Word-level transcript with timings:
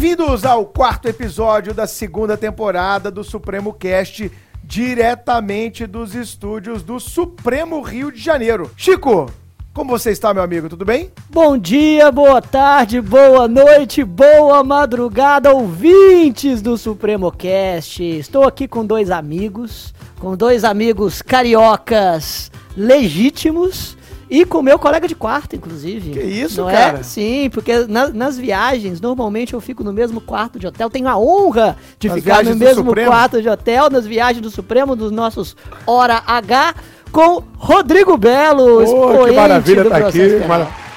Bem-vindos 0.00 0.44
ao 0.44 0.64
quarto 0.64 1.08
episódio 1.08 1.74
da 1.74 1.84
segunda 1.84 2.36
temporada 2.36 3.10
do 3.10 3.24
Supremo 3.24 3.72
Cast, 3.72 4.30
diretamente 4.62 5.88
dos 5.88 6.14
estúdios 6.14 6.84
do 6.84 7.00
Supremo 7.00 7.80
Rio 7.80 8.12
de 8.12 8.20
Janeiro. 8.20 8.70
Chico, 8.76 9.28
como 9.74 9.90
você 9.90 10.12
está, 10.12 10.32
meu 10.32 10.44
amigo? 10.44 10.68
Tudo 10.68 10.84
bem? 10.84 11.10
Bom 11.28 11.58
dia, 11.58 12.12
boa 12.12 12.40
tarde, 12.40 13.00
boa 13.00 13.48
noite, 13.48 14.04
boa 14.04 14.62
madrugada, 14.62 15.52
ouvintes 15.52 16.62
do 16.62 16.78
Supremo 16.78 17.32
Cast. 17.32 18.00
Estou 18.00 18.44
aqui 18.44 18.68
com 18.68 18.86
dois 18.86 19.10
amigos, 19.10 19.92
com 20.20 20.36
dois 20.36 20.62
amigos 20.62 21.22
cariocas 21.22 22.52
legítimos 22.76 23.97
e 24.30 24.44
com 24.44 24.60
meu 24.62 24.78
colega 24.78 25.06
de 25.08 25.14
quarto, 25.14 25.56
inclusive. 25.56 26.10
Que 26.10 26.20
isso, 26.20 26.60
Não 26.62 26.70
cara? 26.70 26.98
É? 26.98 27.02
Sim, 27.02 27.50
porque 27.52 27.86
na- 27.88 28.08
nas 28.08 28.36
viagens, 28.38 29.00
normalmente 29.00 29.54
eu 29.54 29.60
fico 29.60 29.82
no 29.82 29.92
mesmo 29.92 30.20
quarto 30.20 30.58
de 30.58 30.66
hotel. 30.66 30.90
Tenho 30.90 31.08
a 31.08 31.16
honra 31.18 31.76
de 31.98 32.08
Nas 32.08 32.18
ficar 32.18 32.44
no 32.44 32.56
mesmo 32.56 32.94
quarto 33.10 33.40
de 33.42 33.48
hotel, 33.48 33.90
nas 33.90 34.06
viagens 34.06 34.42
do 34.42 34.50
Supremo, 34.50 34.94
dos 34.94 35.10
nossos 35.10 35.56
Hora 35.86 36.22
H, 36.26 36.74
com 37.10 37.42
Rodrigo 37.56 38.16
Belo, 38.16 38.84
Pô, 38.84 39.24
que 39.24 39.32
maravilha 39.32 39.84
do 39.84 39.90
tá 39.90 39.96
aqui. 39.96 40.40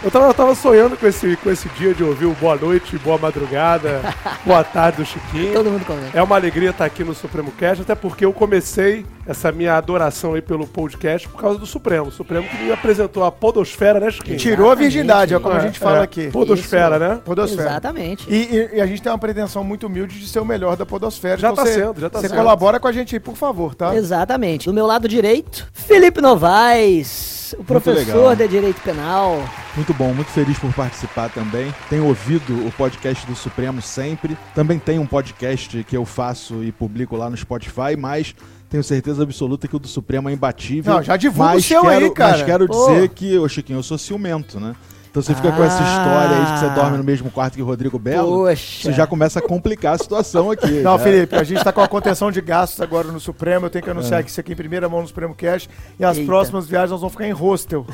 Eu 0.03 0.09
tava, 0.09 0.25
eu 0.27 0.33
tava 0.33 0.55
sonhando 0.55 0.97
com 0.97 1.05
esse, 1.05 1.37
com 1.37 1.51
esse 1.51 1.69
dia 1.69 1.93
de 1.93 2.03
ouvir 2.03 2.25
o 2.25 2.33
boa 2.33 2.55
noite, 2.55 2.97
boa 2.97 3.19
madrugada, 3.19 4.01
boa 4.43 4.63
tarde 4.63 4.97
do 4.97 5.05
Chiquinho. 5.05 5.53
Todo 5.53 5.69
mundo 5.69 5.85
comenta. 5.85 6.17
É 6.17 6.23
uma 6.23 6.35
alegria 6.35 6.71
estar 6.71 6.85
aqui 6.85 7.03
no 7.03 7.13
Supremo 7.13 7.51
Cast, 7.51 7.83
até 7.83 7.93
porque 7.93 8.25
eu 8.25 8.33
comecei 8.33 9.05
essa 9.27 9.51
minha 9.51 9.75
adoração 9.77 10.33
aí 10.33 10.41
pelo 10.41 10.65
podcast 10.65 11.27
por 11.29 11.39
causa 11.39 11.59
do 11.59 11.67
Supremo. 11.67 12.07
O 12.07 12.11
Supremo 12.11 12.47
que 12.49 12.57
me 12.63 12.71
apresentou 12.71 13.23
a 13.23 13.31
podosfera, 13.31 13.99
né, 13.99 14.09
Chiquinho? 14.09 14.37
Tirou 14.39 14.71
a 14.71 14.75
virgindade, 14.75 15.35
é 15.35 15.39
como 15.39 15.53
a 15.53 15.59
É, 15.59 15.61
gente 15.61 15.77
fala 15.77 15.99
é, 15.99 16.01
aqui. 16.01 16.31
Podosfera, 16.31 16.97
né? 16.97 17.19
Podosfera. 17.23 17.69
Exatamente. 17.69 18.25
E, 18.27 18.35
e- 18.55 18.77
e 18.77 18.81
a 18.81 18.87
gente 18.87 19.03
tem 19.03 19.11
uma 19.11 19.19
pretensão 19.19 19.63
muito 19.63 19.85
humilde 19.85 20.19
de 20.19 20.27
ser 20.27 20.39
o 20.39 20.45
melhor 20.45 20.75
da 20.75 20.85
podosfera. 20.85 21.37
Já 21.37 21.51
Então 21.51 21.63
tá 21.63 21.69
você- 21.69 21.75
sendo, 21.79 22.01
já 22.01 22.09
tá 22.09 22.19
Você 22.19 22.27
sendo. 22.27 22.37
colabora 22.39 22.79
com 22.79 22.87
a 22.87 22.91
gente 22.91 23.15
aí, 23.15 23.19
por 23.19 23.35
favor, 23.35 23.75
tá? 23.75 23.95
Exatamente. 23.95 24.65
Do 24.65 24.73
meu 24.73 24.87
lado 24.87 25.07
direito, 25.07 25.67
Felipe 25.71 26.19
Novaes, 26.21 27.53
o 27.59 27.63
professor 27.63 28.35
de 28.35 28.47
Direito 28.47 28.81
Penal. 28.81 29.43
Muito 29.75 29.90
bom, 29.93 30.13
muito 30.13 30.29
feliz 30.31 30.57
por 30.57 30.73
participar 30.73 31.29
também. 31.29 31.73
Tenho 31.89 32.05
ouvido 32.05 32.67
o 32.67 32.71
podcast 32.71 33.25
do 33.25 33.35
Supremo 33.35 33.81
sempre. 33.81 34.37
Também 34.53 34.79
tem 34.79 34.99
um 34.99 35.05
podcast 35.05 35.83
que 35.83 35.95
eu 35.95 36.05
faço 36.05 36.63
e 36.63 36.71
publico 36.71 37.15
lá 37.15 37.29
no 37.29 37.37
Spotify, 37.37 37.95
mas 37.97 38.35
tenho 38.69 38.83
certeza 38.83 39.23
absoluta 39.23 39.67
que 39.67 39.75
o 39.75 39.79
do 39.79 39.87
Supremo 39.87 40.29
é 40.29 40.33
imbatível. 40.33 40.93
Não, 40.93 41.03
já 41.03 41.17
divulga 41.17 41.57
o 41.57 41.61
seu 41.61 41.81
quero, 41.81 42.05
aí, 42.05 42.11
cara. 42.11 42.31
Mas 42.37 42.43
quero 42.43 42.67
Pô. 42.67 42.87
dizer 42.87 43.09
que, 43.09 43.37
ô 43.37 43.47
Chiquinho, 43.49 43.79
eu 43.79 43.83
sou 43.83 43.97
ciumento, 43.97 44.59
né? 44.59 44.75
Então 45.11 45.21
você 45.21 45.35
fica 45.35 45.51
com 45.51 45.61
essa 45.61 45.77
Ah. 45.77 45.87
história 45.97 46.37
aí 46.37 46.45
de 46.45 46.53
que 46.53 46.59
você 46.59 46.69
dorme 46.73 46.97
no 46.97 47.03
mesmo 47.03 47.29
quarto 47.29 47.55
que 47.55 47.61
o 47.61 47.65
Rodrigo 47.65 47.99
Belo. 47.99 48.45
Poxa. 48.45 48.83
Você 48.83 48.93
já 48.93 49.05
começa 49.05 49.39
a 49.39 49.41
complicar 49.41 49.95
a 49.95 49.97
situação 49.97 50.49
aqui. 50.49 50.79
Não, 50.81 50.97
né? 50.97 51.03
Felipe, 51.03 51.35
a 51.35 51.43
gente 51.43 51.61
tá 51.61 51.73
com 51.73 51.81
a 51.81 51.87
contenção 51.87 52.31
de 52.31 52.39
gastos 52.39 52.79
agora 52.79 53.09
no 53.09 53.19
Supremo. 53.19 53.65
Eu 53.65 53.69
tenho 53.69 53.83
que 53.83 53.89
anunciar 53.91 54.23
que 54.23 54.29
isso 54.29 54.39
aqui 54.39 54.53
em 54.53 54.55
primeira 54.55 54.87
mão 54.87 55.01
no 55.01 55.07
Supremo 55.09 55.35
Cash. 55.35 55.67
E 55.99 56.05
as 56.05 56.15
Eita. 56.15 56.25
próximas 56.27 56.65
viagens 56.65 56.91
nós 56.91 57.01
vamos 57.01 57.11
ficar 57.11 57.27
em 57.27 57.31
hostel. 57.33 57.85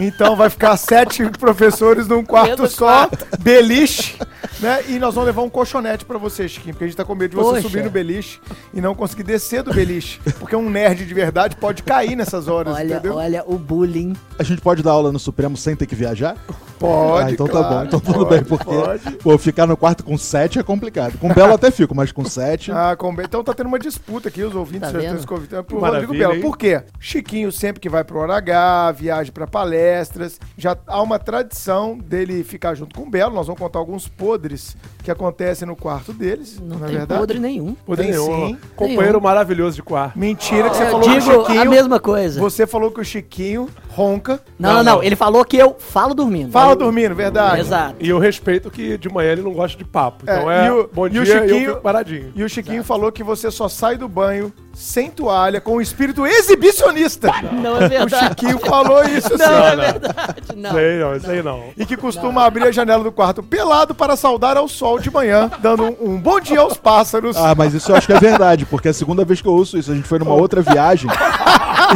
Então 0.00 0.34
vai 0.34 0.50
ficar 0.50 0.76
sete 0.76 1.24
professores 1.38 2.08
num 2.08 2.24
quarto 2.24 2.66
só, 2.68 3.08
beliche, 3.38 4.18
né? 4.58 4.80
E 4.88 4.98
nós 4.98 5.14
vamos 5.14 5.26
levar 5.28 5.42
um 5.42 5.48
colchonete 5.48 6.04
pra 6.04 6.18
você, 6.18 6.48
Chiquinho, 6.48 6.74
porque 6.74 6.84
a 6.84 6.88
gente 6.88 6.96
tá 6.96 7.04
com 7.04 7.14
medo 7.14 7.30
de 7.30 7.36
você 7.36 7.50
Poxa. 7.50 7.62
subir 7.62 7.84
no 7.84 7.90
beliche 7.90 8.40
e 8.72 8.80
não 8.80 8.96
conseguir 8.96 9.22
descer 9.22 9.62
do 9.62 9.72
beliche. 9.72 10.18
Porque 10.40 10.56
um 10.56 10.68
nerd 10.68 11.04
de 11.06 11.14
verdade 11.14 11.54
pode 11.54 11.84
cair 11.84 12.16
nessas 12.16 12.48
horas, 12.48 12.74
Olha, 12.74 12.94
entendeu? 12.94 13.14
olha 13.14 13.44
o 13.46 13.56
bullying. 13.56 14.14
A 14.38 14.42
gente 14.42 14.60
pode 14.60 14.82
dar 14.82 14.90
aula 14.90 15.12
no 15.12 15.20
Supremo 15.20 15.56
sem 15.56 15.76
ter 15.76 15.86
que 15.86 15.94
viajar? 15.94 16.36
Pode, 16.78 17.28
Ah, 17.28 17.30
então 17.32 17.46
tá 17.46 17.52
claro, 17.52 17.74
bom, 17.76 17.84
então 17.84 18.00
tudo 18.00 18.18
pode, 18.26 18.30
bem, 18.30 18.44
porque 18.44 18.64
pode. 18.64 19.10
pô, 19.16 19.38
ficar 19.38 19.66
no 19.66 19.76
quarto 19.76 20.04
com 20.04 20.18
sete 20.18 20.58
é 20.58 20.62
complicado. 20.62 21.16
Com 21.18 21.32
Belo 21.32 21.54
até 21.54 21.70
fico, 21.70 21.94
mas 21.94 22.10
com 22.12 22.24
sete. 22.24 22.70
Ah, 22.72 22.94
com... 22.96 23.12
Então 23.22 23.42
tá 23.44 23.54
tendo 23.54 23.66
uma 23.68 23.78
disputa 23.78 24.28
aqui, 24.28 24.42
os 24.42 24.54
ouvintes 24.54 24.90
Tá 24.92 24.98
estão 25.00 25.18
se 25.18 25.26
convidando 25.26 25.64
pro 25.64 25.80
Maravilha, 25.80 26.06
Rodrigo 26.06 26.22
Belo. 26.24 26.34
hein? 26.34 26.40
Por 26.42 26.58
quê? 26.58 26.82
Chiquinho 26.98 27.50
sempre 27.52 27.80
que 27.80 27.88
vai 27.88 28.02
pro 28.04 28.18
Hora 28.18 28.36
H, 28.36 28.92
viaja 28.92 29.30
pra 29.32 29.46
palestras, 29.46 30.38
já 30.56 30.76
há 30.86 31.00
uma 31.02 31.18
tradição 31.18 31.96
dele 31.98 32.42
ficar 32.44 32.74
junto 32.74 32.94
com 32.94 33.06
o 33.06 33.10
Belo. 33.10 33.34
Nós 33.34 33.46
vamos 33.46 33.60
contar 33.60 33.78
alguns 33.78 34.08
podres 34.08 34.76
que 35.02 35.10
acontecem 35.10 35.66
no 35.68 35.76
quarto 35.76 36.12
deles, 36.12 36.58
Não 36.60 36.78
na 36.78 36.86
tem 36.86 36.94
é 36.94 36.98
verdade. 36.98 37.20
podre 37.20 37.38
nenhum. 37.38 37.74
Poder 37.86 38.02
Tem 38.02 38.12
nenhum. 38.12 38.48
sim. 38.48 38.58
Companheiro 38.74 39.04
Nenhum. 39.12 39.20
maravilhoso 39.20 39.76
de 39.76 39.82
quarto. 39.82 40.18
Mentira 40.18 40.70
que 40.70 40.76
você 40.76 40.82
Eu 40.84 40.90
falou 40.90 41.00
que 41.02 41.08
o 41.10 41.20
digo 41.20 41.40
a 41.42 41.46
Chiquinho... 41.46 41.70
mesma 41.70 42.00
coisa. 42.00 42.40
Você 42.40 42.66
falou 42.66 42.90
que 42.90 43.00
o 43.00 43.04
Chiquinho 43.04 43.68
ronca. 43.90 44.40
Não, 44.58 44.74
não, 44.74 44.82
não, 44.96 45.02
Ele 45.02 45.14
falou 45.14 45.44
que 45.44 45.56
eu 45.56 45.76
falo 45.78 46.14
dormindo. 46.14 46.50
Fala 46.54 46.72
Eu- 46.72 46.76
dormindo, 46.76 47.14
verdade. 47.14 47.60
Exato. 47.60 47.96
E 47.98 48.08
eu 48.08 48.18
respeito 48.18 48.70
que 48.70 48.96
de 48.96 49.08
manhã 49.08 49.32
ele 49.32 49.42
não 49.42 49.52
gosta 49.52 49.76
de 49.76 49.84
papo. 49.84 50.18
Então 50.22 50.50
É, 50.50 50.64
é, 50.64 50.66
e 50.68 50.70
o- 50.70 50.90
bom 50.92 51.06
e 51.06 51.10
dia 51.10 51.20
o 51.20 51.24
e 51.24 51.28
eu 51.28 51.40
Chiquinho- 51.42 51.68
fico 51.70 51.80
paradinho. 51.82 52.32
E 52.34 52.44
o 52.44 52.48
Chiquinho 52.48 52.84
falou 52.84 53.10
que 53.12 53.22
você 53.24 53.50
só 53.50 53.68
sai 53.68 53.96
do 53.96 54.08
banho 54.08 54.52
sem 54.72 55.10
toalha, 55.10 55.60
com 55.60 55.76
o 55.76 55.80
espírito 55.80 56.26
exibicionista. 56.26 57.30
Não 57.52 57.76
é 57.80 57.86
O 57.86 57.88
verdade. 57.88 58.26
Chiquinho 58.28 58.58
falou 58.58 59.04
isso, 59.04 59.30
Não 59.36 59.38
sim. 59.46 59.52
é 59.52 59.76
verdade, 59.76 60.42
não. 60.56 60.70
Sei 60.72 60.98
não, 60.98 61.20
sei 61.20 61.42
não. 61.42 61.62
e 61.76 61.84
que 61.86 61.96
costuma 61.96 62.44
abrir 62.44 62.64
a 62.64 62.72
janela 62.72 63.02
do 63.04 63.12
quarto 63.12 63.42
pelado 63.42 63.94
para 63.94 64.16
saudar 64.16 64.56
ao 64.56 64.66
sol 64.68 64.98
de 64.98 65.10
manhã, 65.10 65.50
dando 65.60 65.84
um, 65.84 66.14
um 66.14 66.20
bom 66.20 66.40
dia 66.40 66.60
aos 66.60 66.76
pássaros. 66.76 67.36
Ah, 67.36 67.54
mas 67.56 67.74
isso 67.74 67.90
eu 67.92 67.96
acho 67.96 68.06
que 68.06 68.12
é 68.12 68.18
verdade, 68.20 68.64
porque 68.66 68.88
é 68.88 68.90
a 68.90 68.94
segunda 68.94 69.24
vez 69.24 69.40
que 69.40 69.48
eu 69.48 69.52
ouço 69.52 69.76
isso. 69.78 69.90
A 69.92 69.94
gente 69.94 70.06
foi 70.08 70.18
numa 70.18 70.34
outra 70.34 70.60
viagem. 70.62 71.08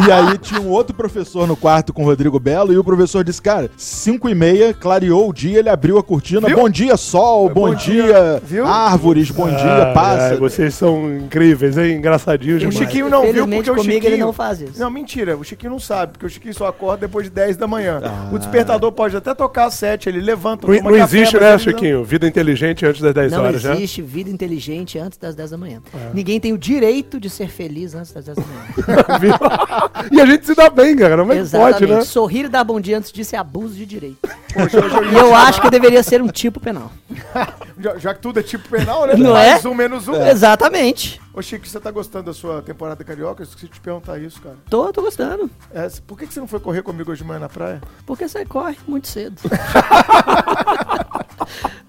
E 0.06 0.12
aí 0.12 0.38
tinha 0.38 0.60
um 0.60 0.68
outro 0.68 0.94
professor 0.94 1.46
no 1.46 1.56
quarto 1.56 1.92
com 1.92 2.02
o 2.02 2.04
Rodrigo 2.04 2.38
Belo. 2.38 2.72
E 2.72 2.78
o 2.78 2.84
professor 2.84 3.24
disse: 3.24 3.40
Cara, 3.42 3.70
5 3.76 4.28
e 4.28 4.34
meia, 4.34 4.72
clareou 4.74 5.28
o 5.28 5.32
dia, 5.32 5.58
ele 5.58 5.68
abriu 5.68 5.98
a 5.98 6.02
cortina. 6.02 6.46
Viu? 6.46 6.56
Bom 6.56 6.68
dia, 6.68 6.96
sol, 6.96 7.48
bom, 7.48 7.68
Bom 7.68 7.74
dia. 7.74 8.02
dia, 8.04 8.42
Viu? 8.44 8.66
árvores, 8.66 9.30
bom 9.30 9.48
dia, 9.48 9.56
Ai, 9.58 9.80
ai, 9.82 9.94
pássaros. 9.94 10.38
vocês 10.38 10.74
são 10.74 11.16
incríveis, 11.16 11.76
hein? 11.76 11.96
Engraçadinhos 11.96 12.62
O. 12.62 12.70
Chiquinho 12.72 13.08
não 13.08 13.32
viu 13.32 13.46
porque 13.46 13.70
o 13.70 13.78
Chiquinho... 13.82 14.04
ele 14.04 14.16
não 14.18 14.32
faz 14.32 14.60
isso. 14.60 14.78
Não, 14.80 14.90
mentira. 14.90 15.36
O 15.36 15.44
Chiquinho 15.44 15.72
não 15.72 15.80
sabe, 15.80 16.12
porque 16.12 16.26
o 16.26 16.30
Chiquinho 16.30 16.54
só 16.54 16.66
acorda 16.66 17.06
depois 17.06 17.24
de 17.26 17.30
10 17.30 17.56
da 17.56 17.66
manhã. 17.66 18.00
Ah. 18.04 18.28
O 18.32 18.38
despertador 18.38 18.92
pode 18.92 19.16
até 19.16 19.34
tocar 19.34 19.66
às 19.66 19.74
7, 19.74 20.08
ele 20.08 20.20
levanta, 20.20 20.66
Não, 20.66 20.74
não 20.74 20.82
café, 20.98 21.02
existe, 21.18 21.38
né, 21.38 21.52
não- 21.52 21.58
Chiquinho? 21.58 22.04
Vida 22.04 22.26
inteligente 22.26 22.86
antes 22.86 23.00
das 23.00 23.14
10 23.14 23.32
Não 23.32 23.42
horas, 23.42 23.64
né? 23.64 23.74
existe 23.74 24.02
vida 24.02 24.30
inteligente 24.30 24.98
antes 24.98 25.18
das 25.18 25.34
10 25.34 25.50
da 25.50 25.56
manhã. 25.58 25.80
É. 25.94 26.10
Ninguém 26.14 26.38
tem 26.40 26.52
o 26.52 26.58
direito 26.58 27.18
de 27.20 27.28
ser 27.30 27.48
feliz 27.48 27.94
antes 27.94 28.12
das 28.12 28.24
10 28.24 28.36
da 28.38 28.44
manhã. 28.44 29.38
E 30.10 30.20
a 30.20 30.26
gente 30.26 30.46
se 30.46 30.54
dá 30.54 30.70
bem, 30.70 30.96
cara. 30.96 31.22
É 31.22 31.26
que 31.26 31.32
Exatamente. 31.32 31.78
pode, 31.78 31.86
né? 31.92 32.00
Sorrir 32.02 32.44
e 32.46 32.48
dar 32.48 32.64
bom 32.64 32.80
dia 32.80 32.98
antes 32.98 33.12
disso 33.12 33.34
é 33.34 33.38
abuso 33.38 33.74
de 33.74 33.86
direito. 33.86 34.18
Poxa, 34.52 34.78
E 35.12 35.14
eu 35.14 35.34
acho 35.34 35.60
que 35.60 35.70
deveria 35.70 36.02
ser 36.02 36.22
um 36.22 36.28
tipo 36.28 36.58
penal. 36.60 36.90
Já, 37.80 37.96
já 37.96 38.12
que 38.12 38.20
tudo 38.20 38.40
é 38.40 38.42
tipo 38.42 38.68
penal, 38.68 39.06
né? 39.06 39.14
Não 39.14 39.34
Mais 39.34 39.64
é? 39.64 39.68
um, 39.68 39.72
menos 39.72 40.08
um. 40.08 40.14
Exatamente. 40.26 41.20
Ô, 41.32 41.40
Chico, 41.40 41.64
você 41.64 41.78
tá 41.78 41.92
gostando 41.92 42.24
da 42.24 42.34
sua 42.34 42.60
temporada 42.60 43.04
carioca? 43.04 43.40
Eu 43.40 43.44
esqueci 43.44 43.66
de 43.66 43.74
te 43.74 43.80
perguntar 43.80 44.18
isso, 44.18 44.42
cara. 44.42 44.56
Tô, 44.68 44.92
tô 44.92 45.00
gostando. 45.00 45.48
É, 45.72 45.88
por 46.04 46.18
que, 46.18 46.26
que 46.26 46.34
você 46.34 46.40
não 46.40 46.48
foi 46.48 46.58
correr 46.58 46.82
comigo 46.82 47.12
hoje 47.12 47.22
de 47.22 47.28
manhã 47.28 47.38
na 47.38 47.48
praia? 47.48 47.80
Porque 48.04 48.28
você 48.28 48.44
corre 48.44 48.76
muito 48.88 49.06
cedo. 49.06 49.40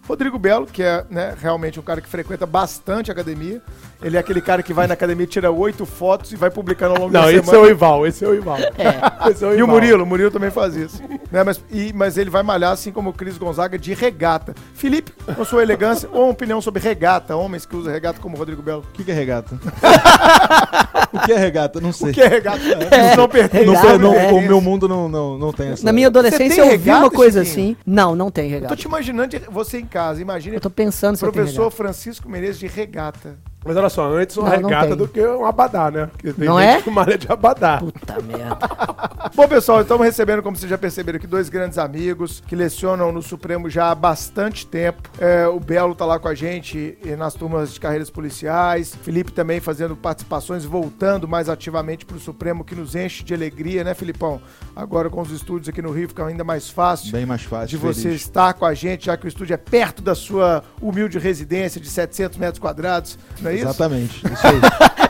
Rodrigo 0.10 0.40
Belo, 0.40 0.66
que 0.66 0.82
é 0.82 1.06
né, 1.10 1.36
realmente 1.40 1.80
um 1.80 1.84
cara 1.84 2.02
que 2.02 2.10
frequenta 2.10 2.46
bastante 2.46 3.12
a 3.12 3.14
academia. 3.14 3.62
Ele 4.02 4.16
é 4.18 4.20
aquele 4.20 4.42
cara 4.42 4.64
que 4.64 4.74
vai 4.74 4.88
na 4.88 4.94
academia, 4.94 5.28
tira 5.28 5.52
oito 5.52 5.86
fotos 5.86 6.32
e 6.32 6.36
vai 6.38 6.50
publicando 6.50 6.96
ao 6.96 7.02
longo 7.02 7.14
Não, 7.14 7.22
da 7.24 7.32
esse 7.32 7.42
é 7.42 7.44
semana. 7.44 7.64
o 7.64 7.70
Ival, 7.70 8.08
esse 8.08 8.24
é 8.26 8.28
o 8.28 8.34
Ival. 8.34 8.58
É. 8.58 9.30
Esse 9.30 9.44
é 9.46 9.48
E 9.50 9.52
o 9.52 9.56
Ival. 9.58 9.68
Murilo, 9.68 10.04
o 10.04 10.06
Murilo 10.08 10.32
também 10.32 10.50
faz 10.50 10.76
isso. 10.76 11.02
né, 11.32 11.44
mas, 11.44 11.62
e- 11.70 11.92
mas 11.94 12.18
ele 12.18 12.30
vai 12.30 12.42
malhar 12.42 12.72
assim 12.72 12.92
como 12.92 13.10
o 13.10 13.14
Cris 13.14 13.38
Gonzaga 13.38 13.78
de 13.78 13.94
regata. 13.94 14.56
Felipe, 14.74 15.12
com 15.36 15.44
sua 15.46 15.62
elegância, 15.62 16.10
ou 16.14 16.24
uma 16.24 16.32
opinião 16.32 16.62
sobre 16.62 16.82
regata, 16.82 17.36
homens 17.36 17.66
que 17.66 17.76
usam 17.76 17.92
regata 17.92 18.20
como 18.22 18.36
o 18.36 18.40
Rodrigo 18.40 18.62
Belo. 18.62 18.84
O 18.90 18.94
que, 18.94 19.04
que 19.04 19.12
é 19.12 19.14
regata? 19.14 19.60
o 21.14 21.20
que 21.26 21.32
é 21.34 21.38
regata? 21.38 21.80
Não 21.82 21.92
sei. 21.92 22.12
O 22.12 22.14
que 22.14 22.22
é 22.22 22.28
regata? 22.28 22.60
Isso 22.60 23.18
não 23.18 23.28
pertence. 23.30 23.66
Não, 23.66 23.74
Regata, 23.76 23.98
não, 23.98 24.14
é. 24.16 24.32
o 24.32 24.42
meu 24.42 24.62
mundo 24.62 24.88
não, 24.88 25.10
não, 25.10 25.38
não 25.38 25.52
tem 25.52 25.70
essa. 25.72 25.84
Na 25.86 25.92
minha 25.92 26.08
adolescência 26.08 26.62
eu 26.62 26.66
vi 26.66 26.72
regata, 26.78 27.00
uma 27.00 27.12
coisa 27.12 27.44
Chiquinho? 27.44 27.72
assim. 27.72 27.78
Não, 27.86 28.16
não 28.16 28.32
tem 28.32 28.46
Eu 28.46 28.50
tô 28.52 28.56
regata. 28.56 28.76
te 28.78 28.86
imaginando 28.88 29.28
de- 29.30 29.40
você 29.52 29.78
em 29.80 29.86
casa. 29.86 29.99
Imagina 30.20 30.56
Eu 30.56 30.62
tô 30.62 30.70
pensando 30.70 31.16
se 31.16 31.22
professor. 31.22 31.72
Francisco 31.72 32.30
Menezes 32.30 32.60
de 32.60 32.68
regata. 32.68 33.38
Mas 33.66 33.76
olha 33.76 33.90
só, 33.90 34.10
antes 34.14 34.38
uma 34.38 34.50
Não, 34.52 34.62
não 34.62 34.70
regata 34.70 34.88
tem. 34.88 34.96
do 34.98 35.08
que 35.08 35.22
um 35.26 35.46
abadá, 35.46 35.92
né? 35.92 36.06
Porque 36.08 36.32
tem 36.32 36.48
Não 36.48 36.58
gente 36.60 36.70
é? 36.70 36.82
que 36.82 36.90
malha 36.90 37.18
de 37.18 37.30
abadá. 37.32 37.78
Puta 37.80 38.22
merda. 38.22 38.58
Bom, 39.36 39.48
pessoal, 39.50 39.82
estamos 39.82 40.06
recebendo, 40.06 40.42
como 40.42 40.56
vocês 40.56 40.70
já 40.70 40.78
perceberam 40.78 41.18
aqui, 41.18 41.28
dois 41.28 41.50
grandes 41.50 41.78
amigos 41.78 42.42
que 42.48 42.56
lecionam 42.56 43.12
no 43.12 43.22
Supremo 43.22 43.70
já 43.70 43.92
há 43.92 43.96
bastante 43.96 44.66
tempo. 44.66 45.10
É, 45.20 45.46
o 45.48 45.60
Belo 45.60 45.94
tá 45.94 46.06
lá 46.06 46.18
com 46.18 46.30
a 46.30 46.34
gente 46.34 46.98
nas 47.18 47.34
turmas 47.34 47.74
de 47.74 47.80
carreiras 47.82 48.10
policiais. 48.10 48.96
Felipe 49.04 49.32
também 49.34 49.60
fazendo 49.60 49.96
participações, 49.96 50.64
voltando 50.64 51.28
mais 51.28 51.50
ativamente 51.50 52.06
para 52.06 52.16
o 52.16 52.20
Supremo, 52.20 52.64
que 52.64 52.74
nos 52.76 52.96
enche 52.96 53.24
de 53.24 53.34
alegria, 53.34 53.84
né, 53.84 53.94
Filipão? 53.94 54.42
Agora 54.74 55.10
com 55.10 55.22
os 55.22 55.32
estúdios 55.32 55.68
aqui 55.68 55.82
no 55.82 55.92
Rio 55.92 56.08
fica 56.08 56.26
ainda 56.26 56.46
mais 56.46 56.70
fácil. 56.70 57.12
Bem 57.12 57.26
mais 57.26 57.44
fácil. 57.44 57.68
de 57.68 57.78
você 57.78 58.04
feliz. 58.04 58.22
estar 58.22 58.54
com 58.54 58.66
a 58.66 58.74
gente, 58.74 59.08
já 59.08 59.18
que 59.18 59.26
o 59.26 59.28
estúdio 59.28 59.54
é 59.54 59.58
perto 59.58 60.02
da 60.02 60.16
sua 60.16 60.64
humilde 60.82 61.20
residência 61.20 61.82
de 61.82 61.90
700 61.90 62.38
metros 62.38 62.60
quadrados, 62.60 63.20
não 63.42 63.49
é 63.50 63.56
isso? 63.56 63.66
Exatamente. 63.66 64.24
Isso 64.26 64.48
aí. 64.48 64.60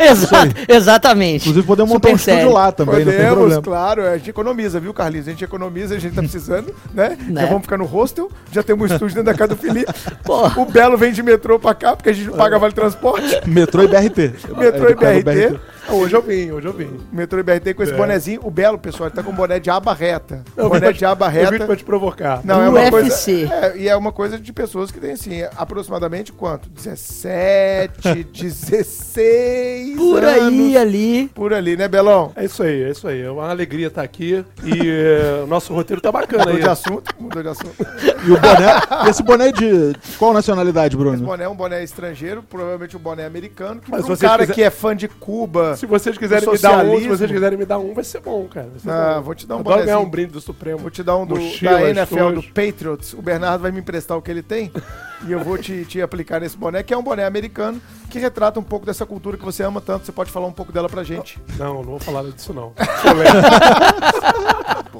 Exato, 0.10 0.56
exatamente. 0.68 1.42
Inclusive 1.42 1.68
podemos 1.68 1.92
montar 1.92 2.10
um 2.10 2.16
estúdio 2.16 2.54
lá 2.54 2.72
também, 2.72 3.04
não 3.04 3.12
tem 3.12 3.16
Podemos, 3.16 3.36
problema. 3.38 3.62
claro, 3.62 4.08
a 4.08 4.18
gente 4.18 4.30
economiza, 4.30 4.80
viu, 4.80 4.94
Carlinhos? 4.94 5.28
A 5.28 5.32
gente 5.32 5.44
economiza, 5.44 5.96
a 5.96 6.00
gente 6.00 6.16
tá 6.16 6.22
precisando, 6.22 6.74
né? 6.94 7.18
Né? 7.28 7.42
Já 7.42 7.48
vamos 7.48 7.64
ficar 7.64 7.78
no 7.78 7.86
hostel, 7.86 8.32
já 8.52 8.64
temos 8.64 8.90
um 8.90 8.94
estúdio 8.94 9.16
dentro 9.16 9.32
da 9.32 9.38
casa 9.38 9.56
do 9.56 9.58
Felipe. 9.58 9.92
O 10.56 10.66
Belo 10.66 10.98
vem 10.98 11.12
de 11.12 11.22
metrô 11.22 11.60
pra 11.60 11.74
cá, 11.74 11.96
porque 11.96 12.10
a 12.10 12.14
gente 12.14 12.28
não 12.28 12.38
paga 12.38 12.58
vale 12.58 12.74
transporte. 12.74 13.42
Metrô 13.46 13.84
e 13.84 13.88
BRT. 13.88 14.34
Metrô 14.58 14.90
e 14.90 14.92
É, 15.06 15.22
BRT. 15.22 15.60
Ah, 15.90 15.96
hoje 15.96 16.16
eu 16.16 16.22
vim, 16.22 16.52
hoje 16.52 16.68
eu 16.68 16.74
vim. 16.74 17.00
Metrô 17.12 17.44
BRT 17.44 17.74
com 17.74 17.82
esse 17.84 17.94
É. 17.94 17.96
bonezinho. 17.96 18.42
O 18.44 18.52
Belo, 18.52 18.78
pessoal, 18.78 19.08
ele 19.08 19.16
tá 19.16 19.24
com 19.24 19.32
um 19.32 19.36
boné 19.36 19.60
de 19.60 19.70
aba 19.70 19.94
reta. 19.94 20.44
Eu 20.56 20.70
boné 20.70 20.92
de 20.92 21.04
aba 21.06 21.26
Eu 21.28 21.46
vim 21.46 21.52
reta. 21.54 21.66
pra 21.66 21.76
te 21.76 21.84
provocar. 21.84 22.42
Não, 22.44 22.62
é 22.62 22.70
uma 22.70 22.80
UFC. 22.82 23.48
coisa. 23.48 23.54
É, 23.54 23.78
e 23.78 23.88
é 23.88 23.96
uma 23.96 24.12
coisa 24.12 24.38
de 24.40 24.54
pessoas 24.54 24.92
que 24.92 25.00
tem 25.00 25.12
assim, 25.14 25.42
aproximadamente 25.58 26.32
quanto? 26.32 26.70
17, 26.70 28.24
16. 28.32 29.96
Por 29.98 30.24
aí, 30.24 30.40
anos. 30.40 30.76
ali. 30.76 31.32
Por 31.34 31.54
ali, 31.54 31.76
né, 31.78 31.88
Belão? 31.88 32.32
É 32.36 32.46
isso 32.46 32.62
aí, 32.64 32.84
é 32.84 32.90
isso 32.92 33.08
aí. 33.08 33.22
É 33.22 33.32
uma 33.32 33.50
alegria 33.50 33.88
estar 33.88 34.04
aqui. 34.04 34.44
E 34.64 34.72
eh, 34.90 35.42
o 35.44 35.48
nosso 35.48 35.74
roteiro 35.74 36.02
tá 36.02 36.12
bacana 36.12 36.44
Mudou 36.44 36.58
aí. 36.58 36.64
de 36.64 36.70
assunto, 36.70 37.16
mudou 37.20 37.42
de 37.44 37.50
assunto. 37.50 37.76
E 38.22 38.32
o 38.32 38.38
boné. 38.38 39.06
e 39.06 39.10
esse 39.10 39.24
boné 39.24 39.52
de. 39.52 39.94
Qual 40.18 40.34
nacionalidade, 40.34 40.94
Esse 40.96 40.98
Bruno? 41.04 41.26
boné 41.26 41.46
é 41.46 41.50
um 41.50 41.56
boné 41.56 41.82
estrangeiro, 41.84 42.44
provavelmente 42.44 42.98
um 42.98 43.00
boné 43.00 43.26
americano, 43.26 43.80
que 43.80 43.90
Mas 43.90 44.04
pra 44.06 44.14
um 44.14 44.18
cara 44.18 44.42
quiser- 44.44 44.54
que 44.54 44.62
é 44.64 44.70
fã 44.70 44.94
de 44.96 45.08
Cuba. 45.08 45.78
Se 45.80 45.86
vocês 45.86 46.18
quiserem 46.18 46.46
Do 46.46 46.52
me 46.52 46.58
dar 46.58 46.84
um, 46.86 47.00
se 47.00 47.08
vocês 47.08 47.32
quiserem 47.32 47.58
me 47.58 47.66
dar 47.66 47.80
um, 47.80 47.94
vai 47.94 48.04
ser 48.04 48.20
bom, 48.20 48.46
cara. 48.48 48.70
Ser 48.78 48.90
Ah, 48.90 49.16
bom. 49.16 49.22
vou 49.22 49.36
te 49.36 49.48
dar 49.48 49.56
um 49.56 49.60
Adoro 49.60 49.86
ganhar 49.86 50.00
um 50.00 50.10
brinde 50.10 50.34
do 50.34 50.42
Supremo. 50.42 50.78
Vou 50.80 50.92
te 50.92 51.02
dar 51.02 51.16
um 51.16 51.26
do, 51.26 51.36
Mochila, 51.38 51.72
da 51.80 51.90
NFL, 51.90 52.16
do 52.16 52.40
estojo. 52.40 52.54
Patriots. 52.54 53.14
O 53.14 53.22
Bernardo 53.22 53.62
vai 53.62 53.72
me 53.72 53.80
emprestar 53.80 54.18
o 54.18 54.22
que 54.22 54.30
ele 54.30 54.44
tem 54.44 54.72
e 55.28 55.32
eu 55.32 55.40
vou 55.44 55.58
te, 55.58 55.86
te 55.86 56.02
aplicar 56.02 56.40
nesse 56.40 56.58
boné, 56.58 56.82
que 56.84 56.94
é 56.94 56.98
um 56.98 57.04
boné 57.04 57.26
americano 57.26 57.82
que 58.10 58.18
retrata 58.20 58.60
um 58.60 58.64
pouco 58.64 58.86
dessa 58.86 59.06
cultura 59.06 59.38
que 59.38 59.46
você 59.46 59.64
ama 59.64 59.80
tanto. 59.82 60.06
Você 60.06 60.12
pode 60.12 60.32
falar 60.32 60.48
um 60.48 60.52
pouco 60.52 60.72
dela 60.72 60.90
pra 60.90 61.04
gente. 61.04 61.40
Não, 61.58 61.76
não 61.76 61.84
vou 61.84 62.00
falar 62.00 62.24
disso 62.24 62.54
não. 62.54 62.74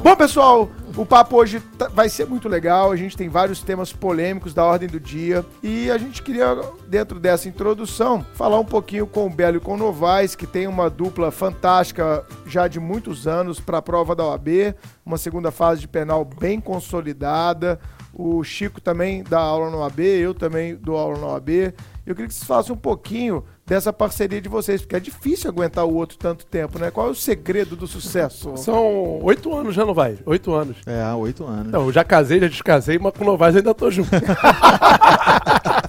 Bom, 0.02 0.16
pessoal, 0.16 0.70
o 0.96 1.06
papo 1.06 1.36
hoje 1.36 1.60
tá- 1.78 1.90
vai 1.94 2.08
ser 2.08 2.26
muito 2.26 2.48
legal. 2.48 2.92
A 2.92 2.96
gente 2.96 3.18
tem 3.18 3.28
vários 3.28 3.62
temas 3.62 3.92
polêmicos 3.92 4.54
da 4.54 4.64
ordem 4.64 4.88
do 4.88 5.00
dia. 5.00 5.46
E 5.62 5.92
a 5.92 5.98
gente 5.98 6.24
queria, 6.24 6.56
dentro 6.88 7.20
dessa 7.20 7.50
introdução, 7.50 8.26
falar 8.34 8.60
um 8.60 8.66
pouquinho 8.66 9.06
com 9.06 9.28
o 9.28 9.30
Belo 9.30 9.58
e 9.58 9.60
com 9.60 9.74
o 9.74 9.78
Novaes, 9.78 10.36
que 10.36 10.48
tem 10.48 10.68
uma 10.68 10.90
dupla 10.90 11.32
fantástica 11.32 12.24
já 12.46 12.68
de 12.68 12.80
muitos 12.80 13.28
anos 13.28 13.60
para 13.60 13.80
a 13.80 13.82
prova 13.82 14.16
da 14.16 14.24
OAB. 14.26 14.74
Uma 15.06 15.18
segunda 15.18 15.52
fase 15.52 15.82
de 15.82 15.88
penal 15.88 16.24
bem 16.24 16.62
consolidada. 16.62 17.80
O 18.22 18.44
Chico 18.44 18.82
também 18.82 19.24
dá 19.24 19.40
aula 19.40 19.72
na 19.72 19.78
OAB, 19.78 20.02
eu 20.02 20.34
também 20.34 20.76
dou 20.76 20.98
aula 20.98 21.18
na 21.18 21.28
OAB. 21.28 21.74
Eu 22.06 22.14
queria 22.14 22.28
que 22.28 22.34
vocês 22.34 22.44
falassem 22.44 22.74
um 22.74 22.78
pouquinho 22.78 23.46
dessa 23.66 23.94
parceria 23.94 24.42
de 24.42 24.50
vocês, 24.50 24.82
porque 24.82 24.98
é 24.98 25.00
difícil 25.00 25.50
aguentar 25.50 25.86
o 25.86 25.94
outro 25.94 26.18
tanto 26.18 26.46
tempo, 26.46 26.78
né? 26.78 26.92
Qual 26.92 27.08
é 27.08 27.12
o 27.12 27.16
segredo 27.16 27.78
do 27.78 27.88
sucesso? 27.88 28.58
São 28.58 29.22
oito 29.24 29.56
anos 29.56 29.74
já 29.74 29.86
não 29.86 29.94
vai. 29.94 30.18
Oito 30.26 30.54
anos. 30.54 30.76
É, 30.86 31.02
oito 31.14 31.46
anos. 31.46 31.72
Não, 31.72 31.86
eu 31.86 31.94
já 31.94 32.04
casei, 32.04 32.42
já 32.42 32.48
descasei, 32.50 33.00
mas 33.00 33.14
com 33.14 33.24
o 33.24 33.28
Novaes 33.28 33.56
ainda 33.56 33.74
tô 33.74 33.90
junto. 33.90 34.10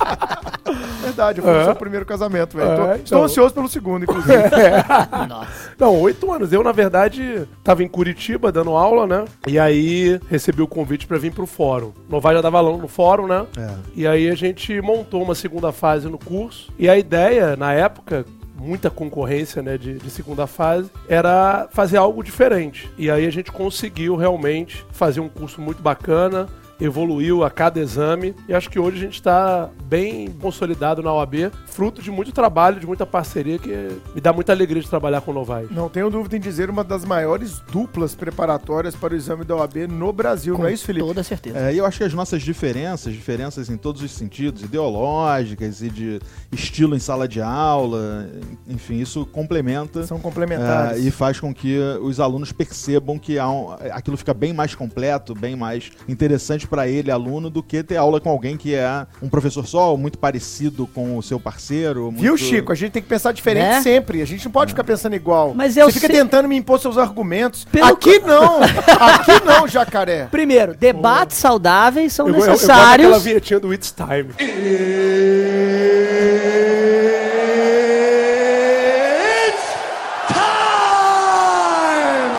Verdade, 1.21 1.41
foi 1.43 1.53
o 1.53 1.61
É. 1.61 1.65
seu 1.65 1.75
primeiro 1.77 2.07
casamento, 2.07 2.57
velho. 2.57 2.71
É, 2.71 2.77
Tô- 2.77 2.83
então. 2.83 2.95
Estou 2.97 3.23
ansioso 3.25 3.55
pelo 3.55 3.69
segundo, 3.69 4.05
inclusive. 4.05 4.33
Nossa. 5.29 5.73
Não, 5.79 6.01
oito 6.01 6.33
anos. 6.33 6.53
Eu, 6.53 6.63
na 6.63 6.73
verdade, 6.73 7.47
tava 7.63 7.83
em 7.83 7.89
Curitiba 7.89 8.51
dando 8.51 8.71
aula, 8.71 9.07
né? 9.07 9.25
E 9.47 9.59
aí 9.59 10.19
recebi 10.31 10.63
o 10.63 10.67
convite 10.67 11.07
pra 11.07 11.19
vir 11.19 11.33
pro 11.33 11.47
fórum. 11.47 11.93
Novaes 12.09 12.37
já 12.39 12.43
dava 12.43 12.59
aula 12.59 12.77
no 12.79 12.89
fórum, 12.89 13.27
né? 13.27 13.45
É. 13.59 13.69
E 13.95 14.07
aí 14.07 14.31
a 14.31 14.35
gente 14.35 14.81
montou 14.81 15.23
uma 15.23 15.35
segunda 15.35 15.71
fase 15.73 16.09
no 16.09 16.19
curso. 16.19 16.73
E 16.79 16.89
a 16.89 16.97
ideia, 16.97 17.55
na 17.57 17.73
época, 17.75 18.25
muita 18.57 18.91
concorrência 18.91 19.63
né, 19.63 19.77
de, 19.79 19.95
de 19.95 20.11
segunda 20.11 20.47
fase, 20.47 20.91
era 21.09 21.67
fazer 21.71 21.97
algo 21.97 22.23
diferente. 22.23 22.91
E 22.99 23.11
aí 23.11 23.27
a 23.27 23.31
gente 23.31 23.51
conseguiu 23.53 24.17
realmente 24.17 24.85
fazer 24.93 25.21
um 25.21 25.29
curso 25.29 25.61
muito 25.61 25.83
bacana. 25.83 26.47
Evoluiu 26.81 27.45
a 27.45 27.51
cada 27.51 27.79
exame 27.81 28.35
e 28.49 28.55
acho 28.55 28.71
que 28.71 28.79
hoje 28.79 28.97
a 28.97 29.01
gente 29.01 29.15
está 29.15 29.69
bem 29.85 30.31
consolidado 30.41 31.03
na 31.03 31.13
OAB, 31.13 31.51
fruto 31.67 32.01
de 32.01 32.11
muito 32.11 32.33
trabalho, 32.33 32.81
de 32.81 32.87
muita 32.87 33.05
parceria 33.05 33.59
que 33.59 33.69
me 34.15 34.21
dá 34.21 34.33
muita 34.33 34.53
alegria 34.53 34.81
de 34.81 34.89
trabalhar 34.89 35.21
com 35.21 35.31
o 35.31 35.35
Novaes. 35.35 35.71
Não 35.71 35.89
tenho 35.89 36.09
dúvida 36.09 36.37
em 36.37 36.41
dizer 36.41 36.71
uma 36.71 36.83
das 36.83 37.05
maiores 37.05 37.61
duplas 37.71 38.15
preparatórias 38.15 38.95
para 38.95 39.13
o 39.13 39.17
exame 39.17 39.45
da 39.45 39.57
OAB 39.57 39.87
no 39.89 40.13
Brasil, 40.13 40.55
Com 40.57 40.63
não 40.63 40.69
é 40.69 40.73
isso, 40.73 40.85
Felipe? 40.87 41.07
toda 41.07 41.23
certeza. 41.23 41.59
É, 41.59 41.75
e 41.75 41.79
eu 41.79 41.85
acho 41.85 41.99
que 41.99 42.05
as 42.05 42.15
nossas 42.15 42.41
diferenças, 42.43 43.13
diferenças 43.13 43.69
em 43.69 43.77
todos 43.77 44.01
os 44.03 44.11
sentidos, 44.13 44.63
ideológicas 44.63 45.83
e 45.83 45.91
de 45.91 46.21
estilo 46.53 46.95
em 46.97 46.99
sala 47.01 47.27
de 47.29 47.43
aula, 47.43 48.29
enfim, 48.69 48.99
isso 49.01 49.27
complementa 49.27 50.05
São 50.07 50.17
é, 50.17 50.21
complementares. 50.21 51.05
e 51.05 51.11
faz 51.11 51.39
com 51.41 51.53
que 51.53 51.79
os 52.03 52.21
alunos 52.21 52.53
percebam 52.53 53.19
que 53.19 53.39
há 53.39 53.49
um- 53.51 53.73
aquilo 53.93 54.17
fica 54.17 54.33
bem 54.33 54.53
mais 54.53 54.75
completo, 54.75 55.35
bem 55.35 55.57
mais 55.57 55.91
interessante 56.09 56.67
para 56.71 56.89
ele, 56.89 57.11
aluno, 57.11 57.51
do 57.51 57.63
que 57.63 57.83
ter 57.83 57.97
aula 57.97 58.21
com 58.21 58.31
alguém 58.31 58.57
que 58.57 58.75
é 58.75 59.05
um 59.21 59.29
professor 59.29 59.67
só, 59.67 59.91
ou 59.91 59.99
muito 59.99 60.17
parecido 60.19 60.87
com 60.87 61.19
o 61.19 61.23
seu 61.23 61.39
parceiro. 61.41 62.11
Viu, 62.13 62.31
muito- 62.33 62.39
Chico? 62.45 62.71
A 62.73 62.75
gente 62.75 62.93
tem 62.93 63.03
que 63.03 63.09
pensar 63.09 63.33
diferente 63.33 63.65
Né? 63.67 63.83
sempre. 63.83 64.23
A 64.23 64.27
gente 64.27 64.45
não 64.45 64.53
pode 64.53 64.71
ficar 64.71 64.85
pensando 64.85 65.15
igual. 65.17 65.53
Mas 65.55 65.77
eu 65.77 65.87
Você 65.87 65.95
fica 66.01 66.07
sei- 66.13 66.23
tentando 66.23 66.49
me 66.49 66.57
impor 66.57 66.79
seus 66.81 66.97
argumentos. 66.97 67.65
Pelo 67.65 67.87
Aqui 67.89 68.19
não! 68.21 68.63
Aqui 68.63 69.45
não, 69.45 69.67
jacaré! 69.67 70.29
Primeiro, 70.31 70.75
debates 70.75 71.37
saudáveis 71.37 72.13
são 72.13 72.29
Eu, 72.29 72.35
eu, 72.35 72.41
eu 72.41 72.47
gosto 72.47 72.53
necessários. 72.53 73.09
daquela 73.09 73.19
vinhetinha 73.25 73.59
do 73.61 73.75
It's 73.75 73.93
Time. 73.93 74.31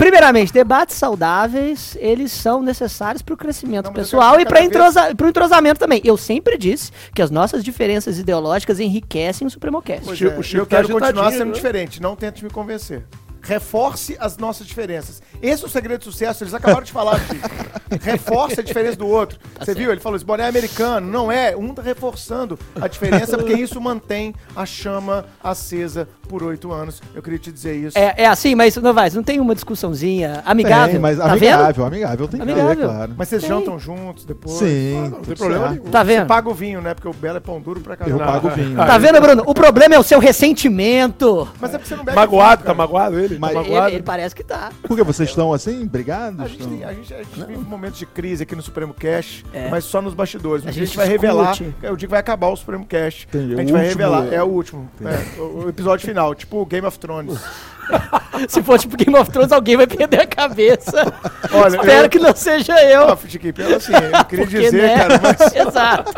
Primeiramente, 0.01 0.51
debates 0.51 0.95
saudáveis, 0.95 1.95
eles 2.00 2.31
são 2.31 2.63
necessários 2.63 3.21
para 3.21 3.36
o 3.36 3.38
crescimento 3.38 3.86
Não, 3.86 3.94
pessoal 3.94 4.39
e 4.39 4.45
para 4.45 4.63
entrosa, 4.63 5.09
o 5.09 5.27
entrosamento 5.27 5.80
também. 5.80 6.01
Eu 6.03 6.18
sempre 6.18 6.57
disse 6.57 6.92
que 7.13 7.21
as 7.21 7.30
nossas 7.30 7.63
diferenças 7.63 8.18
ideológicas 8.18 8.80
enriquecem 8.80 9.45
o 9.45 9.50
Supremocast. 9.51 10.09
É, 10.09 10.12
o 10.12 10.42
Chico 10.42 10.57
eu 10.57 10.65
tá 10.65 10.77
quero 10.77 10.89
continuar 10.89 11.06
agitadinho, 11.06 11.38
sendo 11.38 11.48
né? 11.50 11.53
diferente. 11.53 12.01
Não 12.01 12.15
tente 12.15 12.44
me 12.44 12.50
convencer. 12.50 13.03
Reforce 13.41 14.15
as 14.19 14.38
nossas 14.38 14.67
diferenças. 14.67 15.21
Esse 15.41 15.63
é 15.63 15.67
o 15.67 15.69
segredo 15.69 15.99
do 15.99 16.05
sucesso. 16.05 16.43
Eles 16.43 16.53
acabaram 16.53 16.83
de 16.83 16.91
falar, 16.91 17.19
Chico. 17.19 17.49
Reforce 18.01 18.59
a 18.59 18.63
diferença 18.63 18.95
do 18.95 19.07
outro. 19.07 19.38
Tá 19.53 19.65
Você 19.65 19.73
viu? 19.73 19.91
Ele 19.91 19.99
falou: 19.99 20.15
esse 20.15 20.23
boné 20.25 20.43
é 20.45 20.47
americano. 20.47 21.07
Não 21.11 21.31
é. 21.31 21.55
Um 21.57 21.73
tá 21.73 21.81
reforçando 21.81 22.57
a 22.79 22.88
diferença, 22.88 23.38
porque 23.38 23.53
isso 23.53 23.79
mantém 23.81 24.33
a 24.55 24.65
chama 24.65 25.25
acesa 25.43 26.07
por 26.29 26.41
oito 26.43 26.71
anos. 26.71 27.01
Eu 27.13 27.21
queria 27.21 27.38
te 27.39 27.51
dizer 27.51 27.75
isso. 27.75 27.97
É, 27.97 28.13
é 28.23 28.25
assim, 28.27 28.55
mas 28.55 28.77
não 28.77 28.93
vai, 28.93 29.10
não 29.10 29.24
tem 29.24 29.39
uma 29.41 29.53
discussãozinha 29.53 30.41
amigável. 30.45 30.91
Tem, 30.91 31.00
mas 31.00 31.17
tá 31.17 31.36
vendo? 31.36 31.53
amigável, 31.53 31.86
amigável 31.86 32.27
tem 32.29 32.39
que 32.39 32.45
ter, 32.45 32.51
Amigável. 32.53 32.89
claro. 32.89 33.13
Mas 33.17 33.27
vocês 33.27 33.41
Tem. 33.41 33.50
jantam 33.50 33.77
juntos 33.77 34.24
depois. 34.24 34.55
Sim, 34.57 35.01
não 35.01 35.12
tudo 35.12 35.25
tem 35.27 35.36
problema 35.36 35.69
nenhum. 35.71 35.83
Tá 35.83 36.00
Você 36.05 36.05
vendo? 36.15 36.27
paga 36.27 36.50
o 36.50 36.53
vinho, 36.53 36.81
né? 36.81 36.93
Porque 36.93 37.07
o 37.10 37.13
Belo 37.13 37.38
é 37.38 37.39
pão 37.41 37.60
duro 37.60 37.81
pra 37.81 37.93
Eu 37.93 37.98
caramba. 37.98 38.25
pago 38.25 38.48
o 38.48 38.51
vinho. 38.51 38.77
Tá 38.77 38.98
vendo, 38.98 39.19
Bruno? 39.21 39.43
O 39.45 39.53
problema 39.53 39.95
é 39.95 40.00
o 40.00 40.03
seu 40.03 40.19
ressentimento. 40.19 41.48
Mas 41.60 41.74
é 41.74 41.77
porque 41.77 41.89
você 41.89 41.95
não 41.95 42.03
bebe 42.05 42.15
Magoado, 42.15 42.62
vinho, 42.63 42.67
tá 42.67 42.74
magoado 42.74 43.19
ele? 43.19 43.30
Mas- 43.39 43.53
tá 43.53 43.61
Ele, 43.61 43.95
ele 43.95 44.03
parece 44.03 44.35
que 44.35 44.43
tá. 44.43 44.71
Por 44.83 44.95
que 44.97 45.03
vocês 45.03 45.29
estão 45.29 45.53
assim, 45.53 45.85
brigados? 45.85 46.39
A 46.39 46.47
gente, 46.47 46.67
tem- 46.67 46.83
a 46.83 46.93
gente, 46.93 47.13
a 47.13 47.17
gente 47.17 47.43
vive 47.45 47.59
momentos 47.65 47.97
de 48.00 48.05
crise 48.05 48.43
aqui 48.43 48.55
no 48.55 48.61
Supremo 48.61 48.93
Cash, 48.93 49.43
É. 49.53 49.69
mas 49.69 49.83
só 49.85 50.01
nos 50.01 50.13
bastidores. 50.13 50.65
A 50.65 50.69
a 50.69 50.71
gente 50.71 50.85
gente 50.85 50.97
vai 50.97 51.07
revelar. 51.07 51.51
discute. 51.51 51.75
É 51.81 51.91
o 51.91 51.95
dia 51.97 52.07
que 52.07 52.11
vai 52.11 52.19
acabar 52.19 52.47
o 52.47 52.55
Supremo 52.55 52.85
Cash. 52.85 53.27
Entendi. 53.29 53.53
A 53.53 53.57
gente 53.57 53.71
vai 53.73 53.85
revelar. 53.88 54.31
É 54.33 54.41
o 54.43 54.47
último. 54.47 54.89
É, 55.03 55.41
o, 55.41 55.69
episódio 55.69 56.05
final, 56.05 56.33
tipo 56.35 56.65
Game 56.65 56.85
of 56.88 56.97
Thrones. 57.00 57.39
Se 58.47 58.63
for 58.63 58.79
tipo 58.79 58.95
Game 58.95 59.17
of 59.17 59.29
Thrones, 59.29 59.51
alguém 59.51 59.75
vai 59.75 59.85
perder 59.88 60.21
a 60.21 60.27
cabeça. 60.27 60.91
Olha, 61.51 61.75
Espero 61.75 62.05
eu- 62.05 62.09
que 62.09 62.19
não 62.19 62.35
seja 62.35 62.73
eu. 62.85 63.09
Ah, 63.09 63.13
assim, 63.13 63.25
eu 63.33 63.39
queria 63.39 64.45
Porque, 64.45 64.45
dizer, 64.61 64.81
né? 64.81 64.97
cara, 64.97 65.19
mas. 65.21 65.51
Exato. 65.55 66.13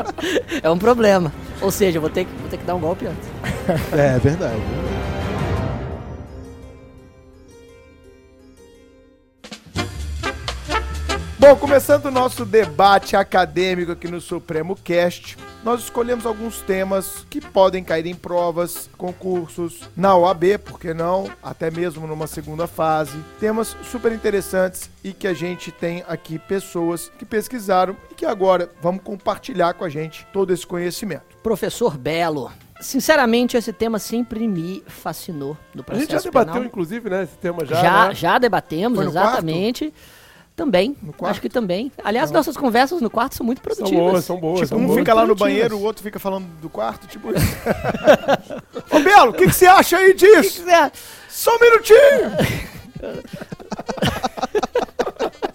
É 0.61 0.69
um 0.69 0.77
problema. 0.77 1.31
Ou 1.61 1.71
seja, 1.71 1.97
eu 1.97 2.01
vou 2.01 2.09
ter 2.09 2.25
que, 2.25 2.31
vou 2.39 2.49
ter 2.49 2.57
que 2.57 2.63
dar 2.65 2.75
um 2.75 2.79
golpe 2.79 3.07
antes. 3.07 3.27
É 3.91 4.19
verdade. 4.19 4.61
Bom, 11.43 11.57
começando 11.57 12.05
o 12.05 12.11
nosso 12.11 12.45
debate 12.45 13.17
acadêmico 13.17 13.91
aqui 13.91 14.07
no 14.07 14.21
Supremo 14.21 14.77
Cast, 14.77 15.37
nós 15.61 15.81
escolhemos 15.81 16.25
alguns 16.25 16.61
temas 16.61 17.25
que 17.29 17.41
podem 17.41 17.83
cair 17.83 18.05
em 18.05 18.15
provas, 18.15 18.89
concursos, 18.97 19.81
na 19.93 20.15
OAB, 20.15 20.57
por 20.63 20.79
que 20.79 20.93
não? 20.93 21.29
Até 21.43 21.69
mesmo 21.69 22.07
numa 22.07 22.27
segunda 22.27 22.65
fase. 22.65 23.19
Temas 23.41 23.75
super 23.91 24.13
interessantes 24.13 24.89
e 25.03 25.11
que 25.11 25.27
a 25.27 25.33
gente 25.33 25.69
tem 25.69 26.01
aqui 26.07 26.39
pessoas 26.39 27.11
que 27.19 27.25
pesquisaram 27.25 27.93
e 28.09 28.15
que 28.15 28.25
agora 28.25 28.71
vão 28.81 28.97
compartilhar 28.97 29.73
com 29.73 29.83
a 29.83 29.89
gente 29.89 30.25
todo 30.31 30.53
esse 30.53 30.65
conhecimento. 30.65 31.35
Professor 31.43 31.97
Belo. 31.97 32.53
Sinceramente, 32.79 33.57
esse 33.57 33.73
tema 33.73 33.99
sempre 33.99 34.47
me 34.47 34.81
fascinou 34.87 35.57
no 35.75 35.81
A 35.81 35.83
processo 35.83 36.09
gente 36.09 36.11
já 36.13 36.21
debateu, 36.21 36.53
penal. 36.53 36.67
inclusive, 36.67 37.09
né, 37.09 37.23
esse 37.23 37.37
tema 37.37 37.65
já. 37.65 37.81
Já, 37.81 38.07
né? 38.07 38.15
já 38.15 38.37
debatemos, 38.37 39.05
exatamente. 39.05 39.93
Também. 40.55 40.95
No 41.01 41.11
quarto? 41.13 41.31
Acho 41.31 41.41
que 41.41 41.49
também. 41.49 41.91
Aliás, 42.03 42.29
nossas 42.29 42.55
conversas 42.55 43.01
no 43.01 43.09
quarto 43.09 43.35
são 43.35 43.43
muito 43.45 43.57
São 43.57 43.63
produtivas. 43.63 44.11
boas, 44.11 44.25
são 44.25 44.39
boas. 44.39 44.59
Tipo, 44.59 44.69
são 44.69 44.77
um 44.77 44.85
boas. 44.85 44.99
fica 44.99 45.13
lá 45.13 45.25
no 45.25 45.33
banheiro, 45.35 45.77
o 45.77 45.81
outro 45.81 46.03
fica 46.03 46.19
falando 46.19 46.45
do 46.61 46.69
quarto, 46.69 47.07
tipo 47.07 47.29
isso. 47.31 47.45
Ô, 48.95 48.99
Belo, 48.99 49.31
o 49.31 49.33
que, 49.33 49.47
que 49.47 49.53
você 49.53 49.65
acha 49.65 49.97
aí 49.97 50.13
disso? 50.13 50.69
É, 50.69 50.91
Só 51.27 51.55
um 51.55 51.59
minutinho! 51.59 51.99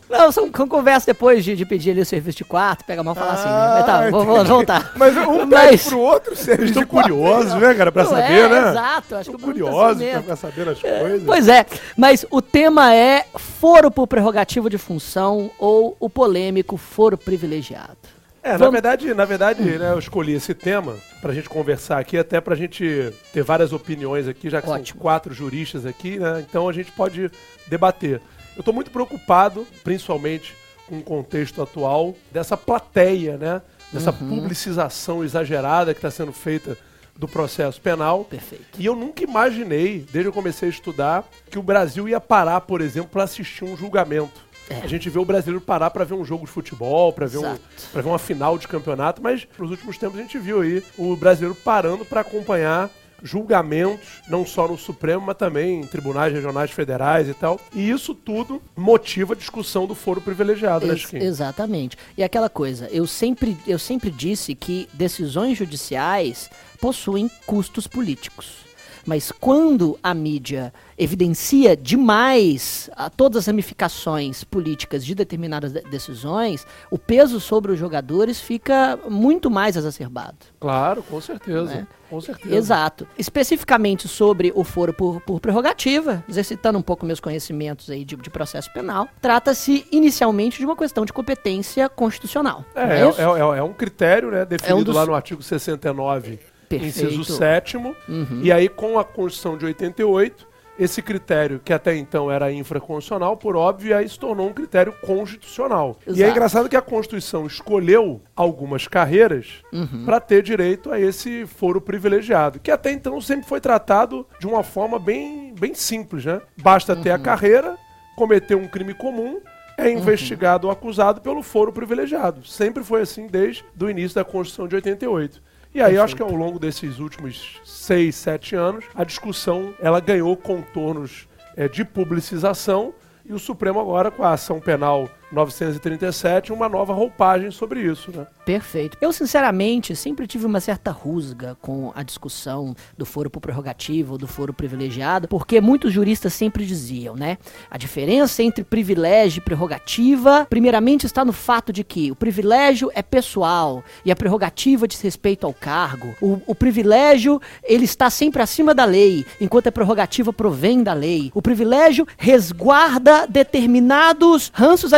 Não, 0.09 0.33
são, 0.33 0.51
são 0.55 0.67
conversas 0.67 1.05
depois 1.05 1.45
de, 1.45 1.55
de 1.55 1.67
pedir 1.67 1.91
ali 1.91 2.01
o 2.01 2.07
serviço 2.07 2.39
de 2.39 2.45
quarto, 2.45 2.85
pega 2.85 3.03
mal 3.03 3.15
e 3.15 3.19
fala 3.19 3.33
assim, 3.33 3.45
né? 3.45 3.51
Ah, 3.51 3.75
Mas 3.77 3.87
tá, 3.87 4.11
vou, 4.11 4.25
vou 4.25 4.45
voltar. 4.45 4.93
Mas 4.97 5.17
um 5.17 5.45
Mas- 5.47 5.71
pede 5.71 5.85
pro 5.91 5.99
outro, 6.01 6.35
serviço 6.37 6.69
Estão 6.71 6.83
de 6.83 6.89
quarto. 6.89 7.11
curiosos, 7.11 7.55
né, 7.55 7.75
cara, 7.75 7.93
pra 7.93 8.05
Não 8.05 8.11
saber, 8.11 8.33
é, 8.33 8.49
né? 8.49 8.71
Exato, 8.71 9.15
acho 9.17 9.31
que 9.31 9.37
Estão 9.37 9.51
o 9.51 9.53
Bruno 9.53 9.55
tá 9.67 9.71
curiosos 9.71 9.97
assim 9.97 10.05
mesmo. 10.07 10.23
pra 10.23 10.37
saber 10.37 10.69
as 10.69 10.81
coisas. 10.81 11.23
Pois 11.27 11.49
é, 11.49 11.67
mas 11.97 12.25
o 12.31 12.41
tema 12.41 12.95
é 12.95 13.27
foro 13.37 13.91
por 13.91 14.07
prerrogativa 14.07 14.71
de 14.71 14.79
função 14.79 15.51
ou 15.59 15.97
o 16.01 16.09
polêmico 16.09 16.77
foro 16.77 17.19
privilegiado. 17.19 17.97
É, 18.43 18.53
na 18.53 18.57
Vamos- 18.59 18.73
verdade, 18.73 19.13
na 19.13 19.25
verdade, 19.27 19.61
né, 19.63 19.91
eu 19.93 19.99
escolhi 19.99 20.33
esse 20.33 20.55
tema 20.55 20.95
pra 21.21 21.35
gente 21.35 21.49
conversar 21.51 21.99
aqui, 21.99 22.17
até 22.17 22.41
pra 22.41 22.55
gente 22.55 23.13
ter 23.33 23.43
várias 23.43 23.73
opiniões 23.75 24.27
aqui, 24.27 24.49
já 24.49 24.63
que 24.63 24.71
Ótimo. 24.71 24.87
são 24.87 24.97
quatro 24.97 25.35
juristas 25.35 25.85
aqui, 25.85 26.19
né? 26.19 26.43
Então 26.49 26.67
a 26.69 26.73
gente 26.73 26.91
pode 26.93 27.31
debater. 27.67 28.23
Eu 28.59 28.65
tô 28.65 28.73
muito 28.73 28.91
preocupado, 28.91 29.65
principalmente 29.85 30.55
com 30.89 30.99
o 30.99 31.03
contexto 31.03 31.63
atual, 31.63 32.15
dessa 32.33 32.57
plateia, 32.57 33.37
né? 33.37 33.63
Dessa 33.93 34.11
Uhum. 34.11 34.29
publicização 34.41 35.23
exagerada 35.25 35.95
que 35.95 35.99
está 35.99 36.11
sendo 36.11 36.33
feita 36.33 36.77
do 37.17 37.27
processo 37.29 37.81
penal. 37.81 38.25
Perfeito. 38.25 38.65
E 38.79 38.85
eu 38.85 38.95
nunca 38.95 39.23
imaginei, 39.23 39.99
desde 40.01 40.23
que 40.23 40.29
eu 40.29 40.33
comecei 40.33 40.69
a 40.69 40.71
estudar, 40.71 41.25
que 41.51 41.59
o 41.59 41.63
Brasil 41.63 42.09
ia 42.09 42.21
parar, 42.21 42.61
por 42.63 42.81
exemplo, 42.81 43.11
para 43.11 43.23
assistir 43.25 43.65
um 43.65 43.77
julgamento. 43.77 44.47
É. 44.71 44.81
A 44.83 44.87
gente 44.87 45.09
vê 45.09 45.19
o 45.19 45.25
brasileiro 45.25 45.61
parar 45.65 45.91
para 45.91 46.05
ver 46.05 46.15
um 46.15 46.25
jogo 46.25 46.45
de 46.45 46.51
futebol, 46.53 47.13
para 47.13 47.27
ver, 47.27 47.39
um, 47.39 47.57
ver 47.95 48.05
uma 48.07 48.19
final 48.19 48.59
de 48.59 48.69
campeonato, 48.69 49.23
mas 49.23 49.47
nos 49.59 49.71
últimos 49.71 49.97
tempos 49.97 50.19
a 50.19 50.23
gente 50.23 50.39
viu 50.39 50.61
aí 50.61 50.83
o 50.99 51.17
brasileiro 51.17 51.55
parando 51.55 52.05
para 52.05 52.21
acompanhar 52.21 52.91
julgamentos, 53.23 54.07
não 54.29 54.45
só 54.47 54.69
no 54.69 54.77
Supremo, 54.79 55.25
mas 55.27 55.37
também 55.37 55.81
em 55.81 55.87
tribunais 55.87 56.33
regionais 56.33 56.71
federais 56.71 57.29
e 57.29 57.35
tal. 57.35 57.61
E 57.75 57.91
isso 57.91 58.15
tudo 58.15 58.61
motiva 58.77 59.35
a 59.35 59.37
discussão 59.37 59.87
do 59.87 59.95
foro 59.95 60.21
privilegiado, 60.21 60.87
né, 60.87 60.93
Ex- 60.93 61.03
Chiquinho? 61.03 61.23
exatamente. 61.25 61.97
E 62.17 62.23
aquela 62.23 62.49
coisa, 62.49 62.89
eu 62.91 63.07
sempre, 63.07 63.57
eu 63.67 63.79
sempre 63.79 64.11
disse 64.11 64.55
que 64.55 64.89
decisões 64.93 65.57
judiciais 65.59 66.51
possuem 66.81 67.31
custos 67.47 67.87
políticos. 67.87 68.68
Mas 69.09 69.33
quando 69.33 69.99
a 70.03 70.13
mídia 70.13 70.71
evidencia 70.99 71.75
demais 71.75 72.91
a 72.95 73.09
todas 73.09 73.39
as 73.39 73.47
ramificações 73.47 74.45
políticas 74.45 75.03
de 75.03 75.15
determinadas 75.15 75.73
de- 75.73 75.81
decisões, 75.83 76.67
o 76.91 76.99
peso 76.99 77.41
sobre 77.41 77.73
os 77.73 77.79
jogadores 77.79 78.39
fica 78.39 78.99
muito 79.09 79.51
mais 79.51 79.77
exacerbado. 79.77 80.37
Claro, 80.61 81.03
com 81.03 81.19
certeza. 81.23 81.65
Né? 81.75 81.87
Com 82.11 82.21
certeza. 82.21 82.55
Exato. 82.55 83.07
Especificamente 83.19 84.07
sobre 84.09 84.53
o 84.55 84.63
foro 84.63 84.93
por, 84.93 85.21
por 85.23 85.41
prerrogativa, 85.41 86.23
exercitando 86.29 86.79
um 86.79 86.83
pouco 86.83 87.07
meus 87.07 87.21
conhecimentos 87.21 87.89
aí 87.89 88.05
de, 88.05 88.15
de 88.17 88.29
processo 88.31 88.71
penal, 88.75 89.09
trata-se 89.23 89.87
inicialmente 89.91 90.59
de 90.59 90.67
uma 90.67 90.77
questão 90.77 91.05
de 91.07 91.13
competência 91.15 91.89
constitucional. 91.89 92.63
É, 92.75 92.83
é, 92.83 93.01
é- 93.01 93.55
é- 93.55 93.59
é 93.59 93.63
um 93.63 93.73
critério, 93.73 94.31
né, 94.31 94.45
definido 94.45 94.85
dos- 94.85 94.95
lá 94.97 95.07
no 95.07 95.15
artigo 95.15 95.43
69, 95.43 96.39
Perfeito. 96.69 97.07
inciso 97.07 97.25
7 97.25 97.77
Uhum. 97.77 97.95
e 98.43 98.53
aí 98.53 98.69
com 98.69 98.99
a 98.99 99.05
Constituição 99.05 99.57
de 99.57 99.65
88, 99.67 100.47
esse 100.79 101.03
critério, 101.03 101.61
que 101.65 101.73
até 101.73 101.97
então 101.97 102.31
era 102.31 102.53
infraconstitucional, 102.53 103.37
por 103.37 103.57
óbvio, 103.57 103.97
aí 103.97 104.09
se 104.09 104.17
tornou 104.17 104.49
um 104.49 104.53
critério 104.53 104.93
constitucional. 105.05 105.99
E 106.07 106.11
é 106.11 106.13
Exato. 106.13 106.31
engraçado 106.31 106.69
que 106.69 106.77
a 106.77 106.81
Constituição 106.83 107.47
escolheu 107.47 108.21
algumas 108.37 108.87
carreiras 108.87 109.55
Uhum. 109.73 110.05
para 110.05 110.21
ter 110.21 110.41
direito 110.43 110.93
a 110.93 111.01
esse 111.01 111.47
foro 111.47 111.81
privilegiado, 111.81 112.61
que 112.61 112.71
até 112.71 112.93
então 112.93 113.21
sempre 113.21 113.47
foi 113.49 113.61
tratado 113.61 114.25
de 114.39 114.47
uma 114.47 114.63
forma 114.63 114.99
bem, 115.01 115.53
bem 115.59 115.75
simples, 115.75 116.25
né? 116.25 116.41
Basta 116.57 116.95
ter 116.95 117.09
Uhum. 117.11 117.17
a 117.17 117.19
carreira, 117.19 117.77
cometer 118.17 118.55
um 118.55 118.69
crime 118.69 118.95
comum, 118.95 119.41
é 119.77 119.91
investigado 119.91 120.67
ou 120.67 120.73
acusado 120.73 121.21
pelo 121.21 121.43
foro 121.43 121.73
privilegiado. 121.73 122.45
Sempre 122.45 122.83
foi 122.83 123.01
assim 123.03 123.27
desde 123.27 123.65
o 123.81 123.89
início 123.91 124.15
da 124.17 124.25
Constituição 124.25 124.67
de 124.69 124.75
88. 124.77 125.41
E 125.75 125.83
aí, 125.83 125.97
eu 125.97 126.03
acho 126.03 126.17
que 126.17 126.23
ao 126.23 126.35
longo 126.35 126.59
desses 126.59 126.99
últimos 126.99 127.61
seis, 127.65 128.17
sete 128.17 128.57
anos, 128.57 128.85
a 128.95 129.05
discussão 129.05 129.75
ela 129.81 130.01
ganhou 130.01 130.37
contornos 130.37 131.29
é, 131.57 131.69
de 131.69 131.85
publicização 131.85 132.95
e 133.25 133.33
o 133.35 133.39
Supremo 133.39 133.79
agora, 133.79 134.11
com 134.11 134.25
a 134.25 134.33
ação 134.33 134.59
penal 134.61 135.09
937, 135.31 136.53
uma 136.53 136.69
nova 136.69 136.93
roupagem 136.93 137.51
sobre 137.51 137.81
isso, 137.81 138.11
né? 138.11 138.27
Perfeito. 138.45 138.97
Eu, 139.01 139.13
sinceramente, 139.13 139.95
sempre 139.95 140.27
tive 140.27 140.47
uma 140.47 140.61
certa 140.61 140.91
rusga 140.91 141.57
com 141.61 141.93
a 141.95 142.03
discussão 142.03 142.75
do 142.97 143.05
foro 143.05 143.29
por 143.29 143.41
prerrogativa 143.41 144.13
ou 144.13 144.19
do 144.19 144.27
foro 144.27 144.55
privilegiado, 144.55 145.29
porque 145.29 145.61
muitos 145.61 145.93
juristas 145.93 146.33
sempre 146.33 146.65
diziam, 146.65 147.15
né? 147.15 147.37
A 147.71 147.77
diferença 147.77 148.43
entre 148.43 148.65
privilégio 148.65 149.41
e 149.41 149.45
prerrogativa, 149.45 150.47
primeiramente, 150.49 151.05
está 151.05 151.25
no 151.25 151.33
fato 151.33 151.73
de 151.73 151.85
que 151.85 152.11
o 152.11 152.17
privilégio 152.17 152.91
é 152.95 153.03
pessoal 153.03 153.85
e 154.05 154.11
a 154.11 154.17
prerrogativa 154.17 154.89
diz 154.89 155.01
respeito 155.01 155.47
ao 155.47 155.53
cargo. 155.53 156.15
O, 156.23 156.41
o 156.47 156.55
privilégio, 156.55 157.41
ele 157.63 157.85
está 157.85 158.09
sempre 158.09 158.43
acima 158.43 158.75
da 158.75 158.85
lei, 158.85 159.27
enquanto 159.41 159.67
a 159.67 159.73
prerrogativa 159.73 160.33
provém 160.33 160.83
da 160.83 160.95
lei. 160.95 161.31
O 161.35 161.43
privilégio 161.43 162.07
resguarda 162.17 163.27
determinados 163.27 164.51
ranços 164.55 164.93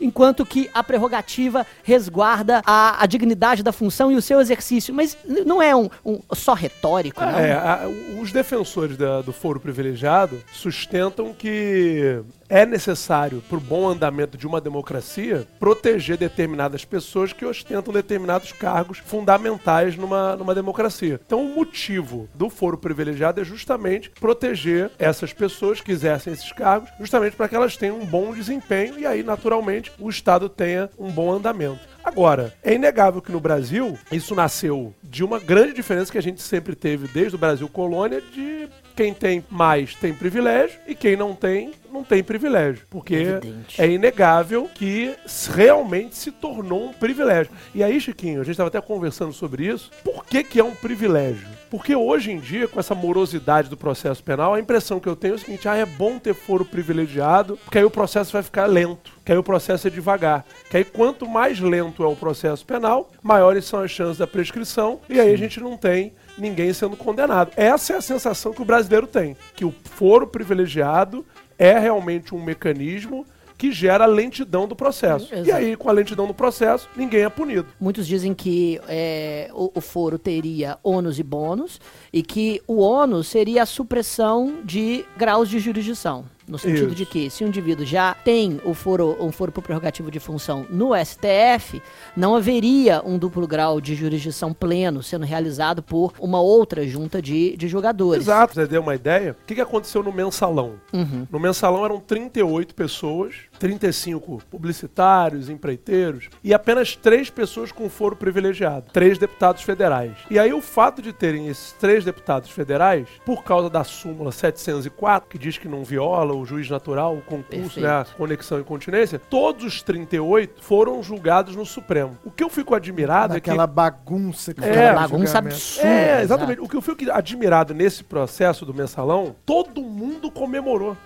enquanto 0.00 0.44
que 0.46 0.70
a 0.74 0.82
prerrogativa 0.82 1.66
resguarda 1.82 2.62
a, 2.66 3.02
a 3.02 3.06
dignidade 3.06 3.62
da 3.62 3.72
função 3.72 4.10
e 4.12 4.16
o 4.16 4.22
seu 4.22 4.40
exercício. 4.40 4.94
Mas 4.94 5.16
não 5.46 5.60
é 5.62 5.74
um, 5.74 5.88
um 6.04 6.20
só 6.34 6.54
retórico, 6.54 7.20
não? 7.20 7.38
É, 7.38 7.52
a- 7.52 7.80
os 8.20 8.32
defensores 8.32 8.96
da- 8.96 9.22
do 9.22 9.32
foro 9.32 9.58
privilegiado 9.60 10.40
sustentam 10.52 11.32
que 11.32 12.20
é 12.50 12.66
necessário, 12.66 13.42
para 13.48 13.56
o 13.56 13.60
bom 13.60 13.88
andamento 13.88 14.36
de 14.36 14.46
uma 14.46 14.60
democracia, 14.60 15.46
proteger 15.60 16.18
determinadas 16.18 16.84
pessoas 16.84 17.32
que 17.32 17.46
ostentam 17.46 17.94
determinados 17.94 18.50
cargos 18.52 18.98
fundamentais 18.98 19.96
numa, 19.96 20.34
numa 20.34 20.54
democracia. 20.54 21.20
Então, 21.24 21.46
o 21.46 21.54
motivo 21.54 22.28
do 22.34 22.50
foro 22.50 22.76
privilegiado 22.76 23.40
é 23.40 23.44
justamente 23.44 24.10
proteger 24.10 24.90
essas 24.98 25.32
pessoas 25.32 25.80
que 25.80 25.92
exercem 25.92 26.32
esses 26.32 26.50
cargos, 26.50 26.90
justamente 26.98 27.36
para 27.36 27.48
que 27.48 27.54
elas 27.54 27.76
tenham 27.76 28.00
um 28.00 28.04
bom 28.04 28.34
desempenho 28.34 28.98
e 28.98 29.06
aí, 29.06 29.22
naturalmente, 29.22 29.92
o 29.98 30.10
Estado 30.10 30.48
tenha 30.48 30.90
um 30.98 31.10
bom 31.10 31.32
andamento. 31.32 31.88
Agora, 32.02 32.54
é 32.62 32.74
inegável 32.74 33.22
que 33.22 33.30
no 33.30 33.38
Brasil 33.38 33.96
isso 34.10 34.34
nasceu 34.34 34.92
de 35.02 35.22
uma 35.22 35.38
grande 35.38 35.74
diferença 35.74 36.10
que 36.10 36.18
a 36.18 36.22
gente 36.22 36.42
sempre 36.42 36.74
teve 36.74 37.06
desde 37.06 37.36
o 37.36 37.38
Brasil 37.38 37.68
colônia 37.68 38.20
de 38.20 38.68
quem 39.00 39.14
tem 39.14 39.42
mais 39.48 39.94
tem 39.94 40.12
privilégio 40.12 40.78
e 40.86 40.94
quem 40.94 41.16
não 41.16 41.34
tem 41.34 41.72
não 41.90 42.04
tem 42.04 42.22
privilégio, 42.22 42.86
porque 42.88 43.14
Evidente. 43.14 43.80
é 43.80 43.88
inegável 43.88 44.68
que 44.72 45.14
realmente 45.52 46.14
se 46.14 46.30
tornou 46.30 46.84
um 46.84 46.92
privilégio. 46.92 47.52
E 47.74 47.82
aí, 47.82 48.00
Chiquinho, 48.00 48.40
a 48.40 48.44
gente 48.44 48.52
estava 48.52 48.68
até 48.68 48.80
conversando 48.80 49.32
sobre 49.32 49.66
isso. 49.66 49.90
Por 50.04 50.24
que 50.24 50.44
que 50.44 50.60
é 50.60 50.64
um 50.64 50.74
privilégio? 50.74 51.48
Porque 51.68 51.96
hoje 51.96 52.30
em 52.30 52.38
dia, 52.38 52.68
com 52.68 52.78
essa 52.78 52.94
morosidade 52.94 53.68
do 53.68 53.76
processo 53.76 54.22
penal, 54.22 54.54
a 54.54 54.60
impressão 54.60 55.00
que 55.00 55.08
eu 55.08 55.16
tenho 55.16 55.32
é 55.32 55.36
o 55.36 55.38
seguinte: 55.38 55.68
ah, 55.68 55.76
é 55.76 55.84
bom 55.84 56.18
ter 56.18 56.34
foro 56.34 56.64
privilegiado, 56.64 57.56
porque 57.64 57.78
aí 57.78 57.84
o 57.84 57.90
processo 57.90 58.32
vai 58.32 58.42
ficar 58.42 58.66
lento, 58.66 59.12
que 59.24 59.32
aí 59.32 59.38
o 59.38 59.42
processo 59.42 59.88
é 59.88 59.90
devagar. 59.90 60.44
Que 60.70 60.76
aí 60.76 60.84
quanto 60.84 61.28
mais 61.28 61.58
lento 61.58 62.04
é 62.04 62.06
o 62.06 62.14
processo 62.14 62.64
penal, 62.64 63.10
maiores 63.22 63.64
são 63.64 63.80
as 63.80 63.90
chances 63.90 64.18
da 64.18 64.26
prescrição, 64.26 65.00
e 65.08 65.18
aí 65.18 65.32
a 65.32 65.36
gente 65.36 65.58
não 65.58 65.76
tem 65.76 66.12
ninguém 66.40 66.72
sendo 66.72 66.96
condenado. 66.96 67.52
Essa 67.56 67.94
é 67.94 67.96
a 67.96 68.00
sensação 68.00 68.52
que 68.52 68.62
o 68.62 68.64
brasileiro 68.64 69.06
tem, 69.06 69.36
que 69.54 69.64
o 69.64 69.74
foro 69.84 70.26
privilegiado 70.26 71.24
é 71.58 71.78
realmente 71.78 72.34
um 72.34 72.42
mecanismo 72.42 73.26
que 73.60 73.70
gera 73.70 74.06
lentidão 74.06 74.66
do 74.66 74.74
processo. 74.74 75.28
E 75.34 75.52
aí, 75.52 75.76
com 75.76 75.90
a 75.90 75.92
lentidão 75.92 76.26
do 76.26 76.32
processo, 76.32 76.88
ninguém 76.96 77.24
é 77.24 77.28
punido. 77.28 77.66
Muitos 77.78 78.06
dizem 78.06 78.32
que 78.32 78.80
é, 78.88 79.50
o, 79.52 79.70
o 79.74 79.80
foro 79.82 80.18
teria 80.18 80.78
ônus 80.82 81.18
e 81.18 81.22
bônus 81.22 81.78
e 82.10 82.22
que 82.22 82.62
o 82.66 82.78
ônus 82.78 83.28
seria 83.28 83.64
a 83.64 83.66
supressão 83.66 84.60
de 84.64 85.04
graus 85.14 85.46
de 85.46 85.58
jurisdição. 85.58 86.24
No 86.50 86.58
sentido 86.58 86.88
Isso. 86.88 86.96
de 86.96 87.06
que, 87.06 87.30
se 87.30 87.44
o 87.44 87.46
indivíduo 87.46 87.86
já 87.86 88.12
tem 88.12 88.60
o 88.64 88.74
foro, 88.74 89.16
um 89.20 89.30
foro 89.30 89.52
por 89.52 89.62
prerrogativo 89.62 90.10
de 90.10 90.18
função 90.18 90.66
no 90.68 90.90
STF, 90.96 91.80
não 92.16 92.34
haveria 92.34 93.00
um 93.04 93.16
duplo 93.16 93.46
grau 93.46 93.80
de 93.80 93.94
jurisdição 93.94 94.52
pleno 94.52 95.00
sendo 95.00 95.24
realizado 95.24 95.80
por 95.80 96.12
uma 96.18 96.40
outra 96.40 96.86
junta 96.88 97.22
de, 97.22 97.56
de 97.56 97.68
jogadores. 97.68 98.24
Exato, 98.24 98.54
você 98.54 98.66
ter 98.66 98.78
uma 98.78 98.96
ideia, 98.96 99.36
o 99.40 99.46
que, 99.46 99.54
que 99.54 99.60
aconteceu 99.60 100.02
no 100.02 100.12
mensalão? 100.12 100.74
Uhum. 100.92 101.24
No 101.30 101.38
mensalão 101.38 101.84
eram 101.84 102.00
38 102.00 102.74
pessoas, 102.74 103.34
35 103.60 104.42
publicitários, 104.50 105.48
empreiteiros, 105.48 106.28
e 106.42 106.52
apenas 106.52 106.96
três 106.96 107.30
pessoas 107.30 107.70
com 107.70 107.88
foro 107.88 108.16
privilegiado, 108.16 108.86
três 108.92 109.18
deputados 109.18 109.62
federais. 109.62 110.16
E 110.28 110.36
aí 110.36 110.52
o 110.52 110.60
fato 110.60 111.00
de 111.00 111.12
terem 111.12 111.46
esses 111.46 111.72
três 111.72 112.04
deputados 112.04 112.50
federais, 112.50 113.06
por 113.24 113.44
causa 113.44 113.70
da 113.70 113.84
súmula 113.84 114.32
704, 114.32 115.28
que 115.28 115.38
diz 115.38 115.56
que 115.56 115.68
não 115.68 115.84
viola 115.84 116.39
o 116.40 116.46
juiz 116.46 116.68
natural, 116.68 117.16
o 117.16 117.22
concurso, 117.22 117.80
né, 117.80 117.88
a 117.88 118.04
conexão 118.16 118.58
e 118.60 118.64
continência, 118.64 119.18
todos 119.18 119.64
os 119.64 119.82
38 119.82 120.62
foram 120.62 121.02
julgados 121.02 121.54
no 121.54 121.64
Supremo. 121.66 122.16
O 122.24 122.30
que 122.30 122.42
eu 122.42 122.50
fico 122.50 122.74
admirado 122.74 123.36
é 123.36 123.40
que 123.40 123.50
bagunça 123.66 124.52
que 124.54 124.64
É, 124.64 124.92
foi 124.92 124.94
bagunça 124.94 125.38
absurda. 125.38 125.88
É, 125.88 126.22
exatamente. 126.22 126.60
O 126.60 126.68
que 126.68 126.76
eu 126.76 126.82
fico 126.82 127.10
admirado 127.10 127.74
nesse 127.74 128.02
processo 128.04 128.64
do 128.64 128.74
mensalão, 128.74 129.34
todo 129.44 129.82
mundo 129.82 130.30
comemorou. 130.30 130.96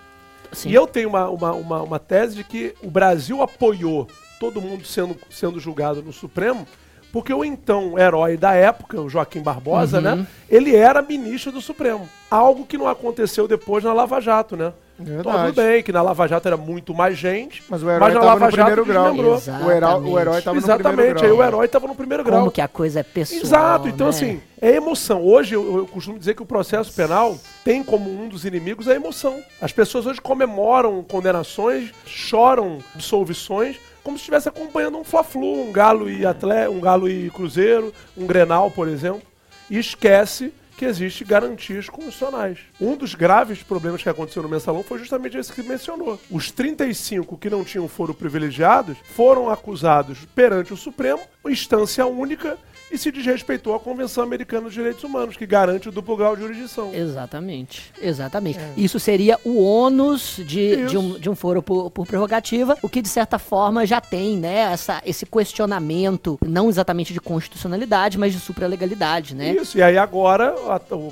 Sim. 0.53 0.71
E 0.71 0.75
eu 0.75 0.87
tenho 0.87 1.09
uma, 1.09 1.29
uma, 1.29 1.53
uma, 1.53 1.83
uma 1.83 1.99
tese 1.99 2.37
de 2.37 2.45
que 2.45 2.75
o 2.83 2.91
Brasil 2.91 3.43
apoiou 3.43 4.07
todo 4.39 4.61
mundo 4.61 4.85
sendo, 4.85 5.17
sendo 5.31 5.59
julgado 5.59 6.03
no 6.03 6.13
Supremo, 6.13 6.67
porque 7.13 7.33
o 7.33 7.45
então 7.45 7.99
herói 7.99 8.37
da 8.37 8.55
época, 8.55 9.01
o 9.01 9.09
Joaquim 9.09 9.41
Barbosa, 9.41 9.99
Uhum. 9.99 10.03
né? 10.17 10.27
Ele 10.49 10.75
era 10.75 11.01
ministro 11.01 11.53
do 11.53 11.61
Supremo. 11.61 12.09
Algo 12.31 12.67
que 12.67 12.77
não 12.77 12.89
aconteceu 12.89 13.47
depois 13.47 13.85
na 13.85 13.93
Lava 13.93 14.21
Jato, 14.21 14.57
né? 14.57 14.73
Verdade. 14.99 15.47
Tudo 15.47 15.57
bem, 15.57 15.83
que 15.83 15.91
na 15.91 16.03
Lava 16.03 16.27
Jato 16.29 16.47
era 16.47 16.57
muito 16.57 16.95
mais 16.95 17.19
gente. 17.19 17.63
Mas 17.69 17.83
o 17.83 17.91
herói 17.91 18.13
na 18.13 18.21
tava 18.21 18.27
Lava 18.27 18.47
no 18.47 18.53
primeiro 18.53 18.85
Jato 18.85 19.17
grau. 19.17 19.67
O 19.67 19.71
herói, 19.71 20.01
o 20.03 20.19
herói 20.19 20.43
tava 20.43 20.57
no 20.57 20.65
Exatamente, 20.65 20.97
primeiro 20.97 21.15
grau. 21.19 21.31
aí 21.31 21.33
o 21.33 21.43
herói 21.43 21.69
tava 21.69 21.87
no 21.89 21.95
primeiro 21.95 22.25
grau. 22.25 22.39
Como 22.41 22.51
que 22.51 22.61
a 22.61 22.69
coisa 22.69 23.01
é 23.01 23.03
pessoal. 23.03 23.43
Exato, 23.43 23.89
então 23.89 24.07
né? 24.07 24.11
assim, 24.11 24.41
é 24.61 24.71
emoção. 24.71 25.23
Hoje 25.25 25.55
eu, 25.57 25.79
eu 25.79 25.87
costumo 25.87 26.19
dizer 26.19 26.35
que 26.35 26.43
o 26.43 26.47
processo 26.47 26.93
penal 26.93 27.37
tem 27.65 27.83
como 27.83 28.09
um 28.09 28.29
dos 28.29 28.45
inimigos 28.45 28.87
a 28.89 28.95
emoção. 28.95 29.43
As 29.61 29.73
pessoas 29.73 30.07
hoje 30.07 30.21
comemoram 30.21 31.03
condenações, 31.03 31.91
choram 32.07 32.79
absolvições, 32.95 33.81
como 34.05 34.17
se 34.17 34.23
estivesse 34.23 34.49
acompanhando 34.49 34.99
um 34.99 35.05
Fla-Flu, 35.05 35.69
um 35.69 35.73
Galo 35.73 36.09
e 36.09 36.25
Atlé, 36.25 36.69
um 36.69 36.79
Galo 36.79 37.09
e 37.09 37.31
Cruzeiro, 37.31 37.93
um 38.17 38.27
Grenal, 38.27 38.71
por 38.71 38.87
exemplo, 38.87 39.23
e 39.69 39.79
esquece 39.79 40.53
que 40.77 40.85
existe 40.85 41.25
garantias 41.25 41.89
constitucionais. 41.89 42.59
Um 42.81 42.97
dos 42.97 43.15
graves 43.15 43.63
problemas 43.63 44.03
que 44.03 44.09
aconteceu 44.09 44.43
no 44.43 44.49
mensalão 44.49 44.83
foi 44.83 44.99
justamente 44.99 45.37
esse 45.37 45.53
que 45.53 45.63
mencionou. 45.63 46.19
Os 46.31 46.51
35 46.51 47.37
que 47.39 47.51
não 47.51 47.65
tinham 47.65 47.89
foro 47.89 48.15
privilegiados 48.15 48.97
foram 49.15 49.51
acusados 49.51 50.19
perante 50.35 50.73
o 50.73 50.77
Supremo, 50.77 51.21
instância 51.47 52.07
única, 52.07 52.59
e 52.95 52.99
se 52.99 53.11
desrespeitou 53.11 53.75
a 53.75 53.81
Convenção 53.81 54.23
Americana 54.23 54.63
dos 54.63 54.73
Direitos 54.73 55.03
Humanos, 55.03 55.37
que 55.37 55.45
garante 55.45 55.89
o 55.89 55.93
duplo 55.93 56.17
grau 56.17 56.37
de 56.37 56.43
jurisdição. 56.43 56.95
Exatamente, 56.95 57.93
exatamente. 58.01 58.61
Isso 58.77 59.01
seria 59.01 59.39
o 59.45 59.63
ônus 59.63 60.37
de, 60.45 60.87
de, 60.87 60.97
um, 60.97 61.19
de 61.19 61.29
um 61.29 61.35
foro 61.35 61.61
por, 61.63 61.91
por 61.91 62.07
prerrogativa, 62.07 62.77
o 62.83 62.89
que 62.89 63.03
de 63.03 63.09
certa 63.09 63.39
forma 63.39 63.85
já 63.85 64.01
tem, 64.01 64.37
né, 64.37 64.73
essa, 64.73 65.03
esse 65.05 65.27
questionamento, 65.27 66.39
não 66.47 66.69
exatamente 66.69 67.13
de 67.13 67.21
constitucionalidade, 67.21 68.17
mas 68.17 68.33
de 68.33 68.39
supralegalidade, 68.39 69.35
né? 69.35 69.55
Isso, 69.55 69.77
e 69.77 69.83
aí 69.83 69.99
agora, 69.99 70.55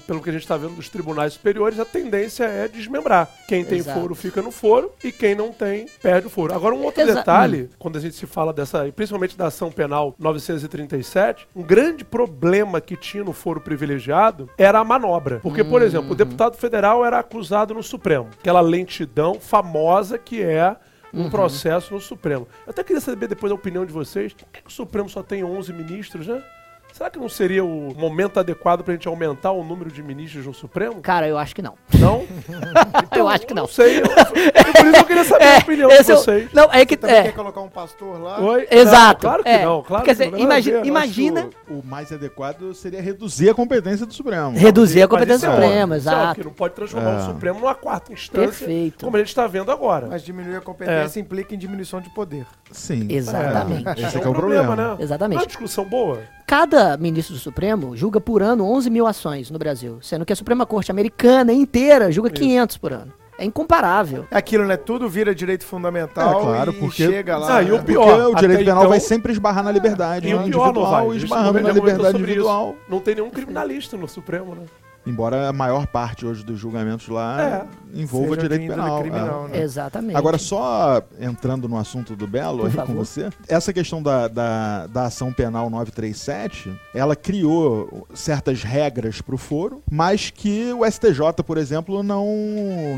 pelo 0.06 0.22
que 0.22 0.30
a 0.30 0.32
gente 0.32 0.42
está 0.42 0.56
vendo 0.56 0.76
dos 0.76 0.88
tribunais 0.88 1.32
superiores, 1.32 1.80
a 1.80 1.84
tendência 1.84 2.44
é 2.44 2.68
desmembrar. 2.68 3.28
Quem 3.48 3.64
tem 3.64 3.78
Exato. 3.78 3.98
foro 4.00 4.14
fica 4.14 4.40
no 4.40 4.52
foro 4.52 4.92
e 5.02 5.10
quem 5.10 5.34
não 5.34 5.50
tem, 5.50 5.86
perde 6.00 6.28
o 6.28 6.30
foro. 6.30 6.54
Agora, 6.54 6.74
um 6.74 6.84
outro 6.84 7.02
Exa- 7.02 7.14
detalhe, 7.14 7.70
quando 7.78 7.98
a 7.98 8.00
gente 8.00 8.14
se 8.14 8.26
fala 8.26 8.52
dessa, 8.52 8.90
principalmente 8.94 9.36
da 9.36 9.46
ação 9.46 9.70
penal 9.70 10.14
937, 10.18 11.48
um 11.56 11.62
grande 11.72 12.04
problema 12.04 12.82
que 12.82 12.94
tinha 12.94 13.24
no 13.24 13.32
foro 13.32 13.58
privilegiado 13.58 14.50
era 14.58 14.78
a 14.78 14.84
manobra. 14.84 15.40
Porque, 15.40 15.64
por 15.64 15.80
exemplo, 15.80 16.12
o 16.12 16.14
deputado 16.14 16.54
federal 16.54 17.02
era 17.02 17.18
acusado 17.18 17.72
no 17.72 17.82
Supremo. 17.82 18.28
Aquela 18.38 18.60
lentidão 18.60 19.40
famosa 19.40 20.18
que 20.18 20.42
é 20.42 20.76
um 21.14 21.30
processo 21.30 21.94
no 21.94 22.00
Supremo. 22.00 22.46
Eu 22.66 22.72
até 22.72 22.84
queria 22.84 23.00
saber 23.00 23.26
depois 23.26 23.50
a 23.50 23.54
opinião 23.54 23.86
de 23.86 23.92
vocês. 23.92 24.34
Por 24.34 24.46
que 24.52 24.60
que 24.60 24.68
o 24.68 24.72
Supremo 24.72 25.08
só 25.08 25.22
tem 25.22 25.42
11 25.42 25.72
ministros, 25.72 26.26
né? 26.26 26.42
Será 26.92 27.08
que 27.08 27.18
não 27.18 27.28
seria 27.28 27.64
o 27.64 27.94
momento 27.96 28.38
adequado 28.38 28.84
pra 28.84 28.92
gente 28.92 29.08
aumentar 29.08 29.50
o 29.50 29.64
número 29.64 29.90
de 29.90 30.02
ministros 30.02 30.44
no 30.46 30.52
Supremo? 30.52 31.00
Cara, 31.00 31.26
eu 31.26 31.38
acho 31.38 31.54
que 31.54 31.62
não. 31.62 31.74
Não? 31.98 32.24
eu 33.16 33.26
acho 33.28 33.46
que 33.46 33.54
não. 33.54 33.62
Não 33.62 33.68
sei. 33.68 34.00
Eu, 34.00 34.04
eu- 34.04 34.72
por 34.74 34.86
isso 34.86 34.96
eu 34.96 35.04
queria 35.04 35.24
saber 35.24 35.44
a 35.54 35.58
opinião 35.58 35.88
de 35.88 35.94
é 35.94 36.02
vocês. 36.02 36.52
Não, 36.52 36.64
é 36.72 36.84
que. 36.84 36.96
Também 36.96 37.16
É, 37.16 37.22
quer 37.24 37.32
colocar 37.32 37.60
um 37.60 37.68
pastor 37.68 38.20
lá? 38.20 38.40
Oi? 38.40 38.66
Exato. 38.70 39.14
Não, 39.24 39.30
claro 39.30 39.42
que 39.44 39.48
É. 39.48 39.64
não. 39.64 39.82
Claro 39.82 40.04
Quer 40.04 40.10
que 40.10 40.14
dizer, 40.24 40.24
não, 40.26 40.32
nada 40.32 40.42
a 40.42 40.46
imagi- 40.46 40.70
ver. 40.70 40.86
imagina- 40.86 41.42
que 41.66 41.72
O, 41.72 41.78
o 41.78 41.84
mais 41.84 42.12
adequado 42.12 42.74
seria 42.74 43.00
reduzir 43.00 43.48
a 43.50 43.54
competência 43.54 44.04
do 44.04 44.12
Supremo. 44.12 44.56
reduzir 44.58 45.02
a 45.02 45.08
competência 45.08 45.46
é 45.46 45.50
é 45.50 45.82
óbvio, 45.82 45.94
exato. 45.96 46.34
que 46.40 46.44
não 46.46 46.52
pode 46.52 46.74
transformar 46.74 47.10
É. 47.12 47.16
o 47.16 47.24
Supremo 47.26 47.60
numa 47.60 47.74
quarta 47.74 48.12
instância, 48.12 48.48
Perfeito. 48.66 49.04
como 49.04 49.16
a 49.16 49.20
gente 49.20 49.28
está 49.28 49.46
vendo 49.46 49.70
agora. 49.72 50.08
Mas 50.08 50.22
diminuir 50.22 50.56
a 50.56 50.60
competência 50.60 51.20
implica 51.20 51.54
em 51.54 51.58
diminuição 51.58 52.00
de 52.00 52.10
poder. 52.10 52.44
Sim. 52.70 53.06
Exatamente. 53.08 53.88
É, 53.88 53.92
esse 54.06 54.16
é, 54.16 54.20
que 54.20 54.26
é 54.26 54.30
o 54.30 54.34
problema. 54.34 54.76
né? 54.76 54.96
Exatamente. 54.98 55.38
É 55.38 55.40
uma 55.42 55.46
discussão 55.46 55.84
boa. 55.84 56.20
Cada 56.52 56.98
ministro 56.98 57.32
do 57.34 57.40
Supremo 57.40 57.96
julga 57.96 58.20
por 58.20 58.42
ano 58.42 58.70
11 58.70 58.90
mil 58.90 59.06
ações 59.06 59.50
no 59.50 59.58
Brasil, 59.58 60.00
sendo 60.02 60.26
que 60.26 60.34
a 60.34 60.36
Suprema 60.36 60.66
Corte 60.66 60.90
Americana 60.90 61.50
inteira 61.50 62.12
julga 62.12 62.28
500 62.28 62.76
por 62.76 62.92
ano. 62.92 63.10
É 63.38 63.44
incomparável. 63.46 64.26
É 64.30 64.36
aquilo, 64.36 64.66
né? 64.66 64.76
Tudo 64.76 65.08
vira 65.08 65.34
direito 65.34 65.64
fundamental 65.64 66.40
É, 66.40 66.42
claro, 66.44 66.72
porque- 66.74 67.06
chega 67.06 67.38
lá. 67.38 67.56
Ah, 67.56 67.62
e 67.62 67.72
o 67.72 67.76
né? 67.78 67.82
pior, 67.82 68.04
Porque 68.04 68.20
o 68.20 68.34
direito 68.34 68.60
até 68.60 68.64
penal 68.66 68.80
então- 68.82 68.90
vai 68.90 69.00
sempre 69.00 69.32
esbarrar 69.32 69.64
na 69.64 69.72
liberdade 69.72 70.28
E 70.28 70.34
o 70.34 70.40
né, 70.40 70.44
pior 70.50 70.74
não 70.74 70.82
vai. 70.82 71.06
individual, 71.06 71.10
A 71.10 71.14
gente 71.14 71.24
esbarrando 71.24 71.60
na 71.60 71.72
liberdade 71.72 72.18
individual. 72.18 72.68
isso. 72.78 72.90
Não 72.90 73.00
tem 73.00 73.14
nenhum 73.14 73.30
criminalista 73.30 73.96
no 73.96 74.06
Supremo, 74.06 74.54
né? 74.54 74.62
Embora 75.06 75.48
a 75.48 75.52
maior 75.52 75.86
parte 75.86 76.24
hoje 76.24 76.44
dos 76.44 76.58
julgamentos 76.58 77.08
lá 77.08 77.66
envolva 77.94 78.34
Seja 78.36 78.48
de 78.48 78.48
direito 78.48 78.70
penal. 78.70 79.00
criminal, 79.00 79.46
é. 79.52 79.58
né? 79.58 79.62
Exatamente. 79.62 80.16
Agora, 80.16 80.38
só 80.38 81.02
entrando 81.20 81.68
no 81.68 81.76
assunto 81.76 82.14
do 82.14 82.26
Belo 82.26 82.66
aí 82.66 82.72
com 82.72 82.94
você, 82.94 83.28
essa 83.48 83.72
questão 83.72 84.02
da, 84.02 84.28
da, 84.28 84.86
da 84.86 85.04
ação 85.06 85.32
penal 85.32 85.68
937, 85.68 86.72
ela 86.94 87.16
criou 87.16 88.06
certas 88.14 88.62
regras 88.62 89.20
para 89.20 89.34
o 89.34 89.38
foro, 89.38 89.82
mas 89.90 90.30
que 90.30 90.72
o 90.72 90.84
STJ, 90.90 91.42
por 91.44 91.58
exemplo, 91.58 92.02
não, 92.02 92.26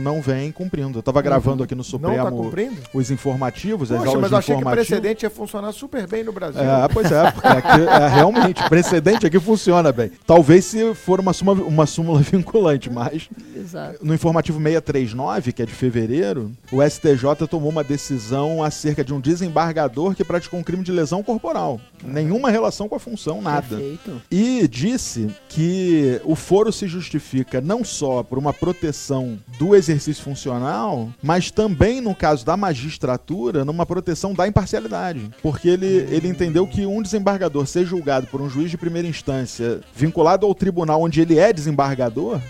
não 0.01 0.21
vem 0.21 0.53
cumprindo. 0.53 0.99
Eu 0.99 1.01
estava 1.01 1.23
gravando 1.23 1.63
aqui 1.63 1.75
no 1.75 1.85
Uhum. 1.85 2.01
Não 2.01 2.11
tá 2.11 2.23
Supremo 2.25 2.43
cumprindo? 2.45 2.77
os 2.95 3.11
informativos, 3.11 3.93
as 3.93 3.99
Poxa, 3.99 4.09
aulas 4.09 4.23
mas 4.23 4.33
eu 4.33 4.39
achei 4.39 4.55
que 4.55 4.61
informativo. 4.61 4.87
precedente 4.87 5.25
ia 5.27 5.31
funcionar 5.31 5.73
super 5.73 6.07
bem 6.07 6.25
no 6.25 6.33
Brasil. 6.33 6.61
É, 6.63 6.89
pois 6.89 7.13
é, 7.13 7.31
porque 7.31 7.47
aqui, 7.47 7.81
é, 7.83 8.09
realmente, 8.09 8.69
precedente 8.69 9.27
aqui 9.27 9.39
funciona 9.39 9.93
bem. 9.93 10.11
Talvez 10.27 10.65
se 10.65 10.95
for 10.95 11.21
uma, 11.21 11.33
suma, 11.33 11.53
uma 11.53 11.87
súmula 11.95 12.21
vinculante, 12.23 12.91
mas 12.91 13.29
Exato. 13.57 14.05
no 14.05 14.15
informativo 14.15 14.59
639, 14.59 15.53
que 15.53 15.63
é 15.63 15.67
de 15.67 15.73
fevereiro, 15.73 16.53
o 16.73 16.83
STJ 16.83 17.47
tomou 17.49 17.71
uma 17.71 17.85
decisão 17.85 18.63
acerca 18.63 19.05
de 19.05 19.15
um 19.15 19.21
desembargador 19.21 20.15
que 20.15 20.25
praticou 20.25 20.59
um 20.59 20.63
crime 20.63 20.83
de 20.83 20.93
lesão 20.93 21.23
corporal. 21.23 21.81
Nenhuma 22.05 22.51
relação 22.51 22.89
com 22.89 22.97
a 22.97 23.01
função, 23.01 23.41
nada. 23.41 23.77
Perfeito. 23.77 24.23
E 24.31 24.67
disse 24.69 25.29
que 25.49 26.21
o 26.25 26.35
foro 26.35 26.73
se 26.73 26.87
justifica 26.87 27.61
não 27.61 27.85
só 27.85 28.23
por 28.23 28.39
uma 28.39 28.53
proteção 28.53 29.39
do 29.59 29.75
exercício 29.75 30.23
funcional, 30.23 31.09
mas 31.23 31.51
também, 31.51 32.01
no 32.01 32.15
caso 32.15 32.45
da 32.45 32.57
magistratura, 32.57 33.65
numa 33.65 33.87
proteção 33.87 34.35
da 34.35 34.47
imparcialidade. 34.47 35.31
Porque 35.43 35.69
ele, 35.69 35.87
ele 35.87 36.29
entendeu 36.29 36.67
que 36.67 36.85
um 36.85 37.01
desembargador 37.01 37.67
ser 37.67 37.87
julgado 37.87 38.27
por 38.27 38.41
um 38.41 38.51
juiz 38.51 38.71
de 38.71 38.77
primeira 38.77 39.09
instância 39.09 39.81
vinculado 39.95 40.47
ao 40.47 40.55
tribunal 40.55 41.03
onde 41.03 41.21
ele 41.21 41.39
é 41.39 41.53
desembargador, 41.53 41.84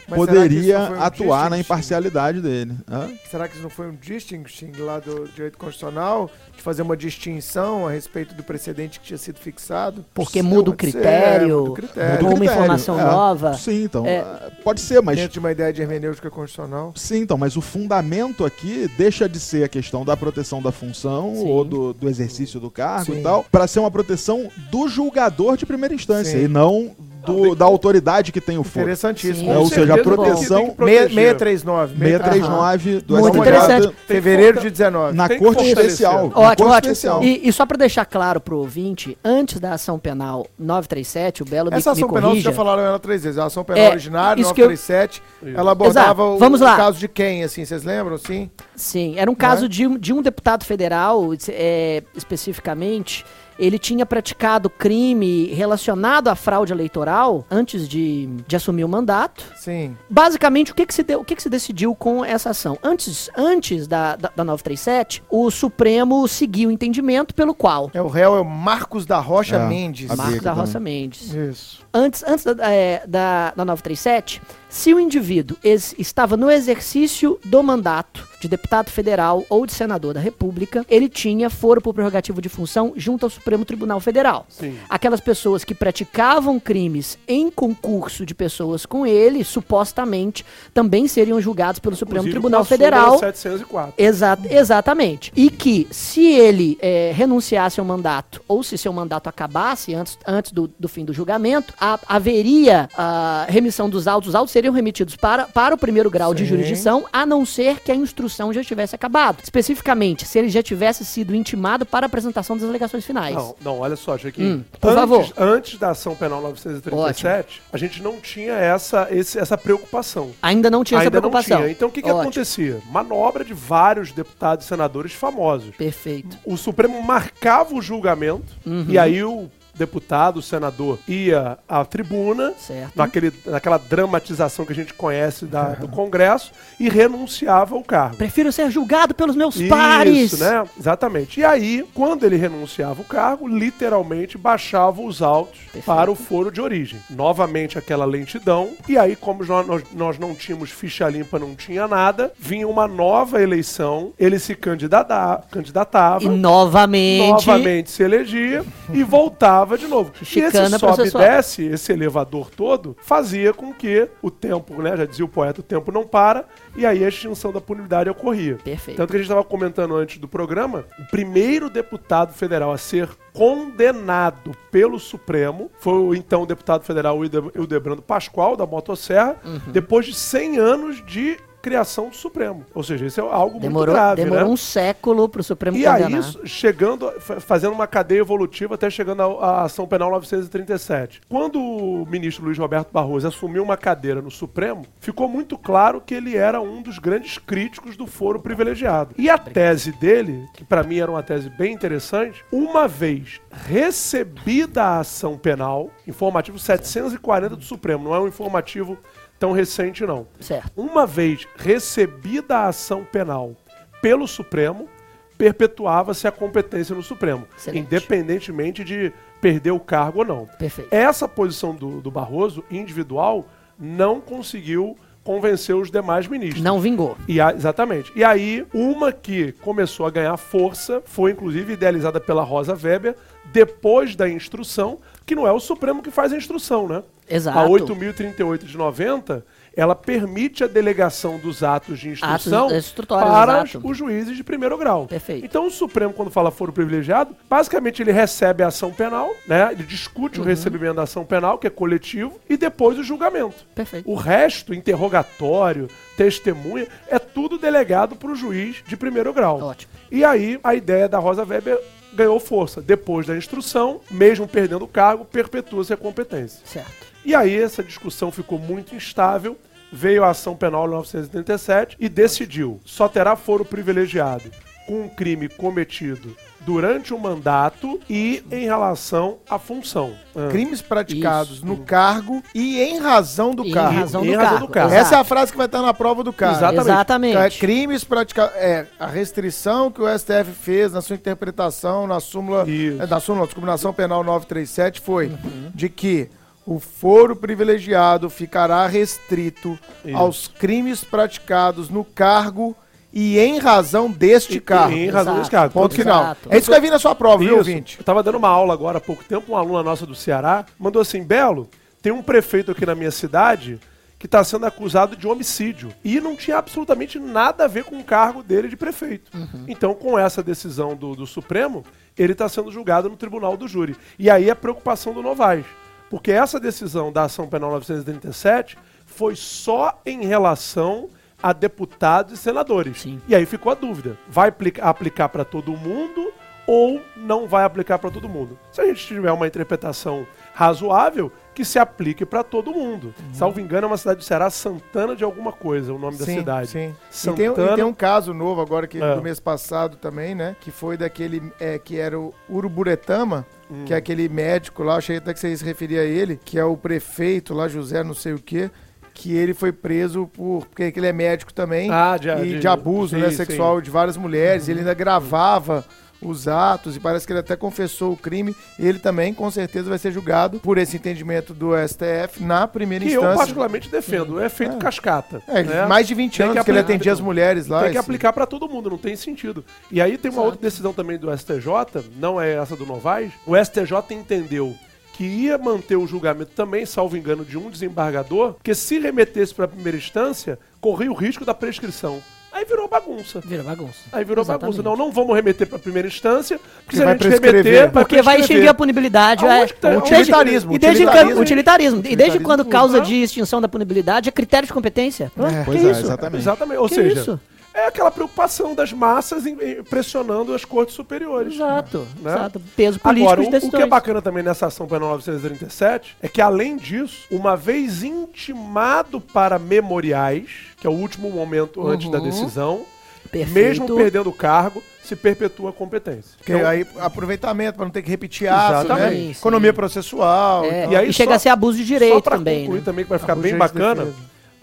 Mas 0.09 0.19
poderia 0.19 0.79
um 0.81 1.03
atuar 1.03 1.51
na 1.51 1.59
imparcialidade 1.59 2.41
dele. 2.41 2.75
Hã? 2.91 3.11
Será 3.31 3.49
que 3.49 3.55
isso 3.55 3.63
não 3.63 3.71
foi 3.71 3.89
um 3.89 3.95
distinguishing 3.95 4.73
lá 4.79 4.99
do 4.99 5.29
direito 5.29 5.59
constitucional? 5.59 6.31
De 6.57 6.63
fazer 6.63 6.83
uma 6.83 6.97
distinção 6.97 7.87
a 7.87 7.91
respeito 7.91 8.35
do 8.35 8.43
precedente 8.43 9.01
que 9.01 9.07
tinha 9.07 9.19
sido 9.19 9.39
fixado? 9.39 10.05
Porque 10.15 10.43
muda 10.43 10.71
o 10.71 10.73
ser, 10.73 10.77
critério, 10.77 11.59
muda 11.59 11.71
o 11.71 11.75
critério. 11.75 12.13
mudou 12.15 12.29
uma 12.29 12.37
Critério, 12.37 12.61
informação 12.63 13.01
é. 13.01 13.05
nova. 13.05 13.55
Sim, 13.55 13.85
então. 13.85 14.07
É. 14.07 14.21
ah, 14.21 14.51
Pode 14.63 14.81
ser, 14.81 15.03
mas 15.03 15.17
Dentro 15.17 15.33
de 15.33 15.39
uma 15.39 15.53
ideia 15.53 15.73
de 15.73 15.83
hermenêutica 15.83 16.31
constitucional. 16.31 16.93
Sim, 16.97 17.19
então, 17.19 17.37
mas 17.37 17.57
o 17.57 17.61
fundamento 17.61 18.45
aqui 18.45 18.91
deixa 18.97 19.29
de 19.29 19.39
ser 19.41 19.65
a 19.65 19.69
questão 19.69 20.05
da 20.05 20.17
proteção 20.17 20.63
da 20.63 20.73
função 20.73 21.35
Sim. 21.35 21.49
ou 21.49 21.65
do, 21.65 21.93
do 21.93 22.09
exercício 22.09 22.61
do 22.61 22.71
cargo 22.71 23.13
Sim. 23.13 23.21
e 23.21 23.23
tal, 23.23 23.45
para 23.51 23.67
ser 23.67 23.81
uma 23.81 23.91
proteção 23.91 24.49
do 24.71 24.89
julgador 24.89 25.57
de 25.57 25.67
primeira 25.67 25.95
instância 25.95 26.39
Sim. 26.39 26.45
e 26.45 26.49
não 26.49 26.95
do, 27.25 27.55
da 27.55 27.65
autoridade 27.65 28.31
que 28.33 28.41
tem 28.41 28.59
o 28.59 28.65
foro. 28.65 28.85
Interessantíssimo. 28.85 29.37
Sim. 29.47 29.51
É, 29.51 29.59
ou 29.59 29.67
seja, 29.67 29.95
a 29.95 29.99
proteção 30.03 30.57
tem 30.59 30.71
que 30.71 30.77
proteger. 30.77 31.09
639. 31.11 31.99
639 31.99 33.01
do 33.01 33.17
Muito 33.19 33.39
interessante. 33.39 33.95
Fevereiro 34.07 34.61
de 34.61 34.71
19. 34.71 35.17
na 35.17 35.29
Corte. 35.29 35.65
Especial. 35.67 36.27
Ótimo, 36.27 36.33
Corte 36.35 36.63
ótimo. 36.63 36.93
Especial. 36.93 37.23
E, 37.23 37.49
e 37.49 37.53
só 37.53 37.65
pra 37.67 37.77
deixar 37.77 38.05
claro 38.05 38.41
pro 38.41 38.59
ouvinte, 38.59 39.17
antes 39.25 39.59
da 39.61 39.73
ação 39.75 39.99
penal 39.99 40.47
937, 40.59 41.43
o 41.43 41.45
Belo 41.47 41.71
me, 41.71 41.77
Essa 41.77 41.93
ação 41.93 42.09
me 42.09 42.15
penal, 42.15 42.31
vocês 42.31 42.43
já 42.45 42.53
falaram 42.53 42.83
ela 42.83 42.99
três 42.99 43.23
vezes. 43.25 43.39
A 43.39 43.47
ação 43.47 43.65
penal 43.65 43.83
É, 43.85 43.91
originária, 43.91 44.41
isso 44.41 44.53
que 44.55 44.61
eu- 44.63 44.67
937, 44.69 45.23
Isso. 45.43 45.59
ela 45.59 45.73
abordava 45.73 46.23
Exato. 46.23 46.37
o, 46.37 46.39
Vamos 46.39 46.61
o 46.61 46.65
lá. 46.65 46.77
caso 46.77 46.99
de 46.99 47.09
quem, 47.09 47.43
assim, 47.45 47.65
vocês 47.65 47.85
lembram, 47.85 48.19
sim? 48.19 48.51
Sim, 48.77 49.15
era 49.19 49.31
um 49.31 49.35
caso 49.35 49.69
de, 49.69 49.87
um- 49.87 49.99
de 49.99 50.13
um 50.13 50.21
deputado 50.23 50.65
federal, 50.65 51.31
é, 51.49 52.03
especificamente. 52.17 53.25
Ele 53.59 53.79
tinha 53.79 54.05
praticado 54.05 54.69
crime 54.71 55.47
relacionado 55.55 56.29
à 56.29 56.35
fraude 56.35 56.73
eleitoral 56.73 57.45
antes 57.51 57.89
de, 57.89 58.27
de 58.47 58.57
assumir 58.57 58.85
o 58.85 58.89
mandato. 58.89 59.45
Sim. 59.57 59.97
Basicamente, 60.09 60.73
o 60.73 60.75
que, 60.75 60.85
que, 60.87 60.95
se, 60.95 61.03
deu, 61.03 61.21
o 61.21 61.25
que, 61.25 61.37
que 61.37 61.43
se 61.43 61.49
decidiu 61.49 61.95
com 61.95 62.25
essa 62.25 62.51
ação? 62.51 62.79
Antes, 62.83 63.31
antes 63.37 63.87
da, 63.87 64.17
da, 64.17 64.31
da 64.35 64.45
937, 64.45 65.23
o 65.31 65.51
Supremo 65.51 66.27
seguiu 66.29 66.69
o 66.69 66.73
entendimento 66.73 67.35
pelo 67.35 67.55
qual 67.55 67.91
É, 67.95 68.03
o 68.03 68.09
réu 68.09 68.37
é 68.37 68.41
o 68.41 68.45
Marcos 68.45 69.07
da 69.07 69.19
Rocha 69.19 69.57
É, 69.57 69.67
Mendes. 69.69 70.09
Marcos 70.15 70.41
da 70.41 70.51
também. 70.51 70.55
Roça 70.67 70.81
Mendes. 70.81 71.33
Isso. 71.33 71.85
Antes, 71.93 72.25
antes 72.27 72.45
da, 72.45 72.71
é, 72.73 73.03
da, 73.07 73.53
da 73.57 73.65
937, 73.65 74.43
se 74.69 74.93
o 74.93 74.99
indivíduo 74.99 75.57
ex- 75.63 75.95
estava 75.99 76.37
no 76.37 76.51
exercício 76.51 77.39
do 77.45 77.63
mandato 77.63 78.27
de 78.45 78.49
deputado 78.49 78.91
federal 78.91 79.43
ou 79.49 79.65
de 79.65 79.73
senador 79.73 80.13
da 80.13 80.21
República, 80.21 80.85
ele 80.91 81.09
tinha 81.09 81.49
foro 81.49 81.81
por 81.81 81.95
prerrogativo 81.95 82.43
de 82.43 82.49
função 82.51 82.93
junto 82.95 83.25
ao 83.25 83.31
Supremo 83.31 83.65
Tribunal 83.65 83.99
Federal. 84.01 84.45
Sim. 84.51 84.77
Aquelas 84.87 85.19
pessoas 85.21 85.65
que 85.65 85.75
praticavam 85.75 86.61
crimes 86.61 87.17
em 87.27 87.51
concurso 87.51 88.27
de 88.27 88.35
pessoas 88.35 88.85
com 88.85 89.07
ele, 89.07 89.43
supostamente, 89.45 90.45
também 90.75 91.09
seriam 91.09 91.41
julgados 91.41 91.79
pelo 91.81 91.97
Supremo 91.97 92.21
Inclusive 92.29 92.35
Tribunal 92.41 92.65
Federal 92.67 93.19
704. 93.19 93.95
Exa 93.97 94.39
exatamente. 94.51 95.33
E 95.35 95.49
que 95.49 95.87
se 95.91 96.27
ele 96.27 96.77
é, 96.83 97.13
renunciasse 97.15 97.81
ao 97.81 97.87
mandato, 97.87 98.43
ou 98.47 98.63
se 98.63 98.77
seu 98.77 98.93
mandato 98.93 99.27
acabasse 99.29 99.95
antes, 99.95 100.19
antes 100.27 100.53
do, 100.53 100.69
do 100.79 100.89
fim 100.89 101.03
do 101.05 101.15
julgamento, 101.15 101.73
a- 101.81 101.99
haveria 102.07 102.91
a 102.95 103.47
remissão 103.49 103.89
dos 103.89 104.07
autos. 104.07 104.29
Os 104.31 104.35
autos 104.35 104.53
seriam 104.53 104.75
remetidos 104.75 105.17
para, 105.17 105.45
para 105.47 105.75
o 105.75 105.79
primeiro 105.79 106.11
grau 106.11 106.35
de 106.35 106.43
Sim. 106.43 106.51
jurisdição, 106.51 107.05
a 107.11 107.25
não 107.25 107.47
ser 107.47 107.81
que 107.81 107.91
a 107.91 107.95
instrução 107.95 108.34
já 108.53 108.63
tivesse 108.65 108.95
acabado. 108.95 109.39
Especificamente, 109.43 110.27
se 110.27 110.39
ele 110.39 110.49
já 110.49 110.63
tivesse 110.63 111.05
sido 111.05 111.35
intimado 111.35 111.85
para 111.87 112.07
a 112.07 112.09
apresentação 112.09 112.57
das 112.57 112.69
alegações 112.69 113.05
finais. 113.05 113.35
Não, 113.35 113.55
não, 113.63 113.79
olha 113.81 113.97
só, 113.97 114.17
Chiquinho. 114.19 114.57
Hum, 114.57 114.65
por 114.81 114.89
antes, 114.91 115.01
favor. 115.01 115.33
Antes 115.37 115.79
da 115.79 115.91
ação 115.91 116.15
penal 116.15 116.41
937, 116.43 117.63
a 117.73 117.77
gente 117.79 118.03
não 118.03 118.21
tinha 118.21 118.53
essa, 118.55 119.09
esse- 119.11 119.39
essa 119.39 119.57
preocupação. 119.57 120.33
Ainda 120.43 120.71
não 120.71 120.85
tinha 120.85 120.99
essa 120.99 121.07
Ainda 121.09 121.21
não 121.21 121.31
preocupação. 121.31 121.59
tinha. 121.59 121.71
Então 121.71 121.89
o 121.89 121.91
que, 121.93 122.03
que 122.03 122.09
Ótimo. 122.09 122.23
acontecia? 122.23 122.81
Manobra 122.91 123.45
de 123.45 123.55
vários 123.55 124.13
deputados 124.13 124.65
e 124.65 124.69
senadores 124.69 125.13
famosos. 125.13 125.75
Perfeito. 125.77 126.37
O 126.45 126.57
Supremo 126.57 127.03
marcava 127.03 127.75
o 127.75 127.83
julgamento 127.83 128.55
Uhum. 128.67 128.87
e 128.89 128.99
aí 128.99 129.23
o 129.23 129.49
deputado, 129.75 130.41
senador, 130.43 130.99
ia 131.09 131.59
à 131.69 131.85
tribuna, 131.85 132.53
Certo. 132.59 132.93
naquele, 132.97 133.33
naquela 133.47 133.79
dramatização 133.79 134.65
que 134.65 134.73
a 134.73 134.77
gente 134.77 134.95
conhece 134.95 135.47
da- 135.47 135.71
do 135.75 135.89
Congresso, 135.89 136.53
e 136.79 136.89
renunciava 136.89 137.75
ao 137.75 137.83
cargo. 137.83 138.17
Prefiro 138.17 138.51
ser 138.53 138.71
julgado 138.71 139.15
pelos 139.15 139.35
meus 139.37 139.61
pares. 139.63 140.33
Isso, 140.33 140.43
né? 140.45 140.65
Exatamente. 140.79 141.41
E 141.41 141.45
aí, 141.45 141.85
quando 141.95 142.25
ele 142.25 142.37
renunciava 142.37 143.01
o 143.01 143.05
cargo, 143.05 143.47
literalmente 143.49 144.37
baixava 144.39 145.01
os 145.01 145.23
autos 145.23 145.59
Perfeito. 145.61 145.85
para 145.85 146.11
o 146.11 146.15
foro 146.15 146.51
de 146.51 146.61
origem. 146.61 147.01
Novamente 147.11 147.79
aquela 147.79 148.05
lentidão. 148.05 148.71
E 148.89 148.97
aí, 148.99 149.17
como 149.17 149.45
nós, 149.45 149.67
nós, 149.67 149.83
nós 149.95 150.19
não 150.19 150.35
tínhamos 150.35 150.71
ficha 150.71 151.09
limpa, 151.09 151.39
não 151.39 151.55
tinha 151.55 151.89
nada, 151.89 152.33
vinha 152.39 152.67
uma 152.69 152.87
nova 152.87 153.43
eleição, 153.43 154.13
ele 154.19 154.39
se 154.39 154.55
candidata, 154.55 155.43
candidatava. 155.51 156.25
E 156.25 156.29
novamente. 156.29 157.31
Novamente 157.47 157.91
se 157.91 158.03
elegia 158.03 158.65
e 158.93 159.03
voltava 159.03 159.64
de 159.79 159.87
novo. 159.87 160.13
e 160.21 160.25
Chicana 160.25 160.67
esse 160.77 160.79
sobe 160.79 161.09
e 161.09 161.11
desce, 161.11 161.65
esse 161.67 161.93
elevador 161.93 162.51
todo, 162.51 162.97
fazia 163.03 163.53
com 163.53 163.73
que 163.73 164.09
o 164.23 164.31
tempo, 164.31 164.81
né? 164.83 164.97
Já 164.97 165.05
dizia 165.05 165.25
o 165.25 165.29
poeta, 165.29 165.61
o 165.61 165.65
tempo 165.65 165.91
não 165.91 166.05
para, 166.05 166.45
e 166.77 166.85
aí 166.85 167.05
a 167.05 167.09
extinção 167.09 167.53
da 167.53 167.61
punidade 167.61 168.09
ocorria. 168.11 168.57
Perfeito. 168.63 168.97
Tanto 168.97 169.11
que 169.11 169.17
a 169.17 169.19
gente 169.19 169.27
estava 169.31 169.45
comentando 169.45 169.95
antes 169.97 170.19
do 170.19 170.29
programa, 170.29 170.85
o 170.99 171.05
primeiro 171.11 171.71
deputado 171.71 172.33
federal 172.35 172.73
a 172.73 172.79
ser 172.79 173.09
condenado 173.33 174.53
pelo 174.71 174.99
Supremo 174.99 175.71
foi 175.79 175.95
o 175.95 176.15
então 176.15 176.47
deputado 176.47 176.83
federal 176.85 177.23
Hilde- 177.25 177.51
Hildebrando 177.55 178.03
Pascoal, 178.03 178.57
da 178.57 178.67
Motosserra, 178.67 179.37
Uhum. 179.45 179.61
depois 179.73 180.07
de 180.07 180.15
100 180.15 180.59
anos 180.59 181.05
de 181.07 181.37
criação 181.65 182.11
do 182.11 182.15
Supremo. 182.17 182.67
Ou 182.75 182.83
seja, 182.83 183.07
isso 183.07 183.19
é 183.19 183.23
algo 183.25 183.59
Demorou, 183.59 183.87
muito 183.87 183.93
grave, 183.99 184.23
demorou 184.23 184.45
né? 184.49 184.51
um 184.53 184.57
século 184.57 185.27
pro 185.31 185.43
Supremo 185.43 185.77
E 185.79 185.85
condenar. 185.85 186.23
aí, 186.23 186.47
chegando, 186.49 187.11
fa- 187.21 187.41
fazendo 187.41 187.73
uma 187.73 187.87
cadeia 187.87 188.19
evolutiva 188.21 188.75
até 188.75 188.91
chegando 188.91 189.23
à 189.23 189.55
à 189.55 189.63
ação 189.63 189.87
penal 189.87 190.11
937. 190.11 191.23
Quando 191.29 191.59
o 191.59 192.05
ministro 192.07 192.45
Luiz 192.45 192.59
Roberto 192.59 192.93
Barroso 192.93 193.27
assumiu 193.29 193.63
uma 193.63 193.77
cadeira 193.77 194.21
no 194.21 194.31
Supremo, 194.31 194.85
ficou 195.01 195.27
muito 195.29 195.57
claro 195.57 196.01
que 196.01 196.15
ele 196.15 196.37
era 196.37 196.61
um 196.61 196.83
dos 196.83 196.99
grandes 196.99 197.39
críticos 197.39 197.97
do 197.97 198.07
foro 198.07 198.41
privilegiado. 198.41 199.15
E 199.17 199.31
a 199.31 199.39
tese 199.39 199.93
dele, 199.93 200.47
que 200.55 200.65
para 200.65 200.83
mim 200.83 200.99
era 200.99 201.11
uma 201.11 201.23
tese 201.23 201.49
bem 201.49 201.73
interessante, 201.73 202.45
uma 202.53 202.87
vez 202.87 203.41
recebida 203.51 204.83
a 204.83 204.99
ação 205.01 205.39
penal, 205.39 205.91
informativo 206.07 206.59
740 206.59 207.57
do 207.57 207.63
Supremo, 207.65 208.05
não 208.05 208.15
é 208.15 208.21
um 208.21 208.29
informativo 208.29 208.99
tão 209.45 209.53
recente 209.53 210.07
não. 210.07 210.27
Certo. 210.41 210.71
Uma 210.75 211.07
vez 211.07 211.47
recebida 211.57 212.57
a 212.57 212.69
ação 212.69 213.05
penal 213.05 213.53
pelo 214.01 214.27
Supremo, 214.27 214.89
perpetuava-se 215.37 216.27
a 216.27 216.33
competência 216.33 216.95
no 216.95 217.03
Supremo, 217.03 217.47
Excelente. 217.57 217.83
independentemente 217.85 218.83
de 218.83 219.13
perder 219.41 219.73
o 219.73 219.81
cargo 219.81 220.21
ou 220.21 220.25
não. 220.25 220.47
Perfeito. 220.59 220.95
Essa 220.95 221.29
posição 221.29 221.75
do, 221.75 222.01
do 222.01 222.11
Barroso, 222.11 222.65
individual, 222.71 223.45
não 223.79 224.19
conseguiu 224.21 224.97
convencer 225.23 225.75
os 225.75 225.91
demais 225.91 226.27
ministros. 226.27 226.63
Não 226.63 226.81
vingou. 226.81 227.17
E 227.29 227.41
a- 227.41 227.53
exatamente. 227.53 228.11
E 228.17 228.23
aí, 228.25 228.67
uma 228.73 229.11
que 229.13 229.53
começou 229.53 230.07
a 230.07 230.11
ganhar 230.11 230.37
força 230.39 231.03
foi 231.05 231.33
inclusive 231.33 231.73
idealizada 231.75 232.21
pela 232.21 232.43
Rosa 232.43 232.75
Weber 232.83 233.15
depois 233.53 234.17
da 234.17 234.29
instrução, 234.29 234.99
que 235.27 235.35
não 235.35 235.47
é 235.47 235.53
o 235.53 235.61
Supremo 235.61 236.03
que 236.03 236.11
faz 236.11 236.33
a 236.33 236.37
instrução, 236.37 236.89
né? 236.89 237.03
Exato. 237.29 237.59
A 237.59 237.67
8.038 237.69 238.65
de 238.65 238.77
90, 238.77 239.45
ela 239.77 239.95
permite 239.95 240.63
a 240.63 240.67
delegação 240.67 241.39
dos 241.39 241.63
atos 241.63 241.99
de 241.99 242.11
instrução 242.11 242.67
Atos 242.69 242.93
para 243.07 243.63
exato. 243.65 243.81
os 243.89 243.97
juízes 243.97 244.37
de 244.37 244.45
primeiro 244.45 244.77
grau. 244.79 245.07
Perfeito. 245.07 245.45
Então 245.45 245.67
o 245.67 245.71
Supremo, 245.71 246.13
quando 246.13 246.31
fala 246.31 246.51
foro 246.51 246.73
privilegiado, 246.73 247.35
basicamente 247.49 248.03
ele 248.03 248.13
recebe 248.13 248.63
a 248.63 248.69
ação 248.69 248.93
penal, 248.93 249.31
né? 249.47 249.71
Ele 249.73 249.83
discute 249.83 250.39
Uhum. 250.39 250.45
o 250.45 250.49
recebimento 250.49 250.95
da 250.95 251.03
ação 251.03 251.25
penal, 251.25 251.59
que 251.59 251.67
é 251.67 251.71
coletivo, 251.71 252.39
e 252.49 252.57
depois 252.57 252.99
o 252.99 253.03
julgamento. 253.03 253.65
Perfeito. 253.75 254.09
O 254.09 254.15
resto, 254.15 254.73
interrogatório, 254.75 255.89
testemunha, 256.17 256.87
é 257.09 257.19
tudo 257.19 257.59
delegado 257.59 258.17
para 258.17 258.31
o 258.31 258.35
juiz 258.37 258.83
de 258.87 258.97
primeiro 258.97 259.33
grau. 259.33 259.61
Ótimo. 259.61 259.93
E 260.11 260.25
aí 260.25 260.59
a 260.63 260.75
ideia 260.75 261.09
da 261.09 261.19
Rosa 261.19 261.45
Weber 261.45 261.81
ganhou 262.15 262.39
força. 262.41 262.81
Depois 262.81 263.27
da 263.27 263.37
instrução, 263.37 264.01
mesmo 264.11 264.47
perdendo 264.47 264.85
o 264.85 264.89
cargo, 264.89 265.25
perpetua-se 265.25 265.93
a 265.93 265.97
competência. 265.97 266.61
Certo. 266.65 267.07
E 267.25 267.35
aí 267.35 267.57
essa 267.57 267.83
discussão 267.83 268.31
ficou 268.31 268.59
muito 268.59 268.95
instável. 268.95 269.59
Veio 269.93 270.25
a 270.25 270.31
ação 270.31 270.57
penal 270.57 270.87
em 270.87 270.89
1987 270.89 271.97
e 272.01 272.09
decidiu 272.09 272.81
só 272.85 273.09
terá 273.09 273.37
foro 273.37 273.65
privilegiado 273.65 274.51
com 274.87 275.03
um 275.03 275.09
crime 275.09 275.49
cometido 275.49 276.37
durante 276.61 277.13
o 277.13 277.19
mandato 277.19 278.01
e 278.09 278.43
em 278.51 278.65
relação 278.65 279.39
à 279.49 279.59
função. 279.59 280.15
Ah. 280.35 280.49
Crimes 280.51 280.81
praticados 280.81 281.57
Isso. 281.59 281.67
no 281.67 281.79
cargo 281.79 282.43
e 282.55 282.81
em 282.81 282.99
razão 282.99 283.55
do 283.55 283.65
E 283.65 283.71
em 283.71 283.73
cargo. 283.73 283.99
razão 283.99 284.25
Em 284.25 284.31
do 284.31 284.37
razão 284.37 284.51
cargo. 284.51 284.67
do 284.67 284.73
cargo. 284.73 284.89
exato. 284.91 285.07
Essa 285.07 285.17
é 285.17 285.19
a 285.21 285.25
frase 285.25 285.53
que 285.53 285.59
vai 285.59 285.67
estar 285.67 285.83
na 285.83 285.93
prova 285.93 286.23
do 286.25 286.33
cargo. 286.33 286.57
Exatamente. 286.57 286.81
Então, 286.81 286.93
é 286.93 286.97
Exatamente. 286.97 287.59
crimes 287.59 288.05
praticados. 288.05 288.55
É, 288.57 288.87
a 288.99 289.07
restrição 289.07 289.91
que 289.91 290.01
o 290.01 290.19
STF 290.19 290.53
fez 290.53 290.93
na 290.93 291.01
sua 291.03 291.17
interpretação 291.17 292.07
na 292.07 292.21
súmula. 292.21 292.65
É, 292.69 293.07
na 293.07 293.21
súmula, 293.21 293.47
discriminação 293.47 293.93
penal 293.93 294.25
937 294.25 295.01
foi 295.01 295.27
Uhum. 295.27 295.71
de 295.75 295.89
que 295.89 296.31
o 296.67 296.81
foro 296.81 297.37
privilegiado 297.37 298.31
ficará 298.31 298.87
restrito 298.87 299.79
Isso. 300.05 300.17
aos 300.17 300.49
crimes 300.49 301.05
praticados 301.05 301.91
no 301.91 302.05
cargo 302.05 302.75
e 303.15 303.39
em 303.39 303.59
razão 303.59 304.11
deste 304.11 304.57
E- 304.57 304.61
cargo. 304.61 304.93
Em 304.97 305.07
razão 305.09 305.35
Exato. 305.35 305.39
desse 305.39 305.51
cargo. 305.51 305.73
Ponto 305.73 305.95
final. 305.95 306.23
Exato. 306.25 306.49
É 306.51 306.57
isso 306.59 306.65
que 306.65 306.71
vai 306.73 306.81
vir 306.81 306.91
na 306.91 306.99
sua 306.99 307.15
prova, 307.15 307.39
viu, 307.39 307.49
Isso. 307.51 307.59
ouvinte? 307.59 307.99
Eu 307.99 308.05
tava 308.05 308.23
dando 308.23 308.39
uma 308.39 308.49
aula 308.49 308.75
agora 308.75 308.99
há 308.99 309.01
pouco 309.01 309.23
tempo, 309.23 309.53
uma 309.53 309.61
aluna 309.61 309.83
nossa 309.85 310.05
do 310.05 310.15
Ceará 310.15 310.67
mandou 310.79 311.01
assim: 311.01 311.23
Belo, 311.23 311.69
tem 312.03 312.11
um 312.13 312.23
prefeito 312.23 312.73
aqui 312.73 312.85
na 312.85 312.95
minha 312.95 313.13
cidade 313.13 313.79
que 314.19 314.27
está 314.27 314.43
sendo 314.43 314.65
acusado 314.67 315.15
de 315.17 315.29
homicídio. 315.29 315.93
E 316.03 316.19
não 316.19 316.35
tinha 316.35 316.57
absolutamente 316.59 317.19
nada 317.19 317.65
a 317.65 317.69
ver 317.69 317.85
com 317.85 317.99
o 317.99 318.05
cargo 318.05 318.43
dele 318.43 318.69
de 318.69 318.77
prefeito. 318.77 319.31
Então, 319.69 319.95
com 319.95 320.19
essa 320.19 320.43
decisão 320.43 320.97
do, 320.97 321.15
do 321.15 321.27
Supremo, 321.27 321.85
ele 322.17 322.33
está 322.33 322.49
sendo 322.49 322.73
julgado 322.73 323.11
no 323.11 323.17
tribunal 323.17 323.55
do 323.57 323.69
júri. 323.69 323.95
E 324.19 324.31
aí 324.31 324.51
a 324.51 324.57
preocupação 324.57 325.13
do 325.13 325.23
Novaes. 325.23 325.67
Porque 326.09 326.33
essa 326.33 326.59
decisão 326.59 327.13
da 327.13 327.25
ação 327.25 327.47
penal 327.49 327.71
937 327.73 328.79
foi 329.05 329.37
só 329.37 330.01
em 330.07 330.25
relação 330.27 331.11
a 331.45 331.53
deputados 331.53 332.33
e 332.33 332.37
senadores. 332.39 333.03
Sim. 333.03 333.21
E 333.29 333.35
aí 333.35 333.45
ficou 333.45 333.71
a 333.71 333.75
dúvida: 333.75 334.17
vai 334.29 334.49
aplica- 334.49 334.83
aplicar 334.83 335.29
para 335.29 335.45
todo 335.45 335.73
mundo 335.77 336.33
ou 336.67 337.03
não 337.15 337.47
vai 337.47 337.63
aplicar 337.65 337.99
para 337.99 338.11
todo 338.11 338.27
mundo? 338.27 338.59
Se 338.73 338.81
a 338.81 338.87
gente 338.87 339.07
tiver 339.07 339.31
uma 339.31 339.47
interpretação 339.47 340.27
razoável, 340.55 341.31
que 341.55 341.63
se 341.65 341.79
aplique 341.79 342.25
para 342.25 342.43
todo 342.43 342.73
mundo. 342.73 343.15
Salvo 343.35 343.61
engano, 343.61 343.85
é 343.85 343.89
uma 343.89 343.99
cidade 343.99 344.19
do 344.21 344.25
Ceará, 344.25 344.49
Santana 344.49 345.15
de 345.15 345.23
alguma 345.23 345.53
coisa, 345.53 345.93
o 345.93 345.99
nome 345.99 346.17
da 346.17 346.25
Sim, 346.25 346.39
cidade. 346.39 346.69
sim. 346.69 346.95
E 347.11 347.15
Santana. 347.15 347.55
tem, 347.55 347.65
e 347.67 347.75
tem 347.77 347.85
um 347.85 347.93
caso 347.93 348.33
novo 348.33 348.63
agora, 348.63 348.87
que 348.87 348.97
É. 349.03 349.15
do 349.15 349.21
mês 349.23 349.39
passado 349.39 349.97
também, 349.99 350.35
né? 350.35 350.57
Que 350.61 350.71
foi 350.71 350.97
daquele 350.97 351.53
é, 351.61 351.79
que 351.79 351.99
era 351.99 352.19
o 352.19 352.33
Uruburetama, 352.49 353.47
Hum. 353.71 353.85
que 353.85 353.93
é 353.93 353.97
aquele 353.97 354.29
médico 354.29 354.83
lá, 354.83 354.97
achei 354.97 355.19
até 355.19 355.33
que 355.35 355.41
você 355.41 355.55
se 355.57 355.65
referia 355.65 356.01
a 356.01 356.05
ele, 356.05 356.41
que 356.43 356.59
é 356.59 356.65
o 356.65 356.77
prefeito 356.77 357.53
lá, 357.55 357.69
José 357.69 358.03
não 358.03 358.15
sei 358.15 358.33
o 358.33 358.39
quê, 358.39 358.71
que 359.15 359.35
ele 359.35 359.55
foi 359.55 359.73
preso 359.73 360.27
por. 360.27 360.67
Porque 360.67 360.93
ele 360.97 361.07
é 361.07 361.13
médico 361.13 361.55
também. 361.55 361.89
Ah, 361.91 362.17
de- 362.19 362.29
e 362.29 362.55
de, 362.55 362.59
de- 362.61 362.69
abuso 362.69 363.17
né, 363.17 363.31
sim, 363.31 363.37
sexual 363.37 363.81
de 363.81 363.91
várias 363.91 364.17
mulheres. 364.17 364.67
e 364.67 364.73
Ele 364.73 364.81
ainda 364.81 364.93
gravava 364.95 365.85
os 366.23 366.49
atos 366.49 366.97
e 366.97 367.01
parece 367.01 367.27
que 367.27 367.33
ele 367.35 367.41
até 367.41 367.55
confessou 367.55 368.13
o 368.13 368.17
crime. 368.17 368.57
Ele 368.79 368.99
também, 368.99 369.35
com 369.35 369.51
certeza, 369.51 369.91
vai 369.91 369.99
ser 369.99 370.11
julgado 370.11 370.59
por 370.59 370.79
esse 370.79 370.97
entendimento 370.97 371.53
do 371.53 371.73
STF 371.87 372.43
na 372.43 372.67
primeira 372.67 373.05
Que 373.05 373.13
eu 373.13 373.21
instância. 373.21 373.37
particularmente 373.37 373.89
defendo. 373.91 374.41
É 374.41 374.49
feito 374.49 374.77
cascata. 374.79 375.43
É, 375.47 375.63
né? 375.63 375.87
mais 375.87 376.09
de 376.09 376.15
20 376.15 376.37
Tem 376.39 376.47
anos 376.47 376.59
que 376.59 376.65
que, 376.65 376.71
ele 376.71 376.79
atendia 376.79 377.13
as 377.13 377.21
mulheres 377.21 377.67
lá. 377.67 377.83
Tem 377.83 377.93
que 377.93 377.99
aplicar 377.99 378.33
pra 378.33 378.47
todo 378.47 378.67
mundo, 378.69 378.89
não 378.91 378.97
tem 378.99 379.15
sentido. 379.17 379.63
E 379.93 380.01
aí 380.01 380.17
tem 380.17 380.31
uma 380.31 380.43
outra 380.43 380.61
decisão 380.61 380.93
também 380.95 381.19
do 381.19 381.31
STJ, 381.37 381.69
não 382.17 382.41
é 382.41 382.55
essa 382.55 382.75
do 382.75 382.87
Novaes. 382.87 383.31
O 383.47 383.55
STJ 383.55 383.93
entendeu 384.15 384.75
que 385.15 385.25
ia 385.25 385.57
manter 385.57 385.97
o 385.97 386.07
julgamento 386.07 386.51
também, 386.55 386.85
salvo 386.85 387.17
engano, 387.17 387.45
de 387.45 387.57
um 387.57 387.71
desembargador, 387.71 388.55
porque 388.55 388.75
se 388.75 388.99
remetesse 388.99 389.55
pra 389.55 389.67
primeira 389.69 389.97
instância, 389.97 390.59
corria 390.81 391.11
o 391.11 391.15
risco 391.15 391.45
da 391.45 391.55
prescrição. 391.55 392.21
Aí 392.53 392.65
virou 392.65 392.87
bagunça. 392.87 393.41
Vira 393.45 393.65
bagunça. 393.65 393.99
Aí 394.13 394.25
virou 394.25 394.45
Exatamente. 394.45 394.77
bagunça. 394.77 394.89
Não, 394.89 394.97
não 395.07 395.11
vamos 395.13 395.35
remeter 395.35 395.67
pra 395.69 395.77
primeira 395.77 396.07
instância, 396.07 396.61
porque 396.85 396.97
se 396.97 397.03
a 397.03 397.07
vai 397.07 397.15
gente 397.19 397.29
remeter, 397.29 397.91
Porque 397.91 398.23
vai 398.23 398.41
extinguir 398.41 398.69
a 398.69 398.75
punibilidade. 398.75 399.45
É. 399.45 399.67
que 399.67 399.75
tá- 399.75 399.89
E 399.89 399.93
desde- 400.01 400.13
utilitarismo, 400.15 400.73
E 400.73 400.79
desde 400.79 401.03
utilitarismo. 401.03 401.31
quando, 401.35 401.43
utilitarismo. 401.43 402.03
E 402.07 402.15
desde 402.17 402.39
quando 402.39 402.65
causa 402.65 402.99
Não. 402.99 403.05
de 403.05 403.23
extinção 403.23 403.61
da 403.61 403.69
punibilidade 403.69 404.29
é 404.29 404.33
critério 404.33 404.69
de 404.69 404.73
competência. 404.73 405.33
Ah, 405.37 405.63
Pois 405.65 405.81
que 405.81 405.87
é, 405.87 405.91
isso? 405.91 406.01
exatamente. 406.03 406.43
Exatamente. 406.43 406.79
Ou 406.79 406.89
Que 406.89 406.95
seja, 406.95 407.21
isso? 407.21 407.41
É 407.75 407.87
aquela 407.87 408.11
preocupação 408.11 408.75
das 408.75 408.93
massas 408.93 409.45
em- 409.47 409.59
em- 409.61 409.83
pressionando 409.83 410.55
as 410.55 410.65
cortes 410.65 410.95
superiores. 410.95 411.55
Exato, 411.55 412.07
Né? 412.23 412.31
exato. 412.31 412.61
Peso 412.77 413.01
político 413.01 413.33
Agora, 413.33 413.41
o, 413.43 413.67
o 413.67 413.71
que 413.71 413.83
é 413.83 413.87
bacana 413.87 414.23
também 414.23 414.43
nessa 414.45 414.67
ação 414.67 414.87
penal 414.87 415.09
937 415.11 416.17
é 416.23 416.29
que, 416.29 416.41
além 416.41 416.77
disso, 416.77 417.27
uma 417.31 417.57
vez 417.57 418.03
intimado 418.05 419.21
para 419.21 419.59
memoriais, 419.59 420.49
que 420.81 420.87
é 420.87 420.91
o 420.91 420.93
último 420.95 421.31
momento 421.31 421.87
antes 421.87 422.09
da 422.11 422.19
Uhum. 422.19 422.25
decisão, 422.25 422.83
Perfeito. 423.31 423.53
mesmo 423.53 423.97
perdendo 423.97 424.29
o 424.31 424.33
cargo, 424.33 424.83
se 425.03 425.17
perpetua 425.17 425.71
a 425.71 425.73
competência. 425.73 426.33
Porque 426.39 426.53
Então, 426.53 426.67
aí 426.69 426.87
aproveitamento 426.99 427.77
para 427.77 427.85
não 427.85 427.91
ter 427.93 428.03
que 428.03 428.09
repetir 428.11 428.49
ato, 428.49 428.89
né? 428.89 428.95
Exatamente. 428.95 429.39
Economia 429.39 429.73
processual. 429.73 430.65
É, 430.65 430.87
e 430.87 430.91
E 430.91 430.97
aí 430.97 431.09
e 431.09 431.13
chega 431.13 431.33
só- 431.33 431.37
a 431.37 431.39
ser 431.41 431.49
abuso 431.51 431.77
de 431.77 431.83
só 431.85 431.89
direito 431.89 432.23
pra 432.23 432.37
também. 432.39 432.61
concluir 432.61 432.79
né? 432.79 432.85
também, 432.85 433.05
que 433.05 433.11
vai 433.11 433.19
ficar 433.19 433.33
Abuso 433.33 433.49
bem 433.49 433.57
bacana. 433.59 434.07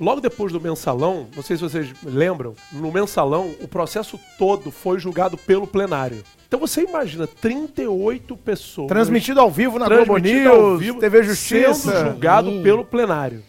Logo 0.01 0.19
depois 0.19 0.51
do 0.51 0.59
mensalão, 0.59 1.27
não 1.35 1.43
sei 1.43 1.55
se 1.55 1.63
vocês 1.63 1.93
lembram, 2.03 2.55
no 2.71 2.91
mensalão, 2.91 3.53
o 3.61 3.67
processo 3.67 4.19
todo 4.37 4.71
foi 4.71 4.97
julgado 4.99 5.37
pelo 5.37 5.67
plenário. 5.67 6.23
Então 6.47 6.59
você 6.59 6.83
imagina 6.83 7.27
38 7.27 8.35
pessoas 8.35 8.87
Transmitido 8.87 9.39
ao 9.39 9.51
vivo 9.51 9.77
na 9.77 9.87
Globo 9.87 10.17
News, 10.17 10.79
vivo, 10.79 10.99
TV 10.99 11.23
sendo 11.23 11.29
Justiça. 11.29 12.05
julgado 12.05 12.49
Sim. 12.49 12.63
pelo 12.63 12.83
plenário. 12.83 13.43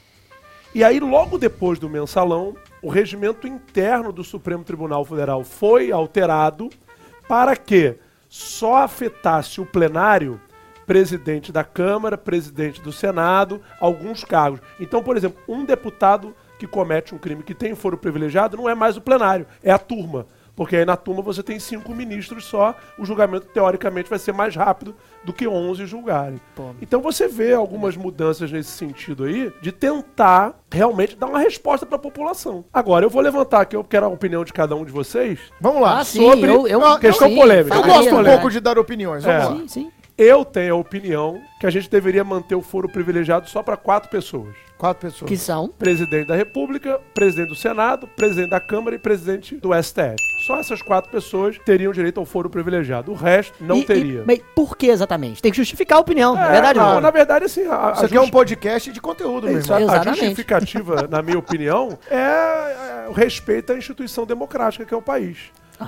E 0.74 0.84
aí, 0.84 1.00
logo 1.00 1.36
depois 1.36 1.78
do 1.78 1.88
mensalão, 1.88 2.54
o 2.80 2.88
regimento 2.88 3.46
interno 3.46 4.12
do 4.12 4.24
Supremo 4.24 4.64
Tribunal 4.64 5.04
Federal 5.04 5.44
foi 5.44 5.92
alterado 5.92 6.70
para 7.28 7.56
que 7.56 7.96
só 8.28 8.76
afetasse 8.76 9.60
o 9.60 9.66
plenário 9.66 10.40
presidente 10.86 11.52
da 11.52 11.64
Câmara, 11.64 12.18
presidente 12.18 12.80
do 12.80 12.92
Senado, 12.92 13.60
alguns 13.80 14.24
cargos. 14.24 14.60
Então, 14.80 15.02
por 15.02 15.16
exemplo, 15.16 15.40
um 15.48 15.64
deputado 15.64 16.34
que 16.62 16.66
comete 16.68 17.12
um 17.12 17.18
crime 17.18 17.42
que 17.42 17.54
tem 17.54 17.74
foro 17.74 17.98
privilegiado 17.98 18.56
não 18.56 18.68
é 18.68 18.74
mais 18.74 18.96
o 18.96 19.00
plenário, 19.00 19.46
é 19.64 19.72
a 19.72 19.78
turma. 19.78 20.26
Porque 20.54 20.76
aí 20.76 20.84
na 20.84 20.96
turma 20.96 21.20
você 21.22 21.42
tem 21.42 21.58
cinco 21.58 21.92
ministros 21.92 22.44
só, 22.44 22.76
o 22.96 23.04
julgamento 23.04 23.46
teoricamente 23.46 24.08
vai 24.08 24.18
ser 24.18 24.32
mais 24.32 24.54
rápido 24.54 24.94
do 25.24 25.32
que 25.32 25.48
11 25.48 25.86
julgarem. 25.86 26.40
Pô. 26.54 26.70
Então 26.80 27.00
você 27.00 27.26
vê 27.26 27.52
algumas 27.52 27.96
mudanças 27.96 28.52
nesse 28.52 28.70
sentido 28.70 29.24
aí, 29.24 29.50
de 29.60 29.72
tentar 29.72 30.54
realmente 30.70 31.16
dar 31.16 31.26
uma 31.26 31.38
resposta 31.40 31.84
para 31.84 31.96
a 31.96 31.98
população. 31.98 32.64
Agora, 32.72 33.04
eu 33.04 33.10
vou 33.10 33.22
levantar 33.22 33.62
aqui, 33.62 33.74
eu 33.74 33.82
quero 33.82 34.06
a 34.06 34.10
opinião 34.10 34.44
de 34.44 34.52
cada 34.52 34.76
um 34.76 34.84
de 34.84 34.92
vocês. 34.92 35.40
Vamos 35.60 35.82
lá. 35.82 35.98
Ah, 35.98 36.04
sim, 36.04 36.20
sobre 36.20 36.48
eu, 36.48 36.68
eu, 36.68 36.84
a 36.86 37.00
questão 37.00 37.28
sim, 37.28 37.34
polêmica. 37.34 37.74
Eu 37.74 37.82
gosto 37.82 38.14
um 38.14 38.22
né? 38.22 38.32
pouco 38.32 38.50
de 38.50 38.60
dar 38.60 38.78
opiniões. 38.78 39.24
Vamos 39.24 39.42
É. 39.42 39.48
lá. 39.48 39.56
Sim, 39.56 39.68
sim. 39.68 39.92
Eu 40.18 40.44
tenho 40.44 40.74
a 40.74 40.78
opinião 40.78 41.40
que 41.58 41.66
a 41.66 41.70
gente 41.70 41.88
deveria 41.88 42.22
manter 42.22 42.54
o 42.54 42.60
foro 42.60 42.88
privilegiado 42.88 43.48
só 43.48 43.62
para 43.62 43.76
quatro 43.78 44.10
pessoas. 44.10 44.54
Quatro 44.82 45.08
pessoas. 45.08 45.28
Que 45.28 45.36
são. 45.36 45.68
Presidente 45.68 46.26
da 46.26 46.34
República, 46.34 47.00
presidente 47.14 47.50
do 47.50 47.54
Senado, 47.54 48.08
presidente 48.08 48.50
da 48.50 48.58
Câmara 48.58 48.96
e 48.96 48.98
presidente 48.98 49.54
do 49.54 49.70
STF. 49.80 50.16
Só 50.44 50.58
essas 50.58 50.82
quatro 50.82 51.08
pessoas 51.08 51.56
teriam 51.64 51.92
direito 51.92 52.18
ao 52.18 52.26
foro 52.26 52.50
privilegiado. 52.50 53.12
O 53.12 53.14
resto 53.14 53.54
não 53.62 53.76
E- 53.78 53.84
teria. 53.84 54.22
E, 54.22 54.26
mas 54.26 54.40
por 54.56 54.76
que 54.76 54.88
exatamente? 54.88 55.40
Tem 55.40 55.52
que 55.52 55.56
justificar 55.56 55.98
a 55.98 56.00
opinião, 56.00 56.34
na 56.34 56.48
É, 56.48 56.50
verdade. 56.50 56.78
não, 56.80 56.94
não. 56.94 57.00
na 57.00 57.10
verdade, 57.12 57.44
assim, 57.44 57.64
a, 57.64 57.90
a 57.90 57.92
Isso 57.92 58.06
aqui 58.06 58.16
é 58.16 58.20
um 58.20 58.28
podcast 58.28 58.90
de 58.90 59.00
conteúdo, 59.00 59.46
meu 59.46 59.60
Isso, 59.60 59.72
irmão. 59.72 59.88
a- 59.88 60.00
a 60.00 60.02
justificativa, 60.02 61.06
na 61.08 61.22
minha 61.22 61.38
opinião, 61.38 61.96
é, 62.10 62.16
é 62.16 63.06
o 63.08 63.12
respeito 63.12 63.72
à 63.72 63.76
instituição 63.78 64.26
democrática 64.26 64.84
que 64.84 64.92
é 64.92 64.96
o 64.96 65.02
país. 65.02 65.38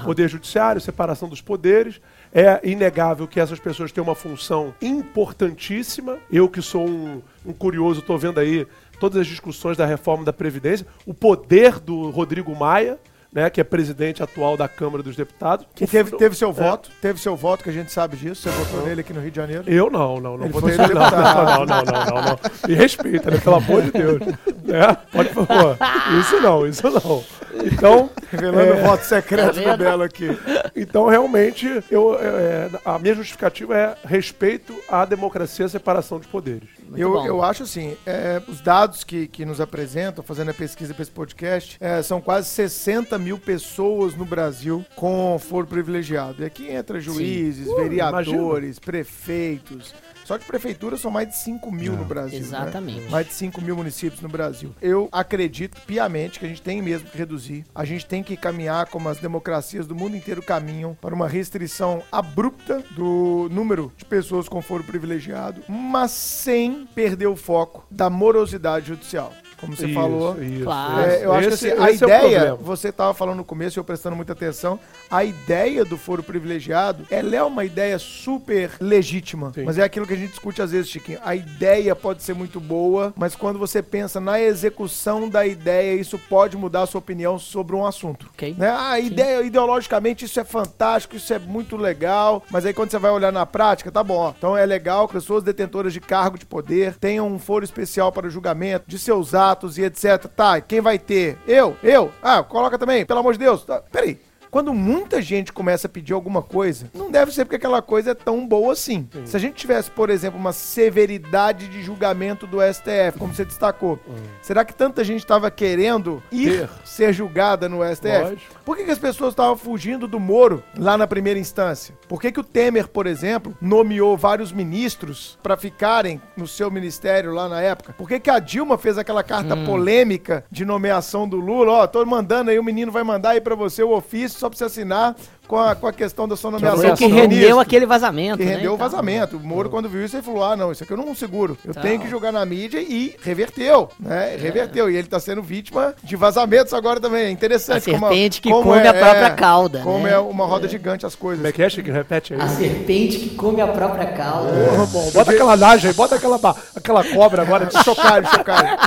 Poder 0.05 0.29
judiciário, 0.29 0.81
separação 0.81 1.29
dos 1.29 1.41
poderes. 1.41 2.01
É 2.33 2.59
inegável 2.65 3.29
que 3.29 3.39
essas 3.39 3.61
pessoas 3.61 3.93
têm 3.93 4.03
uma 4.03 4.17
função 4.17 4.75
importantíssima. 4.83 6.19
Eu 6.31 6.49
que 6.49 6.61
sou 6.61 6.85
um, 6.85 7.23
um 7.47 7.53
curioso, 7.53 8.01
estou 8.01 8.19
vendo 8.19 8.41
aí 8.41 8.67
todas 8.99 9.21
as 9.21 9.27
discussões 9.27 9.77
da 9.77 9.87
reforma 9.87 10.25
da 10.25 10.33
Previdência, 10.33 10.87
o 11.07 11.15
poder 11.15 11.79
do 11.79 12.11
Rodrigo 12.11 12.55
Maia, 12.55 12.99
né, 13.35 13.51
que 13.51 13.61
é 13.61 13.65
presidente 13.65 14.23
atual 14.23 14.57
da 14.57 14.69
Câmara 14.69 15.03
dos 15.03 15.17
Deputados. 15.17 15.67
Que 15.75 15.87
teve, 15.87 16.17
teve 16.17 16.37
seu 16.37 16.51
é. 16.51 16.53
voto, 16.53 16.89
teve 17.03 17.21
seu 17.21 17.35
voto, 17.37 17.65
que 17.65 17.71
a 17.71 17.73
gente 17.73 17.91
sabe 17.93 18.17
disso. 18.17 18.43
Você 18.43 18.51
votou 18.51 18.87
nele 18.87 19.01
aqui 19.01 19.13
no 19.13 19.21
Rio 19.21 19.31
de 19.31 19.37
Janeiro. 19.37 19.65
Eu 19.67 19.91
não, 19.91 20.21
não, 20.21 20.37
não 20.39 20.45
Ele 20.45 20.53
vou 20.53 20.61
foi 20.61 20.71
deixar. 20.77 20.95
Não, 20.95 21.01
deputado. 21.01 21.35
não, 21.47 21.67
não, 21.67 21.83
não, 21.83 22.05
não, 22.15 22.23
não. 22.23 22.39
Me 22.69 22.75
respeita, 22.75 23.31
né? 23.31 23.39
Pelo 23.39 23.57
amor 23.57 23.83
de 23.83 23.91
Deus. 23.91 24.21
Né? 24.65 24.97
Pode, 25.13 25.29
por 25.31 25.47
favor. 25.47 25.77
Isso 26.21 26.41
não, 26.41 26.67
isso 26.67 26.89
não. 26.89 27.25
Então, 27.65 28.11
Revelando 28.31 28.73
É. 28.73 28.73
o 28.75 28.83
voto 28.83 29.05
secreto 29.05 29.63
Tá 29.63 29.77
do? 29.77 29.85
Belo 29.85 30.03
aqui. 30.03 30.27
então 30.75 31.07
realmente, 31.07 31.83
eu, 31.91 32.17
é, 32.21 32.69
a 32.85 32.99
minha 32.99 33.15
justificativa 33.15 33.77
é 33.77 33.95
respeito 34.05 34.75
à 34.89 35.05
democracia 35.05 35.65
e 35.65 35.67
à 35.67 35.69
separação 35.69 36.19
de 36.19 36.27
poderes. 36.27 36.69
Muito 36.85 37.01
Eu, 37.01 37.13
bom. 37.13 37.27
eu 37.27 37.43
acho 37.43 37.63
assim, 37.63 37.97
é, 38.07 38.43
os 38.49 38.61
dados 38.61 39.05
que, 39.05 39.27
que 39.29 39.45
nos 39.45 39.61
apresentam, 39.61 40.25
fazendo 40.25 40.51
a 40.51 40.55
pesquisa 40.55 40.93
para 40.95 41.03
esse 41.03 41.11
podcast, 41.11 41.77
é, 41.81 42.03
são 42.03 42.21
quase 42.21 42.49
60 42.49 43.17
mil 43.25 43.39
pessoas 43.39 44.15
no 44.15 44.25
Brasil 44.25 44.85
com 44.95 45.39
foro 45.39 45.67
privilegiado. 45.67 46.43
E 46.43 46.47
aqui 46.47 46.69
entra 46.69 47.01
juízes, 47.01 47.67
Uh, 47.67 47.77
vereadores, 47.77 48.79
prefeitos. 48.79 49.95
Só 50.25 50.39
de 50.39 50.45
prefeitura 50.47 50.97
são 50.97 51.11
mais 51.11 51.29
de 51.29 51.37
5 51.37 51.71
mil 51.71 51.93
no 51.93 52.05
Brasil. 52.05 52.39
né? 52.41 52.47
Exatamente. 52.47 53.11
Mais 53.11 53.27
de 53.27 53.35
5 53.35 53.61
mil 53.61 53.77
municípios 53.77 54.23
no 54.23 54.29
Brasil. 54.29 54.75
Eu 54.81 55.07
acredito 55.13 55.79
piamente 55.83 56.39
que 56.39 56.47
a 56.47 56.49
gente 56.49 56.63
tem 56.63 56.81
mesmo 56.81 57.11
que 57.11 57.19
reduzir. 57.19 57.65
A 57.75 57.85
gente 57.85 58.07
tem 58.07 58.23
que 58.23 58.35
caminhar 58.35 58.87
como 58.87 59.09
as 59.11 59.19
democracias 59.19 59.87
do 59.87 59.95
mundo 59.95 60.17
inteiro 60.17 60.43
caminham 60.43 60.97
para 60.99 61.15
uma 61.15 61.29
restrição 61.29 62.03
abrupta 62.11 62.83
do 62.93 63.49
número 63.51 63.93
de 63.99 64.05
pessoas 64.07 64.49
com 64.49 64.63
foro 64.63 64.83
privilegiado, 64.83 65.63
mas 65.69 66.11
sem 66.11 66.87
perder 66.95 67.27
o 67.27 67.37
foco 67.37 67.87
da 67.91 68.09
morosidade 68.09 68.87
judicial. 68.89 69.31
Como 69.65 69.77
você 69.77 69.87
Isso, 69.87 69.95
falou. 69.95 70.43
isso, 70.43 70.65
Claro. 70.65 71.11
É, 71.11 71.25
eu 71.25 71.33
acho 71.33 71.49
que 71.49 71.55
Esse- 71.55 71.71
assim, 71.73 71.83
a 71.83 71.89
é 71.91 71.95
ideia, 71.95 72.39
problema. 72.47 72.57
você 72.57 72.89
estava 72.89 73.15
falando 73.15 73.37
no 73.39 73.45
começo, 73.45 73.79
eu 73.79 73.85
prestando 73.85 74.17
muita 74.17 74.33
atenção, 74.33 74.79
a 75.11 75.25
ideia 75.25 75.85
do 75.85 75.97
foro 75.97 76.23
privilegiado, 76.23 77.07
ela 77.11 77.35
é 77.37 77.43
uma 77.43 77.65
ideia 77.65 77.99
super 77.99 78.73
legítima. 78.81 79.53
Sim. 79.55 79.65
Mas 79.65 79.79
é 79.79 79.83
aquilo 79.83 80.07
que 80.07 80.13
a 80.15 80.17
gente 80.17 80.31
discute 80.31 80.61
às 80.63 80.71
vezes, 80.73 80.89
Chiquinho. 80.91 81.19
A 81.25 81.35
ideia 81.35 81.95
pode 81.97 82.23
ser 82.23 82.35
muito 82.35 82.61
boa, 82.61 83.13
mas 83.17 83.35
quando 83.35 83.59
você 83.59 83.83
pensa 83.83 84.21
na 84.21 84.41
execução 84.41 85.29
da 85.29 85.47
ideia, 85.47 85.95
isso 86.01 86.19
pode 86.19 86.57
mudar 86.57 86.83
a 86.83 86.87
sua 86.87 86.99
opinião 86.99 87.39
sobre 87.39 87.75
um 87.77 87.87
assunto. 87.87 88.29
Ok. 88.35 88.55
Né? 88.59 88.71
A 88.71 88.99
ideia, 88.99 89.43
ideologicamente, 89.43 90.25
isso 90.25 90.39
é 90.41 90.45
fantástico, 90.45 91.17
isso 91.17 91.33
é 91.33 91.39
muito 91.39 91.77
legal, 91.77 92.43
mas 92.51 92.65
aí 92.67 92.73
quando 92.75 92.91
você 92.91 92.99
vai 92.99 93.11
olhar 93.11 93.33
na 93.33 93.47
prática, 93.47 93.91
tá 93.91 94.03
bom, 94.03 94.17
ó. 94.17 94.33
Então 94.37 94.57
é 94.57 94.65
legal 94.67 95.07
que 95.07 95.15
pessoas 95.15 95.43
detentoras 95.45 95.93
de 95.93 96.01
cargo 96.01 96.39
de 96.39 96.47
poder 96.47 96.97
tenham 96.97 97.27
um 97.29 97.39
foro 97.39 97.65
especial 97.65 98.11
para 98.13 98.27
o 98.27 98.31
julgamento 98.31 98.85
de 98.87 98.99
seus 98.99 99.35
atos 99.35 99.54
e 99.79 99.85
etc. 99.85 100.27
Tá, 100.35 100.61
quem 100.61 100.81
vai 100.81 100.99
ter? 100.99 101.39
Eu? 101.47 101.77
Eu? 101.83 102.13
Ah, 102.23 102.43
coloca 102.43 102.79
também, 102.79 103.05
pelo 103.07 103.21
amor 103.21 103.33
de 103.33 103.39
Deus. 103.39 103.65
Tá, 103.65 103.81
peraí. 103.81 104.21
Quando 104.55 104.73
muita 104.73 105.21
gente 105.21 105.53
começa 105.53 105.89
a 105.89 105.91
pedir 105.91 106.13
alguma 106.13 106.41
coisa, 106.41 106.89
não 106.95 107.11
deve 107.11 107.33
ser 107.33 107.45
porque 107.45 107.57
aquela 107.57 107.83
coisa 107.83 108.13
é 108.13 108.15
tão 108.15 108.47
boa 108.47 108.73
assim. 108.73 109.09
Se 109.25 109.37
a 109.37 109.41
gente 109.41 109.57
tivesse, 109.57 109.91
por 109.91 110.11
exemplo, 110.11 110.39
uma 110.39 110.53
severidade 110.53 111.67
de 111.67 111.83
julgamento 111.83 112.47
do 112.47 112.59
STF, 112.61 113.19
como 113.19 113.35
você 113.35 113.45
destacou, 113.45 113.99
será 114.41 114.65
que 114.65 114.73
tanta 114.73 115.03
gente 115.03 115.19
estava 115.19 115.51
querendo 115.51 116.23
ir 116.31 116.61
Ter. 116.61 116.71
ser 116.85 117.13
julgada 117.13 117.69
no 117.69 117.81
STF? 117.85 118.23
Lógico. 118.23 118.55
Por 118.65 118.77
que, 118.77 118.85
que 118.85 118.93
as 118.93 118.99
pessoas 118.99 119.33
estavam 119.33 119.57
fugindo 119.57 120.07
do 120.07 120.21
Moro 120.21 120.63
lá 120.79 120.97
na 120.97 121.09
primeira 121.09 121.41
instância? 121.41 121.93
Por 122.07 122.21
que, 122.21 122.31
que 122.31 122.39
o 122.39 122.45
Temer, 122.45 122.87
por 122.87 123.09
exemplo, 123.09 123.59
nomeou 123.61 124.17
vários 124.17 124.53
ministros 124.53 125.37
para 125.43 125.57
ficarem 125.57 126.23
no 126.37 126.47
seu 126.47 126.71
ministério 126.71 127.33
lá 127.33 127.49
na 127.49 127.61
época? 127.61 127.93
Por 127.99 128.07
que, 128.07 128.21
que 128.21 128.31
a 128.31 128.39
Dilma 128.39 128.79
fez 128.79 128.99
aquela 128.99 129.25
carta 129.25 129.57
polêmica 129.57 130.45
de 130.49 130.65
nomeação 130.65 131.29
do 131.29 131.41
Lula? 131.41 131.73
Ó, 131.73 131.87
tô 131.89 132.07
mandando 132.07 132.53
aí, 132.53 132.59
o 132.61 132.63
menino 132.63 132.93
vai 132.93 133.03
mandar 133.03 133.31
aí 133.31 133.41
para 133.41 133.57
você 133.57 133.83
o 133.83 133.91
ofício 133.91 134.44
só 134.45 134.49
precisa 134.51 134.67
assinar 134.67 135.17
com 135.49 135.57
a, 135.59 135.75
com 135.75 135.87
a 135.87 135.93
questão 135.93 136.29
da 136.29 136.37
sua 136.37 136.51
Foi 136.51 136.61
nomeação. 136.61 136.93
o 136.95 136.97
que 136.97 137.05
como 137.05 137.15
rendeu 137.15 137.39
ministro. 137.39 137.61
aquele 137.61 137.87
vazamento. 137.87 138.39
Que 138.39 138.45
né, 138.45 138.55
rendeu 138.57 138.73
o 138.73 138.75
então. 138.75 138.89
vazamento. 138.91 139.37
O 139.37 139.41
Moro, 139.41 139.71
quando 139.71 139.89
viu 139.89 140.05
isso, 140.05 140.17
ele 140.17 140.23
falou: 140.23 140.45
ah, 140.45 140.57
não, 140.57 140.71
isso 140.71 140.83
aqui 140.85 140.93
eu 140.93 140.97
não 140.97 141.15
seguro. 141.15 141.57
Eu 141.65 141.71
Então. 141.71 141.83
tenho 141.83 142.01
que 142.01 142.09
jogar 142.09 142.31
na 142.33 142.45
mídia 142.45 142.79
e 142.81 143.17
reverteu, 143.23 143.89
né? 143.99 144.37
Reverteu. 144.39 144.91
E 144.91 144.97
ele 144.97 145.09
tá 145.09 145.19
sendo 145.19 145.43
vítima 145.43 145.95
de 146.03 146.17
vazamentos 146.17 146.75
agora 146.75 147.01
também. 147.01 147.25
É 147.25 147.27
A 147.27 147.31
interessante. 147.31 147.91
como 147.91 148.07
serpente 148.09 148.41
que 148.41 148.51
como 148.51 148.65
come 148.65 148.81
é- 148.81 148.89
a 148.89 148.95
própria 148.95 149.27
é, 149.27 149.31
cauda. 149.31 149.81
Como 149.81 150.05
né? 150.07 150.13
é 150.13 150.19
uma 150.19 150.45
roda 150.45 150.69
gigante 150.69 151.07
as 151.07 151.15
coisas. 151.15 151.39
Como 151.39 151.49
é 151.49 151.53
que 151.53 151.63
é, 151.63 151.69
Chico? 151.71 151.91
Repete 151.91 152.35
aí. 152.35 152.41
A 152.41 152.49
serpente 152.49 153.19
que 153.19 153.31
come 153.31 153.61
a 153.63 153.67
própria 153.69 154.07
cauda. 154.13 154.51
Porra, 154.53 154.87
bom, 154.87 155.11
bota 155.11 155.31
aquela 155.31 155.55
laje 155.55 155.89
aí, 155.89 155.95
bota 155.95 156.17
aquela, 156.17 156.57
aquela 156.77 157.05
cobra 157.05 157.43
agora. 157.43 157.69
Chocalho, 157.85 158.27
chocalho. 158.29 158.79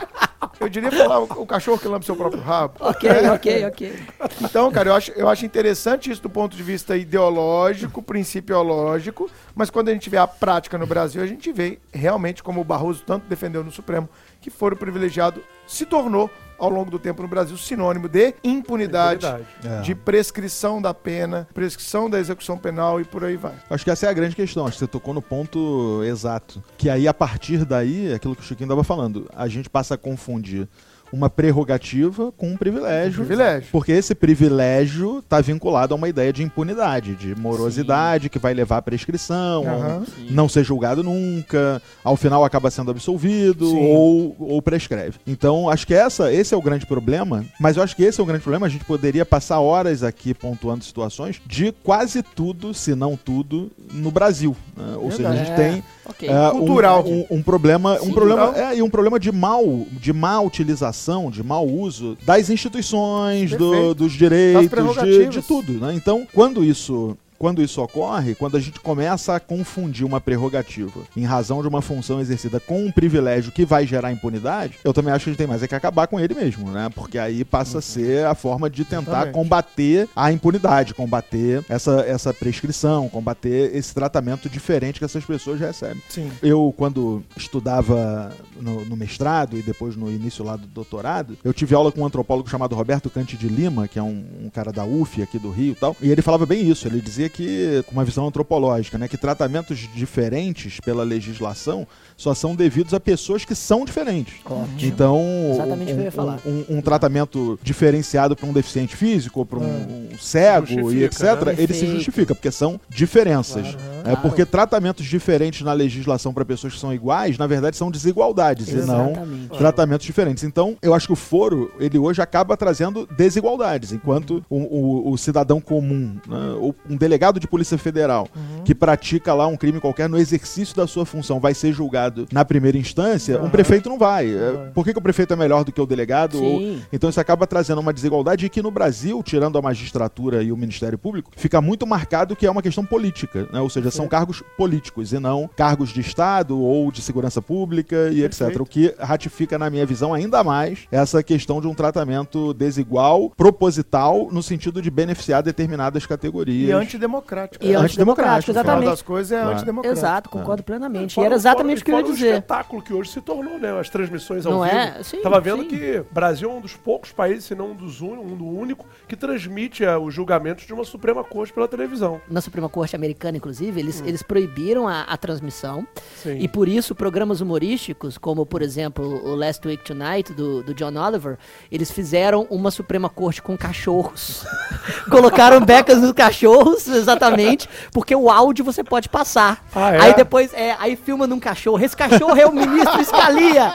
Eu 0.59 0.69
diria 0.69 0.91
falar 0.91 1.19
o, 1.19 1.45
cachorro 1.45 1.77
que 1.77 1.87
lambe 1.87 2.05
seu 2.05 2.15
próprio 2.15 2.41
rabo. 2.41 2.75
Ok, 2.79 3.09
ok, 3.33 3.65
ok. 3.65 3.93
Então, 4.41 4.71
cara, 4.71 4.89
eu 4.89 4.95
acho, 4.95 5.11
eu 5.11 5.29
acho 5.29 5.45
interessante 5.45 6.09
isso 6.09 6.21
do 6.21 6.29
ponto 6.29 6.55
de 6.55 6.63
vista 6.63 6.97
ideológico, 6.97 8.01
principiológico, 8.01 9.29
mas 9.55 9.69
quando 9.69 9.89
a 9.89 9.93
gente 9.93 10.09
vê 10.09 10.17
a 10.17 10.27
prática 10.27 10.77
no 10.77 10.87
Brasil, 10.87 11.21
a 11.21 11.27
gente 11.27 11.51
vê 11.51 11.79
realmente 11.93 12.41
como 12.41 12.61
o 12.61 12.63
Barroso 12.63 13.03
tanto 13.05 13.27
defendeu 13.27 13.63
no 13.63 13.71
Supremo, 13.71 14.09
que 14.41 14.49
foro 14.49 14.75
privilegiado 14.75 15.43
se 15.67 15.85
tornou, 15.85 16.29
ao 16.57 16.69
longo 16.69 16.89
do 16.89 16.99
tempo 16.99 17.21
no 17.21 17.27
Brasil, 17.27 17.57
sinônimo 17.57 18.07
de 18.07 18.33
impunidade, 18.43 19.25
Impunidade. 19.25 19.47
É. 19.63 19.81
de 19.81 19.95
prescrição 19.95 20.81
da 20.81 20.93
pena, 20.93 21.47
prescrição 21.53 22.09
da 22.09 22.19
execução 22.19 22.57
penal 22.57 22.99
e 22.99 23.03
por 23.03 23.23
aí 23.23 23.37
vai. 23.37 23.53
Acho 23.69 23.83
que 23.83 23.91
essa 23.91 24.05
é 24.05 24.09
a 24.09 24.13
grande 24.13 24.35
questão. 24.35 24.65
Acho 24.65 24.73
que 24.73 24.79
você 24.79 24.87
tocou 24.87 25.13
no 25.13 25.21
ponto 25.21 26.01
exato. 26.03 26.63
Que 26.77 26.89
aí, 26.89 27.07
a 27.07 27.13
partir 27.13 27.65
daí, 27.65 28.11
é 28.11 28.15
aquilo 28.15 28.35
que 28.35 28.41
o 28.41 28.45
Chiquinho 28.45 28.67
estava 28.67 28.83
falando, 28.83 29.29
a 29.35 29.47
gente 29.47 29.69
passa 29.69 29.95
a 29.95 29.97
confundir 29.97 30.67
uma 31.11 31.29
prerrogativa 31.29 32.31
com 32.33 32.49
um 32.51 32.57
privilégio. 32.57 33.25
Privilégio. 33.25 33.69
Porque 33.71 33.91
esse 33.91 34.13
privilégio 34.13 35.19
está 35.19 35.39
vinculado 35.41 35.93
a 35.93 35.97
uma 35.97 36.09
ideia 36.09 36.31
de 36.33 36.43
impunidade, 36.43 37.15
de 37.15 37.35
morosidade, 37.39 38.29
que 38.29 38.39
vai 38.39 38.53
levar 38.53 38.77
à 38.77 38.81
prescrição, 38.81 39.63
a 39.67 40.01
não 40.29 40.47
ser 40.49 40.63
julgado 40.63 41.03
nunca, 41.03 41.81
ao 42.03 42.15
final 42.15 42.43
acaba 42.43 42.69
sendo 42.71 42.91
absolvido 42.91 43.69
Sim. 43.69 43.91
ou, 43.93 44.35
ou 44.39 44.61
prescreve. 44.61 45.19
Então, 45.25 45.69
acho 45.69 45.85
que 45.85 45.93
essa, 45.93 46.31
esse 46.33 46.53
é 46.53 46.57
o 46.57 46.61
grande 46.61 46.85
problema, 46.85 47.45
mas 47.59 47.77
eu 47.77 47.83
acho 47.83 47.95
que 47.95 48.03
esse 48.03 48.19
é 48.19 48.23
o 48.23 48.25
grande 48.25 48.41
problema. 48.43 48.65
A 48.65 48.69
gente 48.69 48.85
poderia 48.85 49.25
passar 49.25 49.59
horas 49.59 50.03
aqui 50.03 50.33
pontuando 50.33 50.83
situações 50.83 51.41
de 51.45 51.71
quase 51.83 52.21
tudo, 52.23 52.73
se 52.73 52.95
não 52.95 53.15
tudo, 53.17 53.71
no 53.93 54.11
Brasil. 54.11 54.55
né? 54.75 54.95
Ou 54.97 55.11
seja, 55.11 55.29
a 55.29 55.35
gente 55.35 55.55
tem 55.55 55.83
é, 56.23 56.47
um- 56.49 56.59
Cultural. 56.59 57.05
Um, 57.05 57.25
um 57.31 57.41
problema, 57.43 57.95
um 58.01 58.05
Sim. 58.05 58.13
problema, 58.13 58.45
Cultural. 58.47 58.69
é, 58.71 58.77
e 58.77 58.81
um 58.81 58.89
problema 58.89 59.19
de 59.19 59.31
mal, 59.31 59.63
de 59.91 60.13
má 60.13 60.39
utilização, 60.41 60.96
de 61.29 61.43
mau 61.43 61.67
uso 61.67 62.17
das 62.25 62.49
instituições, 62.49 63.51
do- 63.51 63.93
dos 63.95 64.11
direitos, 64.13 64.61
de, 65.05 65.11
de 65.41 65.41
tudo, 65.47 65.73
né? 65.73 65.93
Então, 65.93 66.27
quando 66.33 66.63
isso 66.63 67.17
quando 67.37 67.61
isso 67.61 67.81
ocorre, 67.81 68.35
quando 68.35 68.57
a 68.57 68.59
gente 68.59 68.79
começa 68.79 69.35
a 69.35 69.39
confundir 69.39 70.05
uma 70.05 70.19
prerrogativa 70.19 71.01
em 71.15 71.23
razão 71.23 71.61
de 71.61 71.67
uma 71.67 71.81
função 71.81 72.19
exercida 72.19 72.59
com 72.59 72.85
um 72.85 72.91
privilégio 72.91 73.51
que 73.51 73.65
vai 73.65 73.85
gerar 73.85 74.11
impunidade, 74.11 74.79
eu 74.83 74.93
também 74.93 75.13
acho 75.13 75.25
que 75.25 75.29
a 75.29 75.33
gente 75.33 75.37
tem 75.37 75.47
mais 75.47 75.63
é 75.63 75.67
que 75.67 75.75
acabar 75.75 76.07
com 76.07 76.19
ele 76.19 76.33
mesmo, 76.33 76.69
né? 76.71 76.89
Porque 76.93 77.17
aí 77.17 77.43
passa 77.43 77.79
a 77.79 77.81
ser 77.81 78.25
a 78.25 78.35
forma 78.35 78.69
de 78.69 78.83
tentar 78.83 79.11
Exatamente. 79.11 79.33
combater 79.33 80.09
a 80.15 80.31
impunidade, 80.31 80.93
combater 80.93 81.63
essa, 81.69 82.01
essa 82.01 82.33
prescrição, 82.33 83.09
combater 83.09 83.75
esse 83.75 83.93
tratamento 83.93 84.49
diferente 84.49 84.99
que 84.99 85.05
essas 85.05 85.25
pessoas 85.25 85.59
recebem. 85.59 86.01
Sim. 86.09 86.31
Eu, 86.41 86.73
quando 86.77 87.23
estudava 87.35 88.31
no, 88.59 88.85
no 88.85 88.95
mestrado 88.95 89.57
e 89.57 89.61
depois 89.61 89.95
no 89.95 90.11
início 90.11 90.43
lá 90.43 90.55
do 90.55 90.67
doutorado, 90.67 91.37
eu 91.43 91.53
tive 91.53 91.75
aula 91.75 91.91
com 91.91 92.01
um 92.01 92.05
antropólogo 92.05 92.49
chamado 92.49 92.75
Roberto 92.75 93.09
Cante 93.09 93.37
de 93.37 93.47
Lima, 93.47 93.87
que 93.87 93.99
é 93.99 94.03
um, 94.03 94.25
um 94.43 94.49
cara 94.49 94.71
da 94.71 94.85
UF 94.85 95.21
aqui 95.21 95.37
do 95.37 95.51
Rio 95.51 95.71
e 95.73 95.75
tal, 95.75 95.95
e 96.01 96.11
ele 96.11 96.21
falava 96.21 96.45
bem 96.45 96.67
isso. 96.67 96.87
Ele 96.87 97.01
dizia 97.01 97.26
que, 97.29 97.83
com 97.85 97.91
uma 97.93 98.03
visão 98.05 98.27
antropológica, 98.27 98.97
né, 98.97 99.07
que 99.07 99.17
tratamentos 99.17 99.77
diferentes 99.95 100.79
pela 100.79 101.03
legislação 101.03 101.87
só 102.15 102.33
são 102.33 102.55
devidos 102.55 102.93
a 102.93 102.99
pessoas 102.99 103.45
que 103.45 103.53
são 103.53 103.85
diferentes. 103.85 104.35
Ótimo. 104.45 104.67
Então, 104.81 105.19
Exatamente 105.53 105.91
o 105.91 105.95
que 105.95 105.99
eu 105.99 106.03
ia 106.03 106.07
um, 106.07 106.11
falar. 106.11 106.39
um- 106.45 106.65
um 106.77 106.81
tratamento 106.81 107.59
diferenciado 107.61 108.35
para 108.35 108.47
um 108.47 108.53
deficiente 108.53 108.95
físico, 108.95 109.45
para 109.45 109.59
um, 109.59 110.09
um 110.13 110.17
cego 110.17 110.91
e 110.91 111.03
etc., 111.03 111.21
né? 111.45 111.55
ele 111.57 111.73
se 111.73 111.85
justifica, 111.87 112.33
porque 112.33 112.51
são 112.51 112.79
diferenças. 112.89 113.67
É 113.67 114.11
Claro. 114.11 114.21
porque 114.21 114.45
tratamentos 114.45 115.05
diferentes 115.05 115.61
na 115.61 115.73
legislação 115.73 116.33
para 116.33 116.45
pessoas 116.45 116.73
que 116.73 116.79
são 116.79 116.93
iguais, 116.93 117.37
na 117.37 117.45
verdade, 117.45 117.75
são 117.75 117.91
desigualdades 117.91 118.69
e 118.69 118.75
não 118.75 119.09
Exatamente. 119.11 119.57
tratamentos 119.57 120.05
diferentes. 120.05 120.43
Então, 120.43 120.77
eu 120.81 120.93
acho 120.93 121.07
que 121.07 121.13
o 121.13 121.15
foro, 121.15 121.71
ele 121.79 121.97
hoje 121.99 122.21
acaba 122.21 122.55
trazendo 122.55 123.07
desigualdades, 123.17 123.91
enquanto 123.91 124.43
o, 124.49 124.57
o- 124.57 125.11
o 125.11 125.17
cidadão 125.17 125.59
comum, 125.59 126.15
né, 126.27 126.55
ou 126.59 126.73
um 126.89 126.95
delegado 126.95 127.16
de 127.39 127.47
polícia 127.47 127.77
federal, 127.77 128.27
que 128.63 128.73
pratica 128.75 129.33
lá 129.33 129.47
um 129.47 129.57
crime 129.57 129.79
qualquer 129.79 130.07
no 130.09 130.17
exercício 130.17 130.75
da 130.75 130.85
sua 130.87 131.05
função, 131.05 131.39
vai 131.39 131.53
ser 131.53 131.71
julgado 131.73 132.27
na 132.31 132.43
primeira 132.45 132.77
instância, 132.77 133.41
um 133.41 133.49
prefeito 133.49 133.89
não 133.89 133.97
vai. 133.97 134.29
É, 134.29 134.71
Por 134.73 134.83
que, 134.85 134.93
que 134.93 134.99
o 134.99 135.01
prefeito 135.01 135.33
é 135.33 135.35
melhor 135.35 135.63
do 135.63 135.71
que 135.71 135.81
o 135.81 135.85
delegado? 135.85 136.41
Ou- 136.43 136.77
então 136.91 137.09
isso 137.09 137.19
acaba 137.19 137.45
trazendo 137.47 137.79
uma 137.81 137.93
desigualdade 137.93 138.45
e 138.45 138.49
que 138.49 138.61
no 138.61 138.71
Brasil, 138.71 139.21
tirando 139.23 139.57
a 139.57 139.61
magistratura 139.61 140.43
e 140.43 140.51
o 140.51 140.57
Ministério 140.57 140.97
Público, 140.97 141.31
fica 141.35 141.61
muito 141.61 141.85
marcado 141.87 142.35
que 142.35 142.45
é 142.45 142.51
uma 142.51 142.61
questão 142.61 142.85
política, 142.85 143.47
né? 143.51 143.59
ou 143.59 143.69
seja, 143.69 143.89
são 143.91 144.07
cargos 144.07 144.43
políticos 144.57 145.13
e 145.13 145.19
não 145.19 145.49
cargos 145.55 145.89
de 145.89 146.01
Estado 146.01 146.59
ou 146.59 146.91
de 146.91 147.01
segurança 147.01 147.41
pública 147.41 148.09
e 148.11 148.23
etc. 148.23 148.37
Perfeito. 148.39 148.63
O 148.63 148.65
que 148.65 148.93
ratifica, 148.99 149.57
na 149.57 149.69
minha 149.69 149.85
visão, 149.85 150.13
ainda 150.13 150.43
mais 150.43 150.79
essa 150.91 151.21
questão 151.23 151.59
de 151.61 151.67
um 151.67 151.73
tratamento 151.73 152.53
desigual, 152.53 153.31
proposital, 153.35 154.29
no 154.31 154.41
sentido 154.43 154.81
de 154.81 154.89
beneficiar 154.89 155.41
determinadas 155.43 156.05
categorias. 156.05 156.69
E 156.69 156.71
antidemocrático. 157.07 157.63
E 157.63 157.69
né? 157.69 157.75
antidemocrático, 157.75 158.51
exatamente. 158.51 158.89
das 158.89 159.01
coisas 159.01 159.31
é 159.31 159.41
Claro. 159.41 159.55
antidemocrático. 159.57 159.99
Exato, 159.99 160.29
concordo 160.29 160.63
plenamente. 160.63 161.11
E 161.11 161.15
Fora- 161.15 161.27
era 161.27 161.35
exatamente 161.35 161.81
o 161.81 161.85
que 161.85 161.91
eu 161.91 161.97
ia 161.97 162.03
dizer. 162.03 162.27
espetáculo 162.33 162.81
que 162.81 162.93
hoje 162.93 163.11
se 163.11 163.21
tornou, 163.21 163.57
né? 163.57 163.79
As 163.79 163.89
transmissões 163.89 164.45
ao 164.45 164.53
Não 164.53 164.61
vivo. 164.63 164.75
é? 164.75 165.03
Sim, 165.03 165.21
Tava 165.21 165.39
vendo 165.39 165.63
sim. 165.63 165.67
que 165.69 165.99
o 165.99 166.05
Brasil 166.13 166.49
é 166.49 166.53
um 166.53 166.61
dos 166.61 166.75
poucos 166.75 167.11
países, 167.11 167.45
se 167.45 167.55
não 167.55 167.71
um 167.71 167.75
dos 167.75 168.01
un... 168.01 168.17
um 168.19 168.35
do 168.35 168.45
único, 168.45 168.85
que 169.07 169.15
transmite 169.15 169.85
ah, 169.85 169.97
os 169.97 170.13
julgamentos 170.13 170.65
de 170.65 170.73
uma 170.73 170.83
Suprema 170.83 171.23
Corte 171.23 171.53
pela 171.53 171.67
televisão. 171.67 172.21
Na 172.29 172.41
Suprema 172.41 172.69
Corte 172.69 172.95
Americana, 172.95 173.37
inclusive, 173.37 173.79
eles, 173.79 174.01
eles 174.05 174.21
proibiram 174.21 174.87
a, 174.87 175.01
a 175.03 175.17
transmissão. 175.17 175.87
Sim. 176.15 176.37
E 176.39 176.47
por 176.47 176.67
isso, 176.67 176.93
programas 176.95 177.41
humorísticos, 177.41 178.17
como 178.17 178.45
por 178.45 178.61
exemplo 178.61 179.05
o 179.05 179.35
Last 179.35 179.65
Week 179.67 179.83
Tonight, 179.83 180.33
do, 180.33 180.63
do 180.63 180.73
John 180.73 180.95
Oliver, 180.97 181.37
eles 181.71 181.91
fizeram 181.91 182.47
uma 182.49 182.71
Suprema 182.71 183.09
Corte 183.09 183.41
com 183.41 183.57
cachorros. 183.57 184.45
Colocaram 185.09 185.63
becas 185.63 186.01
nos 186.01 186.11
cachorros, 186.13 186.87
exatamente, 186.97 187.69
porque 187.91 188.15
o 188.15 188.29
áudio 188.29 188.63
você 188.65 188.83
pode 188.83 189.09
passar. 189.09 189.63
Ah, 189.75 189.93
é? 189.93 190.01
Aí 190.01 190.13
depois, 190.15 190.53
é, 190.53 190.75
aí 190.79 190.95
filma 190.95 191.27
num 191.27 191.39
cachorro. 191.39 191.83
Esse 191.83 191.95
cachorro 191.95 192.37
é 192.37 192.45
o 192.45 192.53
ministro 192.53 193.03
Scalia. 193.03 193.73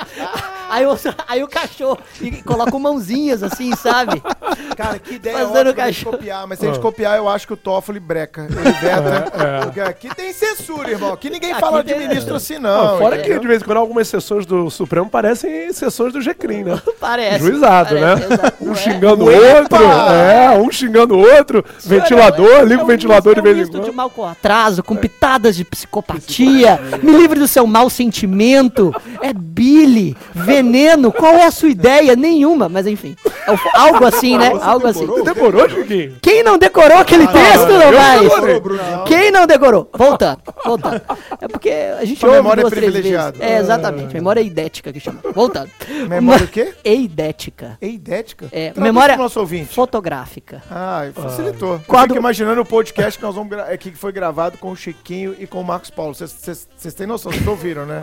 Aí 0.72 0.86
o, 0.86 0.96
aí 1.28 1.42
o 1.44 1.48
cachorro 1.48 1.98
e 2.20 2.30
coloca 2.42 2.78
mãozinhas 2.78 3.42
assim, 3.42 3.74
sabe? 3.76 4.22
Cara, 4.76 4.98
que 4.98 5.14
ideia 5.14 5.38
Fazendo 5.38 5.68
ótima 5.68 5.74
cachorro. 5.74 6.16
copiar, 6.16 6.46
mas 6.46 6.58
se 6.58 6.64
a 6.64 6.68
gente 6.68 6.78
Ah. 6.78 6.82
copiar, 6.82 7.16
eu 7.18 7.28
acho 7.28 7.46
que 7.46 7.52
o 7.52 7.56
Toffoli 7.56 8.00
breca. 8.00 8.46
Ele 8.50 8.72
veta. 8.72 9.30
Porque 9.64 9.80
aqui 9.80 10.14
tem 10.14 10.32
censura, 10.32 10.90
irmão. 10.90 11.12
Aqui 11.12 11.28
ninguém 11.30 11.52
Aqui 11.52 11.60
fala 11.60 11.84
de 11.84 11.92
tem- 11.92 12.08
ministro 12.08 12.34
assim, 12.34 12.58
Não, 12.58 12.98
fora 12.98 13.16
entendeu? 13.16 13.34
que 13.34 13.40
de 13.40 13.46
vez 13.48 13.62
em 13.62 13.64
quando 13.64 13.78
algumas 13.78 14.08
sessões 14.08 14.46
do 14.46 14.70
Supremo 14.70 15.08
parecem 15.10 15.72
sessões 15.72 16.12
do 16.12 16.20
GCRIM, 16.20 16.64
né? 16.64 16.80
Parece. 16.98 17.38
Juizado, 17.44 17.94
parece, 17.98 18.26
né? 18.28 18.34
exato. 18.34 18.64
Um 18.64 18.72
é? 18.72 18.74
xingando 18.74 19.24
o 19.26 19.30
Epa! 19.30 19.78
outro. 19.80 20.12
É, 20.12 20.50
um 20.58 20.70
xingando 20.72 21.14
o 21.16 21.18
outro. 21.20 21.64
Ventilador, 21.84 22.48
É 22.50 22.62
um 22.62 22.64
liga 22.64 22.82
o 22.82 22.86
misto- 22.86 22.86
ventilador 22.86 23.32
é 23.32 23.34
de 23.34 23.40
um 23.40 23.44
vez 23.44 23.68
em 23.68 23.70
quando. 23.72 23.84
de 23.84 23.92
mal 23.92 24.08
com 24.10 24.24
atraso, 24.26 24.82
com 24.82 24.96
pitadas 24.96 25.54
de 25.56 25.64
psicopatia. 25.64 26.80
Me 27.02 27.12
livre 27.12 27.38
do 27.38 27.46
seu 27.48 27.66
mau 27.66 27.90
sentimento. 27.90 28.94
É 29.20 29.32
Billy, 29.32 30.16
veneno. 30.62 31.12
Qual 31.12 31.34
é 31.34 31.44
a 31.46 31.50
sua 31.50 31.68
ideia? 31.68 32.14
Nenhuma, 32.16 32.68
mas 32.68 32.86
enfim. 32.86 33.16
É 33.26 33.78
algo 33.78 34.04
assim, 34.04 34.38
né? 34.38 34.52
Algo 34.62 34.86
assim. 34.86 35.06
Você 35.06 35.22
decorou, 35.22 35.68
Chiquinho? 35.68 36.16
Quem 36.22 36.42
não 36.42 36.56
decorou 36.58 36.98
aquele 36.98 37.26
texto, 37.26 37.68
não 37.68 37.82
eu 37.82 37.92
vai? 37.92 38.20
decorei. 38.20 38.60
Quem 39.06 39.30
não 39.30 39.46
decorou? 39.46 39.90
Voltando, 39.92 40.40
voltando. 40.64 41.00
É 41.40 41.48
porque 41.48 41.70
a 41.70 42.04
gente 42.04 42.20
Sua 42.20 42.28
ouve 42.30 42.40
memória 42.42 42.60
é 42.60 42.62
duas, 42.62 42.72
três 42.72 42.84
vezes. 42.86 43.00
privilegiada. 43.02 43.44
É, 43.44 43.58
exatamente. 43.58 44.14
Memória 44.14 44.40
idética 44.40 44.92
que 44.92 45.00
chama. 45.00 45.20
Voltando. 45.34 45.70
Memória 46.08 46.44
o 46.44 46.48
quê? 46.48 46.72
Eidética. 46.84 47.76
Eidética? 47.80 48.46
É, 48.52 48.70
Traduz 48.70 48.82
memória 48.84 49.16
nosso 49.16 49.40
ouvinte. 49.40 49.74
fotográfica. 49.74 50.62
Ah, 50.70 51.02
facilitou. 51.14 51.74
Eu 51.74 51.80
Quadro- 51.80 52.08
fico 52.14 52.18
imaginando 52.20 52.60
o 52.60 52.64
podcast 52.64 53.18
que 53.18 53.24
nós 53.24 53.34
vamos 53.34 53.50
gra- 53.50 53.66
é, 53.72 53.76
que 53.76 53.90
foi 53.92 54.12
gravado 54.12 54.58
com 54.58 54.70
o 54.70 54.76
Chiquinho 54.76 55.34
e 55.38 55.46
com 55.46 55.60
o 55.60 55.64
Marcos 55.64 55.90
Paulo. 55.90 56.14
Vocês 56.14 56.68
têm 56.96 57.06
noção, 57.06 57.32
vocês 57.32 57.46
ouviram, 57.46 57.84
né? 57.86 58.02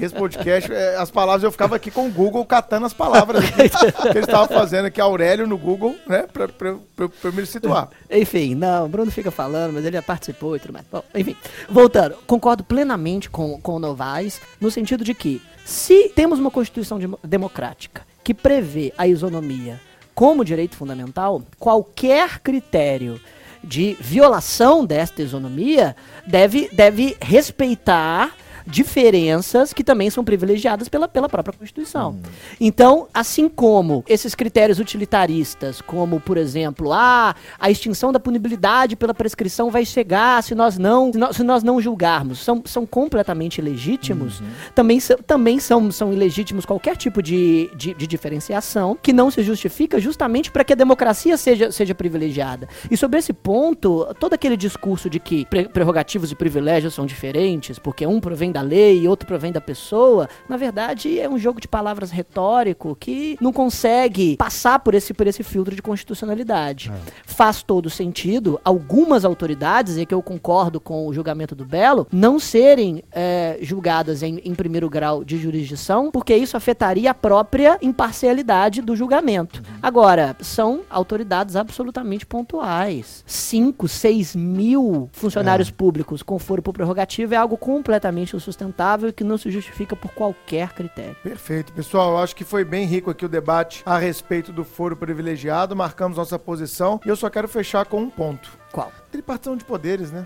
Esse 0.00 0.14
podcast, 0.14 0.72
é, 0.72 0.96
as 0.96 1.10
palavras, 1.10 1.42
eu 1.42 1.50
ficava 1.52 1.76
aqui 1.76 1.90
com 1.96 2.08
o 2.08 2.10
Google 2.10 2.44
catando 2.44 2.84
as 2.84 2.92
palavras 2.92 3.42
que 3.50 3.60
eles 3.62 4.28
estavam 4.28 4.46
fazendo 4.46 4.84
aqui, 4.84 5.00
Aurélio 5.00 5.46
no 5.46 5.56
Google, 5.56 5.96
né? 6.06 6.26
Pra, 6.30 6.46
pra, 6.46 6.74
pra, 6.94 7.08
pra 7.08 7.32
me 7.32 7.46
situar. 7.46 7.88
Enfim, 8.10 8.54
não, 8.54 8.84
o 8.84 8.88
Bruno 8.88 9.10
fica 9.10 9.30
falando, 9.30 9.72
mas 9.72 9.82
ele 9.84 9.96
já 9.96 10.02
participou 10.02 10.54
e 10.54 10.60
tudo 10.60 10.74
mais. 10.74 10.84
Bom, 10.92 11.02
enfim, 11.14 11.34
voltando, 11.70 12.16
concordo 12.26 12.62
plenamente 12.62 13.30
com, 13.30 13.58
com 13.62 13.76
o 13.76 13.78
Novaes, 13.78 14.38
no 14.60 14.70
sentido 14.70 15.02
de 15.02 15.14
que, 15.14 15.40
se 15.64 16.10
temos 16.10 16.38
uma 16.38 16.50
Constituição 16.50 16.98
demo- 16.98 17.18
democrática 17.24 18.02
que 18.22 18.34
prevê 18.34 18.92
a 18.98 19.06
isonomia 19.08 19.80
como 20.14 20.44
direito 20.44 20.76
fundamental, 20.76 21.42
qualquer 21.58 22.40
critério 22.40 23.18
de 23.64 23.96
violação 24.00 24.84
desta 24.84 25.22
isonomia 25.22 25.96
deve, 26.26 26.68
deve 26.72 27.16
respeitar 27.22 28.34
diferenças 28.66 29.72
que 29.72 29.84
também 29.84 30.10
são 30.10 30.24
privilegiadas 30.24 30.88
pela, 30.88 31.06
pela 31.06 31.28
própria 31.28 31.56
Constituição. 31.56 32.12
Hum. 32.12 32.22
Então, 32.60 33.08
assim 33.14 33.48
como 33.48 34.04
esses 34.08 34.34
critérios 34.34 34.78
utilitaristas, 34.78 35.80
como, 35.80 36.20
por 36.20 36.36
exemplo, 36.36 36.92
ah, 36.92 37.34
a 37.58 37.70
extinção 37.70 38.12
da 38.12 38.18
punibilidade 38.18 38.96
pela 38.96 39.14
prescrição 39.14 39.70
vai 39.70 39.84
chegar 39.84 40.42
se 40.42 40.54
nós 40.54 40.76
não, 40.78 41.12
se 41.12 41.18
nós, 41.18 41.36
se 41.36 41.42
nós 41.42 41.62
não 41.62 41.80
julgarmos, 41.80 42.40
são, 42.40 42.62
são 42.64 42.84
completamente 42.84 43.58
ilegítimos, 43.58 44.40
uhum. 44.40 44.46
também, 44.74 44.98
também 45.26 45.58
são, 45.60 45.90
são 45.90 46.12
ilegítimos 46.12 46.66
qualquer 46.66 46.96
tipo 46.96 47.22
de, 47.22 47.70
de, 47.76 47.94
de 47.94 48.06
diferenciação 48.06 48.98
que 49.00 49.12
não 49.12 49.30
se 49.30 49.42
justifica 49.42 50.00
justamente 50.00 50.50
para 50.50 50.64
que 50.64 50.72
a 50.72 50.76
democracia 50.76 51.36
seja, 51.36 51.70
seja 51.70 51.94
privilegiada. 51.94 52.68
E 52.90 52.96
sobre 52.96 53.18
esse 53.18 53.32
ponto, 53.32 54.06
todo 54.18 54.34
aquele 54.34 54.56
discurso 54.56 55.08
de 55.08 55.20
que 55.20 55.46
prerrogativos 55.72 56.32
e 56.32 56.34
privilégios 56.34 56.94
são 56.94 57.06
diferentes, 57.06 57.78
porque 57.78 58.06
um 58.06 58.20
provém 58.20 58.50
da 58.56 58.62
lei 58.62 59.02
e 59.02 59.08
outro 59.08 59.26
provém 59.26 59.52
da 59.52 59.60
pessoa, 59.60 60.30
na 60.48 60.56
verdade 60.56 61.20
é 61.20 61.28
um 61.28 61.38
jogo 61.38 61.60
de 61.60 61.68
palavras 61.68 62.10
retórico 62.10 62.96
que 62.98 63.36
não 63.38 63.52
consegue 63.52 64.34
passar 64.38 64.78
por 64.78 64.94
esse, 64.94 65.12
por 65.12 65.26
esse 65.26 65.42
filtro 65.42 65.76
de 65.76 65.82
constitucionalidade. 65.82 66.90
É. 66.90 67.12
Faz 67.26 67.62
todo 67.62 67.90
sentido 67.90 68.58
algumas 68.64 69.26
autoridades, 69.26 69.98
e 69.98 70.06
que 70.06 70.14
eu 70.14 70.22
concordo 70.22 70.80
com 70.80 71.06
o 71.06 71.12
julgamento 71.12 71.54
do 71.54 71.66
Belo, 71.66 72.06
não 72.10 72.38
serem 72.40 73.02
é, 73.12 73.58
julgadas 73.60 74.22
em, 74.22 74.40
em 74.42 74.54
primeiro 74.54 74.88
grau 74.88 75.22
de 75.22 75.36
jurisdição, 75.36 76.10
porque 76.10 76.34
isso 76.34 76.56
afetaria 76.56 77.10
a 77.10 77.14
própria 77.14 77.78
imparcialidade 77.82 78.80
do 78.80 78.96
julgamento. 78.96 79.58
Uhum. 79.58 79.78
Agora, 79.82 80.34
são 80.40 80.80
autoridades 80.88 81.56
absolutamente 81.56 82.24
pontuais. 82.24 83.22
5, 83.26 83.86
6 83.86 84.34
mil 84.34 85.10
funcionários 85.12 85.68
é. 85.68 85.72
públicos 85.72 86.22
com 86.22 86.38
foro 86.38 86.62
por 86.62 86.72
prerrogativa 86.72 87.34
é 87.34 87.38
algo 87.38 87.58
completamente 87.66 88.36
sustentável 88.46 89.08
e 89.08 89.12
que 89.12 89.24
não 89.24 89.36
se 89.36 89.50
justifica 89.50 89.94
por 89.96 90.12
qualquer 90.12 90.72
critério. 90.72 91.16
Perfeito. 91.22 91.72
Pessoal, 91.72 92.12
eu 92.12 92.18
acho 92.18 92.34
que 92.34 92.44
foi 92.44 92.64
bem 92.64 92.86
rico 92.86 93.10
aqui 93.10 93.24
o 93.24 93.28
debate 93.28 93.82
a 93.84 93.98
respeito 93.98 94.52
do 94.52 94.64
foro 94.64 94.96
privilegiado. 94.96 95.76
Marcamos 95.76 96.16
nossa 96.16 96.38
posição 96.38 97.00
e 97.04 97.08
eu 97.08 97.16
só 97.16 97.28
quero 97.28 97.48
fechar 97.48 97.84
com 97.86 98.00
um 98.00 98.10
ponto. 98.10 98.50
Qual? 98.72 98.92
Tripartição 99.10 99.56
de 99.56 99.64
poderes, 99.64 100.10
né? 100.10 100.24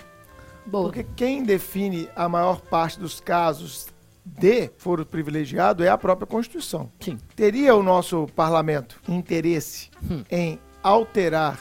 Boa. 0.67 0.85
Porque 0.85 1.07
quem 1.17 1.43
define 1.43 2.09
a 2.15 2.29
maior 2.29 2.61
parte 2.61 3.01
dos 3.01 3.21
casos 3.21 3.89
de 4.25 4.71
foro 4.77 5.05
privilegiado 5.07 5.83
é 5.83 5.89
a 5.89 5.97
própria 5.97 6.27
Constituição. 6.27 6.91
Sim. 7.01 7.19
Teria 7.35 7.75
o 7.75 7.83
nosso 7.83 8.29
parlamento 8.37 9.01
interesse 9.09 9.91
hum. 10.03 10.23
em 10.31 10.61
alterar, 10.83 11.59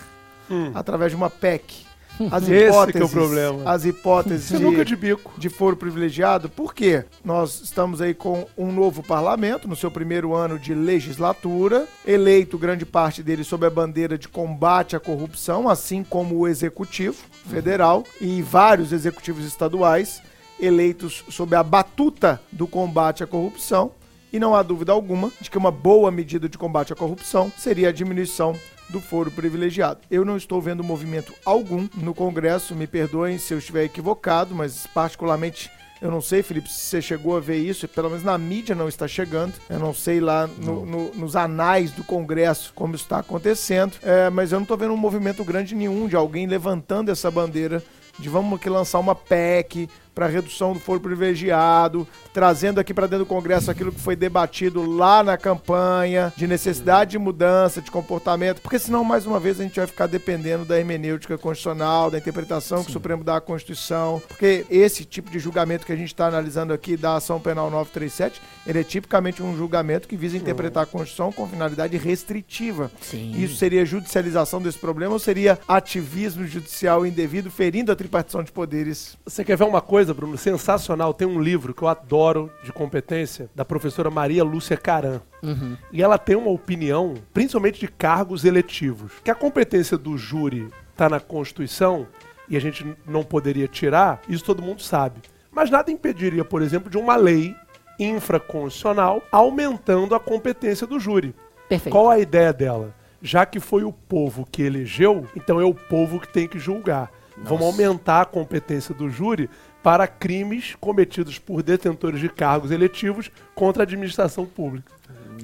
hum. 0.50 0.72
através 0.76 1.12
de 1.12 1.16
uma 1.16 1.30
PEC, 1.30 1.89
as 2.32 2.48
hipóteses, 2.48 3.02
é 3.02 3.04
o 3.04 3.10
problema. 3.10 3.72
As 3.72 3.86
hipóteses 3.86 4.50
de, 4.60 4.86
de, 4.86 4.96
bico. 4.96 5.32
de 5.38 5.50
foro 5.50 5.76
privilegiado, 5.76 6.50
porque 6.50 7.04
nós 7.24 7.62
estamos 7.62 8.02
aí 8.02 8.14
com 8.14 8.48
um 8.58 8.72
novo 8.72 9.02
parlamento, 9.02 9.68
no 9.68 9.76
seu 9.76 9.90
primeiro 9.90 10.34
ano 10.34 10.60
de 10.60 10.74
legislatura, 10.74 11.88
eleito 12.06 12.58
grande 12.58 12.86
parte 12.86 13.24
dele 13.24 13.44
sob 13.44 13.66
a 13.66 13.70
bandeira 13.70 14.18
de 14.18 14.28
combate 14.28 14.96
à 14.96 15.00
corrupção, 15.00 15.70
assim 15.70 16.04
como 16.04 16.36
o 16.38 16.48
executivo 16.48 17.18
federal 17.50 18.04
e 18.20 18.42
vários 18.42 18.92
executivos 18.92 19.46
estaduais 19.46 20.22
eleitos 20.60 21.24
sob 21.30 21.56
a 21.56 21.64
batuta 21.64 22.42
do 22.52 22.68
combate 22.68 23.24
à 23.24 23.28
corrupção. 23.28 23.92
E 24.32 24.40
não 24.40 24.54
há 24.54 24.62
dúvida 24.62 24.92
alguma 24.92 25.32
de 25.42 25.50
que 25.50 25.58
uma 25.58 25.72
boa 25.72 26.12
medida 26.12 26.48
de 26.48 26.58
combate 26.58 26.94
à 26.94 26.96
corrupção 26.96 27.52
seria 27.58 27.90
a 27.90 27.92
diminuição 27.92 28.56
do 28.90 29.00
foro 29.00 29.32
privilegiado. 29.32 30.00
Eu 30.10 30.26
não 30.26 30.38
estou 30.38 30.62
vendo 30.62 30.84
movimento 30.84 31.34
algum 31.46 31.88
no 31.96 32.14
Congresso, 32.14 32.76
me 32.76 32.88
perdoem 32.88 33.38
se 33.38 33.54
eu 33.54 33.60
estiver 33.60 33.84
equivocado, 33.84 34.56
mas 34.56 34.88
particularmente 34.88 35.70
eu 36.02 36.10
não 36.10 36.22
sei, 36.22 36.42
Felipe, 36.42 36.70
se 36.70 36.80
você 36.80 37.02
chegou 37.02 37.36
a 37.36 37.42
ver 37.42 37.58
isso, 37.58 37.86
pelo 37.88 38.10
menos 38.10 38.24
na 38.24 38.38
mídia 38.38 38.74
não 38.74 38.88
está 38.88 39.06
chegando. 39.06 39.54
Eu 39.70 39.80
não 39.80 39.94
sei 39.94 40.22
lá 40.22 40.48
no, 40.48 40.86
no, 40.86 41.14
nos 41.14 41.36
anais 41.36 41.92
do 41.92 42.06
Congresso 42.06 42.72
como 42.74 42.96
está 42.96 43.20
acontecendo, 43.20 43.98
é, 44.02 44.30
mas 44.30 44.52
eu 44.52 44.60
não 44.60 44.64
estou 44.64 44.78
vendo 44.78 44.94
um 44.94 44.98
movimento 44.98 45.44
grande 45.44 45.76
nenhum 45.76 46.08
de 46.08 46.16
alguém 46.16 46.48
levantando 46.48 47.12
essa 47.12 47.30
bandeira 47.30 47.84
de 48.18 48.30
vamos 48.30 48.60
aqui 48.60 48.70
lançar 48.70 49.00
uma 49.00 49.16
PEC 49.16 49.90
para 50.20 50.28
redução 50.28 50.74
do 50.74 50.82
foro 50.82 51.00
privilegiado, 51.00 52.06
trazendo 52.34 52.78
aqui 52.78 52.94
para 52.94 53.08
dentro 53.08 53.24
do 53.24 53.26
Congresso 53.26 53.72
aquilo 53.72 53.90
que 53.90 54.02
foi 54.02 54.18
debatido 54.18 54.86
lá 54.86 55.24
na 55.24 55.38
campanha, 55.38 56.34
de 56.36 56.46
necessidade 56.46 57.12
de 57.12 57.18
mudança, 57.18 57.82
de 57.82 57.90
comportamento, 57.90 58.60
porque 58.60 58.78
senão, 58.78 59.02
mais 59.02 59.26
uma 59.26 59.40
vez, 59.40 59.62
a 59.62 59.64
gente 59.64 59.78
vai 59.78 59.88
ficar 59.88 60.08
dependendo 60.08 60.66
da 60.66 60.78
hermenêutica 60.78 61.38
constitucional, 61.38 62.12
da 62.12 62.18
interpretação 62.18 62.80
Sim. 62.80 62.84
que 62.84 62.90
o 62.90 62.94
Supremo 62.94 63.24
dá 63.24 63.38
à 63.38 63.42
Constituição, 63.42 64.22
porque 64.28 64.66
esse 64.70 65.06
tipo 65.06 65.32
de 65.32 65.40
julgamento 65.40 65.86
que 65.86 65.94
a 65.94 65.96
gente 65.96 66.10
está 66.10 66.28
analisando 66.28 66.74
aqui 66.74 66.98
da 66.98 67.16
ação 67.16 67.40
penal 67.40 67.72
937, 67.72 68.42
ele 68.68 68.80
é 68.80 68.84
tipicamente 68.84 69.42
um 69.42 69.56
julgamento 69.56 70.06
que 70.06 70.18
visa 70.18 70.36
interpretar 70.36 70.84
a 70.84 70.86
Constituição 70.86 71.32
com 71.32 71.48
finalidade 71.48 71.96
restritiva. 71.96 72.92
Sim. 73.00 73.42
Isso 73.42 73.56
seria 73.56 73.86
judicialização 73.86 74.62
desse 74.62 74.80
problema 74.80 75.14
ou 75.14 75.20
seria 75.20 75.58
ativismo 75.66 76.46
judicial 76.46 77.06
indevido, 77.06 77.50
ferindo 77.50 77.90
a 77.90 77.96
tripartição 77.96 78.44
de 78.44 78.52
poderes? 78.52 79.18
Você 79.26 79.46
quer 79.46 79.56
ver 79.56 79.64
uma 79.64 79.82
coisa? 79.82 80.09
Coisa, 80.10 80.14
Bruno, 80.14 80.38
sensacional. 80.38 81.14
Tem 81.14 81.28
um 81.28 81.42
livro 81.42 81.74
que 81.74 81.82
eu 81.82 81.88
adoro 81.88 82.52
de 82.64 82.72
competência, 82.72 83.50
da 83.56 83.64
professora 83.64 84.10
Maria 84.10 84.44
Lúcia 84.44 84.76
Caran. 84.76 85.22
Uhum. 85.42 85.78
E 85.92 86.02
ela 86.02 86.18
tem 86.18 86.36
uma 86.36 86.50
opinião, 86.50 87.16
principalmente 87.34 87.80
de 87.80 87.88
cargos 87.88 88.44
eletivos, 88.46 89.14
que 89.24 89.32
a 89.32 89.36
competência 89.36 89.98
do 89.98 90.18
júri 90.18 90.68
está 90.92 91.10
na 91.10 91.20
Constituição 91.20 92.08
e 92.48 92.58
a 92.58 92.60
gente 92.60 92.86
não 93.06 93.24
poderia 93.24 93.68
tirar, 93.68 94.22
isso 94.28 94.44
todo 94.44 94.64
mundo 94.64 94.82
sabe. 94.82 95.22
Mas 95.52 95.70
nada 95.70 95.92
impediria, 95.92 96.44
por 96.44 96.62
exemplo, 96.62 96.90
de 96.90 96.98
uma 96.98 97.16
lei 97.16 97.56
infraconstitucional 98.00 99.22
aumentando 99.32 100.16
a 100.16 100.20
competência 100.20 100.88
do 100.88 101.00
júri. 101.00 101.36
Perfeito. 101.68 101.94
Qual 101.94 102.10
a 102.10 102.20
ideia 102.20 102.52
dela? 102.54 102.96
Já 103.22 103.46
que 103.46 103.60
foi 103.60 103.84
o 103.84 103.92
povo 103.92 104.48
que 104.50 104.64
elegeu, 104.64 105.28
então 105.36 105.60
é 105.60 105.66
o 105.66 105.74
povo 105.74 106.20
que 106.20 106.28
tem 106.28 106.48
que 106.48 106.58
julgar. 106.58 107.12
Nossa. 107.40 107.50
Vamos 107.50 107.66
aumentar 107.66 108.22
a 108.22 108.26
competência 108.26 108.94
do 108.94 109.10
júri 109.10 109.50
para 109.84 110.08
crimes 110.08 110.76
cometidos 110.80 111.40
por 111.40 111.64
detentores 111.64 112.20
de 112.20 112.30
cargos 112.30 112.72
eletivos 112.72 113.32
contra 113.56 113.84
a 113.84 113.86
administração 113.86 114.46
pública. 114.46 114.92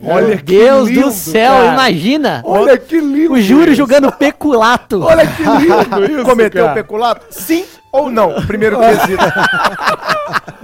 Olha 0.03 0.35
Deus 0.35 0.89
lindo, 0.89 1.01
do 1.05 1.11
céu, 1.11 1.53
cara. 1.53 1.73
imagina! 1.73 2.41
Olha 2.45 2.77
que 2.77 2.99
lindo! 2.99 3.33
O 3.33 3.41
júri 3.41 3.73
julgando 3.73 4.11
peculato. 4.11 5.01
Olha 5.01 5.25
que 5.25 5.41
lindo 5.41 6.11
isso, 6.19 6.25
Cometeu 6.25 6.63
cara. 6.65 6.73
peculato? 6.75 7.25
Sim 7.29 7.65
ou 7.95 8.11
não? 8.11 8.33
Primeiro 8.45 8.77
quesito. 8.79 9.23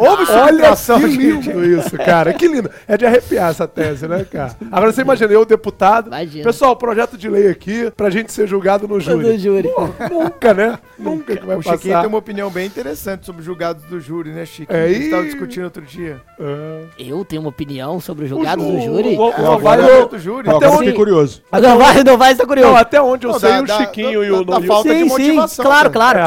Houve 0.01 0.23
Olha 0.31 0.75
que 0.75 1.05
lindo 1.05 1.63
isso, 1.63 1.95
cara. 1.95 2.33
Que 2.33 2.47
lindo. 2.47 2.71
É 2.87 2.97
de 2.97 3.05
arrepiar 3.05 3.51
essa 3.51 3.67
tese, 3.67 4.07
né, 4.07 4.25
cara? 4.29 4.55
Agora 4.71 4.91
você 4.91 5.01
imagina, 5.01 5.31
eu, 5.31 5.45
deputado. 5.45 6.07
Imagina. 6.07 6.43
Pessoal, 6.43 6.75
projeto 6.75 7.15
de 7.15 7.29
lei 7.29 7.47
aqui 7.47 7.91
pra 7.95 8.09
gente 8.09 8.31
ser 8.31 8.47
julgado 8.47 8.87
no 8.87 8.99
júri. 8.99 9.27
No 9.27 9.37
júri. 9.37 9.69
Pô, 9.69 9.87
nunca, 10.09 10.53
né? 10.55 10.79
Nunca 10.97 11.35
que 11.35 11.45
vai 11.45 11.55
o 11.55 11.59
passar. 11.59 11.75
O 11.75 11.77
Chiquinho 11.77 11.99
tem 11.99 12.07
uma 12.07 12.17
opinião 12.17 12.49
bem 12.49 12.67
interessante 12.67 13.25
sobre 13.25 13.41
julgados 13.43 13.83
do 13.85 13.99
júri, 13.99 14.29
né, 14.31 14.45
Chico? 14.45 14.71
É, 14.71 14.85
a 14.85 14.87
gente 14.87 15.05
estava 15.05 15.23
discutindo 15.23 15.63
outro 15.63 15.81
dia. 15.81 16.21
É. 16.39 16.81
Eu 16.99 17.25
tenho 17.25 17.41
uma 17.41 17.49
opinião 17.49 17.99
sobre 17.99 18.27
julgados 18.27 18.65
do 18.65 18.81
júri? 18.81 19.15
O, 19.15 19.21
o, 19.21 19.29
o, 19.29 20.03
o, 20.03 20.07
do 20.07 20.19
júri. 20.19 20.49
Até 20.49 20.69
onde 20.69 20.93
curioso. 20.93 21.41
Não 21.51 21.77
vai, 21.77 22.03
não 22.03 22.17
vai, 22.17 22.31
está 22.31 22.45
curioso. 22.45 22.71
Não, 22.71 22.77
até 22.77 23.01
onde 23.01 23.25
eu 23.25 23.33
sei, 23.39 23.61
o 23.61 23.67
Chiquinho 23.67 24.23
e 24.23 24.31
o... 24.31 24.43
Da 24.43 24.61
falta 24.61 24.93
de 24.93 25.03
motivação. 25.03 25.65
claro, 25.65 25.91
claro. 25.91 26.19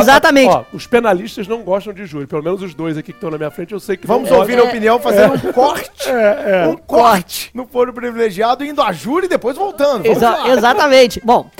Exatamente. 0.00 0.37
Os 0.72 0.86
penalistas 0.86 1.46
não 1.48 1.62
gostam 1.62 1.92
de 1.92 2.06
júri. 2.06 2.26
Pelo 2.26 2.42
menos 2.42 2.62
os 2.62 2.74
dois 2.74 2.96
aqui 2.96 3.12
que 3.12 3.18
estão 3.18 3.30
na 3.30 3.38
minha 3.38 3.50
frente, 3.50 3.72
eu 3.72 3.80
sei 3.80 3.96
que 3.96 4.06
Vamos 4.06 4.30
ouvir 4.30 4.58
a 4.58 4.64
opinião, 4.64 4.98
fazendo 4.98 5.34
um 5.34 5.52
corte. 5.52 5.88
É, 6.08 6.64
é. 6.64 6.66
Um 6.66 6.76
corte 6.76 7.50
no 7.52 7.66
foro 7.66 7.92
privilegiado, 7.92 8.64
indo 8.64 8.80
a 8.80 8.92
júri 8.92 9.26
e 9.26 9.28
depois 9.28 9.56
voltando. 9.56 10.06
Exa 10.06 10.48
exatamente. 10.48 11.20
Bom, 11.22 11.50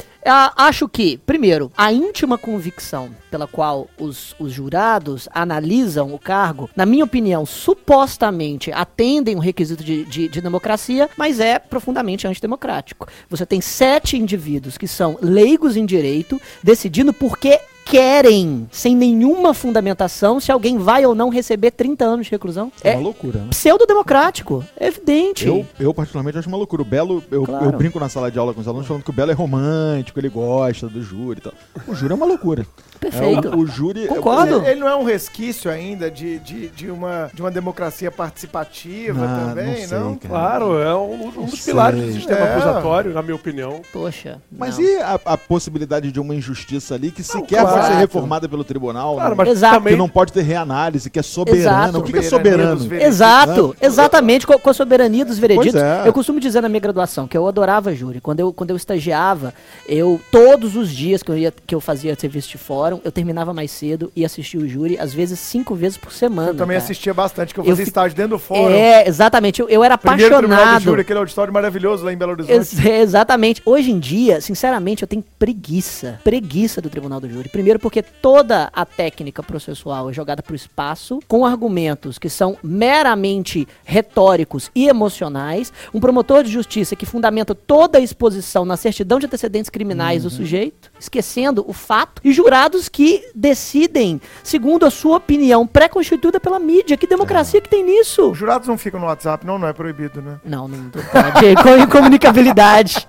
acho 0.57 0.89
que, 0.89 1.18
primeiro, 1.18 1.70
a 1.76 1.93
íntima 1.93 2.37
convicção 2.37 3.11
pela 3.31 3.47
qual 3.47 3.89
os, 3.99 4.35
os 4.39 4.53
jurados 4.53 5.29
analisam 5.33 6.12
o 6.12 6.18
cargo, 6.18 6.68
na 6.74 6.87
minha 6.87 7.05
opinião, 7.05 7.45
supostamente 7.45 8.72
atendem 8.72 9.37
o 9.37 9.41
requisito 9.41 9.85
de, 9.85 10.05
de, 10.05 10.29
de 10.29 10.41
democracia, 10.41 11.09
mas 11.16 11.41
é 11.41 11.59
profundamente 11.59 12.26
antidemocrático. 12.26 13.07
Você 13.29 13.45
tem 13.45 13.61
sete 13.61 14.16
indivíduos 14.16 14.79
que 14.79 14.89
são 14.89 15.18
leigos 15.20 15.76
em 15.76 15.87
direito, 15.87 16.41
decidindo 16.62 17.12
por 17.12 17.39
que 17.39 17.61
querem, 17.89 18.68
sem 18.70 18.95
nenhuma 18.95 19.55
fundamentação, 19.55 20.39
se 20.39 20.53
alguém 20.53 20.76
vai 20.78 21.07
ou 21.07 21.14
não 21.14 21.30
receber 21.30 21.70
30 21.70 22.05
anos 22.05 22.26
de 22.26 22.32
reclusão. 22.32 22.70
É 22.84 22.91
É 22.91 22.95
uma 22.95 23.03
loucura, 23.05 23.41
né? 23.41 23.47
pseudo-democrático, 23.51 24.62
é 24.78 24.89
evidente. 24.89 25.47
Eu, 25.47 25.66
eu, 25.80 25.95
particularmente, 25.95 26.39
acho 26.39 26.49
uma 26.49 26.57
loucura. 26.59 26.82
O 26.82 26.84
Belo, 26.84 27.24
eu, 27.30 27.45
Claro. 27.45 27.64
eu 27.64 27.72
brinco 27.72 27.99
na 27.99 28.09
sala 28.09 28.30
de 28.30 28.39
aula 28.39 28.53
com 28.53 28.61
os 28.61 28.68
alunos 28.68 28.86
falando 28.86 29.03
que 29.03 29.11
o 29.11 29.12
Belo 29.12 29.30
é 29.30 29.34
romântico, 29.34 30.18
ele 30.20 30.28
gosta 30.28 30.86
do 30.86 31.03
júri 31.03 31.39
e 31.39 31.43
tal. 31.43 31.53
O 31.86 31.95
júri 31.95 32.12
é 32.12 32.16
uma 32.16 32.26
loucura. 32.26 32.66
Perfeito. 33.01 33.49
É, 33.49 33.51
o, 33.55 33.61
o 33.61 33.66
júri. 33.66 34.07
Concordo. 34.07 34.57
Ele, 34.59 34.66
ele 34.72 34.80
não 34.80 34.89
é 34.89 34.97
um 34.97 35.05
resquício 35.05 35.70
ainda 35.70 36.11
de, 36.11 36.39
de, 36.41 36.68
de, 36.68 36.91
uma, 36.91 37.30
de 37.32 37.41
uma 37.41 37.51
democracia 37.51 38.11
participativa 38.11 39.24
Ah, 39.24 39.47
também, 39.49 39.80
não 39.82 39.89
sei, 39.89 39.99
não? 39.99 40.16
Claro, 40.16 40.78
é 40.78 40.95
um, 40.95 41.28
um 41.28 41.47
dos 41.47 41.62
sei. 41.62 41.72
pilares 41.72 42.05
do 42.05 42.12
sistema 42.12 42.41
É. 42.41 42.53
acusatório, 42.55 43.12
na 43.14 43.22
minha 43.22 43.36
opinião. 43.36 43.80
Poxa. 43.93 44.43
Mas 44.51 44.76
não. 44.78 44.84
e 44.84 44.97
a, 44.99 45.20
a 45.24 45.36
possibilidade 45.39 46.11
de 46.12 46.18
uma 46.20 46.34
injustiça 46.34 46.95
ali 46.97 47.11
que 47.11 47.22
sequer 47.22 47.61
claro. 47.62 47.78
Vai 47.79 47.93
ser 47.93 47.99
reformada 47.99 48.49
pelo 48.49 48.64
tribunal? 48.64 49.14
Claro, 49.14 49.31
né? 49.31 49.35
mas 49.37 49.49
Exato. 49.49 49.74
Que 49.74 49.79
também 49.81 49.97
não 49.97 50.09
pode 50.09 50.33
ter 50.33 50.43
reanálise, 50.43 51.09
que 51.11 51.18
é 51.18 51.22
soberano. 51.22 51.61
Exato. 51.61 51.99
O 51.99 52.03
que, 52.03 52.12
que 52.12 52.18
é 52.18 52.22
Soberania 52.22 52.53
soberano? 52.59 52.76
dos 52.76 52.87
veredictos. 52.87 53.14
Exato, 53.16 53.76
exatamente, 53.81 54.47
com, 54.47 54.59
com 54.59 54.70
a 54.70 54.74
soberania 54.74 55.24
dos 55.24 55.39
vereditos. 55.39 55.74
É. 55.81 56.03
Eu 56.07 56.12
costumo 56.12 56.39
dizer 56.41 56.61
na 56.61 56.68
minha 56.68 56.81
graduação 56.81 57.26
que 57.26 57.37
eu 57.37 57.47
adorava 57.47 57.95
júri. 57.95 58.20
Quando 58.20 58.41
eu, 58.41 58.53
quando 58.53 58.70
eu 58.70 58.76
estagiava, 58.76 59.53
eu 59.89 60.20
todos 60.31 60.76
os 60.76 60.91
dias 60.91 61.22
que 61.22 61.31
eu, 61.31 61.37
ia, 61.39 61.53
que 61.66 61.74
eu 61.74 61.81
fazia 61.81 62.14
serviço 62.18 62.49
de 62.51 62.59
fórum, 62.59 63.01
eu 63.05 63.12
terminava 63.12 63.53
mais 63.53 63.70
cedo 63.70 64.11
e 64.14 64.24
assistia 64.24 64.61
o 64.61 64.68
júri, 64.68 64.99
às 64.99 65.12
vezes 65.14 65.39
cinco 65.39 65.74
vezes 65.74 65.97
por 65.99 66.12
semana. 66.12 66.49
Eu 66.51 66.55
também 66.55 66.74
cara. 66.76 66.85
assistia 66.85 67.12
bastante, 67.14 67.53
que 67.55 67.61
eu 67.61 67.64
Eu 67.64 67.70
fazia 67.70 67.85
fi- 67.85 67.91
estágio 67.91 68.16
dentro 68.16 68.31
do 68.31 68.39
fórum. 68.39 68.70
É, 68.74 69.07
exatamente. 69.09 69.61
Eu, 69.61 69.68
eu 69.68 69.83
era 69.85 69.97
Primeiro 69.99 70.37
tribunal 70.37 70.49
do 70.49 70.55
apaixonado. 70.62 70.83
júri, 70.85 71.01
aquele 71.03 71.18
auditório 71.18 71.53
maravilhoso 71.53 72.05
lá 72.05 72.12
em 72.12 72.16
Belo 72.16 72.33
Horizonte. 72.33 72.53
Ex- 72.55 72.85
exatamente. 72.87 73.62
Hoje 73.64 73.91
em 73.91 73.99
dia, 73.99 74.41
sinceramente, 74.41 75.03
eu 75.03 75.09
tenho 75.09 75.24
preguiça. 75.39 76.20
Preguiça 76.24 76.81
do 76.81 76.89
Tribunal 76.89 77.20
do 77.20 77.29
Júri. 77.29 77.49
Primeiro 77.49 77.67
porque 77.76 78.00
toda 78.00 78.70
a 78.72 78.86
técnica 78.86 79.42
processual 79.42 80.08
é 80.08 80.12
jogada 80.12 80.44
pro 80.44 80.54
espaço, 80.54 81.18
com 81.26 81.44
argumentos 81.44 82.16
que 82.16 82.28
são 82.28 82.56
meramente 82.62 83.66
retóricos 83.84 84.70
e 84.76 84.86
emocionais. 84.86 85.72
Um 85.92 85.98
promotor 85.98 86.44
de 86.44 86.52
justiça 86.52 86.94
que 86.94 87.04
fundamenta 87.04 87.52
toda 87.52 87.98
a 87.98 88.00
exposição 88.00 88.64
na 88.64 88.76
certidão 88.76 89.18
de 89.18 89.26
antecedentes 89.26 89.68
criminais 89.68 90.22
do 90.22 90.30
sujeito, 90.30 90.92
esquecendo 91.01 91.64
o 91.66 91.72
fato. 91.72 92.20
E 92.24 92.32
jurados 92.32 92.88
que 92.88 93.24
decidem 93.34 94.20
segundo 94.42 94.84
a 94.86 94.90
sua 94.90 95.16
opinião 95.18 95.66
pré-constituída 95.66 96.38
pela 96.40 96.59
mídia. 96.59 96.96
Que 96.96 97.07
democracia 97.07 97.61
que 97.61 97.68
tem 97.68 97.84
nisso? 97.84 98.30
Os 98.30 98.38
jurados 98.38 98.66
não 98.68 98.76
ficam 98.78 99.01
no 99.01 99.07
WhatsApp, 99.07 99.46
não, 99.46 99.59
não 99.59 99.68
é 99.68 99.72
proibido, 99.72 100.20
né? 100.22 100.38
Não, 100.44 100.66
não 100.68 100.90
pode. 100.90 101.55
Com 101.62 101.76
incomunicabilidade. 101.82 103.07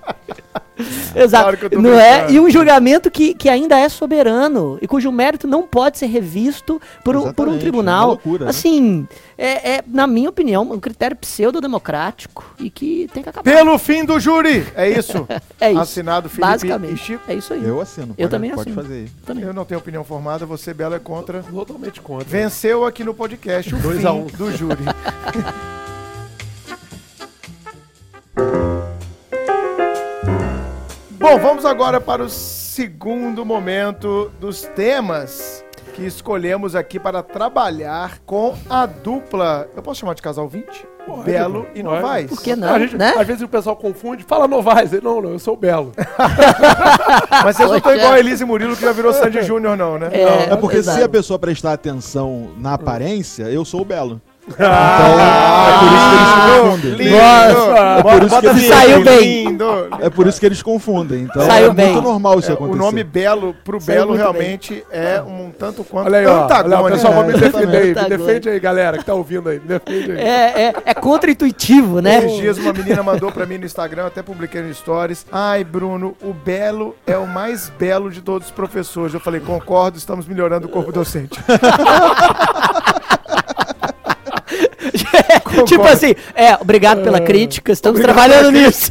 Exato. 1.14 1.58
Claro 1.58 1.82
não 1.82 1.98
é? 1.98 2.30
E 2.30 2.40
um 2.40 2.48
julgamento 2.48 3.10
que, 3.10 3.34
que 3.34 3.48
ainda 3.48 3.78
é 3.78 3.86
soberano 3.88 4.78
e 4.80 4.88
cujo 4.88 5.12
mérito 5.12 5.46
não 5.46 5.62
pode 5.62 5.98
ser 5.98 6.06
revisto 6.06 6.80
por, 7.04 7.14
um- 7.16 7.32
por 7.34 7.48
um 7.48 7.50
é 7.50 7.54
uma 7.54 7.60
tribunal. 7.60 8.06
loucura, 8.08 8.44
né? 8.44 8.50
assim, 8.50 9.06
é, 9.36 9.72
é, 9.72 9.84
na 9.86 10.06
minha 10.06 10.30
opinião, 10.30 10.62
um 10.62 10.80
critério 10.80 11.16
pseudo-democrático 11.16 12.44
e 12.58 12.70
que 12.70 13.08
tem 13.12 13.22
que 13.22 13.28
acabar. 13.28 13.42
Pelo 13.42 13.78
fim 13.78 14.04
do 14.04 14.18
júri! 14.18 14.66
É 14.74 14.88
isso. 14.90 15.26
É 15.60 15.72
isso. 15.72 15.80
Assinado 15.80 16.28
Felipe 16.30 16.40
Basicamente. 16.52 16.94
e 16.94 16.96
Chico. 16.96 17.22
É 17.28 17.34
isso 17.34 17.52
aí. 17.52 17.62
Eu 17.62 17.79
assino. 17.80 18.14
Eu 18.18 18.28
pode- 18.28 18.30
também 18.30 18.50
pode 18.50 18.60
assino. 18.70 18.82
fazer 18.82 18.94
aí. 18.94 19.08
também. 19.26 19.44
Eu 19.44 19.52
não 19.52 19.64
tenho 19.64 19.80
opinião 19.80 20.04
formada, 20.04 20.44
você, 20.46 20.72
Belo, 20.74 20.94
é 20.94 20.98
contra. 20.98 21.42
Totalmente 21.42 22.00
contra. 22.00 22.24
Venceu 22.28 22.84
aqui 22.84 23.02
no 23.04 23.14
podcast 23.14 23.74
o 23.74 23.78
Dois 23.78 24.00
fim 24.00 24.06
a 24.06 24.12
um. 24.12 24.26
do 24.26 24.50
júri. 24.56 24.84
Bom, 31.18 31.38
vamos 31.38 31.64
agora 31.64 32.00
para 32.00 32.22
o 32.24 32.28
segundo 32.28 33.44
momento 33.44 34.30
dos 34.40 34.62
temas 34.62 35.64
que 36.00 36.06
escolhemos 36.06 36.74
aqui 36.74 36.98
para 36.98 37.22
trabalhar 37.22 38.20
com 38.24 38.54
a 38.70 38.86
dupla. 38.86 39.68
Eu 39.76 39.82
posso 39.82 40.00
chamar 40.00 40.14
de 40.14 40.22
casal 40.22 40.48
20? 40.48 40.86
Pode, 41.06 41.24
Belo 41.24 41.64
pode. 41.64 41.78
e 41.78 41.82
Novaes. 41.82 42.30
Por 42.30 42.40
que 42.42 42.56
não, 42.56 42.78
gente- 42.78 42.96
né? 42.96 43.14
Às 43.18 43.26
vezes 43.26 43.42
o 43.42 43.48
pessoal 43.48 43.76
confunde, 43.76 44.24
fala 44.24 44.48
Novaes. 44.48 44.94
Eu, 44.94 45.02
Não, 45.02 45.20
não, 45.20 45.30
eu 45.30 45.38
sou 45.38 45.54
o 45.54 45.56
Belo. 45.58 45.92
Mas 47.44 47.56
vocês 47.56 47.68
não 47.68 47.76
estão 47.76 47.94
igual 47.94 48.12
a 48.14 48.18
Elise 48.18 48.44
Murilo 48.46 48.74
que 48.74 48.82
já 48.82 48.92
virou 48.92 49.12
Sandy 49.12 49.42
Júnior, 49.42 49.76
não, 49.76 49.98
né? 49.98 50.08
É, 50.12 50.52
É 50.52 50.56
porque 50.56 50.78
exato. 50.78 50.98
se 50.98 51.04
a 51.04 51.08
pessoa 51.08 51.38
prestar 51.38 51.74
atenção 51.74 52.50
na 52.58 52.74
aparência, 52.74 53.44
eu 53.44 53.62
sou 53.64 53.82
o 53.82 53.84
Belo. 53.84 54.20
Ah, 54.58 55.00
Então, 55.00 55.70
é 55.70 55.78
por 55.80 55.92
isso 55.96 56.10
que 56.10 56.16
eles 56.16 56.60
confundem. 56.60 56.90
lindo. 56.96 57.16
Nossa, 57.16 57.80
É 57.98 58.02
por 58.02 58.22
isso 58.22 58.40
que 58.40 58.46
eles 58.46 58.62
Saiu 58.68 58.98
lindo, 58.98 59.10
bem. 59.10 59.44
lindo. 59.48 59.88
É 60.00 60.10
por 60.10 60.26
isso 60.26 60.40
que 60.40 60.46
eles 60.46 60.62
confundem. 60.62 61.22
Então 61.22 61.46
Saiu 61.46 61.70
é 61.70 61.74
bem. 61.74 61.92
muito 61.92 62.02
normal 62.02 62.38
isso 62.38 62.50
É, 62.50 62.54
acontecer. 62.54 62.78
o 62.78 62.82
nome 62.82 63.04
Belo 63.04 63.54
pro 63.64 63.80
Saiu 63.80 63.98
Belo 64.00 64.14
realmente 64.14 64.84
é 64.90 65.20
um 65.22 65.50
tanto 65.50 65.84
quanto 65.84 66.06
Olha 66.06 66.18
aí, 66.18 66.26
ó. 66.26 66.46
Olha, 66.46 66.92
pessoal, 66.92 67.12
vamos 67.14 67.32
me 67.32 67.38
É, 67.38 67.40
defender 67.40 67.76
aí. 67.76 67.94
Me 67.94 68.08
defende 68.16 68.48
aí, 68.48 68.60
galera, 68.60 68.98
que 68.98 69.04
tá 69.04 69.14
ouvindo 69.14 69.48
aí. 69.48 69.60
Me 69.60 69.66
defende 69.66 70.12
aí. 70.12 70.18
É, 70.20 70.62
é, 70.62 70.74
é 70.86 70.94
contra-intuitivo, 70.94 72.00
né? 72.00 72.18
Esses 72.18 72.36
dias 72.38 72.58
uma 72.58 72.72
menina 72.72 73.02
mandou 73.02 73.30
pra 73.32 73.46
mim 73.46 73.58
no 73.58 73.64
Instagram, 73.66 74.06
até 74.06 74.22
publiquei 74.22 74.62
no 74.62 74.72
Stories. 74.74 75.26
Ai, 75.30 75.64
Bruno, 75.64 76.16
o 76.22 76.32
Belo 76.32 76.94
é 77.06 77.16
o 77.16 77.26
mais 77.26 77.70
belo 77.78 78.10
de 78.10 78.20
todos 78.20 78.48
os 78.48 78.52
professores. 78.52 79.14
Eu 79.14 79.20
falei, 79.20 79.40
concordo, 79.40 79.96
estamos 79.98 80.26
melhorando 80.26 80.66
o 80.66 80.70
corpo 80.70 80.90
docente. 80.92 81.38
tipo 85.66 85.82
assim, 85.84 86.14
é, 86.34 86.54
obrigado 86.54 87.02
pela 87.02 87.20
crítica, 87.20 87.72
estamos 87.72 88.00
trabalhando 88.00 88.50
nisso. 88.50 88.90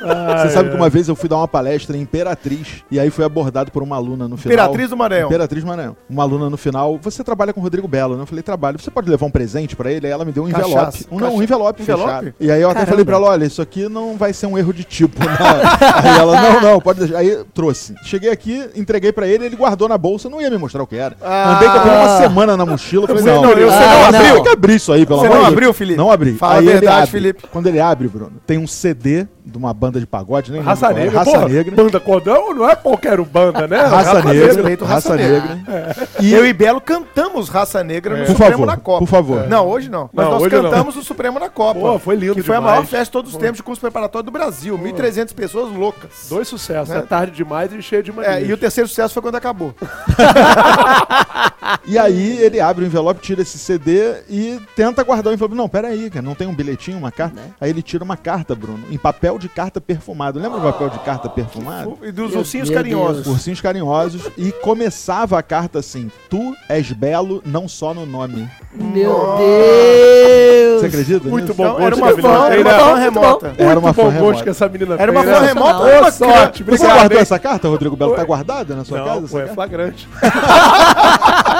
Você 0.00 0.50
sabe 0.50 0.70
que 0.70 0.76
uma 0.76 0.88
vez 0.88 1.08
eu 1.08 1.14
fui 1.16 1.28
dar 1.28 1.36
uma 1.36 1.48
palestra 1.48 1.96
em 1.96 2.00
Imperatriz 2.00 2.82
e 2.90 2.98
aí 2.98 3.10
fui 3.10 3.24
abordado 3.24 3.70
por 3.70 3.82
uma 3.82 3.96
aluna 3.96 4.26
no 4.28 4.36
final. 4.36 4.54
Imperatriz 4.54 4.90
do 4.90 4.96
Maranhão. 4.96 5.26
Imperatriz 5.28 5.62
do 5.64 5.66
Maranhão. 5.68 5.96
Uma 6.08 6.22
aluna 6.22 6.50
no 6.50 6.56
final, 6.56 6.98
você 7.00 7.22
trabalha 7.22 7.52
com 7.52 7.60
o 7.60 7.62
Rodrigo 7.62 7.86
Belo, 7.88 8.16
né? 8.16 8.22
Eu 8.22 8.26
falei, 8.26 8.42
trabalho. 8.42 8.78
Você 8.80 8.90
pode 8.90 9.08
levar 9.10 9.26
um 9.26 9.30
presente 9.30 9.76
pra 9.76 9.90
ele? 9.90 10.06
Aí 10.06 10.12
ela 10.12 10.24
me 10.24 10.32
deu 10.32 10.44
um 10.44 10.50
Cachaça. 10.50 10.68
envelope. 10.70 11.06
Um, 11.10 11.18
não, 11.20 11.34
um 11.36 11.42
envelope, 11.42 11.82
Envelope? 11.82 12.04
fechado. 12.08 12.34
E 12.40 12.50
aí 12.50 12.60
eu 12.60 12.68
até 12.68 12.80
Caramba. 12.80 12.90
falei 12.90 13.04
pra 13.04 13.16
ela, 13.16 13.28
olha, 13.28 13.44
isso 13.44 13.62
aqui 13.62 13.88
não 13.88 14.16
vai 14.16 14.32
ser 14.32 14.46
um 14.46 14.58
erro 14.58 14.72
de 14.72 14.84
tipo, 14.84 15.18
né? 15.20 15.26
aí 16.02 16.18
ela, 16.18 16.40
não, 16.40 16.60
não, 16.60 16.80
pode 16.80 17.00
deixar. 17.00 17.18
Aí 17.18 17.44
trouxe. 17.54 17.94
Cheguei 18.04 18.30
aqui, 18.30 18.68
entreguei 18.74 19.12
pra 19.12 19.26
ele, 19.26 19.46
ele 19.46 19.56
guardou 19.56 19.88
na 19.88 19.96
bolsa, 19.98 20.28
não 20.28 20.40
ia 20.40 20.50
me 20.50 20.58
mostrar 20.58 20.82
o 20.82 20.86
que 20.86 20.96
era. 20.96 21.16
Ah. 21.22 21.56
Andei 21.56 21.68
com 21.68 21.88
uma 21.88 22.18
semana 22.18 22.56
na 22.56 22.66
mochila. 22.66 23.06
Falei, 23.06 23.22
Você 23.22 23.30
não, 23.30 23.42
não- 23.42 23.50
eu- 23.52 23.70
você 23.70 23.76
ah, 23.76 23.80
não 23.80 24.10
você 24.10 24.16
abriu? 24.16 24.34
Tem 24.34 24.42
que 24.42 24.48
abrir 24.48 24.74
isso 24.74 24.92
aí, 24.92 25.06
pelo 25.06 25.20
Você 25.20 25.26
amor 25.26 25.34
não 25.36 25.42
de 25.44 25.46
Deus. 25.50 25.56
abriu, 25.58 25.72
Felipe? 25.74 25.96
Não 25.98 26.10
abri. 26.10 26.32
Fala 26.34 26.54
a 26.54 26.58
Aí 26.58 26.64
ele 26.64 26.72
verdade, 26.72 26.96
abre. 26.98 27.10
Felipe. 27.10 27.42
Quando 27.52 27.66
ele 27.66 27.80
abre, 27.80 28.08
Bruno, 28.08 28.32
tem 28.46 28.58
um 28.58 28.66
CD 28.66 29.26
de 29.44 29.58
uma 29.58 29.72
banda 29.82 29.98
de 29.98 30.06
pagode, 30.06 30.52
né? 30.52 30.60
Raça 30.60 30.86
é 30.86 30.94
Negra. 30.94 31.18
Raça 31.18 31.30
porra, 31.32 31.48
Negra. 31.48 31.74
Banda 31.74 31.98
Cordão 31.98 32.54
não 32.54 32.70
é 32.70 32.76
qualquer 32.76 33.20
banda, 33.22 33.66
né? 33.66 33.80
Raça 33.82 34.22
Negra, 34.22 34.46
Respeito 34.46 34.84
Raça 34.84 35.10
Raça 35.10 35.16
Negra. 35.16 35.58
E 36.20 36.32
eu 36.32 36.46
e 36.46 36.52
Belo 36.52 36.80
cantamos 36.80 37.48
Raça 37.48 37.82
Negra 37.82 38.14
no 38.16 38.24
Por 38.26 38.30
Supremo 38.32 38.52
favor, 38.52 38.66
na 38.66 38.76
Copa. 38.76 38.98
por 39.00 39.08
favor. 39.08 39.48
Não, 39.48 39.66
hoje 39.66 39.90
não. 39.90 40.08
Mas 40.12 40.24
Não, 40.24 40.32
nós 40.34 40.42
hoje 40.44 40.54
não. 40.54 40.62
cantamos 40.70 40.96
o 40.96 41.02
Supremo 41.02 41.40
na 41.40 41.48
Copa. 41.48 41.80
Pô, 41.80 41.98
foi 41.98 42.14
lindo 42.14 42.34
Que 42.36 42.42
foi 42.42 42.54
a 42.54 42.58
demais. 42.60 42.76
maior 42.76 42.86
festa 42.86 43.04
de 43.06 43.10
todos 43.10 43.32
os 43.32 43.36
tempos 43.38 43.56
de 43.56 43.62
curso 43.64 43.80
preparatório 43.80 44.24
do 44.24 44.30
Brasil. 44.30 44.78
1.300 44.78 45.34
pessoas 45.34 45.72
loucas. 45.74 46.26
Dois 46.28 46.46
sucessos. 46.46 46.88
Né? 46.90 46.98
É 46.98 47.02
tarde 47.02 47.32
demais 47.32 47.72
e 47.72 47.82
cheio 47.82 48.04
de 48.04 48.12
mania. 48.12 48.30
É, 48.38 48.44
e 48.44 48.52
o 48.52 48.56
terceiro 48.56 48.86
sucesso 48.88 49.12
foi 49.12 49.22
quando 49.22 49.34
acabou. 49.34 49.74
E 51.86 51.98
aí 51.98 52.38
ele 52.42 52.60
abre 52.60 52.84
o 52.84 52.86
envelope, 52.86 53.20
tira 53.20 53.42
esse 53.42 53.58
CD 53.58 54.14
e 54.28 54.60
tenta 54.74 55.02
guardar 55.02 55.30
o 55.30 55.34
envelope. 55.34 55.54
Não, 55.54 55.68
pera 55.68 55.88
aí, 55.88 56.10
cara, 56.10 56.24
não 56.24 56.34
tem 56.34 56.46
um 56.46 56.54
bilhetinho, 56.54 56.98
uma 56.98 57.10
carta? 57.12 57.36
Né? 57.36 57.46
Aí 57.60 57.70
ele 57.70 57.82
tira 57.82 58.02
uma 58.02 58.16
carta, 58.16 58.54
Bruno, 58.54 58.84
em 58.90 58.98
papel 58.98 59.38
de 59.38 59.48
carta 59.48 59.80
perfumado. 59.80 60.38
Lembra 60.40 60.58
o 60.58 60.62
papel 60.62 60.88
de 60.90 60.98
carta 61.00 61.28
perfumado? 61.28 61.98
E 62.02 62.10
dos 62.12 62.30
Meu 62.30 62.40
ursinhos 62.40 62.68
Deus. 62.68 62.76
carinhosos. 62.80 63.26
Ursinhos 63.26 63.60
carinhosos. 63.60 64.22
E 64.36 64.50
começava 64.52 65.38
a 65.38 65.42
carta 65.42 65.78
assim: 65.78 66.10
Tu 66.28 66.54
és 66.68 66.90
belo, 66.92 67.42
não 67.46 67.68
só 67.68 67.94
no 67.94 68.04
nome. 68.06 68.48
Meu 68.74 69.36
Você 69.36 70.78
Deus. 70.80 70.84
acredita? 70.84 71.28
Muito 71.28 71.42
nisso? 71.44 71.54
bom 71.54 71.64
Então, 71.64 71.80
era 71.80 71.94
uma 71.94 72.08
fã, 72.16 72.46
era 72.48 72.60
uma 72.60 72.70
fã 72.70 72.94
remota. 72.96 73.54
Era 73.58 73.78
uma 73.78 73.92
Muito 73.92 73.94
fã 74.02 74.08
remota. 74.08 74.42
que 74.42 74.48
essa 74.50 74.68
menina 74.68 74.96
Era 74.98 75.12
uma 75.12 75.22
fã 75.22 75.40
remota 75.40 75.78
ou 75.84 75.98
uma 76.00 76.10
sorte. 76.10 76.62
Você 76.64 76.86
guardou 76.86 77.18
essa 77.18 77.38
carta, 77.38 77.68
Rodrigo 77.68 77.94
Belo? 77.96 78.14
Tá 78.14 78.24
guardada 78.24 78.74
na 78.74 78.84
sua 78.84 78.98
Não, 78.98 79.04
casa? 79.06 79.26
é 79.36 79.40
carta? 79.40 79.54
flagrante. 79.54 80.08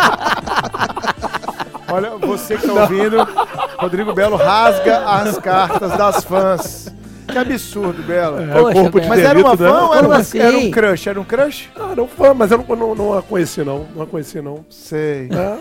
Olha, 1.90 2.10
você 2.16 2.56
que 2.56 2.66
tá 2.66 2.72
ouvindo, 2.72 3.16
Rodrigo 3.78 4.14
Belo 4.14 4.36
rasga 4.36 4.98
as 5.06 5.38
cartas 5.38 5.90
das 5.96 6.24
fãs. 6.24 6.92
Que 7.28 7.38
absurdo, 7.38 8.02
Belo. 8.02 8.40
É, 8.40 8.46
Poxa, 8.46 8.72
corpo 8.74 9.00
de. 9.00 9.08
Mas 9.08 9.20
era 9.20 9.38
uma 9.38 9.50
né? 9.50 9.56
fã 9.56 9.80
ou 9.86 9.94
era, 9.94 10.08
um- 10.08 10.12
assim? 10.12 10.38
era 10.38 10.56
um 10.58 10.70
crush? 10.70 11.06
Era 11.08 11.20
um 11.20 11.24
crush? 11.24 11.70
Ah, 11.76 11.94
não 11.96 12.06
fã, 12.08 12.34
mas 12.34 12.50
eu 12.50 12.58
não, 12.68 12.76
não, 12.76 12.94
não 12.94 13.18
a 13.18 13.22
conheci, 13.22 13.62
não. 13.62 13.86
Não 13.94 14.02
a 14.02 14.06
conheci, 14.06 14.40
não. 14.40 14.64
Sei. 14.68 15.28
É. 15.32 15.58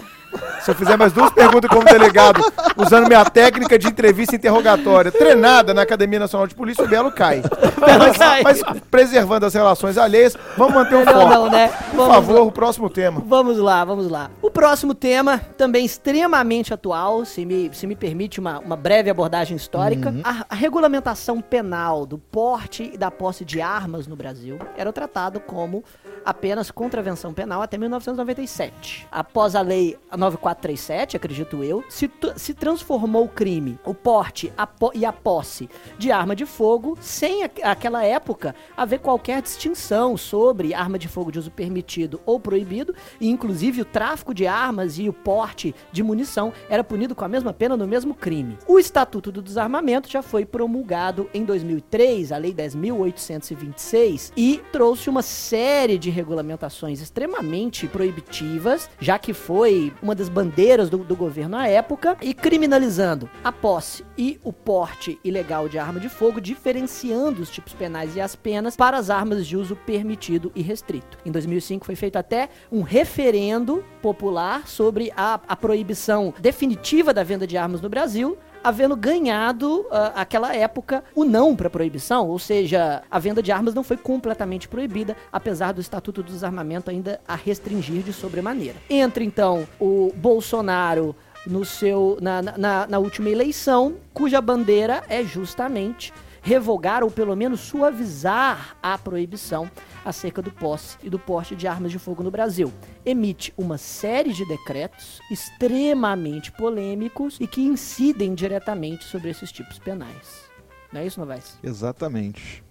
Se 0.62 0.72
eu 0.72 0.76
fizer 0.76 0.96
mais 0.98 1.12
duas 1.12 1.32
perguntas 1.32 1.70
como 1.70 1.84
delegado, 1.84 2.40
usando 2.78 3.08
minha 3.08 3.26
técnica 3.26 3.78
de 3.80 3.88
entrevista 3.88 4.36
interrogatória, 4.36 5.12
treinada 5.12 5.74
na 5.74 5.82
Academia 5.82 6.20
Nacional 6.20 6.46
de 6.48 6.54
Polícia, 6.56 6.84
o 6.84 6.88
Belo 6.88 7.12
cai. 7.12 7.42
Mas, 7.80 8.18
cai. 8.18 8.44
mas 8.44 8.62
preservando 8.90 9.46
as 9.46 9.54
relações 9.54 9.98
alheias, 9.98 10.38
vamos 10.58 10.76
manter 10.76 10.96
o 10.96 11.00
Melhor 11.00 11.14
foco. 11.14 11.30
não, 11.34 11.50
né? 11.50 11.68
Por 11.90 11.96
Vamos 11.98 12.14
favor, 12.16 12.36
lá. 12.36 12.42
o 12.44 12.52
próximo 12.52 12.90
tema. 12.90 13.22
Vamos 13.26 13.58
lá, 13.58 13.84
vamos 13.84 14.10
lá. 14.10 14.30
O 14.42 14.52
próximo 14.52 14.94
tema, 14.94 15.40
também 15.58 15.84
extremamente 15.84 16.74
atual, 16.74 17.26
se 17.26 17.44
me, 17.46 17.70
se 17.74 17.88
me 17.88 17.96
permite 17.96 18.40
uma, 18.40 18.60
uma 18.60 18.76
breve 18.76 19.10
abordagem 19.10 19.58
histórica. 19.58 20.14
A, 20.24 20.46
a 20.50 20.56
regulamentação 20.56 21.42
penal 21.42 22.06
do 22.06 22.18
porte 22.18 22.92
e 22.94 22.98
da 22.98 23.10
posse 23.10 23.44
de 23.44 23.62
armas 23.62 24.06
no 24.08 24.16
Brasil 24.16 24.60
era 24.78 24.94
tratado 24.94 25.40
como 25.40 25.84
apenas 26.24 26.70
contravenção 26.70 27.34
penal 27.34 27.62
até 27.64 27.78
1997. 27.78 29.08
Após 29.12 29.56
a 29.56 29.62
lei 29.62 29.98
9437, 30.22 31.18
acredito 31.18 31.64
eu, 31.64 31.84
se, 31.90 32.10
se 32.36 32.54
transformou 32.54 33.26
o 33.26 33.30
crime, 33.30 33.80
o 33.86 33.94
porte 33.94 34.52
a 34.58 34.68
po- 34.68 34.92
e 34.94 35.04
a 35.06 35.12
posse 35.12 35.70
de 35.98 36.12
arma 36.12 36.36
de 36.36 36.46
fogo, 36.46 36.98
sem 37.02 37.44
aqu- 37.44 37.62
aquela 37.64 38.04
época 38.06 38.56
haver 38.78 39.00
qualquer 39.00 39.42
distinção 39.42 40.16
sobre 40.16 40.74
arma 40.74 41.00
de 41.00 41.08
fogo 41.08 41.32
de 41.32 41.40
uso 41.40 41.50
permitido 41.52 42.22
ou 42.26 42.40
proibido, 42.40 42.94
e 43.20 43.30
inclusive 43.30 43.82
o 43.82 43.86
tráfico 43.86 44.34
de 44.34 44.46
armas 44.48 44.98
e 45.00 45.10
o 45.10 45.14
porte 45.14 45.74
de 45.92 46.04
munição 46.04 46.54
era 46.70 46.84
punido 46.84 47.16
com 47.16 47.26
a 47.26 47.28
mesma 47.28 47.52
pena 47.54 47.76
no 47.76 47.88
mesmo 47.88 48.14
crime. 48.14 48.58
O 48.68 48.78
Estatuto 48.80 49.32
do 49.32 49.42
Desarmamento 49.42 50.10
já 50.10 50.22
foi 50.22 50.46
promulgado 50.46 51.30
em 51.34 51.44
2003, 51.44 52.32
a 52.32 52.38
Lei 52.38 52.54
10.826, 52.54 54.32
e 54.38 54.62
trouxe 54.72 55.10
uma 55.10 55.22
série 55.22 55.98
de 55.98 56.10
regulamentações 56.10 57.02
extremamente 57.02 57.88
proibitivas, 57.88 58.90
já 59.00 59.18
que 59.18 59.34
foi 59.34 59.94
uma 60.02 60.11
das 60.16 60.30
bandeiras 60.30 60.90
do, 60.90 61.00
do 61.00 61.16
governo 61.16 61.58
à 61.58 61.68
época, 61.68 62.18
e 62.22 62.34
criminalizando 62.34 63.30
a 63.44 63.52
posse 63.52 64.04
e 64.18 64.40
o 64.44 64.52
porte 64.54 65.20
ilegal 65.24 65.68
de 65.68 65.78
arma 65.78 66.00
de 66.00 66.10
fogo, 66.10 66.40
diferenciando 66.40 67.42
os 67.42 67.50
tipos 67.50 67.74
penais 67.74 68.16
e 68.16 68.22
as 68.22 68.36
penas 68.36 68.76
para 68.76 68.98
as 68.98 69.10
armas 69.10 69.46
de 69.46 69.58
uso 69.58 69.76
permitido 69.76 70.52
e 70.56 70.62
restrito. 70.62 71.18
Em 71.26 71.32
2005 71.32 71.86
foi 71.86 71.96
feito 71.96 72.18
até 72.18 72.50
um 72.72 72.82
referendo 72.82 73.84
popular 74.02 74.68
sobre 74.68 75.12
a, 75.16 75.40
a 75.48 75.56
proibição 75.56 76.34
definitiva 76.40 77.14
da 77.14 77.24
venda 77.24 77.48
de 77.48 77.58
armas 77.58 77.82
no 77.82 77.90
Brasil, 77.90 78.38
havendo 78.64 78.96
ganhado 78.96 79.86
ah, 79.92 80.14
aquela 80.16 80.56
época 80.56 81.04
o 81.16 81.24
não 81.24 81.56
para 81.56 81.70
proibição, 81.70 82.28
ou 82.28 82.40
seja, 82.40 83.04
a 83.10 83.20
venda 83.20 83.42
de 83.42 83.52
armas 83.52 83.74
não 83.74 83.84
foi 83.84 83.98
completamente 83.98 84.68
proibida, 84.68 85.16
apesar 85.32 85.74
do 85.74 85.82
Estatuto 85.82 86.24
do 86.24 86.32
Desarmamento 86.32 86.90
ainda 86.90 87.20
a 87.28 87.36
restringir 87.36 88.04
de 88.04 88.14
sobremaneira. 88.14 88.78
Entra 88.90 89.24
então 89.24 89.68
o 89.80 90.12
Bolsonaro 90.16 91.16
no 91.46 91.66
seu 91.66 92.18
na, 92.22 92.42
na, 92.42 92.88
na 92.88 93.00
última 93.00 93.30
eleição, 93.30 93.96
cuja 94.14 94.40
bandeira 94.40 95.04
é 95.10 95.24
justamente 95.24 96.14
revogar 96.42 97.04
ou 97.04 97.12
pelo 97.12 97.36
menos 97.36 97.60
suavizar 97.62 98.76
a 98.82 98.98
proibição 98.98 99.70
acerca 100.04 100.42
do 100.42 100.52
posse 100.52 100.98
e 101.04 101.10
do 101.10 101.20
porte 101.20 101.56
de 101.56 101.68
armas 101.68 101.92
de 101.92 102.00
fogo 102.00 102.24
no 102.24 102.32
Brasil. 102.32 102.72
Emite 103.06 103.54
uma 103.58 103.78
série 103.78 104.34
de 104.34 104.46
decretos 104.46 105.20
extremamente 105.30 106.52
polêmicos 106.52 107.38
e 107.40 107.48
que 107.48 107.62
incidem 107.62 108.34
diretamente 108.34 109.04
sobre 109.06 109.30
esses 109.30 109.52
tipos 109.52 109.80
penais. 109.80 110.50
Não 110.92 111.02
é 111.02 111.06
isso, 111.06 111.20
Novaes? 111.20 111.58
Exatamente. 111.64 112.64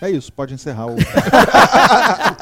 É 0.00 0.10
isso, 0.10 0.32
pode 0.32 0.52
encerrar 0.52 0.86
o. 0.86 0.96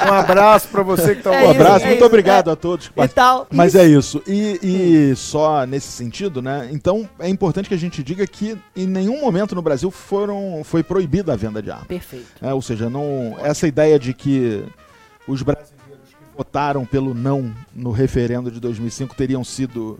Um 0.04 0.12
abraço 0.12 0.68
pra 0.68 0.82
você 0.82 1.14
que 1.14 1.22
tá 1.22 1.34
É 1.34 1.38
Um 1.38 1.50
isso, 1.50 1.50
abraço, 1.50 1.84
é 1.84 1.88
muito 1.88 1.98
isso, 1.98 2.06
obrigado 2.06 2.50
é. 2.50 2.52
a 2.52 2.56
todos. 2.56 2.88
que 2.88 3.00
E 3.00 3.08
tal. 3.08 3.46
Mas 3.50 3.74
e 3.74 3.78
é 3.78 3.86
isso. 3.86 4.22
E, 4.26 4.58
e 4.62 5.16
só 5.16 5.64
nesse 5.64 5.88
sentido, 5.88 6.42
né? 6.42 6.68
Então 6.72 7.08
é 7.18 7.28
importante 7.28 7.68
que 7.68 7.74
a 7.74 7.78
gente 7.78 8.02
diga 8.02 8.26
que 8.26 8.58
em 8.76 8.86
nenhum 8.86 9.20
momento 9.20 9.54
no 9.54 9.62
Brasil 9.62 9.90
foram, 9.90 10.62
foi 10.62 10.82
proibida 10.82 11.32
a 11.32 11.36
venda 11.36 11.62
de 11.62 11.70
armas. 11.70 11.86
Perfeito. 11.86 12.26
É, 12.42 12.52
ou 12.52 12.60
seja, 12.60 12.90
não, 12.90 13.36
essa 13.40 13.66
ideia 13.66 13.98
de 13.98 14.12
que 14.12 14.64
os 15.26 15.42
brasileiros 15.42 16.08
que 16.08 16.36
votaram 16.36 16.84
pelo 16.84 17.14
não 17.14 17.54
no 17.74 17.90
referendo 17.92 18.50
de 18.50 18.60
2005 18.60 19.14
teriam 19.14 19.42
sido 19.42 19.98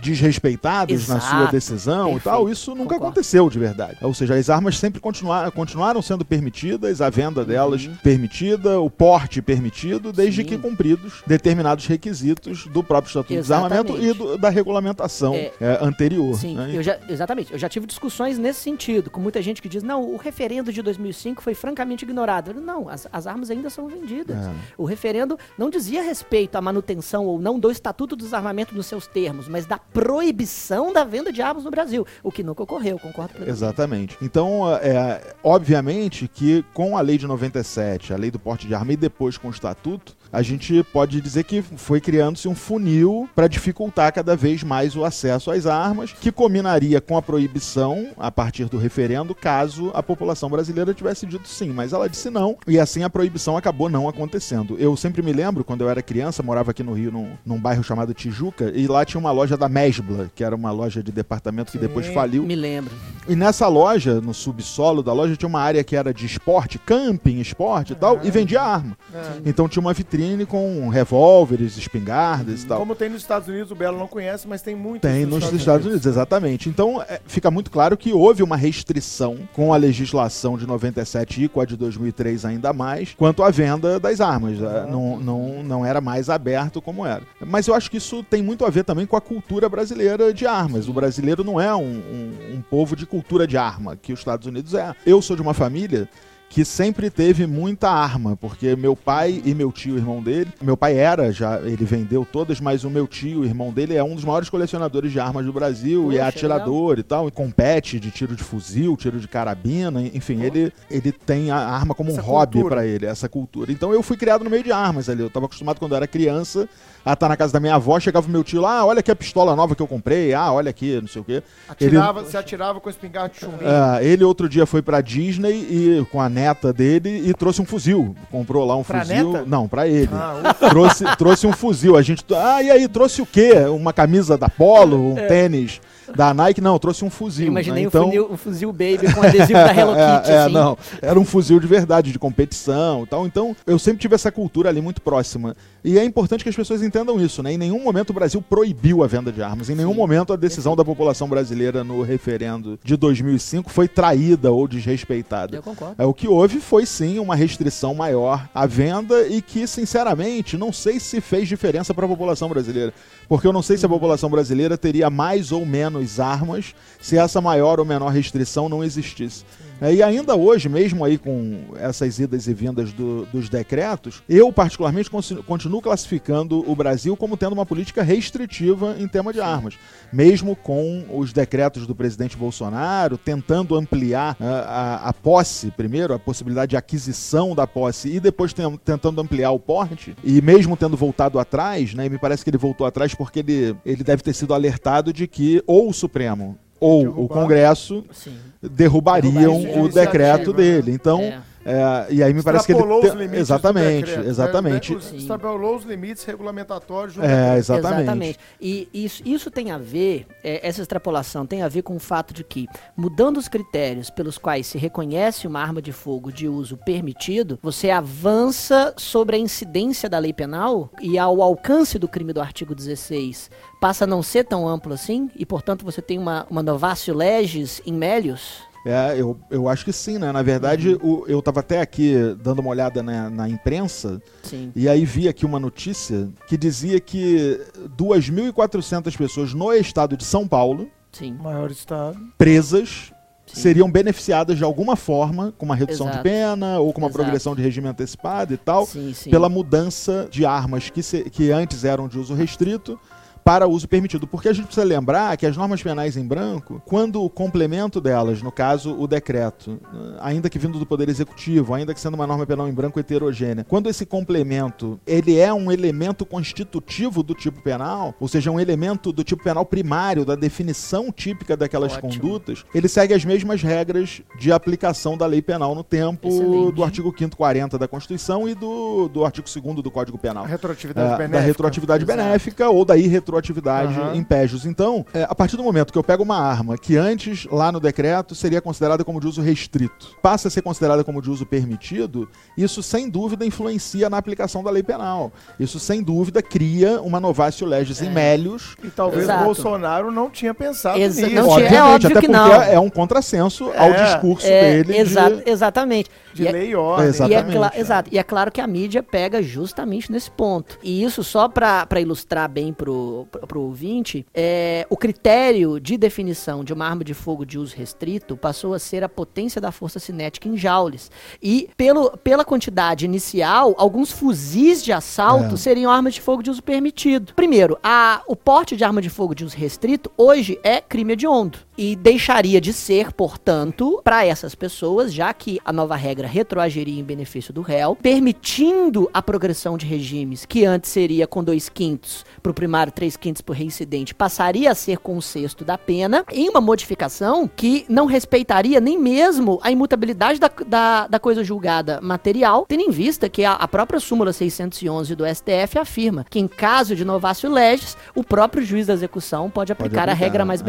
desrespeitados 0.00 1.08
na 1.08 1.20
sua 1.20 1.38
Exato. 1.40 1.52
decisão 1.52 2.08
e 2.08 2.12
Perfeito. 2.12 2.24
tal, 2.24 2.48
isso 2.48 2.70
nunca 2.70 2.82
Concordo. 2.94 3.04
aconteceu 3.06 3.48
de 3.50 3.58
verdade. 3.58 3.96
Ou 4.02 4.14
seja, 4.14 4.34
as 4.34 4.48
armas 4.50 4.78
sempre 4.78 5.00
continuaram, 5.00 5.50
continuaram 5.50 6.00
sendo 6.02 6.24
permitidas, 6.24 7.00
a 7.00 7.10
venda 7.10 7.44
delas 7.44 7.86
permitida, 8.02 8.80
o 8.80 8.90
porte 8.90 9.40
permitido, 9.42 10.12
desde 10.12 10.42
Uhum. 10.42 10.48
Sim. 10.48 10.56
que 10.56 10.58
cumpridos 10.62 11.22
determinados 11.26 11.86
requisitos 11.86 12.66
do 12.66 12.82
próprio 12.82 13.08
Estatuto 13.08 13.34
do 13.34 13.40
Desarmamento 13.40 13.92
e 13.98 14.06
Exatamente. 14.06 14.18
do- 14.18 14.38
da 14.38 14.48
regulamentação 14.48 15.34
É. 15.34 15.52
é, 15.60 15.78
anterior. 15.82 16.34
Sim, 16.36 16.56
né? 16.56 16.70
eu 16.74 16.82
já, 16.82 16.98
exatamente. 17.08 17.52
Eu 17.52 17.58
já 17.58 17.68
tive 17.68 17.86
discussões 17.86 18.38
nesse 18.38 18.60
sentido, 18.60 19.10
com 19.10 19.20
muita 19.20 19.40
gente 19.42 19.60
que 19.62 19.68
diz, 19.68 19.82
não, 19.82 20.02
o 20.02 20.16
referendo 20.16 20.72
de 20.72 20.82
2005 20.82 21.42
foi 21.42 21.54
francamente 21.54 22.04
ignorado. 22.04 22.50
Eu, 22.52 22.62
Não, 22.62 22.88
as, 22.88 23.06
as 23.12 23.26
armas 23.26 23.50
ainda 23.50 23.68
são 23.70 23.88
vendidas. 23.88 24.36
É. 24.36 24.50
O 24.78 24.84
referendo 24.84 25.38
não 25.58 25.68
dizia 25.68 26.02
respeito 26.02 26.56
à 26.56 26.60
manutenção 26.60 27.26
ou 27.26 27.40
não 27.40 27.58
do 27.58 27.70
Estatuto 27.70 28.14
do 28.16 28.24
Desarmamento 28.24 28.74
nos 28.74 28.86
seus 28.86 29.06
termos, 29.06 29.48
mas 29.48 29.66
da 29.66 29.78
proibição 29.92 30.92
da 30.92 31.04
venda 31.04 31.32
de 31.32 31.42
armas 31.42 31.64
no 31.64 31.70
Brasil, 31.70 32.06
o 32.22 32.30
que 32.30 32.42
nunca 32.42 32.62
ocorreu, 32.62 32.98
concordo 32.98 33.34
plenamente. 33.34 33.56
Exatamente. 33.56 34.18
Então, 34.22 34.74
é, 34.76 35.34
obviamente 35.42 36.28
que 36.28 36.64
com 36.72 36.96
a 36.96 37.00
lei 37.00 37.18
de 37.18 37.26
97, 37.26 38.12
a 38.12 38.16
lei 38.16 38.30
do 38.30 38.38
porte 38.38 38.66
de 38.66 38.74
arma 38.74 38.92
e 38.92 38.96
depois 38.96 39.36
com 39.36 39.48
o 39.48 39.50
estatuto, 39.50 40.16
a 40.32 40.40
gente 40.40 40.82
pode 40.84 41.20
dizer 41.20 41.44
que 41.44 41.60
foi 41.60 42.00
criando-se 42.00 42.48
um 42.48 42.54
funil 42.54 43.28
para 43.34 43.46
dificultar 43.46 44.12
cada 44.12 44.34
vez 44.34 44.62
mais 44.62 44.96
o 44.96 45.04
acesso 45.04 45.50
às 45.50 45.66
armas, 45.66 46.12
que 46.12 46.32
combinaria 46.32 47.00
com 47.00 47.16
a 47.16 47.22
proibição 47.22 48.08
a 48.16 48.30
partir 48.30 48.64
do 48.64 48.78
referendo, 48.78 49.34
caso 49.34 49.90
a 49.92 50.02
população 50.02 50.48
brasileira 50.48 50.94
tivesse 50.94 51.26
dito 51.26 51.46
sim, 51.46 51.68
mas 51.68 51.92
ela 51.92 52.08
disse 52.08 52.30
não, 52.30 52.56
e 52.66 52.78
assim 52.78 53.02
a 53.02 53.10
proibição 53.10 53.56
acabou 53.56 53.90
não 53.90 54.08
acontecendo. 54.08 54.76
Eu 54.78 54.96
sempre 54.96 55.20
me 55.20 55.32
lembro, 55.32 55.64
quando 55.64 55.82
eu 55.82 55.90
era 55.90 56.00
criança, 56.00 56.42
morava 56.42 56.70
aqui 56.70 56.82
no 56.82 56.94
Rio, 56.94 57.12
num, 57.12 57.32
num 57.44 57.60
bairro 57.60 57.84
chamado 57.84 58.14
Tijuca, 58.14 58.72
e 58.74 58.86
lá 58.86 59.04
tinha 59.04 59.20
uma 59.20 59.30
loja 59.30 59.56
da 59.56 59.68
Mesbla, 59.68 60.30
que 60.34 60.42
era 60.42 60.56
uma 60.56 60.70
loja 60.70 61.02
de 61.02 61.12
departamento 61.12 61.72
que 61.72 61.78
depois 61.78 62.06
Sim. 62.06 62.14
faliu. 62.14 62.44
Me 62.44 62.56
lembro. 62.56 62.94
E 63.28 63.36
nessa 63.36 63.68
loja, 63.68 64.20
no 64.20 64.32
subsolo 64.32 65.02
da 65.02 65.12
loja, 65.12 65.36
tinha 65.36 65.48
uma 65.48 65.60
área 65.60 65.84
que 65.84 65.94
era 65.94 66.12
de 66.12 66.24
esporte, 66.24 66.78
camping, 66.78 67.38
esporte 67.38 67.92
e 67.92 67.96
tal, 67.96 68.20
e 68.22 68.30
vendia 68.30 68.62
arma. 68.62 68.96
É. 69.14 69.42
Então 69.44 69.68
tinha 69.68 69.80
uma 69.80 69.92
vitrine 69.92 70.21
com 70.48 70.88
revólveres, 70.88 71.76
espingardas 71.76 72.62
e 72.62 72.66
tal. 72.66 72.78
Como 72.78 72.94
tem 72.94 73.08
nos 73.08 73.22
Estados 73.22 73.48
Unidos, 73.48 73.70
o 73.70 73.74
Belo 73.74 73.98
não 73.98 74.06
conhece, 74.06 74.46
mas 74.46 74.62
tem 74.62 74.74
muito. 74.74 75.02
Tem 75.02 75.26
nos 75.26 75.52
Estados 75.52 75.86
Unidos, 75.86 76.06
exatamente. 76.06 76.68
Então 76.68 77.02
é, 77.02 77.20
fica 77.26 77.50
muito 77.50 77.70
claro 77.70 77.96
que 77.96 78.12
houve 78.12 78.42
uma 78.42 78.56
restrição 78.56 79.38
com 79.52 79.72
a 79.72 79.76
legislação 79.76 80.56
de 80.56 80.66
97 80.66 81.44
e 81.44 81.48
com 81.48 81.60
a 81.60 81.64
de 81.64 81.76
2003 81.76 82.44
ainda 82.44 82.72
mais, 82.72 83.14
quanto 83.14 83.42
à 83.42 83.50
venda 83.50 83.98
das 83.98 84.20
armas. 84.20 84.60
É, 84.60 84.86
Não, 84.90 85.18
não, 85.18 85.62
não 85.62 85.86
era 85.86 86.00
mais 86.00 86.28
aberto 86.28 86.80
como 86.80 87.06
era. 87.06 87.22
Mas 87.40 87.66
eu 87.66 87.74
acho 87.74 87.90
que 87.90 87.96
isso 87.96 88.22
tem 88.22 88.42
muito 88.42 88.64
a 88.64 88.70
ver 88.70 88.84
também 88.84 89.06
com 89.06 89.16
a 89.16 89.20
cultura 89.20 89.68
brasileira 89.68 90.32
de 90.32 90.46
armas. 90.46 90.88
O 90.88 90.92
brasileiro 90.92 91.44
não 91.44 91.60
é 91.60 91.74
um, 91.74 91.80
um, 91.82 92.54
um 92.56 92.62
povo 92.62 92.94
de 92.96 93.06
cultura 93.06 93.46
de 93.46 93.56
arma, 93.56 93.96
que 93.96 94.12
os 94.12 94.20
Estados 94.20 94.46
Unidos 94.46 94.74
é. 94.74 94.94
Eu 95.04 95.20
sou 95.22 95.36
de 95.36 95.42
uma 95.42 95.54
família 95.54 96.08
que 96.52 96.66
sempre 96.66 97.08
teve 97.08 97.46
muita 97.46 97.88
arma, 97.88 98.36
porque 98.36 98.76
meu 98.76 98.94
pai 98.94 99.40
e 99.42 99.54
meu 99.54 99.72
tio, 99.72 99.96
irmão 99.96 100.22
dele, 100.22 100.52
meu 100.60 100.76
pai 100.76 100.98
era 100.98 101.32
já, 101.32 101.58
ele 101.62 101.82
vendeu 101.82 102.26
todas, 102.30 102.60
mas 102.60 102.84
o 102.84 102.90
meu 102.90 103.06
tio, 103.06 103.42
irmão 103.42 103.72
dele, 103.72 103.96
é 103.96 104.04
um 104.04 104.14
dos 104.14 104.22
maiores 104.22 104.50
colecionadores 104.50 105.10
de 105.10 105.18
armas 105.18 105.46
do 105.46 105.52
Brasil 105.52 106.12
e 106.12 106.16
é 106.16 106.18
Poxa, 106.18 106.28
atirador 106.28 106.98
e 106.98 107.02
tal, 107.02 107.26
e 107.26 107.30
compete 107.30 107.98
de 107.98 108.10
tiro 108.10 108.36
de 108.36 108.44
fuzil, 108.44 108.94
tiro 108.98 109.18
de 109.18 109.26
carabina, 109.26 110.02
enfim, 110.02 110.42
ele, 110.42 110.70
ele 110.90 111.10
tem 111.10 111.50
a 111.50 111.56
arma 111.56 111.94
como 111.94 112.10
um 112.10 112.18
Essa 112.18 112.20
hobby 112.22 112.52
cultura. 112.58 112.74
pra 112.76 112.86
ele, 112.86 113.06
essa 113.06 113.30
cultura. 113.30 113.72
Então 113.72 113.90
eu 113.90 114.02
fui 114.02 114.18
criado 114.18 114.44
no 114.44 114.50
meio 114.50 114.62
de 114.62 114.72
armas 114.72 115.08
ali, 115.08 115.22
eu 115.22 115.30
tava 115.30 115.46
acostumado 115.46 115.78
quando 115.78 115.92
eu 115.92 115.96
era 115.96 116.06
criança 116.06 116.68
a 117.04 117.12
estar 117.12 117.28
na 117.28 117.36
casa 117.36 117.52
da 117.52 117.60
minha 117.60 117.74
avó, 117.74 117.98
chegava 117.98 118.26
o 118.26 118.30
meu 118.30 118.44
tio 118.44 118.60
lá, 118.60 118.78
ah, 118.78 118.86
olha 118.86 119.00
aqui 119.00 119.10
a 119.10 119.16
pistola 119.16 119.54
nova 119.56 119.74
que 119.74 119.82
eu 119.82 119.86
comprei, 119.86 120.32
ah, 120.34 120.52
olha 120.52 120.70
aqui, 120.70 121.00
não 121.00 121.08
sei 121.08 121.20
o 121.20 121.24
quê. 121.24 121.42
Atirava, 121.68 122.22
Você 122.22 122.36
atirava 122.36 122.80
com 122.80 122.88
espingarda 122.88 123.30
de 123.30 123.40
chumbinho. 123.40 123.70
É, 123.70 124.04
ele 124.04 124.24
outro 124.24 124.48
dia 124.48 124.66
foi 124.66 124.82
pra 124.82 125.00
Disney 125.00 125.52
e 125.52 126.06
com 126.10 126.20
a 126.20 126.28
neta 126.28 126.72
dele 126.72 127.28
e 127.28 127.34
trouxe 127.34 127.60
um 127.60 127.64
fuzil. 127.64 128.14
Comprou 128.30 128.64
lá 128.64 128.76
um 128.76 128.82
Pra 128.84 129.00
fuzil. 129.00 129.32
neta? 129.32 129.44
Não, 129.46 129.66
pra 129.68 129.88
ele. 129.88 130.10
Ah, 130.12 130.54
trouxe, 130.70 131.04
trouxe 131.16 131.46
um 131.46 131.52
fuzil. 131.52 131.96
A 131.96 132.02
gente. 132.02 132.24
Ah, 132.34 132.62
e 132.62 132.70
aí, 132.70 132.88
trouxe 132.88 133.22
o 133.22 133.26
quê? 133.26 133.52
Uma 133.68 133.92
camisa 133.92 134.36
da 134.38 134.48
Polo, 134.48 135.12
um 135.12 135.14
tênis 135.14 135.80
da 136.14 136.32
Nike? 136.34 136.60
Não, 136.60 136.78
trouxe 136.78 137.04
um 137.04 137.10
fuzil. 137.10 137.46
Eu 137.46 137.52
imaginei 137.52 137.82
né? 137.84 137.88
um, 137.88 137.90
fuzil, 137.90 138.28
um 138.32 138.36
fuzil 138.36 138.72
baby 138.72 139.12
com 139.14 139.22
adesivo 139.22 139.52
da 139.54 139.74
Hello 139.74 139.92
Kitty, 139.96 140.30
é, 140.30 140.34
é, 140.34 140.38
assim. 140.38 140.52
não. 140.52 140.78
Era 141.00 141.18
um 141.18 141.24
fuzil 141.24 141.58
de 141.58 141.66
verdade, 141.66 142.12
de 142.12 142.18
competição 142.18 143.04
e 143.04 143.06
tal. 143.06 143.26
Então, 143.26 143.56
eu 143.66 143.78
sempre 143.78 144.00
tive 144.00 144.14
essa 144.14 144.30
cultura 144.30 144.68
ali 144.68 144.80
muito 144.80 145.00
próxima. 145.00 145.56
E 145.84 145.98
é 145.98 146.04
importante 146.04 146.44
que 146.44 146.48
as 146.48 146.54
pessoas 146.54 146.82
entendam 146.82 147.20
isso, 147.20 147.42
né? 147.42 147.52
Em 147.52 147.58
nenhum 147.58 147.82
momento 147.82 148.10
o 148.10 148.12
Brasil 148.12 148.40
proibiu 148.40 149.02
a 149.02 149.06
venda 149.08 149.32
de 149.32 149.42
armas. 149.42 149.68
Em 149.68 149.74
nenhum 149.74 149.90
Sim. 149.90 149.96
momento 149.96 150.32
a 150.32 150.36
decisão 150.36 150.76
da 150.76 150.84
população 150.84 151.28
brasileira 151.28 151.82
no 151.82 152.02
referendo 152.02 152.78
de 152.84 152.96
2005 152.96 153.68
foi 153.70 153.88
traída 153.88 154.52
ou 154.52 154.68
desrespeitada. 154.68 155.56
Eu 155.56 155.62
concordo. 155.62 155.96
É, 155.98 156.06
o 156.06 156.14
que 156.14 156.28
houve 156.28 156.60
foi 156.60 156.86
sim 156.86 157.18
uma 157.18 157.34
restrição 157.34 157.94
maior 157.94 158.48
à 158.54 158.64
venda 158.64 159.26
e 159.26 159.42
que, 159.42 159.66
sinceramente, 159.66 160.56
não 160.56 160.72
sei 160.72 161.00
se 161.00 161.20
fez 161.20 161.48
diferença 161.48 161.92
para 161.92 162.06
a 162.06 162.08
população 162.08 162.48
brasileira. 162.48 162.94
Porque 163.28 163.46
eu 163.46 163.52
não 163.52 163.62
sei 163.62 163.76
se 163.76 163.84
a 163.84 163.88
população 163.88 164.30
brasileira 164.30 164.78
teria 164.78 165.10
mais 165.10 165.50
ou 165.50 165.66
menos 165.66 166.20
armas 166.20 166.74
se 167.00 167.16
essa 167.16 167.40
maior 167.40 167.80
ou 167.80 167.84
menor 167.84 168.10
restrição 168.10 168.68
não 168.68 168.84
existisse. 168.84 169.44
É, 169.80 169.92
e 169.92 170.00
ainda 170.00 170.36
hoje, 170.36 170.68
mesmo 170.68 171.04
aí 171.04 171.18
com 171.18 171.58
essas 171.76 172.20
idas 172.20 172.46
e 172.46 172.54
vindas 172.54 172.92
do- 172.92 173.26
dos 173.26 173.48
decretos, 173.48 174.22
eu 174.28 174.52
particularmente 174.52 175.10
continuo 175.44 175.82
classificando 175.82 176.62
o 176.70 176.76
Brasil 176.76 177.16
como 177.16 177.36
tendo 177.36 177.52
uma 177.54 177.66
política 177.66 178.00
restritiva 178.00 178.94
em 179.00 179.08
tema 179.08 179.32
de 179.32 179.40
armas. 179.40 179.74
Mesmo 180.12 180.54
com 180.54 181.04
os 181.12 181.32
decretos 181.32 181.84
do 181.84 181.96
presidente 181.96 182.36
Bolsonaro 182.36 183.18
tentando 183.18 183.74
ampliar 183.74 184.36
ah, 184.40 185.00
a, 185.04 185.08
a 185.08 185.12
posse, 185.12 185.72
primeiro, 185.72 186.14
a 186.14 186.18
possibilidade 186.18 186.70
de 186.70 186.76
aquisição 186.76 187.52
da 187.52 187.66
posse 187.66 188.08
e 188.08 188.20
depois 188.20 188.52
tem- 188.52 188.78
tentando 188.84 189.20
ampliar 189.20 189.50
o 189.50 189.58
porte, 189.58 190.14
e 190.22 190.40
mesmo 190.40 190.76
tendo 190.76 190.96
voltado 190.96 191.40
atrás, 191.40 191.92
né, 191.92 192.06
e 192.06 192.10
me 192.10 192.18
parece 192.18 192.44
que 192.44 192.50
ele 192.50 192.58
voltou 192.58 192.86
atrás 192.86 193.14
porque 193.16 193.40
ele, 193.40 193.76
ele 193.84 194.04
deve 194.04 194.22
ter 194.22 194.32
sido 194.32 194.54
alertado 194.54 195.12
de 195.12 195.26
que 195.26 195.60
ou 195.66 195.88
o 195.88 195.92
Supremo 195.92 196.56
ou 196.82 197.24
o. 197.24 197.28
Congresso 197.28 198.04
Sim. 198.12 198.34
derrubariam 198.62 199.32
Derrubar 199.60 199.82
o 199.82 199.88
decreto 199.88 200.50
iniciativa, 200.50 200.52
dele. 200.56 200.90
né? 200.90 200.94
Então, 201.00 201.20
É. 201.20 201.38
é, 201.64 202.06
e 202.12 202.22
aí 202.22 202.32
me 202.34 202.42
parece 202.42 202.66
que 202.66 202.72
ele 202.72 202.80
Extrapolou 202.80 203.02
te- 203.02 203.08
os 203.08 203.14
limites 203.14 203.36
do 203.48 203.54
exatamente, 203.54 204.04
decreto, 204.06 204.24
né? 204.24 204.30
exatamente. 204.30 204.94
Os- 204.94 205.12
Extrapolou 205.12 205.76
os 205.76 205.84
limites 205.84 206.24
regulamentatórios. 206.24 207.16
É, 207.18 207.56
decreto. 207.56 207.58
exatamente. 207.78 208.38
E 208.60 208.88
isso, 208.92 209.22
isso 209.24 209.50
tem 209.50 209.70
a 209.70 209.78
ver, 209.78 210.26
é, 210.42 210.66
essa 210.66 210.80
extrapolação 210.82 211.46
tem 211.46 211.62
a 211.62 211.68
ver 211.68 211.82
com 211.82 211.94
o 211.96 212.00
fato 212.00 212.32
de 212.34 212.42
que, 212.44 212.66
mudando 212.96 213.36
os 213.36 213.48
critérios 213.48 214.10
pelos 214.10 214.38
quais 214.38 214.66
se 214.66 214.78
reconhece 214.78 215.46
uma 215.46 215.60
arma 215.60 215.80
de 215.80 215.92
fogo 215.92 216.32
de 216.32 216.48
uso 216.48 216.76
permitido, 216.76 217.58
você 217.62 217.90
avança 217.90 218.94
sobre 218.96 219.36
a 219.36 219.38
incidência 219.38 220.08
da 220.08 220.18
lei 220.18 220.32
penal 220.32 220.90
e 221.00 221.18
ao 221.18 221.42
alcance 221.42 221.98
do 221.98 222.08
crime 222.08 222.32
do 222.32 222.40
artigo 222.40 222.74
16 222.74 223.50
passa 223.80 224.04
a 224.04 224.06
não 224.06 224.22
ser 224.22 224.44
tão 224.44 224.68
amplo 224.68 224.92
assim, 224.92 225.28
e 225.36 225.44
portanto 225.44 225.84
você 225.84 226.00
tem 226.00 226.18
uma, 226.18 226.46
uma 226.48 226.62
novatio 226.62 227.14
legis 227.14 227.80
in 227.84 227.94
melius. 227.94 228.62
É, 228.84 229.14
eu, 229.16 229.38
eu 229.48 229.68
acho 229.68 229.84
que 229.84 229.92
sim, 229.92 230.18
né? 230.18 230.32
Na 230.32 230.42
verdade, 230.42 230.98
o- 231.00 231.24
eu 231.28 231.40
tava 231.40 231.60
até 231.60 231.80
aqui 231.80 232.14
dando 232.42 232.58
uma 232.58 232.70
olhada 232.70 233.00
na, 233.02 233.30
na 233.30 233.48
imprensa 233.48 234.20
Sim. 234.42 234.72
e 234.74 234.88
aí 234.88 235.04
vi 235.04 235.28
aqui 235.28 235.46
uma 235.46 235.60
notícia 235.60 236.28
que 236.48 236.56
dizia 236.56 236.98
que 236.98 237.60
2.400 237.96 239.16
pessoas 239.16 239.54
no 239.54 239.72
estado 239.72 240.16
de 240.16 240.24
São 240.24 240.46
Paulo, 240.48 240.88
Sim. 241.12 241.36
Maior 241.40 241.70
estado. 241.70 242.18
presas, 242.38 243.12
Sim. 243.46 243.60
seriam 243.60 243.90
beneficiadas 243.90 244.56
de 244.58 244.64
alguma 244.64 244.96
forma, 244.96 245.52
com 245.58 245.64
uma 245.66 245.76
redução 245.76 246.06
Exato. 246.08 246.18
de 246.18 246.22
pena 246.30 246.78
ou 246.80 246.92
com 246.92 247.00
uma 247.00 247.08
Exato. 247.08 247.22
progressão 247.22 247.54
de 247.54 247.62
regime 247.62 247.86
antecipado 247.88 248.54
e 248.54 248.56
tal. 248.56 248.86
Sim, 248.86 249.12
sim. 249.14 249.30
pela 249.30 249.48
mudança 249.48 250.26
de 250.30 250.44
armas 250.46 250.88
que, 250.90 251.02
se- 251.02 251.28
que 251.30 251.50
antes 251.52 251.84
eram 251.84 252.08
de 252.08 252.18
uso 252.18 252.34
restrito 252.34 252.98
para 253.44 253.66
uso 253.66 253.88
permitido. 253.88 254.26
Porque 254.26 254.48
a 254.48 254.52
gente 254.52 254.66
precisa 254.66 254.86
lembrar 254.86 255.36
que 255.36 255.46
as 255.46 255.56
normas 255.56 255.82
penais 255.82 256.16
em 256.16 256.26
branco, 256.26 256.80
quando 256.86 257.22
o 257.22 257.28
complemento 257.30 258.00
delas, 258.00 258.42
no 258.42 258.52
caso 258.52 258.94
o 258.98 259.06
decreto, 259.06 259.78
ainda 260.20 260.48
que 260.48 260.58
vindo 260.58 260.78
do 260.78 260.86
Poder 260.86 261.08
Executivo, 261.08 261.74
ainda 261.74 261.92
que 261.94 262.00
sendo 262.00 262.14
uma 262.14 262.26
norma 262.26 262.46
penal 262.46 262.68
em 262.68 262.72
branco 262.72 263.00
heterogênea, 263.00 263.64
quando 263.68 263.88
esse 263.88 264.06
complemento 264.06 265.00
ele 265.06 265.38
é 265.38 265.52
um 265.52 265.70
elemento 265.72 266.24
constitutivo 266.24 267.22
do 267.22 267.34
tipo 267.34 267.60
penal, 267.62 268.14
ou 268.20 268.28
seja, 268.28 268.50
um 268.50 268.60
elemento 268.60 269.12
do 269.12 269.24
tipo 269.24 269.42
penal 269.42 269.64
primário, 269.64 270.24
da 270.24 270.34
definição 270.34 271.10
típica 271.10 271.56
daquelas 271.56 271.92
Ótimo. 271.94 272.12
condutas, 272.12 272.64
ele 272.74 272.88
segue 272.88 273.14
as 273.14 273.24
mesmas 273.24 273.62
regras 273.62 274.22
de 274.38 274.52
aplicação 274.52 275.16
da 275.16 275.26
lei 275.26 275.42
penal 275.42 275.74
no 275.74 275.82
tempo 275.82 276.28
Excelente. 276.28 276.72
do 276.74 276.84
artigo 276.84 277.12
5º 277.12 277.34
40 277.34 277.78
da 277.78 277.88
Constituição 277.88 278.48
e 278.48 278.54
do, 278.54 279.08
do 279.08 279.24
artigo 279.24 279.48
2 279.48 279.82
do 279.82 279.90
Código 279.90 280.18
Penal. 280.18 280.44
A 280.44 280.46
retroatividade 280.46 281.06
É, 281.12 281.16
benéfica. 281.16 281.38
da 281.38 281.44
retroatividade 281.44 282.04
Exato. 282.04 282.18
benéfica 282.18 282.70
ou 282.70 282.84
da 282.84 282.96
irretroatividade 282.96 283.31
Aham. 283.40 284.14
em 284.14 284.22
pégios. 284.22 284.64
Então, 284.66 285.04
é, 285.14 285.22
a 285.28 285.34
partir 285.34 285.56
do 285.56 285.62
momento 285.62 285.92
que 285.92 285.98
eu 285.98 286.02
pego 286.04 286.22
uma 286.22 286.38
arma 286.38 286.76
que 286.76 286.96
antes, 286.96 287.46
lá 287.50 287.70
no 287.72 287.80
decreto, 287.80 288.34
seria 288.34 288.60
considerada 288.60 289.04
como 289.04 289.20
de 289.20 289.26
uso 289.26 289.40
restrito, 289.40 290.16
passa 290.22 290.48
a 290.48 290.50
ser 290.50 290.62
considerada 290.62 291.02
como 291.04 291.20
de 291.22 291.30
uso 291.30 291.44
permitido, 291.46 292.28
isso 292.56 292.82
sem 292.82 293.08
dúvida 293.08 293.44
influencia 293.46 294.08
na 294.10 294.16
aplicação 294.16 294.62
da 294.62 294.70
lei 294.70 294.82
penal. 294.82 295.32
Isso 295.58 295.78
sem 295.78 296.02
dúvida 296.02 296.42
cria 296.42 297.00
uma 297.00 297.20
novatio 297.20 297.66
legis 297.66 298.00
É. 298.02 298.06
in 298.06 298.10
melius. 298.10 298.76
E 298.82 298.88
talvez 298.88 299.24
Exato. 299.24 299.42
o 299.42 299.44
Bolsonaro 299.46 300.10
não 300.10 300.30
tinha 300.30 300.54
pensado 300.54 300.98
Exa- 300.98 301.22
nisso. 301.22 301.34
não 301.34 301.42
tinha- 301.44 301.52
Obviamente, 301.52 301.74
é 301.76 301.82
óbvio 301.82 301.96
até 302.10 302.20
que 302.20 302.26
porque 302.26 302.28
não. 302.28 302.52
é 302.62 302.80
um 302.80 302.90
contrassenso 302.90 303.70
ao 303.76 303.90
É. 303.90 304.04
discurso 304.04 304.46
É, 304.46 304.82
dele. 304.82 304.98
exa- 304.98 305.30
de- 305.30 305.50
Exatamente. 305.50 306.10
De 306.32 306.42
E 306.44 306.48
é- 306.48 306.52
lei 306.52 306.70
e 306.70 306.74
ordem. 306.74 307.04
E 307.04 307.06
é, 307.06 307.10
Exatamente, 307.10 307.56
cla- 307.56 307.72
é. 307.74 307.80
exato. 307.80 308.10
E 308.12 308.18
é 308.18 308.22
claro 308.22 308.50
que 308.50 308.60
a 308.60 308.66
mídia 308.66 309.02
pega 309.02 309.42
justamente 309.42 310.10
nesse 310.10 310.30
ponto. 310.30 310.78
E 310.82 311.02
isso 311.02 311.22
só 311.22 311.48
pra 311.48 311.84
pra 311.86 312.00
ilustrar 312.00 312.48
bem 312.48 312.72
pro, 312.72 313.26
pro, 313.30 313.46
pro 313.46 313.60
ouvinte, 313.62 314.24
é, 314.34 314.86
o 314.88 314.96
critério 314.96 315.78
de 315.80 315.96
definição 315.96 316.64
de 316.64 316.72
uma 316.72 316.86
arma 316.86 317.04
de 317.04 317.14
fogo 317.14 317.44
de 317.44 317.58
uso 317.58 317.74
restrito 317.76 318.36
passou 318.36 318.74
a 318.74 318.78
ser 318.78 319.04
a 319.04 319.08
potência 319.08 319.60
da 319.60 319.70
força 319.72 319.98
cinética 319.98 320.48
em 320.48 320.56
joules. 320.56 321.10
E 321.42 321.68
pelo, 321.76 322.16
pela 322.18 322.44
quantidade 322.44 323.04
inicial, 323.04 323.74
alguns 323.78 324.10
fuzis 324.10 324.82
de 324.82 324.92
assalto 324.92 325.54
É. 325.54 325.56
seriam 325.56 325.90
armas 325.90 326.14
de 326.14 326.20
fogo 326.20 326.42
de 326.42 326.50
uso 326.50 326.62
permitido. 326.62 327.34
Primeiro, 327.34 327.78
a, 327.82 328.22
o 328.26 328.34
porte 328.36 328.76
de 328.76 328.84
arma 328.84 329.02
de 329.02 329.10
fogo 329.10 329.34
de 329.34 329.44
uso 329.44 329.56
restrito 329.56 330.10
hoje 330.16 330.58
é 330.62 330.80
crime 330.80 331.12
hediondo. 331.12 331.58
E 331.76 331.96
deixaria 331.96 332.60
de 332.60 332.72
ser, 332.72 333.12
portanto, 333.12 334.00
para 334.04 334.24
essas 334.24 334.54
pessoas, 334.54 335.12
já 335.12 335.32
que 335.32 335.58
a 335.64 335.72
nova 335.72 335.96
regra 335.96 336.21
retroagiria 336.28 337.00
em 337.00 337.04
benefício 337.04 337.52
do 337.52 337.62
réu, 337.62 337.96
permitindo 337.96 339.10
a 339.12 339.22
progressão 339.22 339.76
de 339.76 339.86
regimes 339.86 340.44
que 340.44 340.64
antes 340.64 340.90
seria 340.90 341.26
com 341.26 341.42
dois 341.42 341.68
quintos 341.68 342.24
para 342.42 342.50
o 342.50 342.54
primário, 342.54 342.92
três 342.92 343.16
quintos 343.16 343.42
para 343.42 343.52
o 343.52 343.56
reincidente, 343.56 344.14
passaria 344.14 344.70
a 344.70 344.74
ser 344.74 344.98
com 344.98 345.16
um 345.16 345.20
sexto 345.20 345.64
da 345.64 345.78
pena, 345.78 346.24
em 346.32 346.48
uma 346.48 346.60
modificação 346.60 347.48
que 347.48 347.84
não 347.88 348.06
respeitaria 348.06 348.80
nem 348.80 348.98
mesmo 348.98 349.58
a 349.62 349.70
imutabilidade 349.70 350.38
da, 350.38 350.50
da, 350.66 351.06
da 351.06 351.18
coisa 351.18 351.44
julgada 351.44 352.00
material, 352.00 352.64
tendo 352.68 352.82
em 352.82 352.90
vista 352.90 353.28
que 353.28 353.44
a, 353.44 353.52
a 353.52 353.68
própria 353.68 354.00
súmula 354.00 354.32
611 354.32 355.14
do 355.14 355.24
STF 355.26 355.78
afirma 355.78 356.24
que 356.28 356.38
em 356.38 356.48
caso 356.48 356.94
de 356.96 357.04
novácio 357.04 357.50
legis, 357.50 357.96
o 358.14 358.24
próprio 358.24 358.64
juiz 358.64 358.86
da 358.86 358.94
execução 358.94 359.50
pode 359.50 359.72
aplicar 359.72 360.08
a 360.08 360.12
aplicar, 360.12 360.24
regra 360.24 360.44
mais 360.44 360.60
é. 360.60 360.64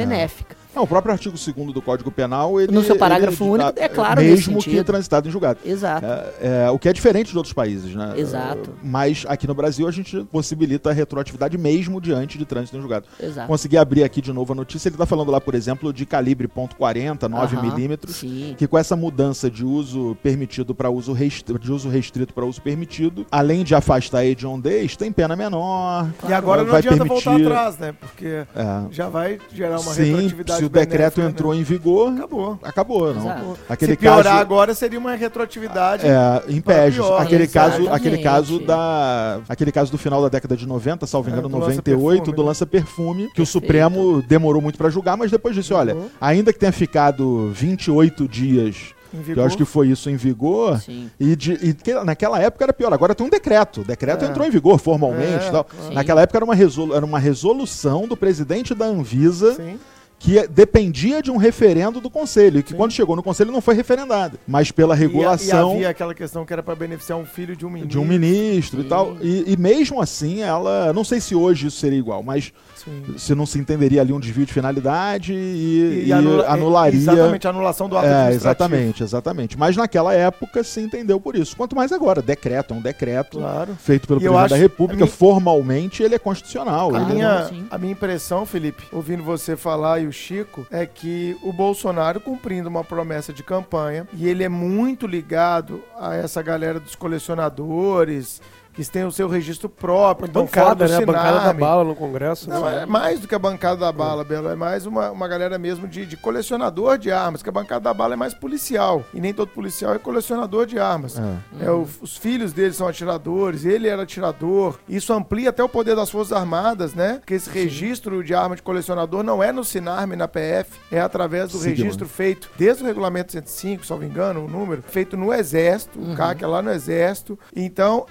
Não, 0.75 0.83
o 0.83 0.87
próprio 0.87 1.11
artigo 1.13 1.35
2 1.37 1.73
do 1.73 1.81
Código 1.81 2.11
Penal, 2.11 2.59
ele, 2.59 2.71
No 2.71 2.83
seu 2.83 2.95
parágrafo 2.97 3.43
ele- 3.43 3.51
único, 3.51 3.73
é 3.79 3.87
claro 3.87 4.21
Mesmo 4.21 4.59
que 4.59 4.83
transitado 4.83 5.27
em 5.27 5.31
julgado. 5.31 5.59
Exato. 5.65 6.05
É, 6.05 6.65
é, 6.65 6.69
o 6.71 6.79
que 6.79 6.89
é 6.89 6.93
diferente 6.93 7.31
de 7.31 7.37
outros 7.37 7.53
países, 7.53 7.93
né? 7.93 8.13
Exato. 8.17 8.71
É, 8.71 8.73
Mas 8.83 9.23
aqui 9.27 9.47
no 9.47 9.53
Brasil 9.53 9.87
a 9.87 9.91
gente 9.91 10.23
possibilita 10.31 10.89
a 10.89 10.93
retroatividade 10.93 11.57
mesmo 11.57 12.01
diante 12.01 12.37
de 12.37 12.45
trânsito 12.45 12.75
em 12.77 12.81
julgado. 12.81 13.05
Exato. 13.19 13.47
Consegui 13.47 13.77
abrir 13.77 14.03
aqui 14.03 14.21
de 14.21 14.33
novo 14.33 14.53
a 14.53 14.55
notícia, 14.55 14.89
ele 14.89 14.97
tá 14.97 15.05
falando 15.05 15.31
lá, 15.31 15.39
por 15.39 15.53
exemplo, 15.55 15.93
de 15.93 16.05
calibre 16.05 16.47
.40, 16.47 17.27
9 17.29 17.55
Aham, 17.55 17.65
milímetros, 17.69 18.15
Sim. 18.15 18.55
que 18.57 18.67
com 18.67 18.77
essa 18.77 18.95
mudança 18.95 19.49
de 19.49 19.63
uso 19.63 20.17
permitido 20.23 20.73
para 20.73 20.89
uso 20.89 21.13
restrito, 21.13 21.59
de 21.59 21.71
uso 21.71 21.87
restrito 21.89 22.33
para 22.33 22.45
uso 22.45 22.61
permitido, 22.61 23.25
além 23.31 23.63
de 23.63 23.75
afastar 23.75 24.19
a 24.19 24.25
hediondez, 24.25 24.95
tem 24.95 25.11
pena 25.11 25.35
menor. 25.35 26.09
E 26.27 26.33
agora 26.33 26.63
não 26.63 26.71
vai 26.71 26.79
adianta 26.79 27.03
permitir- 27.05 27.25
voltar 27.29 27.45
atrás, 27.45 27.77
né? 27.77 27.93
Porque 27.99 28.25
É, 28.25 28.45
já 28.91 29.07
vai 29.09 29.39
gerar 29.53 29.79
uma 29.79 29.93
sim, 29.93 30.03
retroatividade 30.03 30.62
se 30.63 30.67
o 30.67 30.69
decreto 30.69 31.15
benéfica, 31.17 31.29
entrou 31.29 31.53
né? 31.53 31.59
em 31.59 31.63
vigor, 31.63 32.11
Acabou. 32.13 32.59
acabou, 32.63 33.13
não. 33.13 33.21
Exato. 33.21 33.57
Aquele 33.69 33.91
Se 33.93 33.97
piorar 33.97 34.23
caso, 34.23 34.37
agora 34.39 34.73
seria 34.73 34.99
uma 34.99 35.15
retroatividade. 35.15 36.05
É, 36.07 36.43
em 36.47 36.61
Pejos. 36.61 37.05
pior, 37.05 37.21
Aquele 37.21 37.47
caso, 37.47 37.89
aquele 37.89 38.17
caso 38.19 38.59
da, 38.59 39.39
aquele 39.49 39.71
caso 39.71 39.91
do 39.91 39.97
final 39.97 40.21
da 40.21 40.29
década 40.29 40.55
de 40.55 40.67
90, 40.67 41.05
salvo 41.05 41.29
É, 41.29 41.31
engano, 41.31 41.47
do 41.49 41.57
98, 41.57 41.99
lança-perfume, 42.07 42.35
do 42.35 42.41
né? 42.41 42.47
lança 42.47 42.65
perfume, 42.65 43.23
que 43.23 43.41
o 43.41 43.45
Perfeito. 43.45 43.45
Supremo 43.47 44.21
demorou 44.27 44.61
muito 44.61 44.77
pra 44.77 44.89
julgar, 44.89 45.17
mas 45.17 45.29
depois 45.31 45.55
disse, 45.55 45.73
olha, 45.73 45.95
Uhum. 45.95 46.07
ainda 46.19 46.51
que 46.53 46.59
tenha 46.59 46.71
ficado 46.71 47.49
28 47.53 48.27
dias, 48.27 48.93
eu 49.27 49.43
acho 49.43 49.55
que 49.55 49.63
foi 49.65 49.89
isso 49.89 50.09
em 50.09 50.15
vigor, 50.15 50.79
Sim. 50.79 51.09
e, 51.19 51.35
de- 51.35 51.53
e 51.61 51.73
que 51.73 51.93
naquela 52.03 52.39
época 52.41 52.65
era 52.65 52.73
pior. 52.73 52.91
Agora 52.91 53.13
tem 53.13 53.25
um 53.25 53.29
decreto. 53.29 53.81
O 53.81 53.83
decreto 53.83 54.25
É. 54.25 54.27
entrou 54.27 54.45
em 54.47 54.49
vigor 54.49 54.79
formalmente 54.79 55.43
É, 55.45 55.47
e 55.49 55.51
tal. 55.51 55.63
claro. 55.65 55.93
Naquela 55.93 56.21
época 56.23 56.37
era 56.39 56.45
uma, 56.45 56.55
resolu 56.55 56.95
era 56.95 57.05
uma 57.05 57.19
resolução 57.19 58.07
do 58.07 58.17
presidente 58.17 58.73
da 58.73 58.85
Anvisa 58.85 59.53
Sim. 59.55 59.77
Que 60.23 60.39
é- 60.39 60.47
dependia 60.47 61.21
de 61.21 61.29
um 61.29 61.35
referendo 61.35 61.99
do 61.99 62.09
conselho, 62.09 62.59
e 62.59 62.63
que 62.63 62.69
Sim. 62.71 62.77
quando 62.77 62.93
chegou 62.93 63.13
no 63.13 63.21
conselho 63.21 63.51
não 63.51 63.59
foi 63.59 63.75
referendada. 63.75 64.39
Mas 64.47 64.71
pela 64.71 64.95
E, 64.95 64.99
regulação 64.99 65.71
e 65.71 65.75
havia 65.75 65.89
aquela 65.89 66.15
questão 66.15 66.45
que 66.45 66.53
era 66.53 66.63
para 66.63 66.73
beneficiar 66.75 67.19
um 67.19 67.25
filho 67.25 67.57
de 67.57 67.65
um 67.65 67.69
menino. 67.69 67.89
de 67.89 67.99
um 67.99 68.05
ministro 68.05 68.79
e 68.79 68.83
Sim. 68.83 68.89
tal. 68.89 69.17
E, 69.21 69.43
e 69.51 69.57
mesmo 69.57 70.01
assim, 70.01 70.41
ela. 70.41 70.93
Não 70.93 71.03
sei 71.03 71.19
se 71.19 71.35
hoje 71.35 71.67
isso 71.67 71.77
seria 71.77 71.99
igual, 71.99 72.23
mas 72.23 72.53
Sim. 72.83 73.15
se 73.17 73.33
não 73.35 73.45
se 73.45 73.57
entenderia 73.59 74.01
ali 74.01 74.11
um 74.11 74.19
desvio 74.19 74.45
de 74.45 74.53
finalidade 74.53 75.33
e, 75.33 76.03
e 76.07 76.13
anula- 76.13 76.45
anularia. 76.47 76.99
Exatamente, 76.99 77.47
a 77.47 77.49
anulação 77.49 77.87
do 77.87 77.97
ato 77.97 78.05
É, 78.07 78.09
administrativo. 78.09 78.47
exatamente, 78.49 79.03
exatamente. 79.03 79.57
Mas 79.57 79.77
naquela 79.77 80.13
época 80.13 80.63
se 80.63 80.81
entendeu 80.81 81.19
por 81.19 81.35
isso. 81.35 81.55
Quanto 81.55 81.75
mais 81.75 81.91
agora, 81.91 82.21
decreto, 82.21 82.73
é 82.73 82.77
um 82.77 82.81
decreto 82.81 83.37
Claro. 83.39 83.75
feito 83.79 84.07
pelo 84.07 84.19
E 84.19 84.23
presidente 84.23 84.45
acho- 84.45 84.53
da 84.53 84.59
República, 84.59 85.05
minha- 85.05 85.15
formalmente 85.15 86.03
ele 86.03 86.15
é 86.15 86.19
constitucional. 86.19 86.93
A 86.95 87.01
ele- 87.01 87.13
minha, 87.13 87.45
sim. 87.45 87.65
a 87.71 87.77
minha 87.77 87.91
impressão, 87.93 88.45
Felipe, 88.45 88.83
ouvindo 88.91 89.23
você 89.23 89.55
falar 89.55 89.99
e 89.99 90.07
o 90.07 90.11
Chico 90.11 90.65
é 90.71 90.85
que 90.85 91.35
o 91.43 91.53
Bolsonaro 91.53 92.19
cumprindo 92.19 92.67
uma 92.69 92.83
promessa 92.83 93.31
de 93.31 93.43
campanha 93.43 94.07
e 94.13 94.27
ele 94.27 94.43
é 94.43 94.49
muito 94.49 95.07
ligado 95.07 95.81
a 95.99 96.15
essa 96.15 96.41
galera 96.41 96.79
dos 96.79 96.95
colecionadores, 96.95 98.41
que 98.73 98.83
têm 98.85 99.03
o 99.05 99.11
seu 99.11 99.27
registro 99.27 99.69
próprio. 99.69 100.27
Bancada, 100.31 100.87
né? 100.87 100.95
A 100.95 101.05
bancada 101.05 101.39
da 101.39 101.53
bala 101.53 101.83
no 101.83 101.95
Congresso. 101.95 102.49
Não, 102.49 102.65
né? 102.65 102.83
é 102.83 102.85
mais 102.85 103.19
do 103.19 103.27
que 103.27 103.35
a 103.35 103.39
bancada 103.39 103.77
da 103.77 103.91
bala, 103.91 104.23
Belo. 104.23 104.49
É 104.49 104.55
mais 104.55 104.85
uma, 104.85 105.11
uma 105.11 105.27
galera 105.27 105.57
mesmo 105.57 105.87
de, 105.87 106.05
de 106.05 106.17
colecionador 106.17 106.97
de 106.97 107.11
armas, 107.11 107.41
que 107.43 107.49
a 107.49 107.51
bancada 107.51 107.81
da 107.81 107.93
bala 107.93 108.13
é 108.13 108.17
mais 108.17 108.33
policial. 108.33 109.03
E 109.13 109.21
nem 109.21 109.33
todo 109.33 109.47
policial 109.49 109.93
é 109.93 109.99
colecionador 109.99 110.65
de 110.65 110.79
armas. 110.79 111.15
É, 111.59 111.69
o- 111.71 111.87
os 112.01 112.17
filhos 112.17 112.51
dele 112.53 112.73
são 112.73 112.87
atiradores, 112.87 113.65
ele 113.65 113.87
era 113.87 114.03
atirador. 114.03 114.77
Isso 114.87 115.13
amplia 115.13 115.49
até 115.49 115.63
o 115.63 115.69
poder 115.69 115.95
das 115.95 116.09
Forças 116.09 116.33
Armadas, 116.35 116.93
né? 116.93 117.15
Porque 117.19 117.33
esse 117.35 117.49
registro 117.49 118.23
de 118.23 118.33
arma 118.33 118.55
de 118.55 118.61
colecionador 118.61 119.23
não 119.23 119.41
é 119.43 119.51
no 119.51 119.63
Sinarme, 119.63 120.15
na 120.15 120.27
PF, 120.27 120.79
é 120.91 120.99
através 120.99 121.51
do 121.51 121.57
Sigma. 121.57 121.75
registro 121.77 122.07
feito 122.07 122.49
desde 122.57 122.83
o 122.83 122.85
regulamento 122.85 123.31
105, 123.31 123.85
salvo 123.85 124.03
engano, 124.03 124.45
o 124.45 124.47
número, 124.47 124.83
feito 124.87 125.15
no 125.17 125.33
Exército, 125.33 125.99
o 125.99 126.15
CAC 126.15 126.43
é 126.43 126.47
lá 126.47 126.61
no 126.61 126.71
Exército. 126.71 127.37
Então, 127.55 128.05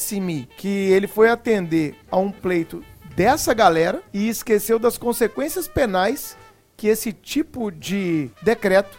parece-me 0.00 0.48
que 0.56 0.68
ele 0.68 1.06
foi 1.06 1.28
atender 1.28 1.94
a 2.10 2.16
um 2.16 2.32
pleito 2.32 2.82
dessa 3.14 3.52
galera 3.52 4.02
e 4.14 4.28
esqueceu 4.30 4.78
das 4.78 4.96
consequências 4.96 5.68
penais 5.68 6.36
que 6.74 6.88
esse 6.88 7.12
tipo 7.12 7.70
de 7.70 8.30
decreto 8.40 8.96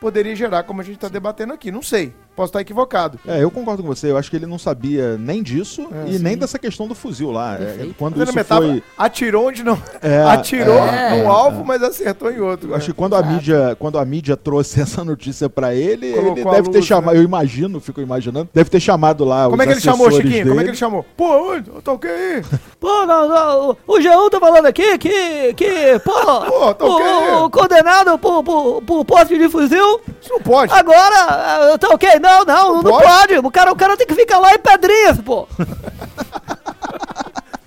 poderia 0.00 0.36
gerar, 0.36 0.62
como 0.62 0.80
a 0.80 0.84
gente 0.84 0.94
está 0.96 1.08
debatendo 1.08 1.52
aqui. 1.52 1.72
Não 1.72 1.82
sei. 1.82 2.14
Posso 2.36 2.48
estar 2.50 2.60
equivocado. 2.60 3.18
É, 3.26 3.42
eu 3.42 3.50
concordo 3.50 3.82
com 3.82 3.88
você. 3.88 4.10
Eu 4.10 4.16
acho 4.18 4.28
que 4.28 4.36
ele 4.36 4.46
não 4.46 4.58
sabia 4.58 5.16
nem 5.16 5.42
disso 5.42 5.86
É, 6.06 6.08
e 6.10 6.16
sim. 6.16 6.22
nem 6.24 6.36
dessa 6.36 6.58
questão 6.58 6.88
do 6.88 6.94
fuzil 6.94 7.30
lá. 7.30 7.54
É, 7.60 7.86
quando 7.96 8.20
isso 8.22 8.34
metáfora? 8.34 8.68
foi. 8.68 8.82
Atirou 8.98 9.46
onde 9.48 9.62
não. 9.62 9.80
É, 10.02 10.22
Atirou 10.24 10.76
é, 10.78 11.22
no 11.22 11.30
alvo, 11.30 11.64
mas 11.64 11.82
acertou 11.82 12.30
em 12.30 12.40
outro. 12.40 12.70
Eu 12.70 12.74
acho 12.74 12.86
que 12.86 12.92
quando 12.92 13.14
a, 13.16 13.22
mídia, 13.22 13.76
quando 13.78 13.98
a 13.98 14.04
mídia 14.04 14.36
trouxe 14.36 14.80
essa 14.82 15.04
notícia 15.04 15.48
pra 15.48 15.74
ele, 15.74 16.12
Colocou 16.12 16.36
ele 16.38 16.50
deve 16.50 16.68
ter 16.70 16.78
luz, 16.78 16.86
chamado. 16.86 17.14
né? 17.14 17.20
Eu 17.20 17.24
imagino, 17.24 17.80
fico 17.80 18.00
imaginando. 18.00 18.48
Deve 18.52 18.68
ter 18.68 18.80
chamado 18.80 19.24
lá 19.24 19.44
Como 19.44 19.54
os 19.56 19.60
é 19.62 19.66
que 19.66 19.72
ele 19.72 19.80
chamou, 19.80 20.10
Chiquinho? 20.10 20.30
Como 20.30 20.38
é 20.40 20.44
que 20.44 20.50
ele 20.52 20.64
dele. 20.64 20.76
chamou? 20.76 21.06
Pô, 21.16 21.52
onde? 21.52 21.70
Eu 21.70 21.80
toquei 21.80 22.10
aí. 22.10 22.42
Pô, 22.80 23.06
não, 23.06 23.28
não, 23.28 23.70
o- 23.70 23.76
o 23.86 23.98
G1 23.98 24.30
tá 24.30 24.40
falando 24.40 24.66
aqui 24.66 24.98
que, 24.98 25.54
que 25.54 25.98
pô, 26.04 26.12
Pô, 26.12 26.74
tá 26.74 26.84
o, 26.84 27.44
o 27.46 27.50
condenado 27.50 28.18
por, 28.18 28.42
por, 28.42 28.82
por 28.82 29.04
posse 29.04 29.38
de 29.38 29.48
fuzil, 29.48 30.00
Isso 30.20 30.30
não 30.32 30.40
pode. 30.40 30.72
agora, 30.72 31.78
tá 31.78 31.88
ok, 31.88 32.18
não, 32.24 32.44
não, 32.44 32.82
não, 32.82 32.90
Pode? 32.90 33.04
pode, 33.06 33.38
o 33.38 33.50
cara, 33.50 33.72
o 33.72 33.76
cara 33.76 33.96
tem 33.96 34.06
que 34.06 34.14
ficar 34.14 34.38
lá 34.38 34.52
em 34.54 34.58
Pedrinhas, 34.58 35.20
pô. 35.20 35.46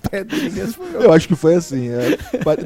Pedrinhas 0.10 0.74
foi 0.76 0.88
eu. 0.93 1.01
Eu 1.03 1.14
acho 1.14 1.28
que 1.28 1.36
foi 1.36 1.55
assim. 1.55 1.89
é. 1.89 2.18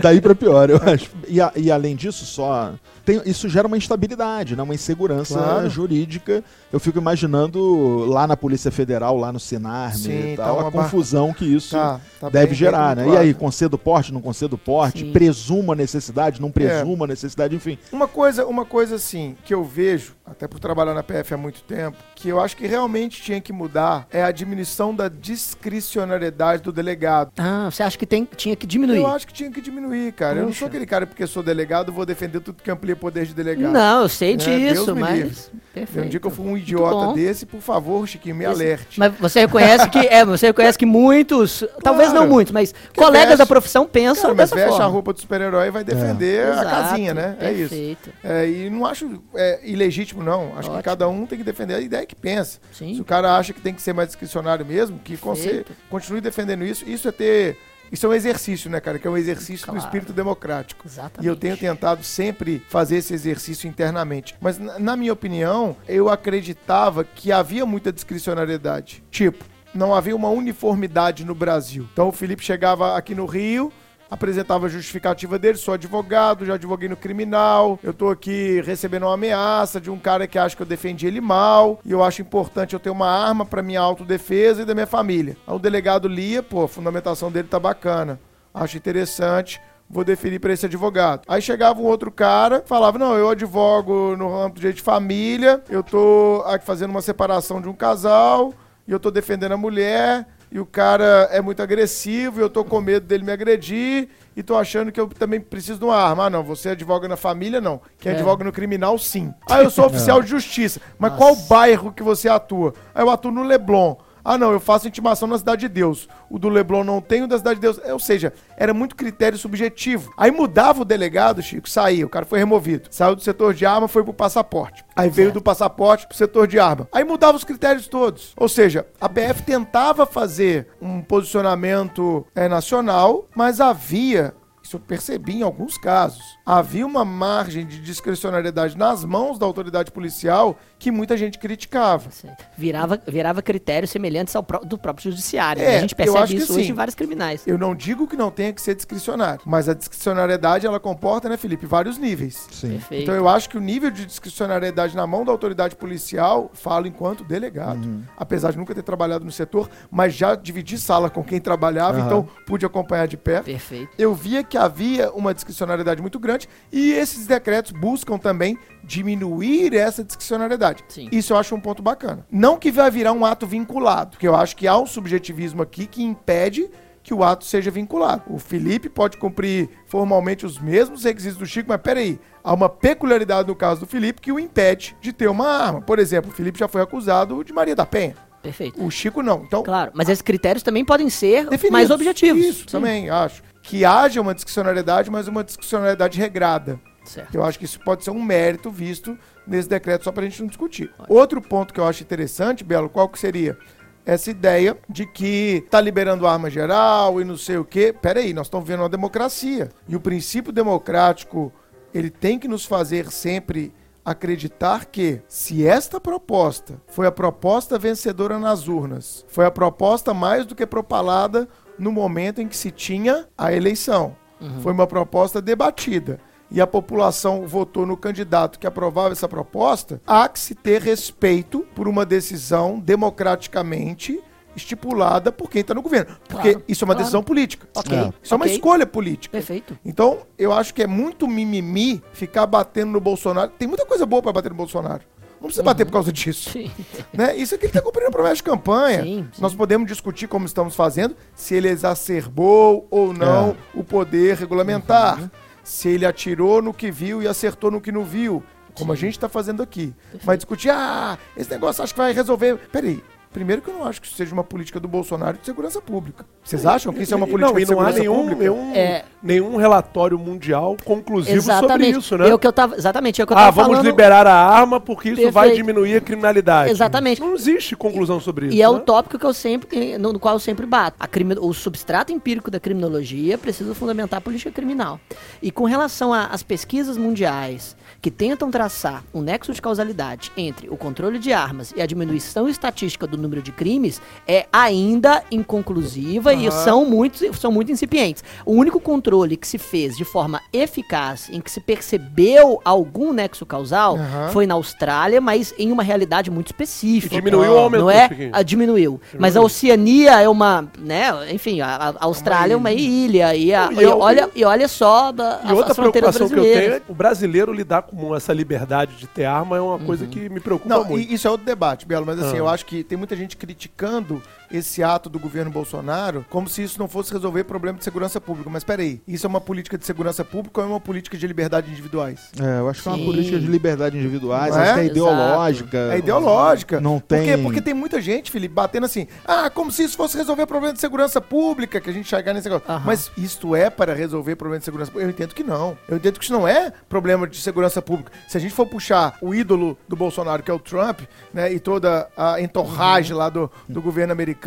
Daí 0.02 0.22
pra 0.22 0.36
pior, 0.36 0.70
eu 0.70 0.78
acho. 0.86 1.10
E, 1.28 1.42
a- 1.42 1.52
e 1.56 1.72
além 1.72 1.96
disso, 1.96 2.26
só. 2.26 2.74
Tem- 3.06 3.22
isso 3.26 3.47
gera 3.49 3.68
uma 3.68 3.78
instabilidade, 3.78 4.56
né? 4.56 4.64
uma 4.64 4.74
insegurança 4.76 5.38
Claro. 5.38 5.70
jurídica. 5.70 6.43
Eu 6.72 6.80
fico 6.80 6.97
imaginando 6.99 8.06
lá 8.06 8.26
na 8.28 8.38
Polícia 8.38 8.72
Federal, 8.72 9.18
lá 9.18 9.32
no 9.32 9.39
Sinarme 9.39 9.97
Sim, 9.97 10.34
e 10.34 10.38
tá 10.38 10.45
tal, 10.45 10.58
uma 10.60 10.68
a 10.68 10.72
bar- 10.72 10.84
confusão 10.84 11.34
que 11.34 11.45
isso 11.45 11.72
Tá, 11.76 11.99
tá 12.20 12.30
deve 12.30 12.47
bem- 12.47 12.56
gerar, 12.56 12.95
bem 12.95 13.06
né? 13.08 13.14
E 13.14 13.18
aí, 13.18 13.34
concedo 13.34 13.78
porte, 13.78 14.14
não 14.14 14.22
concedo 14.22 14.58
porte, 14.58 14.99
Sim. 14.99 15.12
presuma 15.12 15.76
necessidade, 15.76 16.39
não 16.41 16.52
presuma 16.52 17.06
necessidade, 17.08 17.56
enfim. 17.56 17.78
Uma 17.91 18.08
coisa, 18.08 18.45
uma 18.45 18.66
coisa 18.66 18.95
assim, 18.95 19.36
que 19.43 19.54
eu 19.54 19.64
vejo, 19.64 20.14
até 20.26 20.47
por 20.47 20.60
trabalhar 20.60 20.93
na 20.93 21.04
PF 21.04 21.34
há 21.34 21.38
muito 21.38 21.62
tempo, 21.64 21.97
que 22.16 22.30
eu 22.30 22.39
acho 22.39 22.56
que 22.56 22.66
realmente 22.68 23.22
tinha 23.22 23.41
que 23.41 23.52
mudar 23.52 24.08
é 24.12 24.24
a 24.24 24.32
diminuição 24.32 24.95
da 24.95 25.10
discricionariedade 25.10 26.64
do 26.64 26.72
delegado. 26.72 27.32
Ah, 27.38 27.70
você 27.72 27.84
acha 27.84 27.97
que 27.97 28.06
tem, 28.06 28.28
tinha 28.36 28.56
que 28.56 28.66
diminuir? 28.68 28.97
Eu 28.97 29.08
acho 29.08 29.26
que 29.28 29.34
tinha 29.34 29.52
que 29.52 29.62
diminuir, 29.62 30.12
cara. 30.14 30.39
Eu 30.39 30.45
não 30.45 30.54
sou 30.54 30.68
aquele 30.68 30.86
cara 30.86 31.06
porque 31.08 31.26
sou 31.28 31.41
delegado, 31.43 31.91
vou 31.91 32.06
defender 32.06 32.39
tudo 32.39 32.62
que 32.62 32.70
amplia 32.72 32.91
poder 32.96 33.26
de 33.26 33.34
delegado. 33.34 33.72
Não, 33.72 34.02
eu 34.04 34.10
sei 34.10 34.34
É, 34.34 34.36
disso, 34.38 34.94
me 34.96 35.02
mas... 35.02 35.52
Perfeito. 35.74 36.06
Um 36.06 36.10
dia 36.10 36.20
que 36.20 36.28
eu 36.28 36.32
fui 36.32 36.46
um 36.46 36.58
idiota 36.58 37.14
desse, 37.14 37.46
por 37.46 37.62
favor, 37.62 38.06
Chiquinho, 38.06 38.36
me 38.36 38.46
alerte. 38.46 39.00
Mas 39.00 39.14
você 39.18 39.39
reconhece 39.39 39.89
que 39.89 40.00
é, 40.00 40.26
você 40.26 40.48
reconhece 40.48 40.78
que 40.78 40.86
muitos, 40.86 41.64
talvez 41.82 42.12
não 42.12 42.28
muitos, 42.28 42.52
mas 42.52 42.76
colegas 42.94 43.28
veste- 43.30 43.38
da 43.38 43.46
profissão 43.46 43.88
pensam 43.88 44.24
Cara, 44.24 44.34
mas 44.34 44.50
dessa 44.50 44.56
veste 44.56 44.70
forma. 44.72 44.84
a 44.84 44.88
roupa 44.89 45.14
do 45.14 45.22
super-herói 45.22 45.68
e 45.68 45.72
vai 45.72 45.82
defender 45.86 46.46
a 46.46 46.52
Exato, 46.52 46.70
casinha, 46.70 47.14
né? 47.14 47.38
É 47.39 47.52
isso. 47.54 47.70
Perfeito. 47.70 48.10
É, 48.22 48.50
e 48.50 48.70
não 48.70 48.86
acho 48.86 49.24
é, 49.34 49.62
ilegítimo, 49.64 50.22
não. 50.22 50.48
Acho 50.58 50.64
que 50.64 50.76
Ótimo. 50.76 50.84
cada 50.84 51.08
um 51.08 51.26
tem 51.26 51.38
que 51.38 51.44
defender 51.46 51.76
a 51.76 51.80
ideia 51.80 52.06
que 52.06 52.16
pensa. 52.16 52.60
Sim. 52.74 52.94
Se 52.96 53.00
o 53.00 53.06
cara 53.06 53.38
acha 53.38 53.54
que 53.54 53.62
tem 53.62 53.74
que 53.74 53.82
ser 53.82 53.94
mais 53.94 54.10
discricionário 54.10 54.66
mesmo, 54.66 55.00
que 55.00 55.16
Perfeito. 55.16 55.72
continue 55.89 56.20
defendendo 56.20 56.66
isso. 56.66 56.84
Isso 56.86 57.08
é 57.08 57.14
ter. 57.14 57.58
Isso 57.92 58.06
é 58.06 58.10
um 58.10 58.14
exercício, 58.14 58.70
né, 58.70 58.80
cara? 58.80 58.98
Que 58.98 59.06
é 59.08 59.10
um 59.10 59.18
exercício 59.18 59.66
Claro. 59.66 59.80
do 59.80 59.84
espírito 59.84 60.14
democrático. 60.14 60.88
Exatamente. 60.88 61.26
E 61.26 61.28
eu 61.28 61.36
tenho 61.36 61.58
tentado 61.58 62.04
sempre 62.04 62.64
fazer 62.70 62.98
esse 62.98 63.14
exercício 63.14 63.68
internamente. 63.68 64.36
Mas, 64.39 64.58
na, 64.58 64.96
minha 64.96 65.12
opinião, 65.12 65.76
eu 65.88 66.08
acreditava 66.10 67.04
que 67.04 67.32
havia 67.32 67.66
muita 67.66 67.92
discricionariedade. 67.92 69.04
Tipo, 69.12 69.44
não 69.74 69.94
havia 69.94 70.16
uma 70.16 70.30
uniformidade 70.30 71.26
no 71.26 71.36
Brasil. 71.36 71.88
Então 71.94 72.08
o 72.10 72.12
Felipe 72.12 72.44
chegava 72.44 72.96
aqui 72.98 73.14
no 73.16 73.26
Rio, 73.26 73.72
apresentava 74.12 74.66
a 74.66 74.70
justificativa 74.70 75.39
dele, 75.39 75.57
sou 75.57 75.74
advogado, 75.74 76.45
já 76.45 76.55
advoguei 76.55 76.89
no 76.89 76.97
criminal, 76.97 77.80
eu 77.82 77.93
tô 77.93 78.09
aqui 78.09 78.62
recebendo 78.62 79.03
uma 79.03 79.14
ameaça 79.14 79.80
de 79.80 79.89
um 79.89 79.97
cara 79.97 80.28
que 80.28 80.38
acha 80.38 80.53
que 80.53 80.62
eu 80.62 80.68
defendi 80.68 81.07
ele 81.07 81.22
mal, 81.22 81.80
e 81.86 81.93
eu 81.93 82.03
acho 82.03 82.22
importante 82.22 82.74
eu 82.74 82.80
ter 82.80 82.89
uma 82.89 83.07
arma 83.07 83.45
pra 83.45 83.64
minha 83.64 83.80
autodefesa 83.80 84.64
e 84.64 84.66
da 84.66 84.74
minha 84.74 84.86
família. 84.86 85.38
Aí 85.47 85.55
o 85.55 85.59
delegado 85.59 86.09
lia, 86.09 86.43
pô, 86.43 86.64
a 86.64 86.68
fundamentação 86.68 87.32
dele 87.32 87.47
tá 87.47 87.57
bacana, 87.57 88.20
acho 88.53 88.76
interessante, 88.76 89.62
vou 89.89 90.03
deferir 90.03 90.41
pra 90.41 90.51
esse 90.51 90.66
advogado. 90.66 91.22
Aí 91.26 91.41
chegava 91.41 91.80
um 91.80 91.86
outro 91.86 92.12
cara, 92.12 92.64
falava: 92.66 92.99
Não, 92.99 93.16
eu 93.16 93.30
advogo 93.30 94.18
no 94.18 94.30
ramo 94.30 94.53
do 94.53 94.55
direito 94.55 94.78
de 94.78 94.82
família, 94.82 95.64
eu 95.70 95.82
tô 95.82 96.43
aqui 96.45 96.66
fazendo 96.66 96.91
uma 96.91 97.01
separação 97.01 97.62
de 97.62 97.70
um 97.70 97.74
casal, 97.74 98.53
e 98.86 98.91
eu 98.91 98.99
tô 98.99 99.09
defendendo 99.09 99.53
a 99.53 99.57
mulher, 99.57 100.28
e 100.52 100.60
o 100.60 100.66
cara 100.66 101.30
é 101.32 101.39
muito 101.41 101.62
agressivo, 101.62 102.39
e 102.39 102.43
eu 102.43 102.49
tô 102.49 102.66
com 102.66 102.82
medo 102.82 103.06
dele 103.06 103.24
me 103.24 103.32
agredir, 103.32 104.10
e 104.36 104.43
tô 104.43 104.58
achando 104.58 104.91
que 104.91 104.99
eu 104.99 105.08
também 105.08 105.39
preciso 105.39 105.80
de 105.80 105.86
uma 105.86 105.95
arma. 105.95 106.26
Ah, 106.26 106.30
não, 106.30 106.43
você 106.43 106.70
advoga 106.70 107.08
na 107.08 107.16
família, 107.16 107.62
não. 107.62 107.80
Quem 107.99 108.12
É. 108.12 108.16
advoga 108.16 108.43
no 108.43 108.52
criminal, 108.52 108.97
sim. 108.97 109.34
Ah, 109.49 109.62
eu 109.62 109.70
sou 109.70 109.86
oficial 109.88 110.22
de 110.22 110.30
justiça. 110.30 110.82
Mas 110.99 111.12
Nossa. 111.12 111.24
qual 111.24 111.36
bairro 111.47 111.91
que 111.93 112.04
você 112.04 112.28
atua? 112.28 112.74
Ah, 112.93 113.02
eu 113.02 113.10
atuo 113.10 113.32
no 113.32 113.43
Leblon. 113.43 113.95
Ah, 114.24 114.38
não, 114.38 114.51
eu 114.51 114.59
faço 114.59 114.88
intimação 114.88 115.28
na 115.28 115.38
Cidade 115.38 115.61
de 115.61 115.67
Deus. 115.69 116.07
O 116.30 116.38
do 116.38 116.49
Leblon 116.49 116.84
não 116.84 117.01
tem, 117.01 117.24
o 117.24 117.28
da 117.28 117.38
Cidade 117.38 117.55
de 117.55 117.61
Deus. 117.61 117.80
Ou 117.91 117.99
seja, 117.99 118.34
era 118.57 118.74
muito 118.74 118.95
critério 118.95 119.38
subjetivo. 119.38 120.11
Aí 120.17 120.32
mudava 120.32 120.82
o 120.82 120.86
delegado, 120.86 121.41
Chico, 121.41 121.69
saía, 121.69 122.05
o 122.05 122.09
cara 122.09 122.26
foi 122.26 122.39
removido. 122.39 122.88
Saiu 122.91 123.15
do 123.15 123.22
setor 123.22 123.53
de 123.53 123.65
arma, 123.65 123.88
foi 123.88 124.03
pro 124.03 124.13
passaporte. 124.13 124.84
Aí 124.95 125.09
veio 125.09 125.28
Certo. 125.30 125.36
do 125.36 125.41
passaporte 125.41 126.07
pro 126.07 126.17
setor 126.17 126.47
de 126.47 126.59
arma. 126.59 126.88
Aí 126.91 127.03
mudava 127.03 127.38
os 127.38 127.43
critérios 127.43 127.88
todos. 127.88 128.34
Ou 128.38 128.47
seja, 128.49 128.86
a 128.99 129.07
BF 129.07 129.43
tentava 129.43 130.05
fazer 130.05 130.67
um 130.82 131.01
posicionamento 131.01 132.26
é, 132.36 132.47
nacional, 132.47 133.28
mas 133.36 133.59
havia 133.59 134.34
isso 134.64 134.76
eu 134.76 134.80
percebi 134.80 135.38
em 135.38 135.41
alguns 135.43 135.78
casos. 135.78 136.24
Havia 136.45 136.86
uma 136.86 137.03
margem 137.03 137.66
de 137.66 137.80
discricionariedade 137.82 138.78
nas 138.78 139.03
mãos 139.03 139.38
da 139.39 139.45
autoridade 139.45 139.91
policial 139.91 140.57
que 140.78 140.89
muita 140.91 141.16
gente 141.18 141.38
criticava. 141.39 142.09
Virava, 142.57 142.99
virava 143.07 143.41
critérios 143.41 143.91
semelhantes 143.91 144.36
ao 144.36 144.43
pró- 144.43 144.59
do 144.59 144.78
próprio 144.78 145.12
judiciário. 145.12 145.62
É, 145.62 145.66
né? 145.72 145.78
A 145.78 145.82
gente 145.82 145.95
percebe 145.95 146.36
isso 146.36 146.53
hoje 146.53 146.66
sim. 146.66 146.72
em 146.72 146.74
vários 146.74 146.95
criminais. 146.95 147.45
Eu 147.45 147.57
não 147.57 147.76
digo 147.76 148.07
que 148.07 148.16
não 148.16 148.32
tenha 148.32 148.51
que 148.53 148.62
ser 148.62 148.76
discricionário, 148.76 149.41
mas 149.45 149.68
a 149.70 149.74
discricionariedade 149.74 150.66
ela 150.66 150.80
comporta, 150.80 151.28
né, 151.30 151.38
Felipe, 151.38 151.66
vários 151.66 151.97
níveis. 151.97 152.47
Sim. 152.51 152.72
Perfeito. 152.72 153.03
Então 153.03 153.16
eu 153.16 153.28
acho 153.28 153.49
que 153.49 153.57
o 153.57 153.62
nível 153.62 153.91
de 153.91 154.05
discricionariedade 154.05 154.95
na 154.95 155.05
mão 155.05 155.24
da 155.26 155.32
autoridade 155.32 155.76
policial, 155.76 156.49
falo 156.53 156.88
enquanto 156.88 157.24
delegado, 157.24 157.86
Uhum. 157.86 158.03
apesar 158.18 158.51
de 158.51 158.57
nunca 158.57 158.74
ter 158.74 158.84
trabalhado 158.84 159.24
no 159.26 159.32
setor, 159.32 159.70
mas 159.89 160.14
já 160.14 160.36
dividi 160.36 160.78
sala 160.78 161.09
com 161.09 161.24
quem 161.24 161.39
trabalhava, 161.39 161.97
Aham. 161.97 162.05
então 162.05 162.28
pude 162.45 162.66
acompanhar 162.66 163.07
de 163.07 163.18
perto. 163.18 163.45
Perfeito. 163.45 163.89
eu 163.97 164.14
via 164.14 164.43
que 164.52 164.58
havia 164.58 165.10
uma 165.14 165.34
discricionariedade 165.34 166.02
muito 166.02 166.20
grande 166.20 166.47
e 166.74 166.91
esses 166.91 167.26
decretos 167.26 167.72
buscam 167.72 168.18
também 168.18 168.58
diminuir 168.84 169.74
essa 169.74 170.04
discricionariedade. 170.04 170.84
Sim. 170.89 171.08
Isso 171.10 171.32
eu 171.32 171.38
acho 171.38 171.56
um 171.56 171.60
ponto 171.60 171.82
bacana. 171.82 172.26
Não 172.30 172.58
que 172.58 172.70
vai 172.70 172.91
virar 172.91 173.14
um 173.14 173.26
ato 173.26 173.47
vinculado, 173.47 174.12
porque 174.12 174.28
eu 174.28 174.36
acho 174.36 174.56
que 174.58 174.68
há 174.68 174.78
um 174.78 174.86
subjetivismo 174.86 175.62
aqui 175.62 175.88
que 175.88 176.04
impede 176.04 176.70
que 177.02 177.14
o 177.14 177.24
ato 177.24 177.45
seja 177.45 177.72
vinculado. 177.72 178.24
O 178.28 178.38
Felipe 178.38 178.89
pode 178.89 179.16
cumprir 179.18 179.70
formalmente 179.88 180.45
os 180.45 180.60
mesmos 180.60 181.06
requisitos 181.06 181.38
do 181.39 181.45
Chico, 181.45 181.70
mas 181.70 181.82
peraí, 181.82 182.20
há 182.43 182.54
uma 182.54 182.68
peculiaridade 182.68 183.47
no 183.47 183.56
caso 183.56 183.80
do 183.80 183.88
Felipe 183.88 184.20
que 184.20 184.34
o 184.34 184.39
impede 184.39 184.95
de 185.02 185.14
ter 185.14 185.30
uma 185.30 185.47
arma. 185.47 185.82
Por 185.82 185.97
exemplo, 185.97 186.30
o 186.30 186.34
Felipe 186.34 186.60
já 186.60 186.68
foi 186.68 186.82
acusado 186.82 187.41
de 187.43 187.54
Maria 187.54 187.76
da 187.76 187.86
Penha. 187.86 188.16
Perfeito. 188.43 188.84
O 188.84 188.91
Chico 188.91 189.24
não. 189.24 189.43
Então, 189.45 189.64
Claro, 189.64 189.91
mas 189.93 190.10
esses 190.10 190.22
critérios 190.22 190.62
também 190.62 190.84
podem 190.84 191.10
ser 191.10 191.43
definidos. 191.45 191.72
mais 191.72 191.89
objetivos. 191.91 192.43
Isso, 192.43 192.60
Sim. 192.62 192.66
também, 192.68 193.10
acho. 193.10 193.41
Que 193.72 193.86
haja 193.86 194.19
uma 194.19 194.36
discricionariedade, 194.36 195.09
mas 195.09 195.30
uma 195.30 195.45
discricionariedade 195.45 196.19
regrada. 196.19 196.78
Certo. 197.05 197.34
Eu 197.34 197.41
acho 197.41 197.57
que 197.57 197.63
isso 197.63 197.80
pode 197.80 198.03
ser 198.03 198.11
um 198.11 198.22
mérito 198.22 198.69
visto 198.69 199.17
nesse 199.47 199.69
decreto, 199.69 200.03
só 200.03 200.11
pra 200.11 200.26
gente 200.26 200.41
não 200.41 200.49
discutir. 200.49 200.93
Outro 201.07 201.41
ponto 201.41 201.74
que 201.74 201.80
eu 201.80 201.88
acho 201.88 202.03
interessante, 202.03 202.65
Belo, 202.65 202.89
qual 202.89 203.07
que 203.07 203.17
seria? 203.17 203.57
Essa 204.05 204.30
ideia 204.30 204.78
de 204.89 205.05
que 205.05 205.65
tá 205.69 205.80
liberando 205.80 206.28
arma 206.28 206.49
geral 206.49 207.22
e 207.22 207.24
não 207.24 207.38
sei 207.38 207.55
o 207.55 207.63
quê. 207.63 207.93
Pera 207.93 208.19
aí, 208.19 208.34
nós 208.34 208.47
estamos 208.47 208.67
vendo 208.67 208.82
uma 208.82 208.89
democracia. 208.89 209.69
E 209.88 209.95
o 209.95 210.01
princípio 210.01 210.51
democrático 210.51 211.49
ele 211.93 212.09
tem 212.09 212.38
que 212.38 212.49
nos 212.49 212.65
fazer 212.65 213.09
sempre 213.09 213.74
acreditar 214.03 214.84
que, 214.84 215.22
se 215.30 215.65
esta 215.65 215.97
proposta 215.97 216.82
foi 216.88 217.07
a 217.07 217.11
proposta 217.11 217.80
vencedora 217.80 218.38
nas 218.38 218.67
urnas, 218.67 219.26
foi 219.30 219.45
a 219.45 219.51
proposta 219.51 220.13
mais 220.13 220.45
do 220.45 220.55
que 220.55 220.65
propalada 220.65 221.47
no 221.78 221.91
momento 221.91 222.41
em 222.41 222.47
que 222.47 222.55
se 222.57 222.72
tinha 222.72 223.28
a 223.38 223.51
eleição, 223.53 224.15
foi 224.61 224.74
uma 224.74 224.88
proposta 224.88 225.39
debatida 225.41 226.19
e 226.49 226.59
a 226.59 226.67
população 226.67 227.47
votou 227.47 227.86
no 227.86 227.95
candidato 227.95 228.59
que 228.59 228.67
aprovava 228.67 229.13
essa 229.13 229.28
proposta, 229.28 230.01
há 230.05 230.28
que 230.28 230.39
se 230.39 230.53
ter 230.53 230.82
respeito 230.82 231.65
por 231.74 231.88
uma 231.88 232.05
decisão 232.05 232.80
democraticamente 232.80 234.19
estipulada 234.55 235.32
por 235.32 235.49
quem 235.49 235.61
está 235.61 235.74
no 235.74 235.82
governo. 235.82 236.17
Porque 236.28 236.51
Claro, 236.51 236.65
isso 236.67 236.84
é 236.84 236.86
uma 236.86 236.93
claro. 236.93 236.99
decisão 236.99 237.24
política. 237.24 237.67
Ok, 237.74 237.97
É. 237.97 238.11
Isso 238.22 238.34
é 238.34 238.38
uma 238.38 238.47
escolha 238.47 238.86
política. 238.86 239.32
Perfeito. 239.32 239.80
Então, 239.86 240.19
eu 240.38 240.51
acho 240.51 240.74
que 240.74 240.84
é 240.84 240.88
muito 240.88 241.28
mimimi 241.28 242.03
ficar 242.11 242.45
batendo 242.45 242.91
no 242.91 242.99
Bolsonaro. 242.99 243.51
Tem 243.57 243.67
muita 243.67 243.86
coisa 243.86 244.05
boa 244.05 244.22
para 244.22 244.34
bater 244.34 244.49
no 244.49 244.57
Bolsonaro. 244.57 245.03
Não 245.42 245.48
precisa 245.48 245.64
bater 245.64 245.86
por 245.86 245.94
causa 245.94 246.14
disso. 246.14 246.52
Sim. 246.52 246.72
Né? 247.12 247.36
Isso 247.36 247.56
aqui 247.56 247.66
ele 247.66 247.72
está 247.72 247.82
cumprindo 247.82 248.10
a 248.10 248.12
promessa 248.12 248.36
de 248.36 248.44
campanha. 248.44 249.02
Sim, 249.02 249.28
sim. 249.34 249.42
Nós 249.42 249.56
podemos 249.56 249.88
discutir 249.88 250.28
como 250.28 250.46
estamos 250.46 250.76
fazendo, 250.76 251.16
se 251.34 251.56
ele 251.56 251.68
exacerbou 251.68 252.88
ou 252.92 253.12
não 253.12 253.58
o 253.74 253.84
poder 253.84 254.38
regulamentar. 254.38 255.20
Uhum. 255.20 255.30
Se 255.64 255.89
ele 255.89 256.06
atirou 256.06 256.62
no 256.62 256.74
que 256.74 256.92
viu 256.92 257.22
e 257.22 257.28
acertou 257.28 257.72
no 257.72 257.82
que 257.82 257.92
não 257.92 258.04
viu. 258.04 258.44
Como 258.76 258.94
a 258.94 258.96
gente 258.96 259.14
está 259.14 259.28
fazendo 259.28 259.62
aqui. 259.62 259.94
Mas 260.24 260.38
discutir, 260.38 260.70
ah, 260.70 261.18
esse 261.36 261.50
negócio 261.50 261.84
acho 261.84 261.94
que 261.94 262.00
vai 262.00 262.14
resolver. 262.14 262.58
Peraí. 262.72 263.04
Primeiro 263.34 263.62
que 263.62 263.70
eu 263.70 263.74
não 263.74 263.86
acho 263.86 264.02
que 264.02 264.08
isso 264.08 264.16
seja 264.18 264.34
uma 264.34 264.44
política 264.44 264.78
do 264.78 264.90
Bolsonaro 264.90 265.38
de 265.38 265.46
segurança 265.46 265.82
pública. 265.82 266.26
Vocês 266.44 266.66
acham 266.66 266.92
que 266.92 267.04
isso 267.04 267.14
é 267.14 267.18
uma 267.18 267.26
política 267.26 267.54
não, 267.54 267.60
de 267.60 267.66
não 267.72 267.80
há 267.80 267.92
segurança 267.94 268.00
nenhum, 268.00 268.16
pública? 268.30 268.40
nenhum, 268.42 268.76
É. 268.76 269.06
nenhum 269.24 269.56
relatório 269.56 270.20
mundial 270.20 270.76
conclusivo 270.84 271.38
Exatamente. 271.38 271.94
sobre 271.94 272.00
isso, 272.00 272.18
né? 272.18 272.30
É 272.30 272.34
o 272.34 272.38
que 272.40 272.46
eu 272.46 272.52
tava, 272.52 272.76
exatamente, 272.76 273.22
é 273.22 273.24
o 273.24 273.28
que 273.28 273.32
eu 273.32 273.38
Ah, 273.38 273.42
tava 273.46 273.52
vamos 273.62 273.78
falando. 273.78 273.86
liberar 273.86 274.28
a 274.28 274.34
arma 274.36 274.82
porque 274.82 275.10
isso 275.12 275.32
vai 275.32 275.48
Perfeito. 275.50 275.56
diminuir 275.66 275.96
a 275.96 276.02
criminalidade. 276.02 276.72
Exatamente. 276.72 277.22
Não 277.22 277.34
existe 277.34 277.74
conclusão 277.76 278.20
sobre 278.20 278.48
isso. 278.48 278.56
E 278.58 278.62
é 278.62 278.68
o 278.68 278.74
né? 278.74 278.80
tópico 278.86 279.18
que 279.18 279.26
eu 279.26 279.34
sempre, 279.34 279.98
no, 279.98 280.20
qual 280.20 280.36
eu 280.36 280.40
sempre 280.40 280.66
bato. 280.66 280.98
A 281.00 281.08
crime- 281.08 281.38
o 281.40 281.54
substrato 281.54 282.12
empírico 282.12 282.52
da 282.52 282.60
criminologia 282.60 283.38
precisa 283.38 283.74
fundamentar 283.74 284.18
a 284.18 284.22
política 284.22 284.52
criminal. 284.52 285.00
E 285.42 285.52
com 285.52 285.64
relação 285.64 286.14
às 286.14 286.44
pesquisas 286.44 286.98
mundiais 286.98 287.78
que 288.02 288.10
tentam 288.10 288.49
traçar 288.49 289.04
um 289.14 289.22
nexo 289.22 289.54
de 289.54 289.62
causalidade 289.62 290.32
entre 290.36 290.68
o 290.70 290.76
controle 290.76 291.20
de 291.20 291.32
armas 291.32 291.72
e 291.76 291.82
a 291.82 291.86
diminuição 291.86 292.49
estatística 292.49 293.06
do 293.06 293.16
número 293.18 293.43
de 293.43 293.52
crimes, 293.52 294.02
é 294.28 294.47
ainda 294.52 295.24
inconclusiva 295.32 296.34
e 296.34 296.52
são 296.52 296.84
muito, 296.86 297.32
são 297.38 297.52
muito 297.52 297.72
incipientes. 297.72 298.24
O 298.45 298.54
único 298.54 298.80
controle 298.80 299.38
que 299.38 299.47
se 299.47 299.58
fez 299.60 299.95
de 299.95 300.04
forma 300.04 300.41
eficaz, 300.52 301.30
em 301.32 301.39
que 301.39 301.52
se 301.52 301.60
percebeu 301.60 302.60
algum 302.66 303.14
nexo 303.14 303.45
causal, 303.45 303.95
Aham. 303.97 304.30
foi 304.30 304.47
na 304.47 304.56
Austrália, 304.56 305.22
mas 305.22 305.54
em 305.60 305.72
uma 305.72 305.84
realidade 305.84 306.32
muito 306.32 306.47
específica. 306.47 307.14
E 307.16 307.18
diminuiu 307.20 307.52
ou 307.52 307.60
aumentou, 307.60 307.86
Não 307.86 307.91
é? 307.91 308.10
A 308.34 308.41
diminuiu. 308.41 308.99
Mas 309.20 309.36
a 309.38 309.41
Oceania 309.41 310.20
é 310.22 310.28
uma, 310.28 310.68
né? 310.80 311.32
Enfim, 311.32 311.62
a, 311.62 311.93
a 311.99 312.06
Austrália 312.06 312.54
é 312.56 312.58
uma 312.58 312.72
ilha 312.72 313.36
e, 313.36 313.54
a- 313.54 313.72
E 313.72 313.82
e 313.82 313.86
olha, 313.86 314.30
e 314.36 314.43
olha 314.43 314.68
só 314.68 315.10
a, 315.10 315.49
E 315.49 315.54
outra 315.54 315.76
preocupação 315.76 316.28
que 316.28 316.36
eu 316.36 316.43
tenho 316.43 316.74
é 316.74 316.82
o 316.88 316.93
brasileiro 316.95 317.54
lidar 317.54 317.84
com 317.84 317.91
essa 318.16 318.34
liberdade 318.34 318.96
de 318.96 319.08
ter 319.08 319.26
arma 319.26 319.58
é 319.58 319.62
uma 319.62 319.80
coisa 319.80 320.06
que 320.08 320.30
me 320.30 320.39
preocupa 320.39 320.70
Não, 320.70 320.86
muito. 320.86 321.10
e 321.10 321.14
isso 321.14 321.28
é 321.28 321.32
outro 321.32 321.46
debate, 321.46 321.86
Belo, 321.86 322.06
mas 322.06 322.20
assim, 322.20 322.36
Ah. 322.36 322.39
eu 322.39 322.48
acho 322.48 322.66
que 322.66 322.84
tem 322.84 322.98
muita 322.98 323.16
gente 323.16 323.36
criticando 323.38 324.22
esse 324.54 324.84
ato 324.84 325.10
do 325.10 325.20
governo 325.20 325.52
Bolsonaro 325.52 326.26
como 326.30 326.47
se 326.49 326.64
isso 326.64 326.80
não 326.80 326.88
fosse 326.88 327.12
resolver 327.14 327.43
problema 327.43 327.78
de 327.78 327.84
segurança 327.84 328.20
pública. 328.20 328.49
Mas 328.49 328.64
peraí, 328.64 329.02
isso 329.08 329.26
é 329.26 329.30
uma 329.30 329.41
política 329.41 329.78
de 329.78 329.86
segurança 329.86 330.24
pública 330.26 330.62
ou 330.62 330.68
é 330.68 330.70
uma 330.70 330.80
política 330.80 331.18
de 331.18 331.26
liberdade 331.28 331.70
individuais? 331.72 332.30
É, 332.39 332.60
eu 332.60 332.70
acho 332.70 332.82
que 332.82 332.88
é 332.88 332.91
uma 332.91 332.97
Sim. 332.97 333.06
política 333.06 333.39
de 333.39 333.47
liberdade 333.47 333.97
individuais, 333.97 334.56
Não 334.56 334.62
acho 334.62 334.72
é? 334.72 334.74
que 334.74 334.80
é 334.80 334.84
Exato. 334.84 334.89
É 334.89 334.91
ideológica. 334.91 335.97
ideológica. 335.97 336.82
Não 336.82 336.99
Por 336.99 337.18
quê? 337.18 337.24
tem- 337.36 337.43
Porque 337.43 337.62
tem 337.62 337.74
muita 337.74 338.02
gente, 338.02 338.32
Felipe, 338.32 338.54
batendo 338.54 338.86
assim, 338.86 339.08
ah, 339.26 339.49
como 339.49 339.72
se 339.72 339.84
isso 339.84 339.97
fosse 339.97 340.18
resolver 340.18 340.45
problema 340.45 340.74
de 340.74 340.80
segurança 340.80 341.20
pública, 341.22 341.80
que 341.80 341.89
a 341.89 341.93
gente 341.93 342.08
chegar 342.08 342.34
nesse 342.34 342.47
negócio. 342.49 342.70
Aham. 342.70 342.84
Mas 342.86 343.12
isto 343.18 343.56
é 343.56 343.70
para 343.70 343.93
resolver 343.93 344.36
problema 344.36 344.60
de 344.60 344.66
segurança 344.66 344.91
pública? 344.91 345.08
Eu 345.08 345.12
entendo 345.14 345.34
que 345.36 345.43
não. 345.43 345.78
Eu 345.88 345.97
entendo 345.97 346.18
que 346.20 346.24
isso 346.26 346.34
não 346.34 346.47
é 346.47 346.72
problema 346.89 347.28
de 347.28 347.38
segurança 347.41 347.82
pública. 347.82 348.12
Se 348.28 348.38
a 348.38 348.39
gente 348.39 348.54
for 348.54 348.66
puxar 348.68 349.18
o 349.22 349.34
ídolo 349.34 349.78
do 349.88 349.95
Bolsonaro, 349.95 350.43
que 350.43 350.52
é 350.52 350.54
o 350.54 350.60
Trump, 350.60 351.02
né, 351.34 351.52
e 351.54 351.60
toda 351.60 352.08
a 352.18 352.41
entorragem 352.41 353.16
lá 353.16 353.30
do, 353.30 353.49
do 353.68 353.82
governo 353.82 354.12
americano, 354.14 354.41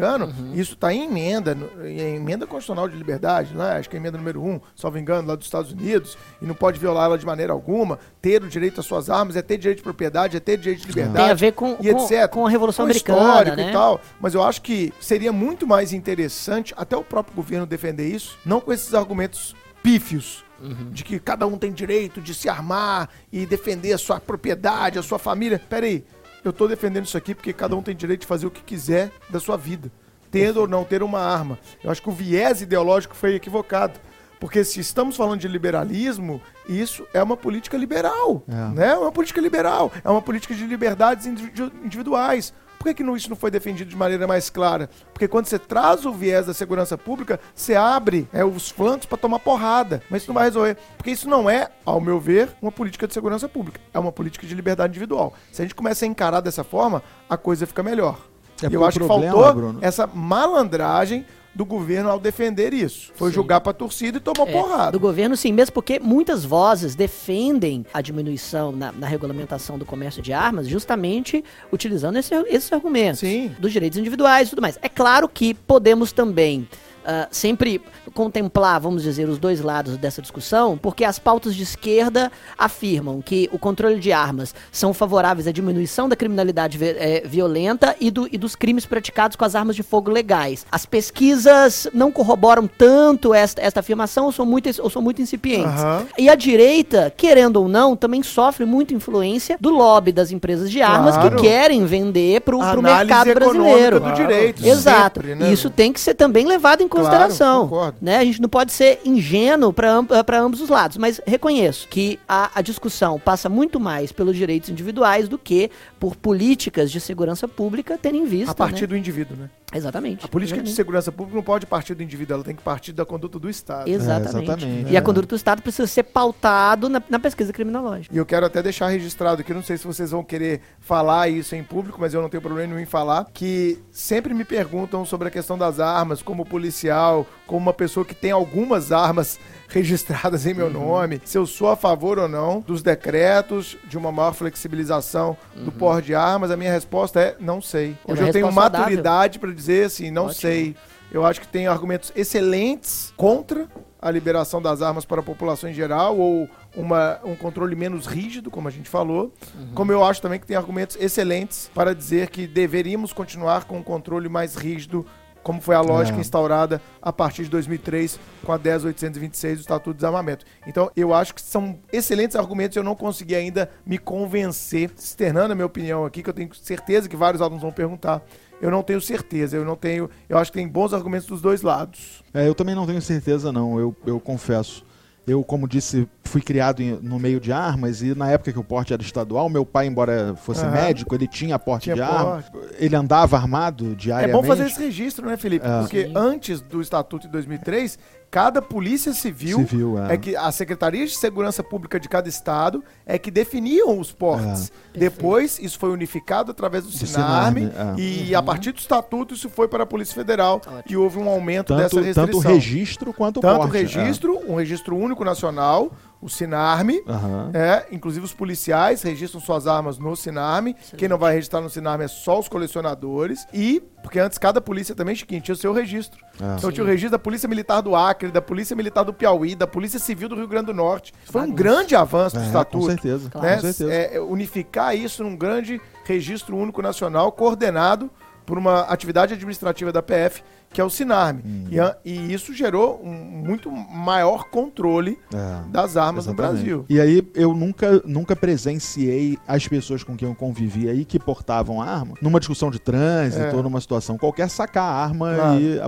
isso 0.55 0.75
está 0.75 0.93
em 0.93 1.05
emenda, 1.05 1.57
em 1.85 2.17
emenda 2.17 2.47
constitucional 2.47 2.89
de 2.89 2.97
liberdade, 2.97 3.55
né? 3.55 3.77
acho 3.79 3.89
que 3.89 3.97
é 3.97 3.99
a 3.99 4.01
emenda 4.01 4.19
número 4.19 4.43
um, 4.43 4.61
salvo 4.75 4.99
engano, 4.99 5.29
lá 5.29 5.35
dos 5.35 5.47
Estados 5.47 5.73
Unidos, 5.73 6.19
e 6.43 6.47
não 6.47 6.55
pode 6.55 6.79
violá-la 6.79 7.17
de 7.17 7.25
maneira 7.25 7.53
alguma. 7.53 7.99
Ter 8.21 8.43
o 8.43 8.49
direito 8.49 8.81
às 8.81 8.87
suas 8.87 9.09
armas 9.09 9.37
é 9.37 9.43
ter 9.43 9.57
direito 9.59 9.79
de 9.79 9.83
propriedade, 9.85 10.37
é 10.37 10.41
ter 10.41 10.57
direito 10.57 10.81
de 10.81 10.89
liberdade 10.89 11.17
Tem 11.17 11.31
a 11.31 11.35
ver 11.35 11.53
com, 11.53 11.77
e 11.81 11.93
com, 11.93 12.05
etc. 12.05 12.29
com 12.29 12.47
a 12.47 12.51
Revolução 12.51 12.85
Com 12.85 12.91
Americana, 12.91 13.21
histórico 13.21 13.57
né? 13.57 13.71
e 13.71 13.73
tal. 13.73 14.01
Mas 14.21 14.35
eu 14.35 14.43
acho 14.43 14.63
que 14.63 14.93
seria 15.01 15.33
muito 15.33 15.67
mais 15.67 15.93
interessante 15.93 16.75
até 16.77 16.97
o 16.97 17.05
próprio 17.05 17.35
governo 17.35 17.67
defender 17.67 18.09
isso, 18.09 18.39
não 18.45 18.61
com 18.61 18.73
esses 18.73 18.95
argumentos 18.95 19.55
pífios. 19.83 20.43
Uhum. 20.61 20.91
De 20.91 21.05
que 21.05 21.19
cada 21.19 21.47
um 21.47 21.59
tem 21.59 21.73
direito 21.73 22.23
de 22.23 22.33
se 22.33 22.49
armar 22.49 23.11
e 23.31 23.45
defender 23.45 23.93
a 23.93 23.99
sua 23.99 24.19
propriedade, 24.19 24.99
a 24.99 25.03
sua 25.03 25.19
família. 25.19 25.61
Peraí, 25.69 26.05
eu 26.45 26.53
tô 26.53 26.69
defendendo 26.69 27.07
isso 27.07 27.17
aqui 27.17 27.35
porque 27.35 27.53
cada 27.53 27.75
um 27.75 27.83
tem 27.83 27.95
direito 27.97 28.21
de 28.23 28.27
fazer 28.27 28.47
o 28.47 28.51
que 28.51 28.63
quiser 28.63 29.11
da 29.31 29.41
sua 29.41 29.57
vida, 29.57 29.91
tendo 30.31 30.61
ou 30.61 30.69
não 30.69 30.85
ter 30.85 31.03
uma 31.03 31.21
arma. 31.21 31.59
Eu 31.83 31.91
acho 31.91 32.03
que 32.03 32.09
o 32.09 32.13
viés 32.13 32.61
ideológico 32.61 33.15
foi 33.15 33.35
equivocado. 33.35 33.99
Porque 34.41 34.63
se 34.63 34.79
estamos 34.79 35.17
falando 35.17 35.41
de 35.41 35.49
liberalismo, 35.49 36.43
isso 36.69 37.07
é 37.15 37.23
uma 37.23 37.37
política 37.37 37.79
liberal. 37.79 38.43
É. 38.47 38.75
Né? 38.75 38.89
É 38.89 38.97
uma 38.99 39.13
política 39.13 39.41
liberal. 39.41 39.91
É 40.05 40.11
uma 40.11 40.21
política 40.21 40.55
de 40.55 40.67
liberdades 40.67 41.25
individu- 41.25 41.73
individuais. 41.83 42.53
Por 42.85 42.91
que, 42.91 42.95
que 42.97 43.03
não- 43.03 43.17
isso 43.17 43.31
não 43.31 43.37
foi 43.37 43.51
defendido 43.51 43.89
de 43.89 43.97
maneira 43.97 44.27
mais 44.27 44.51
clara? 44.51 44.91
Porque 45.11 45.27
quando 45.27 45.47
você 45.47 45.59
traz 45.59 46.05
o 46.05 46.13
viés 46.13 46.45
da 46.45 46.53
segurança 46.53 46.99
pública, 46.99 47.41
você 47.55 47.75
abre 47.75 48.29
é, 48.31 48.45
os 48.45 48.69
flancos 48.69 49.07
para 49.07 49.17
tomar 49.17 49.39
porrada. 49.39 50.03
Mas 50.11 50.21
isso 50.21 50.31
não 50.31 50.35
vai 50.35 50.45
resolver. 50.45 50.77
Porque 50.99 51.11
isso 51.11 51.27
não 51.27 51.49
é, 51.49 51.71
ao 51.83 51.99
meu 51.99 52.21
ver, 52.21 52.51
uma 52.61 52.71
política 52.71 53.09
de 53.09 53.15
segurança 53.15 53.49
pública. 53.49 53.81
É 53.95 53.99
uma 53.99 54.13
política 54.13 54.47
de 54.47 54.55
liberdade 54.55 54.91
individual. 54.91 55.33
Se 55.51 55.63
a 55.63 55.65
gente 55.65 55.75
começa 55.75 56.05
a 56.05 56.09
encarar 56.09 56.41
dessa 56.43 56.63
forma, 56.63 57.03
a 57.27 57.39
coisa 57.39 57.67
fica 57.67 57.83
melhor. 57.83 58.19
É 58.63 58.67
e 58.67 58.75
eu 58.75 58.85
acho 58.85 59.01
que 59.01 59.07
problema, 59.07 59.33
faltou 59.33 59.55
Bruno- 59.55 59.79
essa 59.81 60.07
malandragem 60.07 61.25
do 61.55 61.65
governo 61.65 62.11
ao 62.11 62.19
defender 62.19 62.73
isso. 62.75 63.13
Foi 63.15 63.31
jogar 63.33 63.61
pra 63.61 63.73
torcida 63.73 64.19
e 64.19 64.21
tomou 64.21 64.47
É, 64.49 64.53
porrada. 64.53 64.93
do 64.93 64.99
governo, 65.01 65.37
sim, 65.37 65.53
mesmo 65.53 65.73
porque 65.73 66.01
muitas 66.01 66.45
vozes 66.45 66.95
defendem 66.95 67.87
a 67.95 68.01
diminuição 68.01 68.73
na, 68.73 68.91
na 68.93 69.07
regulamentação 69.07 69.79
do 69.79 69.85
comércio 69.85 70.21
de 70.21 70.33
armas, 70.33 70.67
justamente 70.67 71.45
utilizando 71.73 72.17
esse, 72.19 72.35
esses 72.49 72.73
argumentos 72.73 73.21
Sim. 73.21 73.55
dos 73.59 73.73
direitos 73.73 73.99
individuais 73.99 74.49
e 74.49 74.51
tudo 74.51 74.63
mais. 74.63 74.79
É 74.83 74.89
claro 74.89 75.29
que 75.29 75.55
podemos 75.55 76.13
também 76.13 76.69
ah, 77.07 77.29
sempre 77.31 77.81
contemplar, 78.13 78.81
vamos 78.81 79.03
dizer, 79.03 79.29
os 79.29 79.39
dois 79.39 79.61
lados 79.61 79.97
dessa 79.97 80.23
discussão, 80.23 80.77
porque 80.79 81.05
as 81.05 81.19
pautas 81.19 81.55
de 81.55 81.63
esquerda 81.63 82.31
afirmam 82.57 83.21
que 83.21 83.49
o 83.53 83.59
controle 83.59 83.99
de 83.99 84.13
armas 84.13 84.55
são 84.71 84.93
favoráveis 84.95 85.47
à 85.49 85.53
diminuição 85.53 86.09
da 86.09 86.15
criminalidade 86.17 86.79
eh, 86.83 87.23
violenta 87.27 87.97
e, 88.01 88.11
do- 88.11 88.29
e 88.31 88.39
dos 88.39 88.55
crimes 88.55 88.87
praticados 88.87 89.37
com 89.37 89.45
as 89.45 89.55
armas 89.55 89.75
de 89.75 89.83
fogo 89.83 90.11
legais. 90.11 90.65
As 90.71 90.87
pesquisas 90.87 91.89
não 91.93 92.11
corroboram 92.13 92.67
tanto 92.69 93.33
esta, 93.35 93.61
esta 93.61 93.81
afirmação 93.81 94.27
ou 94.27 94.33
são 94.33 94.45
muito, 94.47 94.71
ou 94.83 94.91
são 94.91 95.01
muito 95.03 95.21
incipientes. 95.23 95.81
Aham. 95.81 96.07
E 96.19 96.29
a 96.29 96.35
direita, 96.35 97.13
querendo 97.17 97.57
ou 97.57 97.69
não, 97.69 97.97
também 97.97 98.23
sofre 98.23 98.65
muita 98.65 98.95
influência 98.95 99.57
do 99.61 99.71
lobby 99.71 100.13
das 100.13 100.31
empresas 100.31 100.71
de 100.71 100.81
armas 100.83 101.15
Claro. 101.17 101.37
que 101.37 101.43
querem 101.43 101.85
vender 101.87 102.41
para 102.43 102.57
o 102.57 102.83
mercado 102.83 103.35
brasileiro. 103.35 104.01
do 104.01 104.13
direito. 104.13 104.65
Exato. 104.65 105.21
sempre, 105.21 105.35
né? 105.35 105.53
Isso 105.53 105.69
tem 105.71 105.93
que 105.93 106.01
ser 106.01 106.15
também 106.15 106.47
levado 106.47 106.83
em 106.83 106.89
Claro, 106.89 106.94
consideração. 106.95 107.69
concordo. 107.69 107.99
né? 108.01 108.19
A 108.19 108.25
gente 108.25 108.41
não 108.41 108.49
pode 108.49 108.73
ser 108.73 109.01
ingênuo 109.05 109.73
para 109.73 110.41
ambos 110.41 110.61
os 110.61 110.69
lados. 110.69 110.97
Mas 110.97 111.21
reconheço 111.27 111.89
que 111.89 112.19
a, 112.29 112.51
a 112.55 112.63
discussão 112.63 113.19
passa 113.19 113.49
muito 113.49 113.79
mais 113.79 114.13
pelos 114.13 114.37
direitos 114.37 114.69
individuais 114.69 115.29
do 115.29 115.39
que 115.39 115.71
por 115.99 116.17
políticas 116.17 116.91
de 116.91 117.01
segurança 117.01 117.49
pública 117.49 117.99
terem 117.99 118.25
vista. 118.25 118.53
A 118.53 118.55
partir 118.55 118.83
né? 118.83 118.87
do 118.89 118.97
indivíduo, 118.97 119.37
né? 119.37 119.51
Exatamente. 119.75 120.25
A 120.25 120.29
política 120.29 120.57
de 120.57 120.61
Exatamente. 120.63 120.77
segurança 120.77 121.11
pública 121.13 121.37
não 121.37 121.43
pode 121.43 121.67
partir 121.67 121.95
do 121.95 122.03
indivíduo, 122.03 122.35
ela 122.35 122.45
tem 122.45 122.55
que 122.55 122.63
partir 122.63 122.93
da 122.93 123.05
conduta 123.05 123.39
do 123.39 123.51
Estado. 123.51 123.89
Exatamente. 123.89 124.37
É, 124.37 124.43
exatamente. 124.43 124.93
E 124.93 124.97
a 124.97 125.01
É. 125.01 125.03
conduta 125.03 125.27
do 125.27 125.35
Estado 125.37 125.63
precisa 125.63 125.87
ser 125.87 126.05
pautado 126.05 126.89
na, 126.89 127.03
na 127.09 127.19
pesquisa 127.19 127.53
criminológica. 127.53 128.15
E 128.15 128.19
eu 128.19 128.25
quero 128.27 128.47
até 128.47 128.63
deixar 128.63 128.89
registrado 128.89 129.41
aqui, 129.41 129.53
não 129.53 129.63
sei 129.63 129.77
se 129.77 129.87
vocês 129.87 130.11
vão 130.11 130.23
querer 130.25 130.61
falar 130.81 131.29
isso 131.29 131.55
em 131.55 131.63
público, 131.65 131.99
mas 132.01 132.15
eu 132.15 132.23
não 132.23 132.29
tenho 132.29 132.41
problema 132.43 132.69
nenhum 132.69 132.81
em 132.81 132.87
falar, 132.87 133.27
que 133.33 133.79
sempre 133.91 134.33
me 134.35 134.45
perguntam 134.45 135.05
sobre 135.05 135.29
a 135.29 135.31
questão 135.31 135.59
das 135.59 135.81
armas, 135.81 136.23
como 136.23 136.45
policial, 136.45 137.27
como 137.47 137.61
uma 137.61 137.73
pessoa 137.75 138.05
que 138.07 138.15
tem 138.15 138.31
algumas 138.31 138.93
armas 138.93 139.39
registradas 139.75 140.47
em 140.47 140.55
meu 140.55 140.71
nome, 140.71 141.21
se 141.25 141.37
eu 141.37 141.47
sou 141.47 141.69
a 141.69 141.77
favor 141.77 142.19
ou 142.19 142.29
não 142.29 142.61
dos 142.61 142.83
decretos 142.83 143.77
de 143.89 143.99
uma 143.99 144.13
maior 144.13 144.33
flexibilização 144.33 145.37
do 145.57 145.73
porte 145.73 146.07
de 146.07 146.15
armas, 146.15 146.51
a 146.51 146.57
minha 146.57 146.71
resposta 146.71 147.21
é 147.21 147.37
não 147.41 147.61
sei. 147.61 147.97
É 148.07 148.13
Hoje 148.13 148.23
uma 148.23 148.29
eu 148.29 148.33
tenho 148.33 148.53
maturidade 148.53 149.39
para 149.39 149.53
dizer 149.53 149.87
assim, 149.87 150.11
não 150.11 150.27
Ótimo. 150.27 150.41
sei. 150.41 150.77
Eu 151.11 151.25
acho 151.25 151.41
que 151.41 151.49
tem 151.49 151.67
argumentos 151.67 152.13
excelentes 152.17 153.13
contra 153.17 153.69
a 154.01 154.11
liberação 154.11 154.61
das 154.61 154.83
armas 154.83 155.05
para 155.05 155.21
a 155.21 155.23
população 155.23 155.71
em 155.71 155.75
geral 155.75 156.19
ou 156.19 156.49
uma, 156.77 157.19
um 157.25 157.35
controle 157.35 157.75
menos 157.75 158.07
rígido, 158.07 158.51
como 158.51 158.69
a 158.69 158.71
gente 158.71 158.89
falou, 158.89 159.33
como 159.75 159.93
eu 159.93 160.05
acho 160.05 160.21
também 160.21 160.39
que 160.39 160.47
tem 160.47 160.57
argumentos 160.57 160.97
excelentes 161.01 161.71
para 161.75 161.95
dizer 161.95 162.29
que 162.29 162.47
deveríamos 162.47 163.13
continuar 163.13 163.65
com 163.65 163.79
um 163.79 163.83
controle 163.83 164.29
mais 164.29 164.57
rígido, 164.57 165.07
como 165.45 165.61
foi 165.61 165.77
a 165.77 165.81
lógica 165.81 166.19
É. 166.19 166.21
instaurada 166.21 166.83
a 167.01 167.13
partir 167.13 167.45
de 167.45 167.51
2003 167.51 168.19
com 168.45 168.51
a 168.53 168.59
10826 168.59 169.59
do 169.59 169.61
Estatuto 169.61 169.91
de 169.91 169.97
Desarmamento. 169.99 170.45
Então, 170.67 170.91
eu 170.97 171.15
acho 171.15 171.33
que 171.35 171.41
são 171.43 171.79
excelentes 171.93 172.35
argumentos, 172.35 172.77
eu 172.77 172.83
não 172.83 172.97
consegui 172.97 173.37
ainda 173.37 173.71
me 173.87 173.99
convencer, 173.99 174.91
externando 174.99 175.53
a 175.53 175.55
minha 175.55 175.67
opinião 175.67 176.05
aqui, 176.05 176.23
que 176.23 176.31
eu 176.31 176.35
tenho 176.35 176.53
certeza 176.55 177.09
que 177.09 177.15
vários 177.17 177.41
alunos 177.43 177.63
vão 177.63 177.71
perguntar. 177.71 178.23
Eu 178.61 178.71
não 178.71 178.83
tenho 178.83 179.01
certeza, 179.01 179.57
eu 179.57 179.65
não 179.65 179.77
tenho. 179.77 180.09
Eu 180.29 180.39
acho 180.39 180.51
que 180.51 180.59
tem 180.59 180.67
bons 180.67 180.95
argumentos 180.95 181.27
dos 181.27 181.43
dois 181.43 181.61
lados. 181.61 182.23
É, 182.33 182.49
eu 182.49 182.55
também 182.55 182.75
não 182.75 182.87
tenho 182.87 183.03
certeza, 183.03 183.53
não, 183.53 183.79
eu, 183.79 183.95
eu 184.07 184.19
confesso. 184.19 184.84
Eu, 185.27 185.43
como 185.43 185.67
disse, 185.67 186.07
fui 186.23 186.43
criado 186.43 186.83
em- 186.83 186.99
no 187.01 187.19
meio 187.19 187.41
de 187.41 187.51
armas 187.51 188.03
e 188.03 188.15
na 188.15 188.31
época 188.31 188.53
que 188.53 188.59
o 188.59 188.65
porte 188.65 188.93
era 188.93 189.01
estadual, 189.03 189.49
meu 189.49 189.65
pai, 189.65 189.87
embora 189.87 190.35
fosse 190.37 190.63
Aham. 190.65 190.73
médico, 190.73 191.15
ele 191.15 191.27
tinha 191.27 191.59
porte 191.59 191.85
Tinha 191.85 191.97
de 191.97 192.03
arma. 192.03 192.45
Ele 192.79 192.95
andava 192.95 193.37
armado 193.37 193.93
É 193.93 193.95
diariamente. 193.95 194.33
bom 194.43 194.43
fazer 194.47 194.67
esse 194.67 194.79
registro, 194.83 195.27
né, 195.27 195.37
Felipe? 195.39 195.67
É. 195.67 195.81
Porque 195.81 196.05
Sim. 196.07 196.13
antes 196.15 196.61
do 196.61 196.81
Estatuto 196.81 197.27
de 197.27 197.33
2003, 197.33 197.99
cada 198.35 198.61
polícia 198.61 199.13
civil, 199.13 199.59
Civil, 199.59 199.97
é. 199.97 200.15
é 200.15 200.17
que 200.17 200.35
a 200.35 200.51
Secretaria 200.51 201.07
de 201.07 201.15
Segurança 201.15 201.63
Pública 201.63 202.01
de 202.01 202.09
cada 202.09 202.29
estado 202.29 202.83
é 203.07 203.17
que 203.17 203.31
definiam 203.31 203.97
os 203.97 204.11
portes. 204.11 204.73
É. 204.93 204.99
Depois, 204.99 205.61
isso 205.61 205.79
foi 205.79 205.91
unificado 205.91 206.51
através 206.51 206.83
do, 206.83 206.91
Do 206.91 206.97
Sinarme, 206.97 207.69
Sinarme, 207.69 208.01
é. 208.03 208.03
e 208.03 208.35
a 208.35 208.43
partir 208.43 208.73
do 208.73 208.79
Estatuto 208.79 209.35
isso 209.35 209.49
foi 209.49 209.69
para 209.69 209.85
a 209.85 209.87
Polícia 209.87 210.13
Federal 210.17 210.57
Ótimo. 210.57 210.83
e 210.85 210.97
houve 210.97 211.17
um 211.17 211.29
aumento 211.29 211.77
dessa 211.77 211.91
tanto, 211.91 212.05
restrição. 212.05 212.27
tanto 212.27 212.39
o 212.39 212.41
registro 212.41 213.13
quanto 213.13 213.37
o 213.37 213.41
Tanto 213.41 213.55
o 213.55 213.59
porte. 213.69 213.77
é. 213.77 213.81
registro, 213.83 214.41
um 214.51 214.57
registro 214.57 214.97
único 214.97 215.25
nacional, 215.25 215.93
o 216.25 216.29
Sinarme, 216.29 217.03
Aham. 217.07 217.51
é, 217.53 217.87
inclusive 217.93 218.25
os 218.25 218.33
policiais 218.33 219.03
registram 219.03 219.41
suas 219.43 219.67
armas 219.67 219.99
no 219.99 220.17
Sinarme. 220.17 220.75
Quem 220.97 221.07
não 221.07 221.19
vai 221.19 221.35
registrar 221.35 221.61
no 221.61 221.69
Sinarme 221.69 222.05
é 222.05 222.09
só 222.09 222.39
os 222.39 222.49
colecionadores. 222.49 223.47
E, 223.53 223.83
porque 224.03 224.19
antes 224.19 224.39
cada 224.39 224.59
polícia 224.61 224.95
também, 224.95 225.15
Chiquinho, 225.15 225.43
tinha 225.43 225.55
o 225.55 225.59
seu 225.59 225.73
registro. 225.75 226.19
É. 226.41 226.57
Então 226.57 226.73
tinha 226.73 226.83
o 226.83 226.87
registro 226.87 227.11
da 227.11 227.19
Polícia 227.19 227.47
Militar 227.49 227.83
do 227.83 227.95
Acre, 227.95 228.31
da 228.31 228.41
Polícia 228.41 228.75
Militar 228.75 229.05
do 229.05 229.13
Piauí, 229.13 229.55
da 229.55 229.67
Polícia 229.67 229.99
Civil 229.99 230.29
do 230.29 230.35
Rio 230.35 230.49
Grande 230.49 230.67
do 230.67 230.75
Norte. 230.75 231.13
Isso 231.23 231.31
foi 231.33 231.43
um 231.43 231.45
Bagunça. 231.51 231.63
grande 231.63 231.95
avanço 231.95 232.37
do 232.37 232.43
É, 232.43 232.47
Estatuto. 232.47 232.79
com 232.79 232.91
certeza, 232.91 233.29
Claro. 233.31 233.47
né? 233.47 233.55
com 233.57 233.61
certeza. 233.63 233.93
É, 233.93 234.19
unificar 234.21 234.97
isso 234.97 235.23
num 235.23 235.37
grande 235.37 235.79
registro 236.05 236.57
único 236.57 236.81
nacional, 236.81 237.31
coordenado 237.33 238.11
por 238.47 238.59
uma 238.59 238.81
atividade 238.83 239.33
administrativa 239.35 239.91
da 239.93 240.03
PF, 240.03 240.43
que 240.71 240.81
é 240.81 240.85
o 240.85 240.91
Sinarme. 240.91 241.43
Hum. 241.47 241.65
E, 241.71 241.79
a- 241.81 241.97
e 242.05 242.33
isso 242.33 242.53
gerou 242.53 243.01
um 243.03 243.11
muito 243.13 243.71
maior 243.71 244.45
controle 244.51 245.19
É. 245.33 245.71
das 245.71 245.97
armas 245.97 246.27
no 246.27 246.33
Exatamente. 246.33 246.57
Brasil. 246.65 246.85
E 246.89 247.01
aí 247.01 247.27
eu 247.35 247.55
nunca, 247.55 248.03
nunca 248.05 248.35
presenciei 248.37 249.39
as 249.47 249.67
pessoas 249.69 250.03
com 250.03 250.17
quem 250.17 250.29
eu 250.29 250.35
convivia 250.35 250.91
aí 250.91 251.05
que 251.05 251.19
portavam 251.19 251.81
arma 251.81 252.15
numa 252.21 252.39
discussão 252.41 252.71
de 252.71 252.79
trânsito 252.79 253.43
É. 253.45 253.55
ou 253.55 253.63
numa 253.63 253.81
situação 253.81 254.19
qualquer 254.19 254.49
sacar 254.51 254.85
a 254.85 255.05
arma 255.05 255.35
Claro. 255.35 255.61
e. 255.61 255.81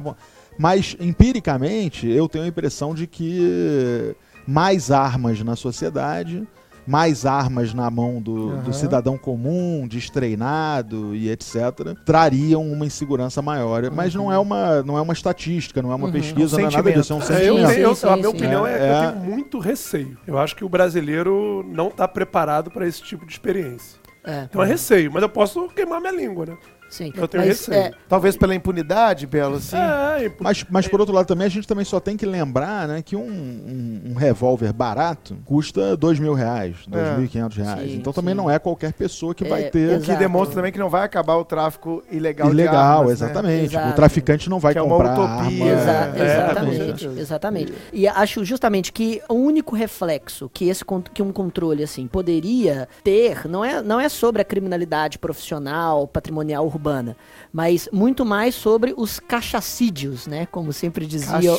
Mas 0.59 0.97
empiricamente 0.99 2.09
eu 2.09 2.29
tenho 2.29 2.45
a 2.45 2.49
impressão 2.49 2.95
de 2.95 3.07
que 3.07 4.15
mais 4.47 4.91
armas 4.91 5.43
na 5.43 5.57
sociedade. 5.57 6.47
Mais 6.87 7.26
armas 7.26 7.74
na 7.74 7.91
mão 7.91 8.20
do, 8.22 8.51
Aham. 8.51 8.62
do 8.62 8.72
cidadão 8.72 9.18
comum, 9.18 9.87
destreinado 9.89 11.14
e 11.14 11.28
etc., 11.30 11.97
trariam 12.05 12.62
uma 12.62 12.87
insegurança 12.87 13.43
maior. 13.43 13.91
Mas 13.91 14.14
não 14.14 14.32
é 14.32 14.39
uma, 14.39 14.82
não 14.82 14.97
é 14.97 15.01
uma 15.01 15.12
estatística, 15.12 15.82
não 15.82 15.91
é 15.93 15.95
uma 15.95 16.07
Uhum. 16.07 16.12
pesquisa, 16.12 16.57
É 16.57 16.59
um 16.59 16.62
não 16.62 16.68
é 16.68 16.72
nada 16.76 16.93
disso, 16.93 17.12
é 17.12 17.16
um 17.16 17.20
sentimento. 17.20 17.43
É, 17.43 17.49
eu, 17.51 17.55
sentimento. 17.57 17.74
Sim, 17.74 17.80
eu- 17.82 17.95
sim, 17.97 18.07
a 18.07 18.16
minha 18.16 18.30
sim. 18.30 18.37
opinião 18.37 18.66
é, 18.66 18.72
É, 18.72 18.76
que 18.78 18.82
eu 18.84 18.95
é. 18.95 19.12
tenho 19.12 19.24
muito 19.24 19.59
receio. 19.59 20.16
Eu 20.26 20.39
acho 20.39 20.55
que 20.55 20.64
o 20.64 20.68
brasileiro 20.68 21.64
não 21.68 21.89
está 21.89 22.07
preparado 22.07 22.70
para 22.70 22.87
esse 22.87 23.03
tipo 23.03 23.26
de 23.26 23.32
experiência. 23.32 23.99
É, 24.24 24.43
Então 24.51 24.61
é 24.62 24.66
receio, 24.66 25.11
mas 25.12 25.22
eu 25.22 25.28
posso 25.28 25.68
queimar 25.68 26.01
minha 26.01 26.12
língua, 26.12 26.47
né? 26.47 26.57
Sim. 26.89 27.12
Eu 27.16 27.26
tenho 27.28 27.45
Mas, 27.47 27.59
receio. 27.61 27.76
é, 27.78 27.93
Talvez 28.09 28.37
pela 28.37 28.55
impunidade, 28.55 29.26
Belo, 29.26 29.57
assim. 29.57 29.76
É, 29.76 30.26
e- 30.26 30.32
Mas, 30.41 30.64
mas 30.70 30.89
por 30.89 31.01
outro 31.01 31.14
lado 31.14 31.26
também, 31.26 31.47
a 31.47 31.51
gente 31.51 31.66
também 31.66 31.84
só 31.84 31.99
tem 32.01 32.16
que 32.16 32.24
lembrar 32.26 32.87
né, 32.89 33.03
que 33.03 33.16
um, 33.16 33.20
um, 33.28 34.03
um 34.12 34.14
revólver 34.14 34.72
barato 34.72 35.37
custa 35.45 35.97
dois 35.97 36.18
mil 36.18 36.34
reais, 36.34 36.76
dois 36.89 37.16
mil 37.16 37.24
e 37.24 37.28
quinhentos 37.28 37.57
reais. 37.57 37.91
Sim, 37.91 37.97
então 37.97 38.12
também 38.12 38.32
sim. 38.34 38.39
não 38.41 38.51
é 38.51 38.59
qualquer 38.59 38.93
pessoa 38.93 39.34
que 39.34 39.45
É, 39.45 39.49
vai 39.49 39.64
ter... 39.64 39.91
exato. 39.91 40.05
Que 40.12 40.16
demonstra 40.16 40.55
também 40.57 40.72
que 40.72 40.78
não 40.78 40.89
vai 40.89 41.05
acabar 41.05 41.37
o 41.37 41.45
tráfico 41.45 42.03
ilegal, 42.11 42.49
de 42.49 42.55
Ilegal, 42.55 43.01
armas, 43.01 43.20
né? 43.20 43.26
exatamente. 43.26 43.64
Exato. 43.74 43.89
O 43.91 43.93
traficante 43.95 44.49
não 44.51 44.59
vai 44.59 44.72
Que 44.72 44.78
é 44.78 44.82
uma 44.82 44.97
comprar 44.97 45.12
utopia. 45.18 45.64
arma. 45.78 45.80
Exa- 45.82 46.12
É, 46.16 46.24
exatamente, 46.24 47.07
exatamente. 47.20 47.74
E 47.93 48.07
acho 48.09 48.45
justamente 48.45 48.93
que 48.93 49.20
o 49.28 49.34
único 49.34 49.74
reflexo 49.74 50.51
que 50.53 50.68
esse 50.68 50.84
que 51.12 51.22
um 51.22 51.32
controle 51.32 51.82
assim 51.82 52.07
poderia 52.07 52.89
ter 53.03 53.47
não 53.49 53.64
é, 53.64 53.82
não 53.82 53.99
é 54.01 54.09
sobre 54.09 54.41
a 54.43 54.45
criminalidade 54.45 55.18
profissional, 55.18 56.07
patrimonial 56.07 56.66
urbana, 56.77 57.16
mas 57.53 57.89
muito 57.93 58.24
mais 58.24 58.55
sobre 58.55 58.95
os 58.97 59.18
cachacídeos, 59.18 60.27
né? 60.27 60.47
Como 60.51 60.72
sempre 60.72 61.07
dizia 61.07 61.53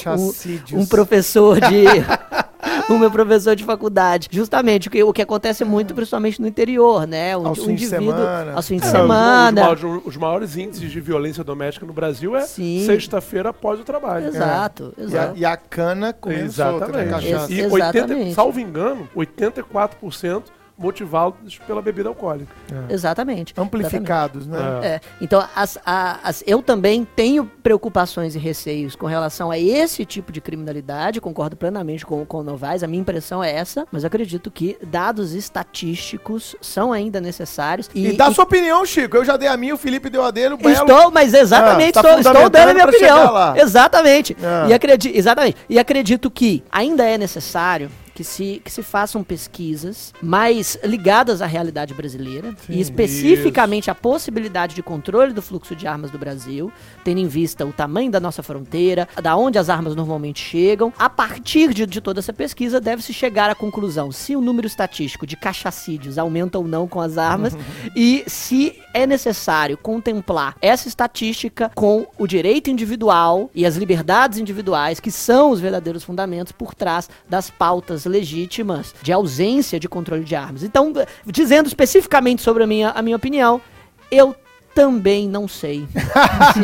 um, 0.73 0.79
um 0.81 0.85
professor 0.85 1.59
de 1.59 1.85
o 2.89 2.97
meu 2.97 3.11
professor 3.11 3.55
de 3.55 3.63
faculdade. 3.63 4.29
Justamente 4.31 4.87
o 4.87 4.91
que, 4.91 5.03
o 5.03 5.11
que 5.11 5.21
acontece 5.21 5.65
muito, 5.65 5.93
principalmente 5.93 6.39
no 6.41 6.47
interior, 6.47 7.05
né? 7.05 7.35
O, 7.35 7.47
Aos 7.47 7.59
o 7.59 7.69
indivíduo 7.71 8.11
semana. 8.15 8.53
aos 8.53 8.67
fins 8.67 8.81
de 8.81 8.87
É, 8.87 8.91
semana. 8.91 9.71
Os, 9.73 9.83
os- 9.83 10.01
os 10.05 10.17
maiores 10.17 10.55
índices 10.55 10.91
de 10.91 10.99
violência 11.01 11.43
doméstica 11.43 11.85
no 11.85 11.93
Brasil 11.93 12.35
é 12.35 12.41
sexta-feira 12.45 13.49
após 13.49 13.79
o 13.79 13.83
trabalho. 13.83 14.27
Exato, 14.27 14.93
E 14.97 15.01
a, 15.01 15.05
exato. 15.05 15.33
e 15.39 15.45
a 15.45 15.57
cana 15.57 16.13
comendo 16.13 16.51
solta, 16.51 16.87
né? 16.87 17.03
Exatamente. 17.03 17.31
Cachaça. 17.31 17.51
E 17.53 17.59
Ex- 17.61 17.73
80, 17.73 17.97
exatamente. 17.97 18.33
salvo 18.33 18.59
engano, 18.59 19.09
84% 19.15 20.43
motivados 20.77 21.57
pela 21.65 21.81
bebida 21.81 22.09
alcoólica. 22.09 22.53
Exatamente. 22.89 23.53
Amplificados, 23.57 24.45
né? 24.45 24.57
É. 24.83 24.87
É, 24.87 25.01
então, 25.19 25.43
as, 25.55 25.77
as- 25.85 26.43
eu 26.45 26.61
também 26.61 27.05
tenho 27.15 27.45
preocupações 27.63 28.35
e 28.35 28.39
receios 28.39 28.95
com 28.95 29.05
relação 29.07 29.49
a 29.51 29.57
esse 29.57 30.05
tipo 30.05 30.31
de 30.31 30.39
criminalidade, 30.39 31.19
concordo 31.19 31.55
plenamente 31.55 32.05
com, 32.05 32.25
com 32.25 32.39
o 32.39 32.43
Novaes, 32.43 32.83
a 32.83 32.87
minha 32.87 33.01
impressão 33.01 33.43
é 33.43 33.51
essa, 33.53 33.85
mas 33.91 34.05
acredito 34.05 34.51
que 34.51 34.77
dados 34.83 35.33
estatísticos 35.33 36.55
são 36.61 36.91
ainda 36.93 37.19
necessários. 37.19 37.89
E, 37.93 38.13
dá 38.13 38.31
sua 38.31 38.43
opinião, 38.43 38.85
Chico. 38.85 39.17
Eu 39.17 39.25
já 39.25 39.37
dei 39.37 39.47
a 39.47 39.57
minha, 39.57 39.73
o 39.73 39.77
Felipe 39.77 40.09
deu 40.09 40.23
a 40.23 40.31
dele, 40.31 40.53
o 40.55 40.57
Belo. 40.57 40.73
Estou, 40.73 41.11
mas 41.11 41.33
exatamente, 41.33 41.97
Ah, 41.97 42.03
tá 42.03 42.17
estou, 42.19 42.31
estou 42.33 42.49
dando 42.49 42.69
a 42.69 42.73
minha 42.73 42.85
opinião. 42.85 43.55
Exatamente. 43.57 44.35
Ah. 44.43 44.65
E 44.69 44.73
acredito, 44.73 45.15
exatamente. 45.17 45.57
E 45.69 45.79
acredito 45.79 46.29
que 46.31 46.63
ainda 46.71 47.03
é 47.03 47.17
necessário 47.17 47.89
que 48.17 48.23
se, 48.23 48.59
que 48.65 48.71
se 48.71 48.81
façam 48.81 49.23
pesquisas 49.23 50.11
mais 50.23 50.75
ligadas 50.83 51.39
à 51.39 51.45
realidade 51.45 51.93
brasileira 51.93 52.55
e 52.67 52.81
especificamente 52.81 53.91
à 53.91 53.95
possibilidade 53.95 54.73
de 54.73 54.81
controle 54.81 55.33
do 55.33 55.41
fluxo 55.41 55.75
de 55.75 55.85
armas 55.85 56.09
do 56.09 56.17
Brasil, 56.17 56.71
tendo 57.03 57.19
em 57.19 57.27
vista 57.27 57.63
o 57.63 57.71
tamanho 57.71 58.09
da 58.09 58.19
nossa 58.19 58.41
fronteira, 58.41 59.07
da 59.21 59.37
onde 59.37 59.59
as 59.59 59.69
armas 59.69 59.95
normalmente 59.95 60.39
chegam. 60.39 60.91
A 60.97 61.07
partir 61.07 61.71
de, 61.75 61.85
de 61.85 62.01
toda 62.01 62.19
essa 62.19 62.33
pesquisa, 62.33 62.81
deve-se 62.81 63.13
chegar 63.13 63.51
à 63.51 63.53
conclusão 63.53 64.11
se 64.11 64.35
o 64.35 64.41
número 64.41 64.65
estatístico 64.65 65.27
de 65.27 65.37
cachacídeos 65.37 66.17
aumenta 66.17 66.57
ou 66.57 66.67
não 66.67 66.87
com 66.87 66.99
as 66.99 67.19
armas 67.19 67.55
e 67.95 68.23
se 68.25 68.75
é 68.95 69.05
necessário 69.05 69.77
contemplar 69.77 70.55
essa 70.59 70.87
estatística 70.87 71.71
com 71.75 72.07
o 72.17 72.25
direito 72.25 72.71
individual 72.71 73.51
e 73.53 73.63
as 73.63 73.75
liberdades 73.75 74.39
individuais, 74.39 74.99
que 74.99 75.11
são 75.11 75.51
os 75.51 75.59
verdadeiros 75.59 76.03
fundamentos 76.03 76.51
por 76.51 76.73
trás 76.73 77.07
das 77.29 77.51
pautas 77.51 78.06
legítimas 78.07 78.93
de 79.01 79.11
ausência 79.11 79.79
de 79.79 79.87
controle 79.87 80.23
de 80.23 80.35
armas. 80.35 80.63
Então, 80.63 80.91
dizendo 81.25 81.67
especificamente 81.67 82.41
sobre 82.41 82.63
a 82.63 82.67
minha, 82.67 82.89
a 82.91 83.01
minha 83.01 83.15
opinião, 83.15 83.61
eu 84.09 84.35
também 84.73 85.27
não 85.27 85.47
sei 85.47 85.87
se, 86.53 86.61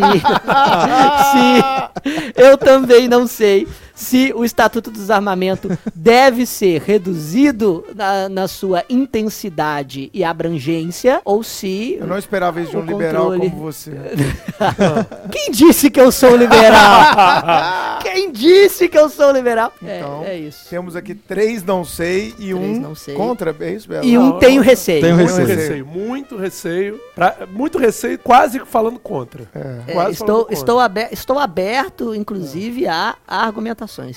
se- 1.31 2.33
eu 2.35 2.57
também 2.57 3.07
não 3.07 3.25
sei 3.27 3.67
se 4.03 4.33
o 4.35 4.43
Estatuto 4.45 4.91
do 4.91 4.99
Desarmamento 4.99 5.69
deve 5.95 6.45
ser 6.45 6.81
reduzido 6.81 7.85
na, 7.95 8.27
na 8.29 8.47
sua 8.47 8.83
intensidade 8.89 10.09
e 10.13 10.23
abrangência 10.23 11.21
ou 11.25 11.43
se 11.43 11.97
Eu 11.99 12.07
não 12.07 12.17
esperava 12.17 12.61
isso 12.61 12.71
de 12.71 12.77
um 12.77 12.85
liberal 12.85 13.25
controle. 13.31 13.49
como 13.49 13.61
você. 13.63 13.91
quem 15.31 15.51
disse 15.51 15.89
que 15.89 15.99
eu 15.99 16.11
sou 16.11 16.35
liberal? 16.35 17.93
Quem 18.03 18.31
disse 18.31 18.89
que 18.89 18.97
eu 18.97 19.07
sou 19.09 19.31
liberal? 19.31 19.71
É- 19.83 19.99
Então, 19.99 20.23
é, 20.25 20.37
isso. 20.37 20.69
Temos 20.69 20.95
aqui 20.95 21.15
três 21.15 21.63
não 21.63 21.85
sei 21.85 22.35
e 22.37 22.53
um 22.53 22.79
não 22.79 22.93
sei. 22.95 23.15
contra. 23.15 23.55
É 23.59 23.71
isso, 23.71 23.87
Belo? 23.87 24.05
E 24.05 24.17
um 24.17 24.23
Não, 24.31 24.39
tenho 24.39 24.57
não. 24.57 24.63
receio. 24.63 25.01
Tenho 25.01 25.15
Muito 25.15 25.29
receio. 25.35 25.47
receio, 25.57 25.85
muito 25.85 26.35
receio. 26.37 26.99
pra- 27.15 27.37
muito 27.49 27.77
receio, 27.77 28.19
quase 28.19 28.59
falando 28.65 28.99
contra. 28.99 29.43
É. 29.55 29.79
É, 29.87 29.93
Quase 29.93 30.11
estou, 30.11 30.27
falando 30.27 30.39
contra. 30.41 30.53
estou, 30.53 30.79
abe- 30.79 31.07
estou 31.11 31.39
aberto, 31.39 32.13
inclusive, 32.13 32.87
a, 32.87 33.15
a 33.27 33.49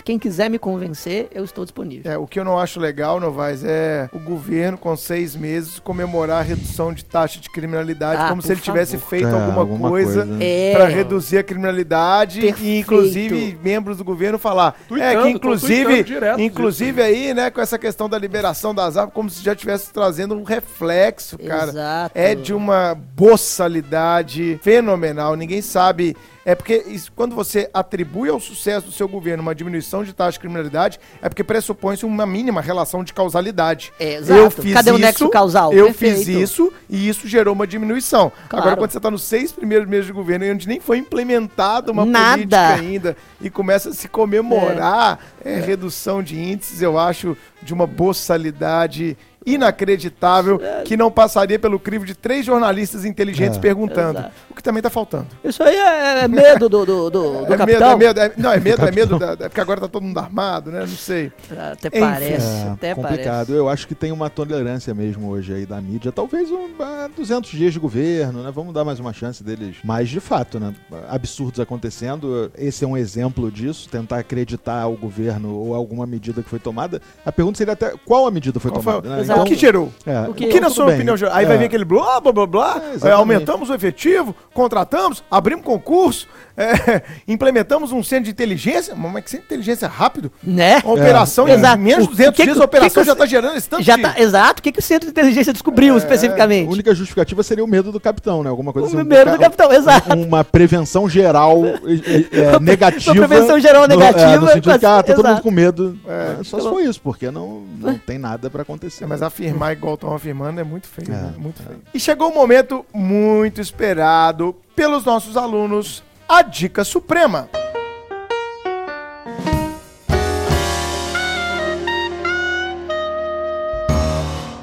Quem 0.05 0.19
quiser 0.19 0.49
me 0.51 0.59
convencer, 0.59 1.29
eu 1.33 1.45
estou 1.45 1.65
disponível. 1.65 2.11
É, 2.11 2.17
o 2.19 2.27
que 2.27 2.39
eu 2.41 2.45
não 2.45 2.59
acho 2.59 2.81
legal, 2.81 3.21
Novaes, 3.21 3.63
é 3.65 4.09
o 4.13 4.19
governo, 4.19 4.79
com 4.79 4.97
seis 4.97 5.35
meses, 5.37 5.79
comemorar 5.79 6.41
a 6.41 6.43
redução 6.43 6.93
de 6.93 7.05
taxa 7.05 7.41
de 7.41 7.51
criminalidade, 7.51 8.23
Ah, 8.23 8.29
como 8.29 8.41
se 8.43 8.53
ele 8.53 8.61
tivesse 8.61 8.93
favor. 8.97 9.09
feito 9.09 9.29
É, 9.29 9.33
alguma, 9.33 9.59
alguma 9.61 9.89
coisa, 9.89 10.25
coisa. 10.27 10.45
É, 10.45 10.73
para 10.73 10.87
reduzir 10.87 11.39
a 11.39 11.43
criminalidade 11.43 12.41
Perfeito. 12.41 12.65
e, 12.65 12.79
inclusive, 12.79 13.59
membros 13.63 13.99
do 13.99 14.05
governo 14.05 14.39
falar. 14.39 14.77
Tuitando, 14.89 15.21
é 15.21 15.23
que 15.23 15.29
inclusive, 15.31 16.03
direto 16.05 16.41
inclusive 16.41 17.03
aí, 17.03 17.35
né, 17.35 17.51
com 17.51 17.61
essa 17.61 17.79
questão 17.79 18.09
da 18.09 18.19
liberação 18.19 18.75
das 18.75 18.97
armas, 18.97 19.13
como 19.15 19.29
se 19.31 19.43
já 19.43 19.53
estivesse 19.53 19.93
trazendo 19.93 20.35
um 20.35 20.43
reflexo, 20.43 21.39
cara. 21.39 21.71
Exato. 21.71 22.13
É 22.15 22.35
de 22.35 22.55
uma 22.55 22.95
boçalidade 22.95 24.59
fenomenal. 24.63 25.35
Ninguém 25.37 25.63
sabe. 25.63 26.17
É 26.47 26.55
porque 26.55 26.85
isso- 26.87 27.11
quando 27.15 27.35
você 27.35 27.69
atribui 27.75 28.29
ao 28.29 28.39
sucesso 28.39 28.87
do 28.87 28.93
seu 28.93 29.09
governo 29.09 29.43
uma 29.43 29.53
diminuição 29.53 30.05
de 30.05 30.13
taxa 30.13 30.33
de 30.35 30.39
criminalidade, 30.41 31.01
é 31.21 31.29
porque 31.29 31.43
pressupõe-se 31.43 32.07
uma 32.07 32.25
mínima 32.25 32.61
relação 32.61 33.03
de 33.03 33.13
causalidade. 33.13 33.93
É, 33.99 34.15
exato. 34.15 34.63
Cadê 34.73 34.93
o 34.93 34.99
nexo 34.99 35.29
causal? 35.29 35.73
Eu 35.73 35.87
Perfeito. 35.87 36.19
fiz 36.19 36.29
isso 36.29 36.73
e 36.89 37.09
isso 37.09 37.27
gerou 37.27 37.53
uma 37.53 37.67
diminuição. 37.67 38.31
Claro. 38.49 38.63
Agora, 38.65 38.77
quando 38.77 38.93
você 38.93 38.99
está 38.99 39.11
nos 39.11 39.25
seis 39.25 39.51
primeiros 39.51 39.89
meses 39.89 40.07
de 40.07 40.13
governo 40.13 40.45
e 40.45 40.53
onde 40.53 40.69
nem 40.69 40.79
foi 40.79 40.99
implementada 40.99 41.91
uma 41.91 42.07
Nada. 42.07 42.33
política 42.37 42.75
ainda 42.75 43.17
e 43.41 43.51
começa 43.51 43.91
a 43.91 43.93
se 43.93 44.07
comemorar 44.09 45.19
é, 45.45 45.59
redução 45.59 46.23
de 46.23 46.39
índices, 46.41 46.81
eu 46.81 46.97
acho 46.97 47.37
de 47.61 47.75
uma 47.75 47.89
boçalidade 47.89 49.17
inacreditável 49.47 50.61
que 50.85 50.97
não 50.97 51.11
passaria 51.11 51.59
pelo 51.59 51.79
crivo 51.79 52.05
de 52.05 52.15
três 52.15 52.45
jornalistas 52.45 53.05
inteligentes 53.05 53.59
É. 53.59 53.61
perguntando. 53.61 54.19
Exato. 54.19 54.35
O 54.51 54.55
que 54.55 54.63
também 54.63 54.81
está 54.81 54.91
faltando. 54.91 55.27
Isso 55.45 55.63
aí 55.63 55.77
é, 55.77 56.21
é 56.25 56.29
medo 56.29 56.69
do, 56.69 56.85
do, 56.85 57.11
do, 57.11 57.11
do 57.11 57.37
é 57.39 57.41
medo, 57.43 57.57
capitão. 57.59 57.91
é 57.93 57.97
medo, 57.97 58.21
é- 58.21 58.33
não, 58.37 58.53
é 58.53 58.61
medo, 58.61 58.85
é 58.87 58.91
medo, 58.91 59.19
da, 59.19 59.33
é 59.33 59.49
porque 59.49 59.61
agora 59.61 59.81
tá 59.81 59.89
todo 59.89 60.03
mundo 60.03 60.19
armado, 60.19 60.71
né? 60.71 60.81
Não 60.81 60.87
sei. 60.89 61.33
Até 61.73 61.89
Enfim. 61.89 62.01
parece, 62.01 62.47
É, 62.67 62.69
até 62.71 62.95
complicado. 62.95 63.47
parece. 63.47 63.53
Eu 63.53 63.69
acho 63.69 63.87
que 63.87 63.95
tem 63.95 64.13
uma 64.13 64.29
tolerância 64.31 64.93
mesmo 64.95 65.29
hoje 65.29 65.53
aí 65.55 65.67
da 65.67 65.81
mídia. 65.81 66.11
Talvez 66.11 66.51
um, 66.51 66.69
ah, 66.81 67.09
200 67.15 67.51
dias 67.51 67.73
de 67.73 67.79
governo, 67.79 68.43
né? 68.43 68.51
Vamos 68.53 68.73
dar 68.75 68.85
mais 68.85 68.99
uma 68.99 69.13
chance 69.13 69.43
deles. 69.45 69.77
Mas, 69.85 70.09
de 70.09 70.21
fato, 70.21 70.59
né? 70.59 70.75
Absurdos 71.09 71.61
acontecendo. 71.61 72.51
Esse 72.57 72.85
é 72.85 72.89
um 72.89 72.97
exemplo 72.97 73.51
disso. 73.51 73.89
Tentar 73.89 74.19
acreditar 74.19 74.81
ao 74.83 74.95
governo 74.97 75.55
ou 75.55 75.75
alguma 75.75 76.07
medida 76.07 76.43
que 76.43 76.49
foi 76.49 76.59
tomada. 76.59 77.01
A 77.25 77.31
pergunta 77.33 77.59
seria 77.59 77.75
até 77.75 77.93
qual 78.05 78.27
a 78.27 78.31
medida 78.31 78.59
foi 78.59 78.71
Qual 78.71 78.83
foi- 78.83 78.93
tomada, 78.95 79.17
né? 79.17 79.23
Exato. 79.23 79.36
O 79.43 79.45
que 79.45 79.55
gerou? 79.55 79.93
é, 80.07 80.21
O 80.21 80.31
O 80.31 80.35
que- 80.35 80.47
que, 80.49 80.61
na 80.61 80.67
tudo 80.69 80.75
sua 80.77 80.87
bem. 80.87 80.95
opinião, 80.97 81.17
gerou? 81.17 81.35
aí 81.35 81.45
É. 81.45 81.49
vai 81.49 81.59
vir 81.59 81.65
aquele 81.67 81.85
blá, 81.85 82.21
blá, 82.21 82.33
blá, 82.33 82.47
blá, 82.47 82.83
É, 83.03 83.09
é, 83.09 83.13
aumentamos 83.13 83.71
o 83.71 83.75
efetivo, 83.75 84.35
contratamos, 84.55 85.23
abrimos 85.31 85.65
concurso, 85.65 86.27
é, 86.57 87.03
implementamos 87.29 87.93
um 87.93 88.03
centro 88.03 88.25
de 88.25 88.31
inteligência, 88.31 88.95
mas 88.95 89.25
que 89.25 89.31
centro 89.31 89.47
de 89.47 89.55
inteligência 89.55 89.89
rápido? 89.89 90.31
Né? 90.43 90.81
Uma 90.85 90.95
operação 90.95 91.47
em 91.49 91.57
menos 91.77 92.05
de 92.05 92.13
O 92.13 92.17
200 92.17 92.31
que 92.31 92.37
que- 92.37 92.43
dias, 92.45 92.57
o 92.59 92.63
a 92.63 92.65
operação 92.65 92.89
que 92.95 93.01
que 93.01 93.07
já 93.07 93.13
o- 93.13 93.15
está 93.15 93.27
gerando 93.27 93.57
esse 93.57 93.69
tanto 93.69 93.83
Já 93.83 93.97
de... 93.97 94.03
tá, 94.03 94.15
exato. 94.19 94.61
O 94.61 94.63
que, 94.63 94.73
que 94.73 94.79
o 94.79 94.83
centro 94.83 95.07
de 95.07 95.11
inteligência 95.11 95.53
descobriu 95.53 95.95
A 95.95 95.99
especificamente? 95.99 96.71
única 96.71 96.95
justificativa 96.95 97.43
seria 97.43 97.65
o 97.65 97.69
medo 97.69 97.93
do 97.93 98.01
capitão, 98.01 98.43
né? 98.43 98.49
Alguma 98.51 98.73
coisa 98.73 98.89
O 98.89 98.99
assim. 98.99 99.07
medo 99.09 99.31
do 99.31 99.37
um- 99.37 99.41
capitão, 99.41 99.73
exato. 99.73 100.15
Uma 100.17 100.43
prevenção 100.45 101.09
geral 101.09 101.61
é, 101.67 102.55
é, 102.55 102.61
negativa. 102.61 103.13
Uma 103.13 103.29
prevenção 103.29 103.61
geral 103.61 103.83
no- 103.83 103.89
negativa, 103.89 104.31
É, 104.33 104.39
no 104.39 104.47
sentido 104.49 104.73
de 104.73 104.79
que, 104.79 104.87
ah, 104.87 105.03
tá 105.03 105.03
todo 105.03 105.21
exato. 105.21 105.29
mundo 105.35 105.43
com 105.43 105.51
medo. 105.51 105.99
É. 106.09 106.37
É, 106.41 106.45
só 106.45 106.59
se 106.61 106.69
foi 106.69 106.85
isso, 106.85 107.01
porque 107.01 107.31
não, 107.31 107.63
não 107.79 107.99
tem 107.99 108.19
nada 108.19 108.49
pra 108.51 108.63
acontecer. 108.63 109.05
É, 109.05 109.07
mas 109.07 109.23
afirmar 109.27 109.73
igual 109.73 109.95
estão 109.95 110.15
afirmando 110.15 110.61
é 110.61 110.65
muito 110.65 110.87
feio, 110.89 111.09
É, 111.09 111.23
né? 111.23 111.35
Muito 111.37 111.63
feio. 111.63 111.81
E 111.93 112.01
chegou 112.01 112.31
o 112.31 112.35
momento 112.35 112.85
muito 112.95 113.61
esperado 113.61 114.55
pelos 114.75 115.05
nossos 115.05 115.37
alunos, 115.37 116.03
a 116.29 116.43
Dica 116.43 116.85
Suprema. 116.85 117.49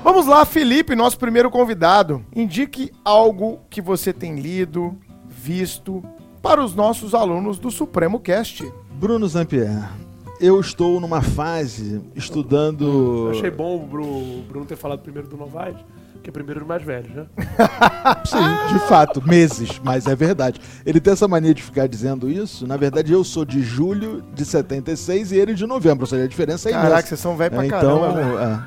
Vamos 0.03 0.27
lá, 0.27 0.45
Felipe, 0.45 0.95
nosso 0.95 1.17
primeiro 1.17 1.49
convidado. 1.49 2.23
Indique 2.35 2.91
algo 3.03 3.59
que 3.69 3.81
você 3.81 4.13
tem 4.13 4.35
lido, 4.35 4.97
visto, 5.27 6.03
para 6.41 6.63
os 6.63 6.75
nossos 6.75 7.15
alunos 7.15 7.57
do 7.57 7.71
Supremo 7.71 8.19
Cast. 8.19 8.71
Bruno 8.91 9.27
Zampier, 9.27 9.89
eu 10.45 10.59
estou 10.59 10.99
numa 10.99 11.21
fase 11.21 12.01
estudando. 12.15 13.27
Eu 13.27 13.31
achei 13.31 13.49
bom 13.51 13.75
o 13.77 13.85
Bruno, 13.87 14.39
o 14.39 14.43
Bruno 14.47 14.65
ter 14.65 14.75
falado 14.75 14.99
primeiro 14.99 15.27
do 15.27 15.37
Novaes, 15.37 15.77
que 16.21 16.29
é 16.29 16.33
primeiro 16.33 16.59
dos 16.59 16.67
mais 16.67 16.83
velhos, 16.83 17.13
né? 17.15 17.25
Sim, 18.25 18.73
de 18.73 18.79
fato, 18.87 19.21
meses, 19.27 19.79
mas 19.83 20.05
é 20.05 20.15
verdade. 20.15 20.59
Ele 20.85 20.99
tem 20.99 21.13
essa 21.13 21.27
mania 21.27 21.53
de 21.53 21.63
ficar 21.63 21.87
dizendo 21.87 22.29
isso. 22.29 22.67
Na 22.67 22.75
verdade, 22.77 23.11
eu 23.13 23.23
sou 23.23 23.45
de 23.45 23.61
julho 23.61 24.23
de 24.33 24.43
76 24.45 25.31
e 25.31 25.37
ele 25.37 25.53
de 25.53 25.65
novembro, 25.65 26.03
ou 26.03 26.07
seja, 26.07 26.23
a 26.23 26.27
diferença 26.27 26.69
é 26.69 26.71
imensa. 26.73 26.87
Caraca, 26.89 27.07
vocês 27.07 27.19
são 27.19 27.35
velho 27.37 27.51
pra 27.51 27.65
É, 27.65 27.69
caramba, 27.69 28.11
velho. 28.11 28.39
é. 28.39 28.63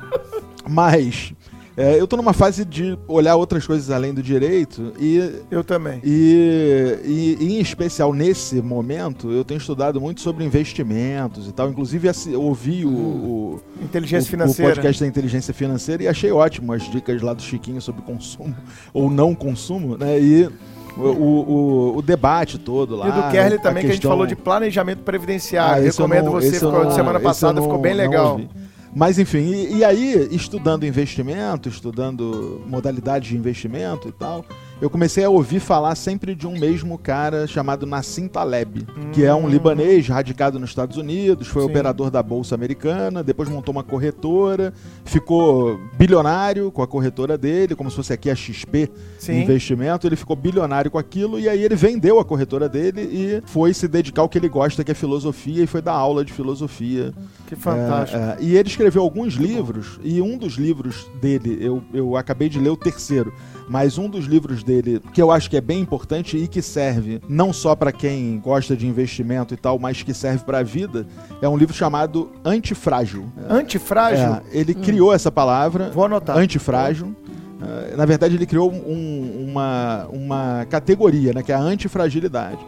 Mas 0.69 1.33
é, 1.77 1.99
eu 2.01 2.07
tô 2.07 2.17
numa 2.17 2.33
fase 2.33 2.65
de 2.65 2.97
olhar 3.07 3.35
outras 3.35 3.65
coisas 3.67 3.91
além 3.91 4.11
do 4.13 4.23
direito 4.23 4.93
e, 4.99 5.41
Eu 5.51 5.63
também. 5.63 6.01
e, 6.03 6.97
e, 7.05 7.37
e, 7.39 7.57
em 7.57 7.61
especial 7.61 8.11
nesse 8.13 8.59
momento 8.63 9.31
eu 9.31 9.45
tenho 9.45 9.59
estudado 9.59 10.01
muito 10.01 10.19
sobre 10.21 10.43
investimentos 10.43 11.47
e 11.47 11.51
tal. 11.51 11.69
Inclusive 11.69 12.09
ouvi 12.35 12.83
o, 12.83 12.89
o, 12.89 13.59
Inteligência 13.81 14.27
o- 14.27 14.31
financeira. 14.31 14.71
o 14.71 14.75
podcast 14.75 15.01
da 15.03 15.07
inteligência 15.07 15.53
financeira 15.53 16.01
e 16.03 16.07
achei 16.07 16.31
ótimo 16.31 16.73
as 16.73 16.89
dicas 16.89 17.21
lá 17.21 17.33
do 17.33 17.41
Chiquinho 17.43 17.79
sobre 17.81 18.01
consumo 18.01 18.55
ou 18.91 19.09
não 19.09 19.35
consumo, 19.35 19.95
né? 19.97 20.19
E 20.19 20.49
o, 20.97 21.01
o, 21.01 21.97
o- 21.97 22.01
debate 22.01 22.57
todo 22.57 22.95
lá. 22.95 23.07
E 23.07 23.11
do 23.11 23.31
Kerley 23.31 23.59
também, 23.59 23.81
que 23.81 23.87
a 23.89 23.91
gente 23.91 23.99
questão- 23.99 24.09
falou 24.09 24.25
de 24.25 24.35
planejamento 24.35 25.03
previdenciário. 25.03 25.83
ah, 25.83 25.85
Recomendo 25.85 26.25
não- 26.25 26.31
você, 26.31 26.53
ficou 26.53 26.71
não- 26.85 26.89
semana 26.91 27.19
passada, 27.19 27.53
não- 27.53 27.63
ficou 27.63 27.77
bem 27.79 27.93
legal. 27.93 28.31
ouvi. 28.31 28.49
Mas 28.97 29.19
enfim, 29.19 29.53
e, 29.53 29.75
e 29.75 29.83
aí, 29.83 30.27
estudando 30.31 30.83
investimento, 30.83 31.69
estudando 31.69 32.63
modalidades 32.65 33.29
de 33.29 33.37
investimento 33.37 34.09
e 34.09 34.11
tal, 34.11 34.43
eu 34.79 34.89
comecei 34.89 35.23
a 35.23 35.29
ouvir 35.29 35.59
falar 35.59 35.95
sempre 35.95 36.35
de 36.35 36.45
um 36.45 36.57
mesmo 36.57 36.97
cara 36.97 37.47
chamado 37.47 37.85
Nassim 37.85 38.27
Taleb, 38.27 38.85
que 39.11 39.23
é 39.23 39.33
um 39.33 39.49
libanês 39.49 40.07
radicado 40.07 40.59
nos 40.59 40.69
Estados 40.69 40.97
Unidos, 40.97 41.47
foi 41.47 41.63
Sim. 41.63 41.69
operador 41.69 42.11
da 42.11 42.21
Bolsa 42.21 42.53
Americana, 42.53 43.23
depois 43.23 43.49
montou 43.49 43.71
uma 43.71 43.83
corretora, 43.83 44.71
ficou 45.03 45.79
bilionário 45.97 46.71
com 46.71 46.83
a 46.83 46.87
corretora 46.87 47.37
dele, 47.37 47.75
como 47.75 47.89
se 47.89 47.95
fosse 47.95 48.13
aqui 48.13 48.29
a 48.29 48.35
XP 48.35 48.91
Sim. 49.17 49.41
investimento, 49.41 50.05
ele 50.05 50.15
ficou 50.15 50.35
bilionário 50.35 50.91
com 50.91 50.99
aquilo 50.99 51.39
e 51.39 51.49
aí 51.49 51.63
ele 51.63 51.75
vendeu 51.75 52.19
a 52.19 52.25
corretora 52.25 52.69
dele 52.69 53.01
e 53.01 53.41
foi 53.45 53.73
se 53.73 53.87
dedicar 53.87 54.21
ao 54.21 54.29
que 54.29 54.37
ele 54.37 54.49
gosta, 54.49 54.83
que 54.83 54.91
é 54.91 54.95
filosofia, 54.95 55.63
e 55.63 55.67
foi 55.67 55.81
dar 55.81 55.93
aula 55.93 56.23
de 56.23 56.31
filosofia. 56.31 57.13
Que 57.47 57.55
fantástico. 57.55 58.21
É, 58.21 58.37
é, 58.39 58.43
e 58.43 58.55
ele 58.55 58.69
escreveu 58.69 59.01
alguns 59.01 59.33
livros, 59.33 59.99
e 60.03 60.21
um 60.21 60.37
dos 60.37 60.53
livros 60.53 61.09
dele, 61.19 61.57
eu, 61.59 61.83
eu 61.93 62.15
acabei 62.15 62.47
de 62.47 62.59
ler 62.59 62.69
o 62.69 62.77
terceiro, 62.77 63.33
mas 63.69 63.97
um 63.97 64.09
dos 64.09 64.25
livros 64.25 64.63
dele, 64.63 65.01
que 65.13 65.21
eu 65.21 65.31
acho 65.31 65.49
que 65.49 65.57
é 65.57 65.61
bem 65.61 65.79
importante 65.81 66.37
e 66.37 66.47
que 66.47 66.61
serve 66.61 67.21
não 67.27 67.51
só 67.51 67.75
para 67.75 67.91
quem 67.91 68.39
gosta 68.39 68.75
de 68.75 68.87
investimento 68.87 69.53
e 69.53 69.57
tal, 69.57 69.77
mas 69.79 70.01
que 70.03 70.13
serve 70.13 70.43
para 70.45 70.59
a 70.59 70.63
vida, 70.63 71.05
é 71.41 71.47
um 71.49 71.57
livro 71.57 71.73
chamado 71.75 72.31
Antifrágil. 72.45 73.25
Antifrágil? 73.49 74.25
É, 74.25 74.41
ele 74.51 74.73
criou 74.73 75.13
essa 75.13 75.31
palavra, 75.31 75.89
Vou 75.89 76.05
anotar. 76.05 76.37
antifrágil. 76.37 77.15
Eh, 77.59 77.95
na 77.97 78.05
verdade, 78.05 78.35
ele 78.35 78.45
criou 78.45 78.71
um- 78.71 79.47
uma, 79.49 80.07
uma 80.11 80.65
categoria, 80.69 81.33
né, 81.33 81.41
que 81.41 81.51
é 81.51 81.55
a 81.55 81.59
antifragilidade. 81.59 82.59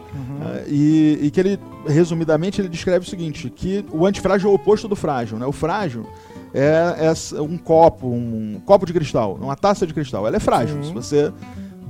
Eh, 0.42 0.64
e, 0.68 1.18
e 1.22 1.30
que 1.30 1.38
ele, 1.38 1.60
resumidamente, 1.86 2.60
ele 2.60 2.68
descreve 2.68 3.06
o 3.06 3.08
seguinte, 3.08 3.48
que 3.50 3.84
o 3.92 4.04
antifrágil 4.04 4.48
é 4.48 4.52
o 4.52 4.56
oposto 4.56 4.88
do 4.88 4.96
frágil. 4.96 5.38
Né? 5.38 5.46
O 5.46 5.52
frágil 5.52 6.04
é, 6.54 7.06
é 7.06 7.40
um 7.40 7.56
copo, 7.56 8.08
um 8.08 8.60
copo 8.64 8.86
de 8.86 8.92
cristal, 8.92 9.38
uma 9.40 9.56
taça 9.56 9.86
de 9.86 9.94
cristal. 9.94 10.26
Ela 10.26 10.36
é 10.36 10.40
frágil. 10.40 10.76
Sim. 10.82 10.88
Se 10.88 10.92
você 10.92 11.32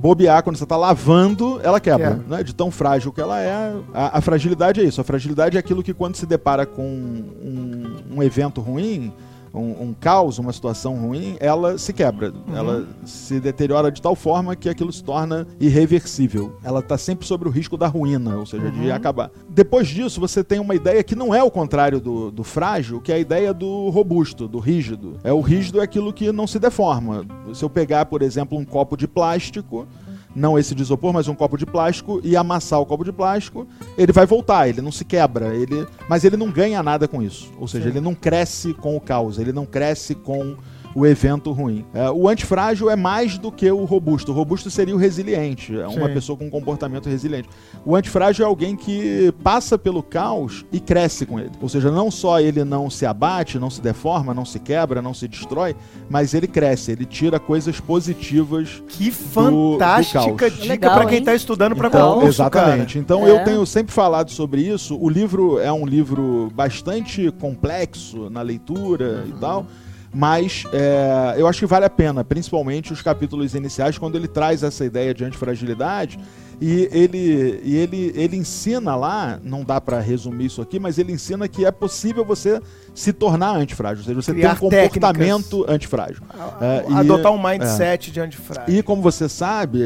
bobear 0.01 0.43
quando 0.43 0.57
você 0.57 0.63
está 0.63 0.75
lavando, 0.75 1.59
ela 1.63 1.79
quebra. 1.79 2.11
Quebra. 2.11 2.37
Né? 2.37 2.43
De 2.43 2.55
tão 2.55 2.71
frágil 2.71 3.11
que 3.13 3.21
ela 3.21 3.39
é. 3.39 3.73
A, 3.93 4.17
a 4.17 4.21
fragilidade 4.21 4.81
é 4.81 4.83
isso. 4.83 4.99
A 4.99 5.03
fragilidade 5.03 5.57
é 5.57 5.59
aquilo 5.59 5.83
que 5.83 5.93
quando 5.93 6.15
se 6.15 6.25
depara 6.25 6.65
com 6.65 6.83
um, 6.83 7.97
um 8.15 8.23
evento 8.23 8.61
ruim, 8.61 9.13
um, 9.53 9.83
um 9.83 9.93
caos, 9.93 10.37
uma 10.37 10.53
situação 10.53 10.95
ruim, 10.95 11.35
ela 11.39 11.77
se 11.77 11.93
quebra. 11.93 12.33
Ela 12.53 12.87
se 13.05 13.39
deteriora 13.39 13.91
de 13.91 14.01
tal 14.01 14.15
forma 14.15 14.55
que 14.55 14.69
aquilo 14.69 14.91
se 14.91 15.03
torna 15.03 15.47
irreversível. 15.59 16.55
Ela 16.63 16.79
está 16.79 16.97
sempre 16.97 17.25
sobre 17.27 17.47
o 17.47 17.51
risco 17.51 17.77
da 17.77 17.87
ruína, 17.87 18.37
ou 18.37 18.45
seja, 18.45 18.71
de 18.71 18.91
acabar. 18.91 19.31
Depois 19.49 19.87
disso, 19.87 20.19
você 20.19 20.43
tem 20.43 20.59
uma 20.59 20.75
ideia 20.75 21.03
que 21.03 21.15
não 21.15 21.33
é 21.33 21.43
o 21.43 21.51
contrário 21.51 21.99
do, 21.99 22.31
do 22.31 22.43
frágil, 22.43 23.01
que 23.01 23.11
é 23.11 23.15
a 23.15 23.19
ideia 23.19 23.53
do 23.53 23.89
robusto, 23.89 24.47
do 24.47 24.59
rígido. 24.59 25.17
É 25.23 25.33
o 25.33 25.41
rígido 25.41 25.79
é 25.79 25.83
aquilo 25.83 26.13
que 26.13 26.31
não 26.31 26.47
se 26.47 26.59
deforma. 26.59 27.25
Se 27.53 27.63
eu 27.63 27.69
pegar, 27.69 28.05
por 28.05 28.21
exemplo, 28.21 28.57
um 28.57 28.65
copo 28.65 28.95
de 28.95 29.07
plástico, 29.07 29.87
não 30.35 30.57
esse 30.57 30.73
de 30.73 30.81
isopor, 30.81 31.13
mas 31.13 31.27
um 31.27 31.35
copo 31.35 31.57
de 31.57 31.65
plástico 31.65 32.19
e 32.23 32.35
amassar 32.35 32.79
o 32.79 32.85
copo 32.85 33.03
de 33.03 33.11
plástico, 33.11 33.67
ele 33.97 34.11
vai 34.11 34.25
voltar, 34.25 34.67
ele 34.67 34.81
não 34.81 34.91
se 34.91 35.03
quebra, 35.03 35.53
ele, 35.55 35.85
mas 36.07 36.23
ele 36.23 36.37
não 36.37 36.49
ganha 36.49 36.81
nada 36.81 37.07
com 37.07 37.21
isso. 37.21 37.51
Ou 37.59 37.67
seja, 37.67 37.85
Sim. 37.85 37.89
ele 37.91 38.01
não 38.01 38.15
cresce 38.15 38.73
com 38.73 38.95
o 38.95 39.01
caos, 39.01 39.37
ele 39.37 39.51
não 39.51 39.65
cresce 39.65 40.15
com 40.15 40.55
o 40.93 41.05
evento 41.05 41.51
ruim. 41.51 41.85
É, 41.93 42.09
o 42.09 42.27
antifrágil 42.27 42.89
é 42.89 42.95
mais 42.95 43.37
do 43.37 43.51
que 43.51 43.69
o 43.71 43.85
robusto. 43.85 44.31
O 44.31 44.35
robusto 44.35 44.69
seria 44.69 44.95
o 44.95 44.97
resiliente, 44.97 45.77
é 45.79 45.87
uma 45.87 46.07
Sim. 46.07 46.13
pessoa 46.13 46.37
com 46.37 46.45
um 46.45 46.49
comportamento 46.49 47.07
resiliente. 47.09 47.47
O 47.85 47.95
antifrágil 47.95 48.43
é 48.45 48.47
alguém 48.47 48.75
que 48.75 49.33
passa 49.43 49.77
pelo 49.77 50.03
caos 50.03 50.65
e 50.71 50.79
cresce 50.79 51.25
com 51.25 51.39
ele. 51.39 51.51
Ou 51.61 51.69
seja, 51.69 51.89
não 51.91 52.11
só 52.11 52.39
ele 52.39 52.63
não 52.63 52.89
se 52.89 53.05
abate, 53.05 53.57
não 53.59 53.69
se 53.69 53.81
deforma, 53.81 54.33
não 54.33 54.45
se 54.45 54.59
quebra, 54.59 55.01
não 55.01 55.13
se 55.13 55.27
destrói, 55.27 55.75
mas 56.09 56.33
ele 56.33 56.47
cresce, 56.47 56.91
ele 56.91 57.05
tira 57.05 57.39
coisas 57.39 57.79
positivas 57.79 58.81
Que 58.87 59.09
do 59.09 59.15
fantástica 59.15 60.35
caos. 60.49 60.57
dica 60.59 60.89
pra 60.91 61.05
quem 61.05 61.19
hein? 61.19 61.23
tá 61.23 61.33
estudando 61.35 61.75
pra 61.75 61.87
Então, 61.87 62.13
concurso, 62.15 62.41
exatamente. 62.41 62.93
cara. 62.93 62.99
Então 62.99 63.27
É. 63.27 63.31
eu 63.31 63.43
tenho 63.43 63.65
sempre 63.65 63.93
falado 63.93 64.29
sobre 64.31 64.61
isso. 64.61 64.97
O 64.99 65.09
livro 65.09 65.59
é 65.59 65.71
um 65.71 65.85
livro 65.85 66.51
bastante 66.53 67.31
complexo 67.31 68.29
na 68.29 68.41
leitura 68.41 69.23
e 69.27 69.31
tal. 69.33 69.65
Mas 70.13 70.65
é, 70.73 71.35
eu 71.37 71.47
acho 71.47 71.59
que 71.59 71.65
vale 71.65 71.85
a 71.85 71.89
pena, 71.89 72.23
principalmente 72.23 72.91
os 72.91 73.01
capítulos 73.01 73.55
iniciais, 73.55 73.97
quando 73.97 74.15
ele 74.17 74.27
traz 74.27 74.61
essa 74.61 74.83
ideia 74.83 75.13
de 75.13 75.23
antifragilidade. 75.23 76.19
E 76.63 76.87
ele, 76.91 77.59
e 77.63 77.75
ele, 77.75 78.11
ele 78.13 78.37
ensina 78.37 78.95
lá, 78.95 79.39
não 79.43 79.63
dá 79.63 79.81
pra 79.81 79.99
resumir 79.99 80.45
isso 80.45 80.61
aqui, 80.61 80.79
mas 80.79 80.99
ele 80.99 81.11
ensina 81.11 81.47
que 81.47 81.65
é 81.65 81.71
possível 81.71 82.23
você 82.23 82.61
se 82.93 83.11
tornar 83.11 83.55
antifrágil. 83.55 83.97
Ou 83.99 84.03
seja, 84.05 84.21
você 84.21 84.31
Criar 84.31 84.49
ter 84.55 84.65
um 84.65 84.69
comportamento 84.69 85.65
antifrágil. 85.67 86.21
É, 86.61 86.85
e- 86.87 86.93
Adotar 86.93 87.31
um 87.31 87.41
mindset 87.41 88.11
de 88.11 88.19
antifrágil. 88.19 88.77
e 88.77 88.83
como 88.83 89.01
você 89.01 89.27
sabe, 89.27 89.81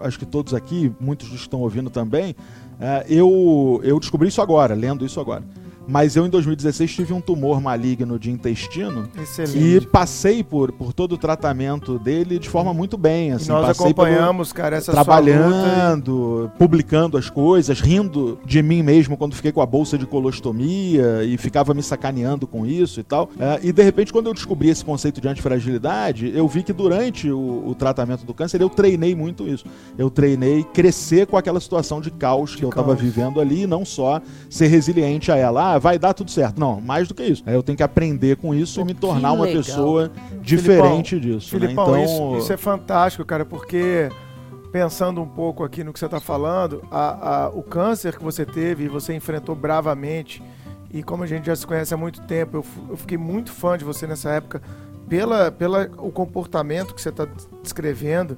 acho 0.00 0.18
que 0.18 0.26
todos 0.26 0.52
aqui, 0.52 0.92
muitos 0.98 1.28
que 1.28 1.36
estão 1.36 1.60
ouvindo 1.60 1.90
também, 1.90 2.34
eh, 2.80 3.06
eu, 3.08 3.80
eu 3.84 4.00
descobri 4.00 4.26
isso 4.28 4.42
agora, 4.42 4.74
lendo 4.74 5.06
isso 5.06 5.20
agora. 5.20 5.44
Mas 5.88 6.16
eu, 6.16 6.26
em 6.26 6.30
2016, 6.30 6.92
tive 6.92 7.12
um 7.12 7.20
tumor 7.20 7.60
maligno 7.60 8.18
de 8.18 8.30
intestino 8.30 9.08
e 9.16 9.22
Excelente. 9.22 9.86
passei 9.86 10.42
por, 10.42 10.72
por 10.72 10.92
todo 10.92 11.12
o 11.12 11.18
tratamento 11.18 11.98
dele 11.98 12.38
de 12.38 12.48
forma 12.48 12.74
muito 12.74 12.96
bem. 12.98 13.28
E 13.28 13.32
Assim, 13.32 13.48
nós 13.50 13.66
passei 13.66 13.94
pelo- 13.94 14.06
acompanhamos, 14.08 14.52
cara, 14.52 14.76
essa 14.76 14.92
trabalhando, 14.92 16.50
publicando 16.58 17.16
as 17.16 17.30
coisas, 17.30 17.80
rindo 17.80 18.38
de 18.44 18.62
mim 18.62 18.82
mesmo 18.82 19.16
quando 19.16 19.34
fiquei 19.34 19.52
com 19.52 19.60
a 19.60 19.66
bolsa 19.66 19.96
de 19.96 20.06
colostomia 20.06 21.22
e 21.24 21.36
ficava 21.36 21.72
me 21.74 21.82
sacaneando 21.82 22.46
com 22.46 22.66
isso 22.66 23.00
e 23.00 23.02
tal. 23.02 23.30
É, 23.38 23.60
e 23.62 23.72
de 23.72 23.82
repente, 23.82 24.12
quando 24.12 24.26
eu 24.26 24.34
descobri 24.34 24.68
esse 24.68 24.84
conceito 24.84 25.20
de 25.20 25.28
antifragilidade, 25.28 26.32
eu 26.34 26.46
vi 26.48 26.62
que 26.62 26.72
durante 26.72 27.30
o, 27.30 27.64
o 27.68 27.74
tratamento 27.74 28.24
do 28.24 28.34
câncer 28.34 28.60
eu 28.60 28.68
treinei 28.68 29.14
muito 29.14 29.46
isso. 29.46 29.64
Eu 29.96 30.10
treinei 30.10 30.64
crescer 30.64 31.26
com 31.26 31.36
aquela 31.36 31.60
situação 31.60 32.00
de 32.00 32.10
caos 32.10 32.54
que 32.54 32.62
eu 32.64 32.68
estava 32.70 32.94
vivendo 32.94 33.40
ali 33.40 33.62
e 33.62 33.66
não 33.66 33.84
só 33.84 34.20
ser 34.50 34.66
resiliente 34.68 35.30
a 35.30 35.36
ela. 35.36 35.74
Ah, 35.74 35.75
vai 35.78 35.98
dar 35.98 36.14
tudo 36.14 36.30
certo. 36.30 36.58
Não, 36.58 36.80
mais 36.80 37.08
do 37.08 37.14
que 37.14 37.22
isso. 37.24 37.42
Eu 37.46 37.62
tenho 37.62 37.76
que 37.76 37.82
aprender 37.82 38.36
com 38.36 38.54
isso 38.54 38.80
e 38.80 38.84
me 38.84 38.94
tornar 38.94 39.32
uma 39.32 39.44
legal. 39.44 39.62
pessoa 39.62 40.10
diferente 40.40 41.18
disso. 41.20 41.54
né? 41.54 41.60
Filipão, 41.60 41.88
Então, 41.98 42.04
isso, 42.04 42.38
isso 42.44 42.52
é 42.52 42.56
fantástico, 42.56 43.24
cara, 43.24 43.44
porque 43.44 44.08
pensando 44.72 45.22
um 45.22 45.26
pouco 45.28 45.64
aqui 45.64 45.82
no 45.82 45.92
que 45.92 45.98
você 45.98 46.04
está 46.06 46.20
falando, 46.20 46.82
a- 46.90 47.44
a- 47.44 47.48
o 47.50 47.62
câncer 47.62 48.16
que 48.16 48.22
você 48.22 48.44
teve 48.44 48.84
e 48.84 48.88
você 48.88 49.14
enfrentou 49.14 49.54
bravamente, 49.54 50.42
e 50.92 51.02
como 51.02 51.22
a 51.22 51.26
gente 51.26 51.46
já 51.46 51.56
se 51.56 51.66
conhece 51.66 51.94
há 51.94 51.96
muito 51.96 52.20
tempo, 52.22 52.58
eu, 52.58 52.64
eu 52.90 52.96
fiquei 52.96 53.16
muito 53.18 53.52
fã 53.52 53.76
de 53.78 53.84
você 53.84 54.06
nessa 54.06 54.30
época, 54.30 54.60
pela, 55.08 55.50
pela 55.50 55.88
o 55.98 56.10
comportamento 56.10 56.94
que 56.94 57.00
você 57.00 57.08
está 57.10 57.26
descrevendo, 57.62 58.36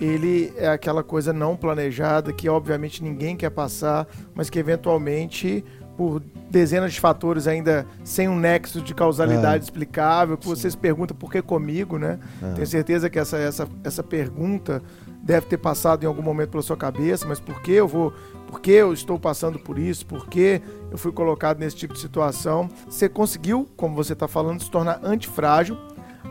ele 0.00 0.52
é 0.56 0.68
aquela 0.68 1.02
coisa 1.02 1.32
não 1.32 1.56
planejada 1.56 2.32
que 2.32 2.48
obviamente 2.48 3.02
ninguém 3.02 3.36
quer 3.36 3.50
passar, 3.50 4.06
mas 4.34 4.50
que 4.50 4.58
eventualmente 4.58 5.64
por 5.96 6.22
dezenas 6.50 6.92
de 6.92 7.00
fatores 7.00 7.46
ainda 7.46 7.86
sem 8.04 8.28
um 8.28 8.36
nexo 8.38 8.80
de 8.80 8.94
causalidade 8.94 9.62
É. 9.62 9.64
explicável, 9.64 10.36
que 10.36 10.46
você 10.46 10.70
se 10.70 10.76
pergunta 10.76 11.12
por 11.14 11.30
que 11.30 11.40
comigo, 11.42 11.98
né? 11.98 12.18
É. 12.42 12.52
Tenho 12.52 12.66
certeza 12.66 13.08
que 13.10 13.18
essa, 13.18 13.36
essa, 13.36 13.68
essa 13.84 14.02
pergunta 14.02 14.82
deve 15.22 15.46
ter 15.46 15.58
passado 15.58 16.02
em 16.02 16.06
algum 16.06 16.22
momento 16.22 16.50
pela 16.50 16.62
sua 16.62 16.76
cabeça, 16.76 17.26
mas 17.28 17.38
por 17.38 17.60
que 17.62 17.72
eu 17.72 17.86
vou, 17.86 18.12
por 18.48 18.60
que 18.60 18.70
eu 18.72 18.92
estou 18.92 19.18
passando 19.18 19.58
por 19.58 19.78
isso? 19.78 20.04
Por 20.06 20.26
que 20.26 20.60
eu 20.90 20.98
fui 20.98 21.12
colocado 21.12 21.58
nesse 21.58 21.76
tipo 21.76 21.94
de 21.94 22.00
situação? 22.00 22.68
Você 22.88 23.08
conseguiu, 23.08 23.68
como 23.76 23.94
você 23.94 24.14
está 24.14 24.26
falando, 24.26 24.62
se 24.62 24.70
tornar 24.70 24.98
antifrágil 25.04 25.76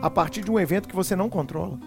a 0.02 0.10
partir 0.10 0.42
de 0.42 0.50
um 0.50 0.58
evento 0.60 0.88
que 0.88 0.94
você 0.96 1.16
não 1.16 1.30
controla. 1.30 1.78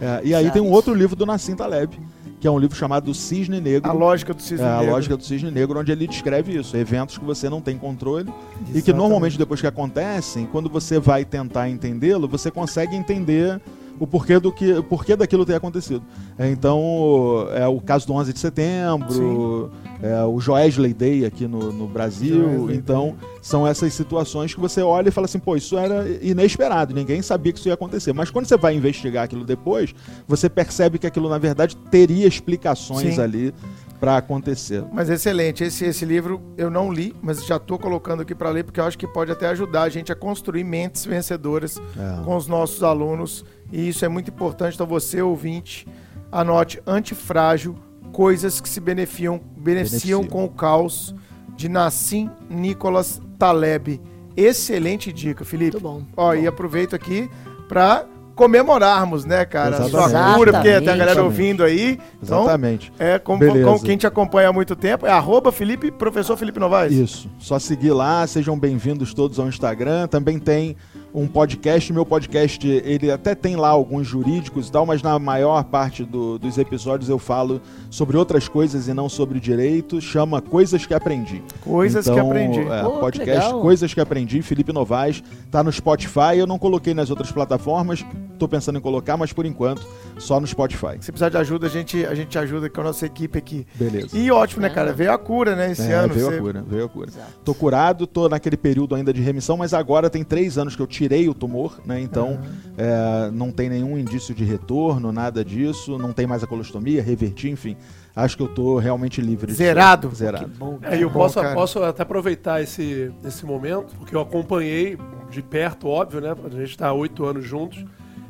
É, 0.00 0.20
e 0.24 0.34
aí 0.34 0.44
Certo. 0.44 0.54
tem 0.54 0.62
um 0.62 0.70
outro 0.70 0.94
livro 0.94 1.14
do 1.16 1.26
Nassim 1.26 1.54
Taleb, 1.56 1.98
que 2.40 2.46
é 2.46 2.50
um 2.50 2.58
livro 2.58 2.76
chamado 2.76 3.12
Cisne 3.14 3.60
Negro. 3.60 3.90
A 3.90 3.92
lógica 3.92 4.32
do 4.32 4.40
cisne 4.42 4.64
É, 4.64 4.68
a 4.68 4.76
negro. 4.78 4.92
lógica 4.92 5.16
do 5.16 5.22
cisne 5.24 5.50
negro, 5.50 5.78
onde 5.80 5.90
ele 5.92 6.06
descreve 6.06 6.56
isso, 6.56 6.76
eventos 6.76 7.18
que 7.18 7.24
você 7.24 7.48
não 7.48 7.60
tem 7.60 7.76
controle 7.76 8.28
e 8.28 8.64
que 8.64 8.70
Exatamente. 8.78 8.92
normalmente 8.96 9.38
depois 9.38 9.60
que 9.60 9.66
acontecem, 9.66 10.46
quando 10.46 10.68
você 10.68 10.98
vai 10.98 11.24
tentar 11.24 11.68
entendê-lo, 11.68 12.28
você 12.28 12.50
consegue 12.50 12.94
entender 12.94 13.60
o 13.98 14.06
porquê 14.06 14.38
do 14.38 14.52
que, 14.52 14.72
o 14.72 14.82
porquê 14.82 15.16
daquilo 15.16 15.44
ter 15.44 15.54
acontecido. 15.54 16.02
É, 16.38 16.50
então, 16.50 17.48
é 17.52 17.66
o 17.66 17.80
caso 17.80 18.06
do 18.06 18.12
11 18.12 18.32
de 18.32 18.38
setembro, 18.38 19.70
é, 20.02 20.22
o 20.24 20.40
Joesley 20.40 20.94
Day 20.94 21.24
aqui 21.24 21.46
no, 21.46 21.72
no 21.72 21.86
Brasil. 21.86 22.42
Joesley 22.42 22.76
então, 22.76 23.16
são 23.42 23.66
essas 23.66 23.92
situações 23.94 24.54
que 24.54 24.60
você 24.60 24.82
olha 24.82 25.08
e 25.08 25.12
fala 25.12 25.24
assim, 25.24 25.38
pô, 25.38 25.56
isso 25.56 25.76
era 25.76 26.06
inesperado, 26.22 26.94
ninguém 26.94 27.22
sabia 27.22 27.52
que 27.52 27.58
isso 27.58 27.68
ia 27.68 27.74
acontecer. 27.74 28.12
Mas 28.12 28.30
quando 28.30 28.46
você 28.46 28.56
vai 28.56 28.74
investigar 28.74 29.24
aquilo 29.24 29.44
depois, 29.44 29.94
você 30.26 30.48
percebe 30.48 30.98
que 30.98 31.06
aquilo 31.06 31.28
na 31.28 31.38
verdade 31.38 31.76
teria 31.90 32.26
explicações 32.26 33.14
Sim. 33.14 33.20
ali 33.20 33.54
para 34.00 34.16
acontecer. 34.16 34.84
Mas 34.92 35.08
excelente. 35.10 35.64
Esse, 35.64 35.84
esse 35.84 36.04
livro 36.04 36.40
eu 36.56 36.70
não 36.70 36.92
li, 36.92 37.14
mas 37.20 37.44
já 37.44 37.56
estou 37.56 37.78
colocando 37.78 38.22
aqui 38.22 38.34
para 38.34 38.50
ler, 38.50 38.64
porque 38.64 38.78
eu 38.80 38.84
acho 38.84 38.96
que 38.98 39.06
pode 39.06 39.30
até 39.32 39.48
ajudar 39.48 39.82
a 39.82 39.88
gente 39.88 40.12
a 40.12 40.14
construir 40.14 40.62
mentes 40.64 41.04
vencedoras 41.04 41.78
É. 41.96 42.24
com 42.24 42.36
os 42.36 42.46
nossos 42.46 42.82
alunos. 42.82 43.44
E 43.72 43.88
isso 43.88 44.04
é 44.04 44.08
muito 44.08 44.30
importante. 44.30 44.74
Então, 44.74 44.86
você, 44.86 45.20
ouvinte, 45.20 45.86
anote 46.30 46.80
antifrágil, 46.86 47.74
coisas 48.12 48.60
que 48.60 48.68
se 48.68 48.80
beneficiam, 48.80 49.40
beneficiam 49.56 50.20
Beneficiam. 50.20 50.24
com 50.26 50.44
o 50.44 50.48
caos, 50.48 51.14
de 51.56 51.68
Nassim 51.68 52.30
Nicolas 52.48 53.20
Taleb. 53.38 54.00
Excelente 54.36 55.12
dica, 55.12 55.44
Felipe. 55.44 55.72
Muito 55.72 55.80
bom. 55.82 56.02
Ó, 56.16 56.32
e 56.34 56.46
aproveito 56.46 56.94
aqui 56.94 57.28
para 57.68 58.06
comemorarmos, 58.38 59.24
né, 59.24 59.44
cara, 59.44 59.76
a 59.78 59.88
sua 59.88 60.04
Exatamente. 60.06 60.36
cura, 60.38 60.52
porque 60.52 60.68
tem 60.68 60.76
a 60.78 60.80
galera 60.80 61.02
Exatamente. 61.10 61.20
ouvindo 61.20 61.64
aí. 61.64 61.98
Então, 62.22 62.42
Exatamente. 62.42 62.92
é, 62.98 63.18
como, 63.18 63.40
Beleza. 63.40 63.64
como 63.64 63.82
quem 63.82 63.96
te 63.96 64.06
acompanha 64.06 64.48
há 64.48 64.52
muito 64.52 64.76
tempo, 64.76 65.04
é 65.06 65.10
arroba 65.10 65.50
Felipe, 65.50 65.90
professor 65.90 66.36
Felipe 66.36 66.60
Novaes. 66.60 66.92
Isso. 66.92 67.28
Só 67.38 67.58
seguir 67.58 67.90
lá, 67.90 68.24
sejam 68.26 68.56
bem-vindos 68.56 69.12
todos 69.12 69.38
ao 69.40 69.48
Instagram. 69.48 70.06
Também 70.06 70.38
tem 70.38 70.76
um 71.12 71.26
podcast. 71.26 71.92
Meu 71.92 72.06
podcast, 72.06 72.66
ele 72.68 73.10
até 73.10 73.34
tem 73.34 73.56
lá 73.56 73.68
alguns 73.70 74.06
jurídicos 74.06 74.68
e 74.68 74.72
tal, 74.72 74.86
mas 74.86 75.02
na 75.02 75.18
maior 75.18 75.64
parte 75.64 76.04
do- 76.04 76.38
dos 76.38 76.58
episódios 76.58 77.08
eu 77.10 77.18
falo 77.18 77.60
sobre 77.90 78.16
outras 78.16 78.46
coisas 78.46 78.86
e 78.88 78.94
não 78.94 79.08
sobre 79.08 79.40
direito. 79.40 80.00
Chama 80.00 80.40
Coisas 80.40 80.86
que 80.86 80.94
Aprendi. 80.94 81.42
Coisas 81.64 82.04
que 82.04 82.12
Então, 82.12 82.26
aprendi. 82.28 82.60
É, 82.60 82.82
Pô, 82.82 82.90
que 82.92 83.00
podcast 83.00 83.46
legal. 83.46 83.60
Coisas 83.62 83.92
que 83.92 84.00
Aprendi, 84.00 84.42
Felipe 84.42 84.72
Novaes. 84.72 85.22
Tá 85.50 85.62
no 85.64 85.72
Spotify. 85.72 86.36
Eu 86.36 86.46
não 86.46 86.58
coloquei 86.58 86.92
nas 86.94 87.10
outras 87.10 87.32
plataformas. 87.32 88.04
Tô 88.38 88.46
pensando 88.48 88.78
em 88.78 88.80
colocar, 88.80 89.16
mas 89.16 89.32
por 89.32 89.44
enquanto, 89.44 89.84
só 90.18 90.38
no 90.40 90.46
Spotify. 90.46 90.96
Se 91.00 91.10
precisar 91.10 91.28
de 91.28 91.36
ajuda, 91.36 91.66
a 91.66 91.70
gente, 91.70 92.04
a 92.06 92.14
gente 92.14 92.38
ajuda 92.38 92.70
com 92.70 92.80
a 92.80 92.84
nossa 92.84 93.04
equipe 93.04 93.36
aqui. 93.38 93.66
Beleza. 93.74 94.16
E 94.16 94.30
ótimo, 94.30 94.62
né, 94.62 94.70
cara? 94.70 94.92
Veio 94.92 95.12
a 95.12 95.18
cura, 95.18 95.56
né, 95.56 95.72
esse 95.72 95.82
É, 95.90 95.94
ano. 95.94 96.14
veio 96.14 96.26
Você- 96.26 96.36
a 96.36 96.40
cura, 96.40 96.64
veio 96.66 96.84
a 96.84 96.88
cura. 96.88 97.08
Exato. 97.10 97.32
Tô 97.44 97.52
curado, 97.54 98.06
tô 98.06 98.28
naquele 98.28 98.56
período 98.56 98.94
ainda 98.94 99.12
de 99.12 99.20
remissão, 99.20 99.56
mas 99.56 99.74
agora 99.74 100.08
tem 100.08 100.22
três 100.22 100.56
anos 100.56 100.76
que 100.76 100.82
eu 100.82 100.86
tirei 100.86 101.28
o 101.28 101.34
tumor, 101.34 101.80
né? 101.84 102.00
Então 102.00 102.38
é, 102.76 103.30
não 103.32 103.50
tem 103.50 103.68
nenhum 103.68 103.98
indício 103.98 104.34
de 104.34 104.44
retorno, 104.44 105.10
nada 105.12 105.44
disso, 105.44 105.98
não 105.98 106.12
tem 106.12 106.26
mais 106.26 106.42
a 106.44 106.46
colostomia, 106.46 107.02
reverti, 107.02 107.48
enfim. 107.50 107.76
Acho 108.14 108.36
que 108.36 108.42
eu 108.42 108.48
tô 108.48 108.78
realmente 108.78 109.20
livre. 109.20 109.46
disso. 109.46 109.58
Zerado. 109.58 110.08
Que 110.08 110.16
Zerado. 110.16 110.48
bom. 110.58 110.78
É, 110.82 110.96
eu 111.02 111.08
Bom, 111.08 111.20
posso, 111.20 111.40
cara. 111.40 111.54
posso 111.54 111.82
até 111.82 112.02
aproveitar 112.02 112.60
esse, 112.62 113.12
esse 113.24 113.44
momento, 113.46 113.94
porque 113.96 114.14
eu 114.14 114.20
acompanhei 114.20 114.96
de 115.30 115.40
perto, 115.42 115.86
óbvio, 115.88 116.20
né? 116.20 116.34
A 116.44 116.48
gente 116.50 116.70
está 116.70 116.88
há 116.88 116.92
oito 116.92 117.24
anos 117.24 117.44
juntos, 117.44 117.84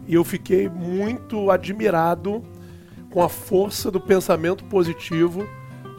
e 0.08 0.14
eu 0.14 0.24
fiquei 0.24 0.70
muito 0.70 1.50
admirado 1.50 2.42
com 3.10 3.22
a 3.22 3.28
força 3.28 3.90
do 3.90 4.00
pensamento 4.00 4.64
positivo 4.64 5.46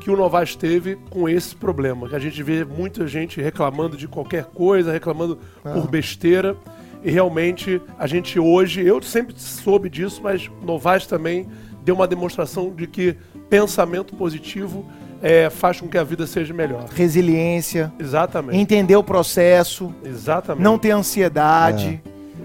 que 0.02 0.10
o 0.10 0.18
Novaes 0.18 0.56
teve 0.56 0.98
com 1.10 1.30
esse 1.30 1.56
problema. 1.56 2.10
Que 2.10 2.16
a 2.16 2.20
gente 2.20 2.42
vê 2.42 2.66
muita 2.66 3.06
gente 3.06 3.40
reclamando 3.40 3.96
de 3.96 4.08
qualquer 4.08 4.46
coisa, 4.46 4.92
reclamando 4.92 5.38
por 5.62 5.88
besteira. 5.88 6.58
E 7.04 7.12
realmente 7.12 7.80
a 8.00 8.08
gente 8.08 8.40
hoje, 8.40 8.84
eu 8.84 9.00
sempre 9.02 9.34
soube 9.38 9.90
disso, 9.90 10.22
mas 10.24 10.50
Novaes 10.64 11.06
também 11.06 11.48
deu 11.84 11.94
uma 11.94 12.08
demonstração 12.08 12.74
de 12.74 12.88
que 12.88 13.16
pensamento 13.50 14.16
positivo 14.16 14.86
é, 15.22 15.50
faz 15.50 15.80
com 15.80 15.88
que 15.88 15.98
a 15.98 16.04
vida 16.04 16.26
seja 16.26 16.54
melhor. 16.54 16.86
Resiliência, 16.96 17.92
Exatamente. 18.00 18.58
entender 18.58 18.96
o 18.96 19.04
processo, 19.04 19.94
Exatamente. 20.04 20.64
não 20.64 20.80
ter 20.80 20.92
ansiedade. 20.92 22.02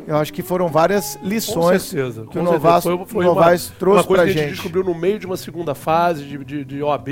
Eu 0.07 0.17
acho 0.17 0.33
que 0.33 0.43
foram 0.43 0.69
várias 0.69 1.19
lições 1.23 1.83
certeza. 1.83 2.23
que 2.23 2.33
com 2.35 2.41
o 2.41 2.43
Novaes, 2.43 2.83
certeza. 2.85 3.05
Foi, 3.05 3.13
foi 3.15 3.25
o 3.25 3.29
Novaes 3.35 3.69
uma, 3.71 3.77
trouxe 3.79 3.99
uma 4.01 4.05
coisa 4.05 4.23
pra 4.23 4.33
que 4.33 4.39
a 4.39 4.43
gente 4.43 4.49
gente. 4.51 4.55
descobriu 4.55 4.85
no 4.85 4.95
meio 4.95 5.19
de 5.19 5.27
uma 5.27 5.37
segunda 5.37 5.75
fase 5.75 6.25
de, 6.25 6.45
de, 6.45 6.65
de 6.65 6.83
OAB. 6.83 7.09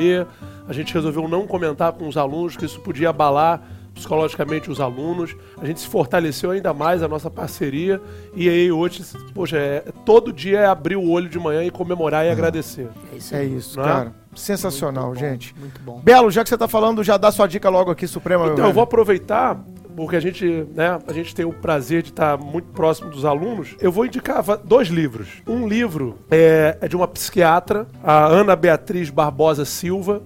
A 0.68 0.72
gente 0.72 0.92
resolveu 0.94 1.26
não 1.28 1.46
comentar 1.46 1.92
com 1.92 2.06
os 2.06 2.16
alunos 2.16 2.56
que 2.56 2.64
isso 2.64 2.80
podia 2.80 3.10
abalar 3.10 3.62
psicologicamente 3.94 4.70
os 4.70 4.80
alunos. 4.80 5.36
A 5.60 5.66
gente 5.66 5.80
se 5.80 5.86
fortaleceu 5.86 6.50
ainda 6.50 6.72
mais 6.72 7.02
a 7.02 7.08
nossa 7.08 7.30
parceria. 7.30 8.00
E 8.34 8.48
aí 8.48 8.72
hoje, 8.72 9.04
poxa, 9.34 9.58
é, 9.58 9.84
todo 10.06 10.32
dia 10.32 10.60
é 10.60 10.66
abrir 10.66 10.96
o 10.96 11.08
olho 11.10 11.28
de 11.28 11.38
manhã 11.38 11.62
e 11.62 11.70
comemorar 11.70 12.24
e 12.24 12.30
agradecer. 12.30 12.88
É 13.12 13.16
isso 13.16 13.34
É 13.36 13.44
isso, 13.44 13.78
Não 13.78 13.84
é? 13.84 13.88
cara. 13.88 14.14
Sensacional, 14.34 15.08
Muito 15.08 15.20
bom, 15.20 15.26
gente. 15.28 15.54
Muito 15.58 15.80
bom. 15.82 16.00
Belo, 16.02 16.30
já 16.30 16.42
que 16.42 16.48
você 16.48 16.56
tá 16.56 16.66
falando, 16.66 17.04
já 17.04 17.18
dá 17.18 17.30
sua 17.30 17.46
dica 17.46 17.68
logo 17.68 17.90
aqui, 17.90 18.06
Suprema. 18.08 18.44
meu 18.44 18.54
Então, 18.54 18.64
eu 18.64 18.68
velho. 18.68 18.74
vou 18.74 18.82
aproveitar, 18.82 19.62
porque 19.96 20.16
a 20.16 20.20
gente, 20.20 20.66
né, 20.74 20.98
a 21.06 21.12
gente 21.12 21.34
tem 21.34 21.44
o 21.44 21.52
prazer 21.52 22.02
de 22.02 22.10
estar 22.10 22.36
muito 22.36 22.68
próximo 22.68 23.10
dos 23.10 23.24
alunos. 23.24 23.76
Eu 23.80 23.92
vou 23.92 24.06
indicar 24.06 24.42
dois 24.64 24.88
livros. 24.88 25.28
Um 25.46 25.68
livro 25.68 26.18
é, 26.30 26.78
é 26.80 26.88
de 26.88 26.96
uma 26.96 27.08
psiquiatra, 27.08 27.86
a 28.02 28.26
Ana 28.26 28.56
Beatriz 28.56 29.10
Barbosa 29.10 29.64
Silva, 29.64 30.22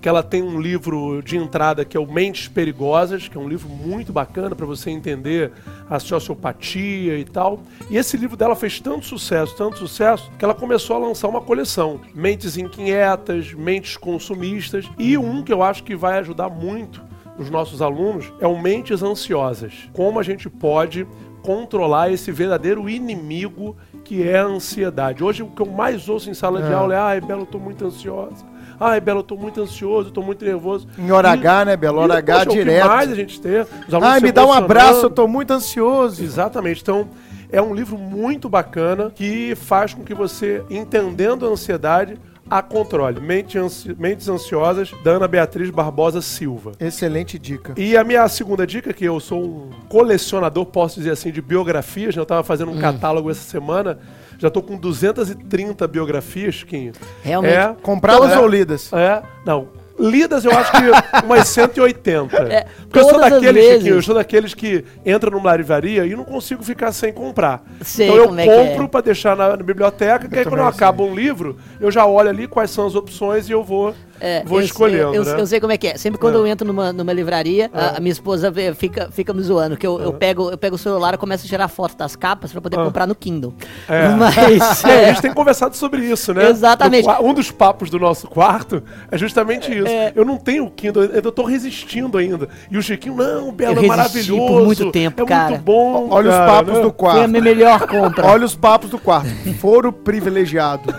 que 0.00 0.08
ela 0.08 0.22
tem 0.22 0.42
um 0.42 0.58
livro 0.58 1.20
de 1.22 1.36
entrada 1.36 1.84
que 1.84 1.96
é 1.96 2.00
o 2.00 2.10
Mentes 2.10 2.48
Perigosas, 2.48 3.28
que 3.28 3.36
é 3.36 3.40
um 3.40 3.48
livro 3.48 3.68
muito 3.68 4.12
bacana 4.12 4.56
para 4.56 4.64
você 4.64 4.90
entender 4.90 5.52
a 5.88 5.98
sociopatia 5.98 7.18
e 7.18 7.24
tal. 7.24 7.60
E 7.90 7.96
esse 7.96 8.16
livro 8.16 8.36
dela 8.36 8.56
fez 8.56 8.80
tanto 8.80 9.04
sucesso, 9.04 9.54
tanto 9.56 9.78
sucesso, 9.78 10.30
que 10.38 10.44
ela 10.44 10.54
começou 10.54 10.96
a 10.96 10.98
lançar 10.98 11.28
uma 11.28 11.40
coleção. 11.40 12.00
Mentes 12.14 12.56
Inquietas, 12.56 13.52
Mentes 13.52 13.96
Consumistas, 13.96 14.88
e 14.98 15.18
um 15.18 15.42
que 15.42 15.52
eu 15.52 15.62
acho 15.62 15.84
que 15.84 15.94
vai 15.94 16.18
ajudar 16.18 16.48
muito 16.48 17.09
os 17.40 17.50
nossos 17.50 17.80
alunos 17.80 18.32
é 18.40 18.46
o 18.46 18.60
Mentes 18.60 19.02
Ansiosas. 19.02 19.88
Como 19.92 20.18
a 20.20 20.22
gente 20.22 20.48
pode 20.48 21.06
controlar 21.42 22.12
esse 22.12 22.30
verdadeiro 22.30 22.88
inimigo 22.88 23.74
que 24.04 24.26
é 24.28 24.38
a 24.38 24.44
ansiedade. 24.44 25.24
Hoje 25.24 25.42
o 25.42 25.46
que 25.46 25.62
eu 25.62 25.66
mais 25.66 26.08
ouço 26.08 26.28
em 26.28 26.34
sala 26.34 26.60
de 26.60 26.70
É. 26.70 26.74
aula 26.74 26.94
é 26.94 26.98
ai, 26.98 27.20
Belo, 27.20 27.42
eu 27.42 27.46
tô 27.46 27.58
muito 27.58 27.84
ansiosa. 27.86 28.44
Ai, 28.78 29.00
Belo, 29.00 29.20
eu 29.20 29.24
tô 29.24 29.36
muito 29.36 29.60
ansioso, 29.60 30.10
tô 30.10 30.22
muito 30.22 30.44
nervoso. 30.44 30.86
Em 30.98 31.10
hora 31.10 31.28
E- 31.28 31.32
H, 31.32 31.64
né, 31.64 31.76
Belo? 31.76 31.98
Hora 32.00 32.14
e, 32.14 32.18
H 32.18 32.34
poxa, 32.44 32.50
O 32.50 32.52
direto. 32.52 32.82
que 32.82 32.88
mais 32.88 33.12
a 33.12 33.14
gente 33.14 33.40
alunos 33.88 34.12
Ai, 34.14 34.20
me 34.20 34.32
dá 34.32 34.44
um 34.46 34.52
abraço, 34.52 35.06
eu 35.06 35.10
tô 35.10 35.26
muito 35.28 35.50
ansioso. 35.52 36.22
Exatamente. 36.22 36.82
Então, 36.82 37.08
é 37.50 37.60
um 37.60 37.74
livro 37.74 37.96
muito 37.98 38.48
bacana 38.48 39.10
que 39.14 39.54
faz 39.54 39.92
com 39.94 40.02
que 40.02 40.14
você, 40.14 40.62
entendendo 40.70 41.46
a 41.46 41.48
ansiedade, 41.50 42.18
a 42.50 42.60
controle. 42.62 43.20
Mente 43.20 43.56
ansi- 43.56 43.94
Mentes 43.98 44.28
Ansiosas, 44.28 44.90
da 45.04 45.12
Ana 45.12 45.28
Beatriz 45.28 45.70
Barbosa 45.70 46.20
Silva. 46.20 46.72
Excelente 46.80 47.38
dica. 47.38 47.72
E 47.76 47.96
a 47.96 48.02
minha 48.02 48.26
segunda 48.28 48.66
dica, 48.66 48.92
que 48.92 49.04
eu 49.04 49.20
sou 49.20 49.42
um 49.44 49.70
colecionador, 49.88 50.66
posso 50.66 50.96
dizer 50.98 51.12
assim, 51.12 51.30
de 51.30 51.40
biografias, 51.40 52.16
né? 52.16 52.20
eu 52.20 52.24
estava 52.24 52.42
fazendo 52.42 52.70
um 52.72 52.76
Hum. 52.76 52.80
catálogo 52.80 53.30
essa 53.30 53.48
semana, 53.48 53.98
já 54.38 54.48
estou 54.48 54.62
com 54.62 54.76
230 54.76 55.86
biografias, 55.86 56.54
Chiquinho. 56.56 56.92
Realmente. 57.22 57.54
É, 57.54 57.76
Compradas 57.82 58.32
É. 58.32 58.38
ou 58.38 58.48
lidas? 58.48 58.92
é, 58.92 59.22
não. 59.46 59.68
Lidas 60.00 60.44
eu 60.44 60.50
acho 60.52 60.72
que 60.72 61.24
umas 61.24 61.48
180. 61.48 62.36
É, 62.36 62.66
Porque 62.82 62.98
eu 62.98 63.04
sou 63.04 63.20
daqueles, 63.20 63.52
vezes. 63.52 63.78
Chiquinho, 63.78 63.94
eu 63.94 64.02
sou 64.02 64.14
daqueles 64.14 64.54
que 64.54 64.84
entram 65.04 65.32
numa 65.32 65.54
livraria 65.54 66.06
e 66.06 66.16
não 66.16 66.24
consigo 66.24 66.62
ficar 66.62 66.92
sem 66.92 67.12
comprar. 67.12 67.62
Sei 67.82 68.06
então 68.06 68.16
eu 68.16 68.26
como 68.28 68.40
é 68.40 68.46
que 68.46 68.54
compro 68.54 68.84
é. 68.84 68.88
pra 68.88 69.00
deixar 69.02 69.36
na, 69.36 69.50
na 69.50 69.62
biblioteca, 69.62 70.28
que 70.28 70.38
aí 70.38 70.44
quando 70.44 70.60
eu 70.60 70.66
acabo 70.66 71.04
um 71.04 71.14
livro, 71.14 71.58
eu 71.78 71.90
já 71.90 72.06
olho 72.06 72.30
ali 72.30 72.48
quais 72.48 72.70
são 72.70 72.86
as 72.86 72.94
opções 72.94 73.48
e 73.48 73.52
eu 73.52 73.62
vou, 73.62 73.94
É, 74.20 74.42
vou 74.44 74.60
eu, 74.60 74.64
escolhendo, 74.64 75.14
eu, 75.14 75.24
né? 75.24 75.40
eu 75.40 75.46
sei 75.46 75.58
como 75.60 75.72
é 75.72 75.78
que 75.78 75.88
é. 75.88 75.96
Sempre 75.96 76.20
quando 76.20 76.34
É. 76.34 76.38
eu 76.38 76.46
entro 76.46 76.66
numa, 76.66 76.92
numa 76.92 77.12
livraria, 77.12 77.70
a, 77.72 77.80
É. 77.94 77.96
a 77.96 78.00
minha 78.00 78.12
esposa 78.12 78.50
vê- 78.50 78.74
fica, 78.74 79.08
fica 79.10 79.32
me 79.32 79.42
zoando, 79.42 79.76
que 79.76 79.86
eu, 79.86 80.00
eu, 80.00 80.12
pego, 80.12 80.50
eu 80.50 80.58
pego 80.58 80.76
o 80.76 80.78
celular 80.78 81.14
e 81.14 81.16
começo 81.16 81.46
a 81.46 81.48
tirar 81.48 81.68
foto 81.68 81.96
das 81.96 82.14
capas 82.14 82.52
pra 82.52 82.60
poder 82.60 82.78
Ah. 82.78 82.84
comprar 82.84 83.06
no 83.06 83.14
Kindle. 83.14 83.54
É. 83.88 84.08
Mas. 84.14 84.84
É, 84.84 84.88
a 84.88 84.92
é, 85.02 85.06
gente 85.08 85.22
tem 85.22 85.32
conversado 85.32 85.76
sobre 85.76 86.04
isso, 86.04 86.34
né? 86.34 86.48
Exatamente. 86.50 87.06
No 87.06 87.20
um 87.26 87.34
dos 87.34 87.50
papos 87.50 87.88
do 87.90 87.98
nosso 87.98 88.28
quarto 88.28 88.82
é 89.10 89.16
justamente 89.16 89.76
isso. 89.76 89.86
É. 89.88 90.12
Eu 90.14 90.24
não 90.24 90.36
tenho 90.36 90.70
Kindle, 90.70 91.04
eu 91.04 91.32
tô 91.32 91.44
resistindo 91.44 92.18
ainda. 92.18 92.48
E 92.70 92.76
o 92.76 92.82
Chiquinho, 92.82 93.16
não, 93.16 93.48
o 93.48 93.52
Belo 93.52 93.72
Eu 93.74 93.78
é 93.78 93.96
resisti 93.96 94.30
maravilhoso. 94.32 94.46
por 94.54 94.64
muito 94.64 94.92
tempo, 94.92 95.22
é 95.22 95.26
cara. 95.26 95.50
muito 95.50 95.62
bom. 95.62 96.08
Olha 96.10 96.28
os 96.30 96.34
cara, 96.36 96.46
papos 96.52 96.74
né? 96.74 96.80
do 96.80 96.80
foi 96.82 96.88
a 96.90 96.92
quarto. 96.92 97.28
minha 97.28 97.42
melhor 97.42 97.86
compra. 97.86 98.26
Olha 98.26 98.44
os 98.44 98.54
papos 98.54 98.90
do 98.90 98.98
quarto. 98.98 99.28
Foro 99.58 99.92
privilegiado. 99.92 100.94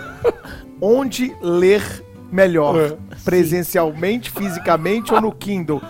Onde 0.80 1.34
ler 1.40 1.82
melhor? 2.30 2.96
Presencialmente, 3.24 4.30
fisicamente 4.30 5.12
ou 5.14 5.20
no 5.20 5.32
Kindle? 5.32 5.80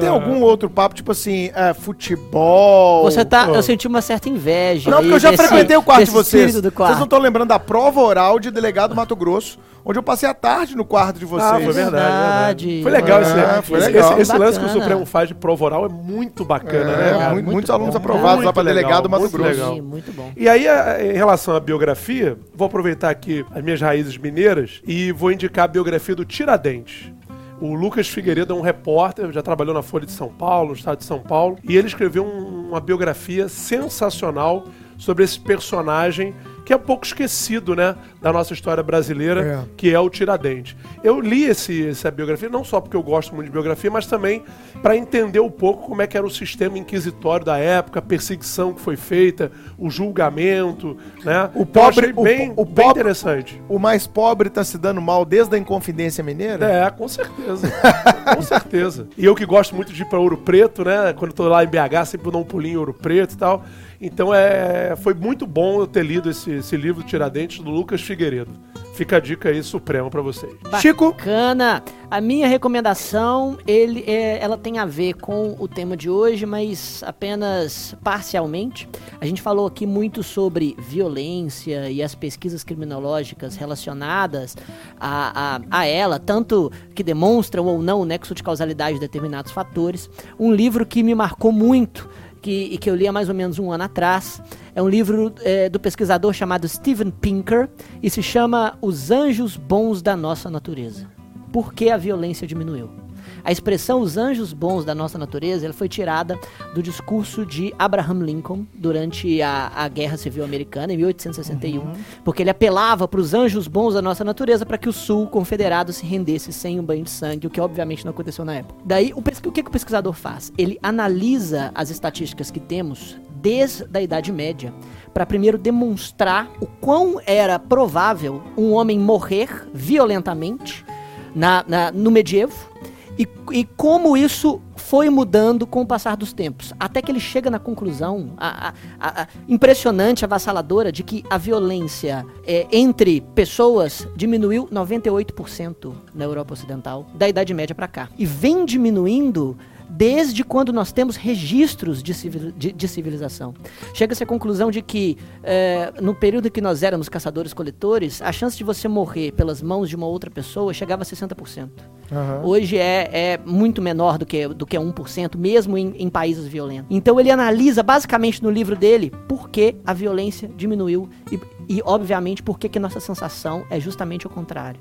Tem 0.00 0.08
É. 0.08 0.12
algum 0.12 0.40
outro 0.42 0.68
papo, 0.68 0.94
tipo 0.94 1.12
assim, 1.12 1.50
é, 1.54 1.72
futebol? 1.72 3.04
Você 3.04 3.24
tá. 3.24 3.44
Ah. 3.46 3.50
Eu 3.54 3.62
senti 3.62 3.86
uma 3.86 4.00
certa 4.02 4.28
inveja. 4.28 4.90
Não, 4.90 4.98
aí 4.98 5.04
porque 5.04 5.14
eu 5.14 5.20
já 5.20 5.30
desse- 5.30 5.46
frequentei 5.46 5.76
o 5.76 5.82
quarto 5.82 6.04
de 6.04 6.10
vocês. 6.10 6.54
do 6.54 6.60
Vocês 6.60 6.74
quarto. 6.74 6.96
não 6.96 7.04
estão 7.04 7.18
lembrando 7.20 7.48
da 7.48 7.58
prova 7.58 8.00
oral 8.00 8.38
de 8.40 8.50
delegado 8.50 8.94
Mato 8.96 9.14
Grosso, 9.14 9.58
onde 9.84 9.96
eu 9.98 10.02
passei 10.02 10.28
a 10.28 10.34
tarde 10.34 10.76
no 10.76 10.84
quarto 10.84 11.18
de 11.20 11.24
vocês. 11.24 11.48
Ah, 11.48 11.54
foi 11.60 11.72
verdade, 11.72 11.90
Verdade. 11.90 12.66
verdade. 12.66 12.82
Foi 12.82 12.90
legal 12.92 13.22
esse, 13.22 13.30
É, 13.30 13.62
foi 13.62 13.78
esse, 13.78 13.86
legal. 13.88 14.12
esse- 14.12 14.22
esse 14.22 14.38
lance 14.38 14.58
que 14.58 14.66
o. 14.66 14.68
Supremo 14.68 15.06
faz 15.06 15.28
de 15.28 15.34
prova 15.34 15.64
oral 15.64 15.86
é 15.86 15.88
muito 15.88 16.44
bacana, 16.44 16.90
É, 16.90 16.96
né, 16.96 17.10
cara? 17.18 17.32
muito- 17.34 17.44
muitos 17.44 17.52
muito 17.52 17.72
alunos 17.72 17.94
bom. 17.94 17.98
aprovados 17.98 18.38
lá 18.38 18.42
Muito 18.46 18.54
para 18.54 18.62
legal, 18.64 18.82
delegado 18.82 19.08
Mato 19.08 19.20
muito 19.20 19.32
Grosso. 19.38 19.50
legal. 19.50 19.74
Sim, 19.74 19.80
muito 19.80 20.12
bom. 20.12 20.32
E 20.36 20.48
aí, 20.48 20.66
em 20.66 21.16
relação 21.16 21.54
à 21.54 21.60
biografia, 21.60 22.36
vou 22.54 22.66
aproveitar 22.66 23.10
aqui 23.10 23.44
as 23.54 23.62
minhas 23.62 23.80
raízes 23.80 24.18
mineiras 24.18 24.80
e 24.86 25.12
vou 25.12 25.30
indicar 25.30 25.64
a 25.64 25.68
biografia 25.68 26.14
do 26.16 26.24
Tiradentes. 26.24 27.12
O 27.60 27.74
Lucas 27.74 28.06
Figueiredo 28.08 28.52
é 28.52 28.56
um 28.56 28.60
repórter, 28.60 29.32
já 29.32 29.42
trabalhou 29.42 29.72
na 29.74 29.82
Folha 29.82 30.04
de 30.04 30.12
São 30.12 30.28
Paulo, 30.28 30.68
no 30.70 30.74
estado 30.74 30.98
de 30.98 31.04
São 31.04 31.20
Paulo, 31.20 31.56
e 31.64 31.76
ele 31.76 31.86
escreveu 31.86 32.24
um- 32.24 32.68
uma 32.68 32.80
biografia 32.80 33.48
sensacional 33.48 34.64
sobre 34.98 35.24
esse 35.24 35.40
personagem 35.40 36.34
que 36.66 36.72
é 36.74 36.76
pouco 36.78 37.06
esquecido, 37.06 37.74
né, 37.76 37.94
da 38.20 38.30
nossa 38.32 38.52
história 38.52 38.82
brasileira, 38.82 39.40
É. 39.40 39.64
que 39.76 39.94
é 39.94 39.98
o 40.00 40.10
Tiradentes. 40.10 40.76
Eu 41.02 41.20
li 41.20 41.44
esse, 41.44 41.86
essa 41.88 42.10
biografia 42.10 42.48
não 42.48 42.64
só 42.64 42.80
porque 42.80 42.96
eu 42.96 43.02
gosto 43.04 43.32
muito 43.34 43.46
de 43.46 43.52
biografia, 43.52 43.88
mas 43.90 44.04
também 44.06 44.42
para 44.82 44.96
entender 44.96 45.38
um 45.40 45.48
pouco 45.50 45.86
como 45.88 46.02
é 46.02 46.06
que 46.08 46.16
era 46.16 46.26
o 46.26 46.30
sistema 46.30 46.76
inquisitório 46.76 47.46
da 47.46 47.56
época, 47.56 48.00
a 48.00 48.02
perseguição 48.02 48.74
que 48.74 48.80
foi 48.80 48.96
feita, 48.96 49.50
o 49.78 49.88
julgamento, 49.88 50.96
né? 51.24 51.50
O 51.54 51.62
Então, 51.62 51.84
pobre- 51.84 52.06
achei 52.06 52.12
o 52.16 52.22
bem, 52.22 52.52
po- 52.54 52.62
o 52.62 52.64
bem 52.64 52.74
pobre- 52.84 53.00
interessante. 53.00 53.62
O 53.68 53.78
mais 53.78 54.06
pobre 54.06 54.50
tá 54.50 54.64
se 54.64 54.76
dando 54.76 55.00
mal 55.00 55.24
desde 55.24 55.54
a 55.54 55.58
Inconfidência 55.58 56.22
Mineira? 56.24 56.66
É, 56.66 56.90
com 56.90 57.06
certeza. 57.06 57.68
com 58.34 58.42
certeza. 58.42 59.06
E 59.16 59.24
eu 59.24 59.34
que 59.36 59.46
gosto 59.46 59.74
muito 59.74 59.92
de 59.92 60.02
ir 60.02 60.06
pra 60.06 60.18
Ouro 60.18 60.36
Preto, 60.36 60.84
né? 60.84 61.12
Quando 61.16 61.32
tô 61.32 61.46
lá 61.48 61.62
em 61.62 61.68
BH, 61.68 62.04
sempre 62.06 62.30
dou 62.30 62.40
um 62.40 62.44
pulinho 62.44 62.74
em 62.74 62.76
Ouro 62.78 62.92
Preto 62.92 63.34
e 63.34 63.36
tal. 63.36 63.64
Então 64.00 64.34
é, 64.34 64.94
foi 64.96 65.14
muito 65.14 65.46
bom 65.46 65.80
eu 65.80 65.86
ter 65.86 66.04
lido 66.04 66.30
esse, 66.30 66.50
esse 66.50 66.76
livro 66.76 67.02
Tiradentes 67.02 67.58
do 67.58 67.70
Lucas 67.70 68.00
Figueiredo. 68.00 68.52
Fica 68.96 69.18
a 69.18 69.20
dica 69.20 69.50
aí 69.50 69.62
suprema 69.62 70.08
pra 70.08 70.22
vocês. 70.22 70.54
Chico? 70.80 71.10
Bacana. 71.10 71.82
A 72.10 72.18
minha 72.18 72.48
recomendação, 72.48 73.58
ele, 73.66 74.02
é, 74.06 74.42
ela 74.42 74.56
tem 74.56 74.78
a 74.78 74.86
ver 74.86 75.14
com 75.14 75.54
o 75.58 75.68
tema 75.68 75.94
de 75.96 76.08
hoje, 76.08 76.46
mas 76.46 77.02
apenas 77.04 77.94
parcialmente. 78.02 78.88
A 79.20 79.26
gente 79.26 79.42
falou 79.42 79.66
aqui 79.66 79.84
muito 79.84 80.22
sobre 80.22 80.74
violência 80.78 81.90
e 81.90 82.02
as 82.02 82.14
pesquisas 82.14 82.64
criminológicas 82.64 83.56
relacionadas 83.56 84.56
a, 84.98 85.56
a, 85.56 85.80
a 85.80 85.86
ela, 85.86 86.18
tanto 86.18 86.72
que 86.94 87.02
demonstram 87.02 87.66
ou 87.66 87.82
não 87.82 88.00
o 88.00 88.04
nexo 88.06 88.34
de 88.34 88.42
causalidade 88.42 88.94
de 88.94 89.00
determinados 89.00 89.52
fatores. 89.52 90.08
Um 90.38 90.54
livro 90.54 90.86
que 90.86 91.02
me 91.02 91.14
marcou 91.14 91.52
muito 91.52 92.08
que, 92.46 92.74
e 92.74 92.78
que 92.78 92.88
eu 92.88 92.94
li 92.94 93.08
há 93.08 93.12
mais 93.12 93.28
ou 93.28 93.34
menos 93.34 93.58
um 93.58 93.72
ano 93.72 93.82
atrás. 93.82 94.40
É 94.72 94.80
um 94.80 94.88
livro 94.88 95.34
é, 95.42 95.68
do 95.68 95.80
pesquisador 95.80 96.32
chamado 96.32 96.68
Steven 96.68 97.10
Pinker 97.10 97.68
e 98.00 98.08
se 98.08 98.22
chama 98.22 98.78
Os 98.80 99.10
Anjos 99.10 99.56
Bons 99.56 100.00
da 100.00 100.16
Nossa 100.16 100.48
Natureza. 100.48 101.08
Por 101.52 101.74
que 101.74 101.90
a 101.90 101.96
violência 101.96 102.46
diminuiu? 102.46 103.05
A 103.46 103.52
expressão 103.52 104.00
os 104.00 104.16
anjos 104.16 104.52
bons 104.52 104.84
da 104.84 104.92
nossa 104.92 105.16
natureza 105.16 105.64
ela 105.64 105.72
foi 105.72 105.88
tirada 105.88 106.36
do 106.74 106.82
discurso 106.82 107.46
de 107.46 107.72
Abraham 107.78 108.24
Lincoln 108.24 108.66
durante 108.74 109.40
a, 109.40 109.70
a 109.72 109.86
Guerra 109.86 110.16
Civil 110.16 110.42
Americana, 110.42 110.92
em 110.92 110.96
1861, 110.96 111.92
porque 112.24 112.42
ele 112.42 112.50
apelava 112.50 113.06
para 113.06 113.20
os 113.20 113.32
anjos 113.34 113.68
bons 113.68 113.94
da 113.94 114.02
nossa 114.02 114.24
natureza 114.24 114.66
para 114.66 114.76
que 114.76 114.88
o 114.88 114.92
Sul 114.92 115.28
confederado 115.28 115.92
se 115.92 116.04
rendesse 116.04 116.52
sem 116.52 116.80
um 116.80 116.82
banho 116.82 117.04
de 117.04 117.10
sangue, 117.10 117.46
o 117.46 117.50
que 117.50 117.60
obviamente 117.60 118.04
não 118.04 118.10
aconteceu 118.10 118.44
na 118.44 118.56
época. 118.56 118.80
Daí, 118.84 119.12
o, 119.14 119.20
o 119.20 119.52
que, 119.52 119.62
que 119.62 119.68
o 119.68 119.72
pesquisador 119.72 120.12
faz? 120.12 120.52
Ele 120.58 120.76
analisa 120.82 121.70
as 121.72 121.88
estatísticas 121.88 122.50
que 122.50 122.58
temos 122.58 123.16
desde 123.40 123.86
a 123.96 124.02
Idade 124.02 124.32
Média 124.32 124.74
para 125.14 125.24
primeiro 125.24 125.56
demonstrar 125.56 126.50
o 126.60 126.66
quão 126.66 127.20
era 127.24 127.60
provável 127.60 128.42
um 128.56 128.72
homem 128.72 128.98
morrer 128.98 129.68
violentamente 129.72 130.84
na, 131.32 131.64
na- 131.68 131.92
no 131.92 132.10
medievo 132.10 132.74
e, 133.18 133.26
e 133.52 133.64
como 133.64 134.16
isso 134.16 134.60
foi 134.76 135.08
mudando 135.08 135.66
com 135.66 135.80
o 135.82 135.86
passar 135.86 136.16
dos 136.16 136.32
tempos. 136.32 136.72
Até 136.78 137.00
que 137.00 137.10
ele 137.10 137.18
chega 137.20 137.50
na 137.50 137.58
conclusão 137.58 138.30
a- 138.36 138.74
a- 139.00 139.22
a- 139.22 139.28
impressionante, 139.48 140.24
avassaladora, 140.24 140.92
de 140.92 141.02
que 141.02 141.24
a 141.30 141.38
violência 141.38 142.24
é, 142.46 142.66
entre 142.70 143.20
pessoas 143.34 144.06
diminuiu 144.14 144.68
98% 144.70 145.92
na 146.14 146.24
Europa 146.24 146.52
Ocidental, 146.54 147.06
da 147.14 147.28
Idade 147.28 147.52
Média 147.54 147.74
para 147.74 147.88
cá. 147.88 148.08
E 148.18 148.26
vem 148.26 148.64
diminuindo 148.64 149.56
desde 149.88 150.44
quando 150.44 150.72
nós 150.72 150.92
temos 150.92 151.16
registros 151.16 152.02
de, 152.02 152.12
civil, 152.14 152.52
de, 152.52 152.72
de 152.72 152.88
civilização. 152.88 153.54
Chega-se 153.94 154.22
à 154.22 154.26
conclusão 154.26 154.70
de 154.70 154.82
que, 154.82 155.16
é, 155.42 155.92
no 156.00 156.14
período 156.14 156.48
em 156.48 156.50
que 156.50 156.60
nós 156.60 156.82
éramos 156.82 157.08
caçadores-coletores, 157.08 158.20
a 158.22 158.32
chance 158.32 158.56
de 158.56 158.64
você 158.64 158.88
morrer 158.88 159.32
pelas 159.32 159.62
mãos 159.62 159.88
de 159.88 159.96
uma 159.96 160.06
outra 160.06 160.30
pessoa 160.30 160.72
chegava 160.72 161.02
a 161.02 161.06
60%. 161.06 161.68
Aham. 162.10 162.42
Hoje 162.44 162.78
é, 162.78 163.10
é 163.12 163.38
muito 163.44 163.82
menor 163.82 164.18
do 164.18 164.26
que, 164.26 164.46
do 164.48 164.64
que 164.66 164.76
1%, 164.76 165.36
mesmo 165.36 165.76
em, 165.76 165.94
em 165.96 166.08
países 166.08 166.46
violentos. 166.46 166.86
Então 166.90 167.18
ele 167.18 167.30
analisa 167.30 167.82
basicamente 167.82 168.42
no 168.42 168.50
livro 168.50 168.76
dele 168.76 169.12
por 169.28 169.48
que 169.48 169.76
a 169.84 169.92
violência 169.92 170.48
diminuiu 170.56 171.08
e, 171.32 171.40
e 171.68 171.82
obviamente, 171.84 172.42
por 172.42 172.58
que 172.58 172.68
que 172.68 172.78
nossa 172.78 173.00
sensação 173.00 173.64
é 173.70 173.80
justamente 173.80 174.26
o 174.26 174.30
contrário. 174.30 174.80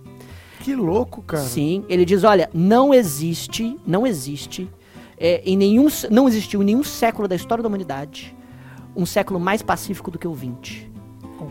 Que 0.62 0.76
louco, 0.76 1.22
cara. 1.22 1.44
Sim, 1.44 1.84
ele 1.88 2.06
diz, 2.06 2.24
olha, 2.24 2.50
não 2.54 2.94
existe, 2.94 3.78
não 3.86 4.06
existe, 4.06 4.68
é, 5.18 5.42
em 5.46 5.56
nenhum, 5.58 5.88
não 6.12 6.28
existiu 6.28 6.62
em 6.62 6.66
nenhum 6.66 6.84
século 6.84 7.28
da 7.28 7.36
história 7.36 7.62
da 7.62 7.68
humanidade 7.68 8.36
um 8.96 9.06
século 9.06 9.40
mais 9.40 9.62
pacífico 9.62 10.10
do 10.10 10.18
que 10.18 10.28
o 10.28 10.34
20. 10.34 10.92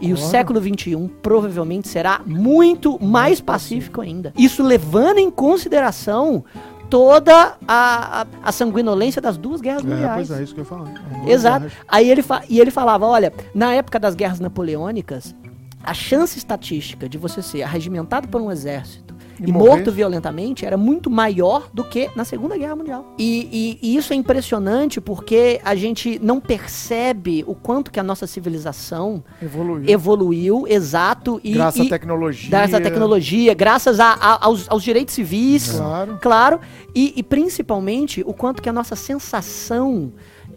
E 0.00 0.06
o 0.12 0.16
Concordo. 0.16 0.16
século 0.30 0.60
21 0.60 1.08
provavelmente 1.08 1.88
será 1.88 2.20
muito 2.24 2.98
mais 3.04 3.40
pacífico 3.40 4.00
ainda. 4.00 4.32
Isso 4.36 4.62
levando 4.62 5.18
em 5.18 5.30
consideração 5.30 6.42
toda 6.88 7.56
a, 7.68 8.22
a, 8.22 8.26
a 8.42 8.52
sanguinolência 8.52 9.20
das 9.20 9.36
duas 9.36 9.60
guerras 9.60 9.84
É, 9.84 9.86
mundiais. 9.86 10.28
pois 10.28 10.40
é, 10.40 10.42
isso 10.42 10.54
que 10.54 10.60
eu 10.60 10.64
ia 10.64 10.68
falar. 10.68 10.90
Exato. 11.26 11.66
Aí 11.88 12.08
ele 12.10 12.24
e 12.48 12.60
ele 12.60 12.70
falava, 12.70 13.06
olha, 13.06 13.32
na 13.54 13.74
época 13.74 13.98
das 13.98 14.14
guerras 14.14 14.40
napoleônicas, 14.40 15.34
a 15.82 15.92
chance 15.92 16.38
estatística 16.38 17.06
de 17.08 17.18
você 17.18 17.42
ser 17.42 17.62
arregimentado 17.62 18.26
por 18.28 18.40
um 18.40 18.50
exército 18.50 19.13
E 19.40 19.48
e, 19.48 19.52
morto 19.52 19.90
violentamente 19.90 20.64
era 20.64 20.76
muito 20.76 21.10
maior 21.10 21.68
do 21.72 21.82
que 21.84 22.08
na 22.14 22.24
Segunda 22.24 22.56
Guerra 22.56 22.76
Mundial. 22.76 23.14
E, 23.18 23.78
e- 23.82 23.88
e 23.94 23.96
isso 23.96 24.12
é 24.12 24.16
impressionante 24.16 25.00
porque 25.00 25.60
a 25.64 25.74
gente 25.74 26.18
não 26.22 26.40
percebe 26.40 27.44
o 27.46 27.54
quanto 27.54 27.90
que 27.90 27.98
a 27.98 28.02
nossa 28.02 28.26
civilização 28.26 29.22
Evoluiu. 29.42 29.88
evoluiu, 29.88 30.64
exato, 30.68 31.40
e, 31.42 31.52
Graças 31.52 31.86
à 31.86 31.88
tecnologia. 31.90 32.50
graças 32.50 32.74
à 32.74 32.80
tecnologia, 32.80 33.54
graças 33.54 34.00
a- 34.00 34.12
a- 34.12 34.44
aos, 34.46 34.68
aos 34.70 34.82
direitos 34.82 35.14
civis, 35.14 35.72
Claro. 35.72 36.18
claro, 36.20 36.60
e, 36.94 37.12
e 37.16 37.22
principalmente 37.22 38.22
o 38.26 38.32
quanto 38.32 38.62
que 38.62 38.68
a 38.68 38.72
nossa 38.72 38.94
sensação 38.96 40.12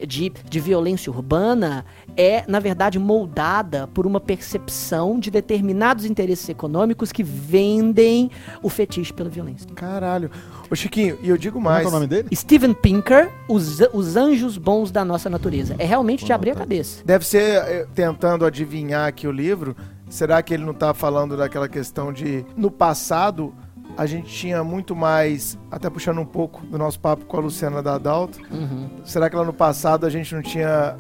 de, 0.06 0.32
de 0.48 0.60
violência 0.60 1.12
urbana 1.12 1.84
é, 2.18 2.44
na 2.48 2.60
verdade, 2.60 2.98
moldada 2.98 3.88
por 3.94 4.08
uma 4.08 4.20
percepção 4.20 5.20
de 5.20 5.30
determinados 5.30 6.04
interesses 6.04 6.50
econômicos 6.50 7.12
que 7.12 7.22
vendem 7.24 8.32
o 8.64 8.70
fetiche 8.70 9.14
pela 9.14 9.30
violência. 9.30 9.68
Caralho. 9.76 10.32
Ô, 10.70 10.76
Chiquinho, 10.76 11.18
e 11.22 11.30
eu 11.30 11.38
digo 11.38 11.62
mais. 11.62 11.82
que 11.82 11.86
é 11.86 11.90
o 11.90 11.94
nome 11.94 12.08
dele? 12.08 12.30
Steven 12.36 12.74
Pinker, 12.74 13.30
os, 13.48 13.80
os 13.94 14.16
Anjos 14.18 14.58
Bons 14.58 14.92
da 14.92 15.06
Nossa 15.06 15.30
Natureza. 15.30 15.76
É 15.78 15.86
realmente 15.86 16.26
de 16.26 16.34
abrir 16.34 16.52
a 16.52 16.56
cabeça. 16.56 17.04
Deve 17.06 17.26
ser, 17.26 17.40
eh, 17.64 17.88
tentando 17.94 18.46
adivinhar 18.46 19.08
aqui 19.08 19.28
o 19.28 19.32
livro, 19.32 19.76
será 20.10 20.42
que 20.42 20.54
ele 20.54 20.66
não 20.66 20.74
tá 20.74 20.94
falando 20.94 21.38
daquela 21.38 21.70
questão 21.70 22.12
de, 22.12 22.44
no 22.56 22.72
passado, 22.72 23.54
a 23.96 24.06
gente 24.06 24.28
tinha 24.34 24.64
muito 24.64 24.96
mais, 24.96 25.58
até 25.72 25.90
puxando 25.90 26.20
um 26.20 26.26
pouco 26.26 26.66
do 26.66 26.78
nosso 26.78 27.00
papo 27.00 27.26
com 27.26 27.38
a 27.38 27.40
Luciana 27.42 27.82
da 27.84 27.96
Adalto, 27.96 28.40
Uhum. 28.52 28.90
será 29.06 29.30
que 29.30 29.36
lá 29.36 29.44
no 29.46 29.54
passado 29.54 30.06
a 30.06 30.10
gente 30.10 30.34
não 30.36 30.42
tinha 30.42 30.96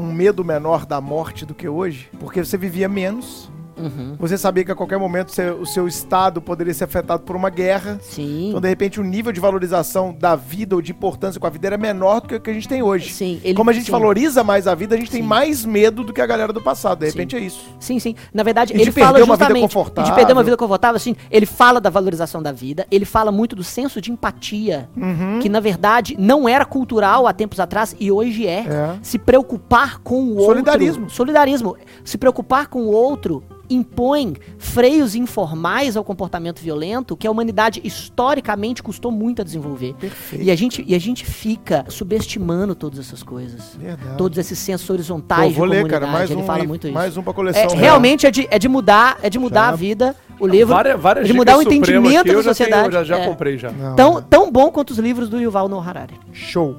um 0.00 0.12
medo 0.12 0.44
menor 0.44 0.86
da 0.86 1.00
morte 1.00 1.44
do 1.44 1.54
que 1.54 1.68
hoje? 1.68 2.08
Porque 2.18 2.42
você 2.42 2.56
vivia 2.56 2.88
menos, 2.88 3.50
Uhum. 3.80 4.16
você 4.18 4.36
sabia 4.38 4.64
que 4.64 4.72
a 4.72 4.74
qualquer 4.74 4.98
momento 4.98 5.30
o 5.60 5.66
seu 5.66 5.86
estado 5.88 6.40
poderia 6.40 6.72
ser 6.74 6.84
afetado 6.84 7.22
por 7.22 7.34
uma 7.36 7.50
guerra, 7.50 7.98
Sim. 8.02 8.48
então 8.48 8.60
de 8.60 8.68
repente 8.68 9.00
o 9.00 9.04
nível 9.04 9.32
de 9.32 9.40
valorização 9.40 10.14
da 10.18 10.36
vida 10.36 10.74
ou 10.74 10.82
de 10.82 10.92
importância 10.92 11.40
com 11.40 11.46
a 11.46 11.50
vida 11.50 11.66
era 11.66 11.78
menor 11.78 12.20
do 12.20 12.28
que 12.28 12.34
o 12.34 12.40
que 12.40 12.50
a 12.50 12.52
gente 12.54 12.68
tem 12.68 12.82
hoje. 12.82 13.10
Sim, 13.12 13.40
ele- 13.42 13.54
Como 13.54 13.70
a 13.70 13.72
gente 13.72 13.86
sim. 13.86 13.92
valoriza 13.92 14.42
mais 14.44 14.66
a 14.66 14.74
vida, 14.74 14.94
a 14.94 14.98
gente 14.98 15.10
tem 15.10 15.22
Sim. 15.22 15.28
mais 15.28 15.64
medo 15.64 16.02
do 16.04 16.12
que 16.12 16.20
a 16.20 16.26
galera 16.26 16.52
do 16.52 16.60
passado. 16.60 17.00
De 17.00 17.06
Sim. 17.10 17.12
repente 17.18 17.36
é 17.36 17.40
isso. 17.40 17.64
Sim, 17.78 17.98
sim. 17.98 18.14
Na 18.32 18.42
verdade, 18.42 18.72
E 18.72 18.76
de 18.76 18.82
ele 18.82 18.92
perder 18.92 19.06
fala 19.06 19.24
uma 19.24 19.34
vida 19.36 19.44
justamente 19.46 19.62
confortável. 19.62 20.10
de 20.10 20.16
perder 20.16 20.32
uma 20.32 20.42
vida 20.42 20.56
confortável, 20.56 20.96
assim, 20.96 21.16
ele 21.30 21.46
fala 21.46 21.80
da 21.80 21.90
valorização 21.90 22.42
da 22.42 22.52
vida, 22.52 22.86
ele 22.90 23.04
fala 23.04 23.30
muito 23.32 23.54
do 23.56 23.64
senso 23.64 24.00
de 24.00 24.10
empatia, 24.12 24.88
Uhum. 24.96 25.38
que 25.40 25.48
na 25.48 25.60
verdade 25.60 26.16
não 26.18 26.48
era 26.48 26.64
cultural 26.64 27.26
há 27.26 27.32
tempos 27.32 27.58
atrás 27.60 27.94
e 27.98 28.10
hoje 28.12 28.46
é. 28.46 28.60
É. 28.60 28.96
Se 29.02 29.18
preocupar 29.18 29.98
com 30.00 30.22
o 30.22 30.30
outro. 30.36 30.46
Solidarismo. 30.54 31.10
Solidarismo. 31.10 31.76
Se 32.04 32.18
preocupar 32.18 32.66
com 32.68 32.82
o 32.82 32.90
outro 32.92 33.42
impõe 33.70 34.34
freios 34.58 35.14
informais 35.14 35.96
ao 35.96 36.02
comportamento 36.04 36.60
violento 36.60 37.16
que 37.16 37.26
a 37.26 37.30
humanidade 37.30 37.80
historicamente 37.84 38.82
custou 38.82 39.10
muito 39.12 39.40
a 39.40 39.44
desenvolver. 39.44 39.94
Perfeito. 39.94 40.44
E 40.44 40.50
a 40.50 40.56
gente, 40.56 40.84
e 40.86 40.94
a 40.94 40.98
gente 40.98 41.24
fica 41.24 41.84
subestimando 41.88 42.74
todas 42.74 42.98
essas 42.98 43.22
coisas. 43.22 43.76
Verdade. 43.78 44.16
Todos 44.18 44.36
esses 44.38 44.58
sensos 44.58 44.86
Pô, 44.86 44.92
horizontais 44.94 45.54
vou 45.54 45.64
de 45.66 45.70
ler, 45.70 45.76
comunidade. 45.82 46.00
cara, 46.00 46.12
mais 46.12 46.30
ele 46.30 46.42
um, 46.42 46.44
fala 46.44 46.64
muito 46.64 46.86
isso. 46.86 46.94
mais 46.94 47.16
um 47.16 47.22
pra 47.22 47.30
É, 47.30 47.34
coleção. 47.34 47.70
né? 47.70 47.80
realmente 47.80 48.26
é 48.26 48.30
de, 48.30 48.48
é 48.50 48.58
de 48.58 48.68
mudar, 48.68 49.18
é 49.22 49.30
de 49.30 49.38
mudar 49.38 49.66
Já. 49.66 49.68
a 49.68 49.76
vida, 49.76 50.16
o 50.38 50.46
livro. 50.46 50.74
Várias, 50.74 51.00
várias 51.00 51.26
de 51.26 51.32
mudar 51.32 51.56
o 51.58 51.62
entendimento 51.62 52.18
aqui, 52.20 52.28
eu 52.30 52.42
da 52.42 52.42
já 52.42 52.54
tenho- 52.54 52.68
sociedade. 52.70 52.92
já 52.94 53.04
já 53.04 53.18
É. 53.18 53.26
comprei 53.26 53.56
já. 53.56 53.70
Não, 53.70 53.94
Tão, 53.96 54.14
não. 54.14 54.22
tão 54.22 54.50
bom 54.52 54.70
quanto 54.70 54.90
os 54.90 54.98
livros 54.98 55.28
do 55.28 55.38
Yuval 55.40 55.68
Noah 55.68 55.88
Harari. 55.88 56.14
Show. 56.32 56.76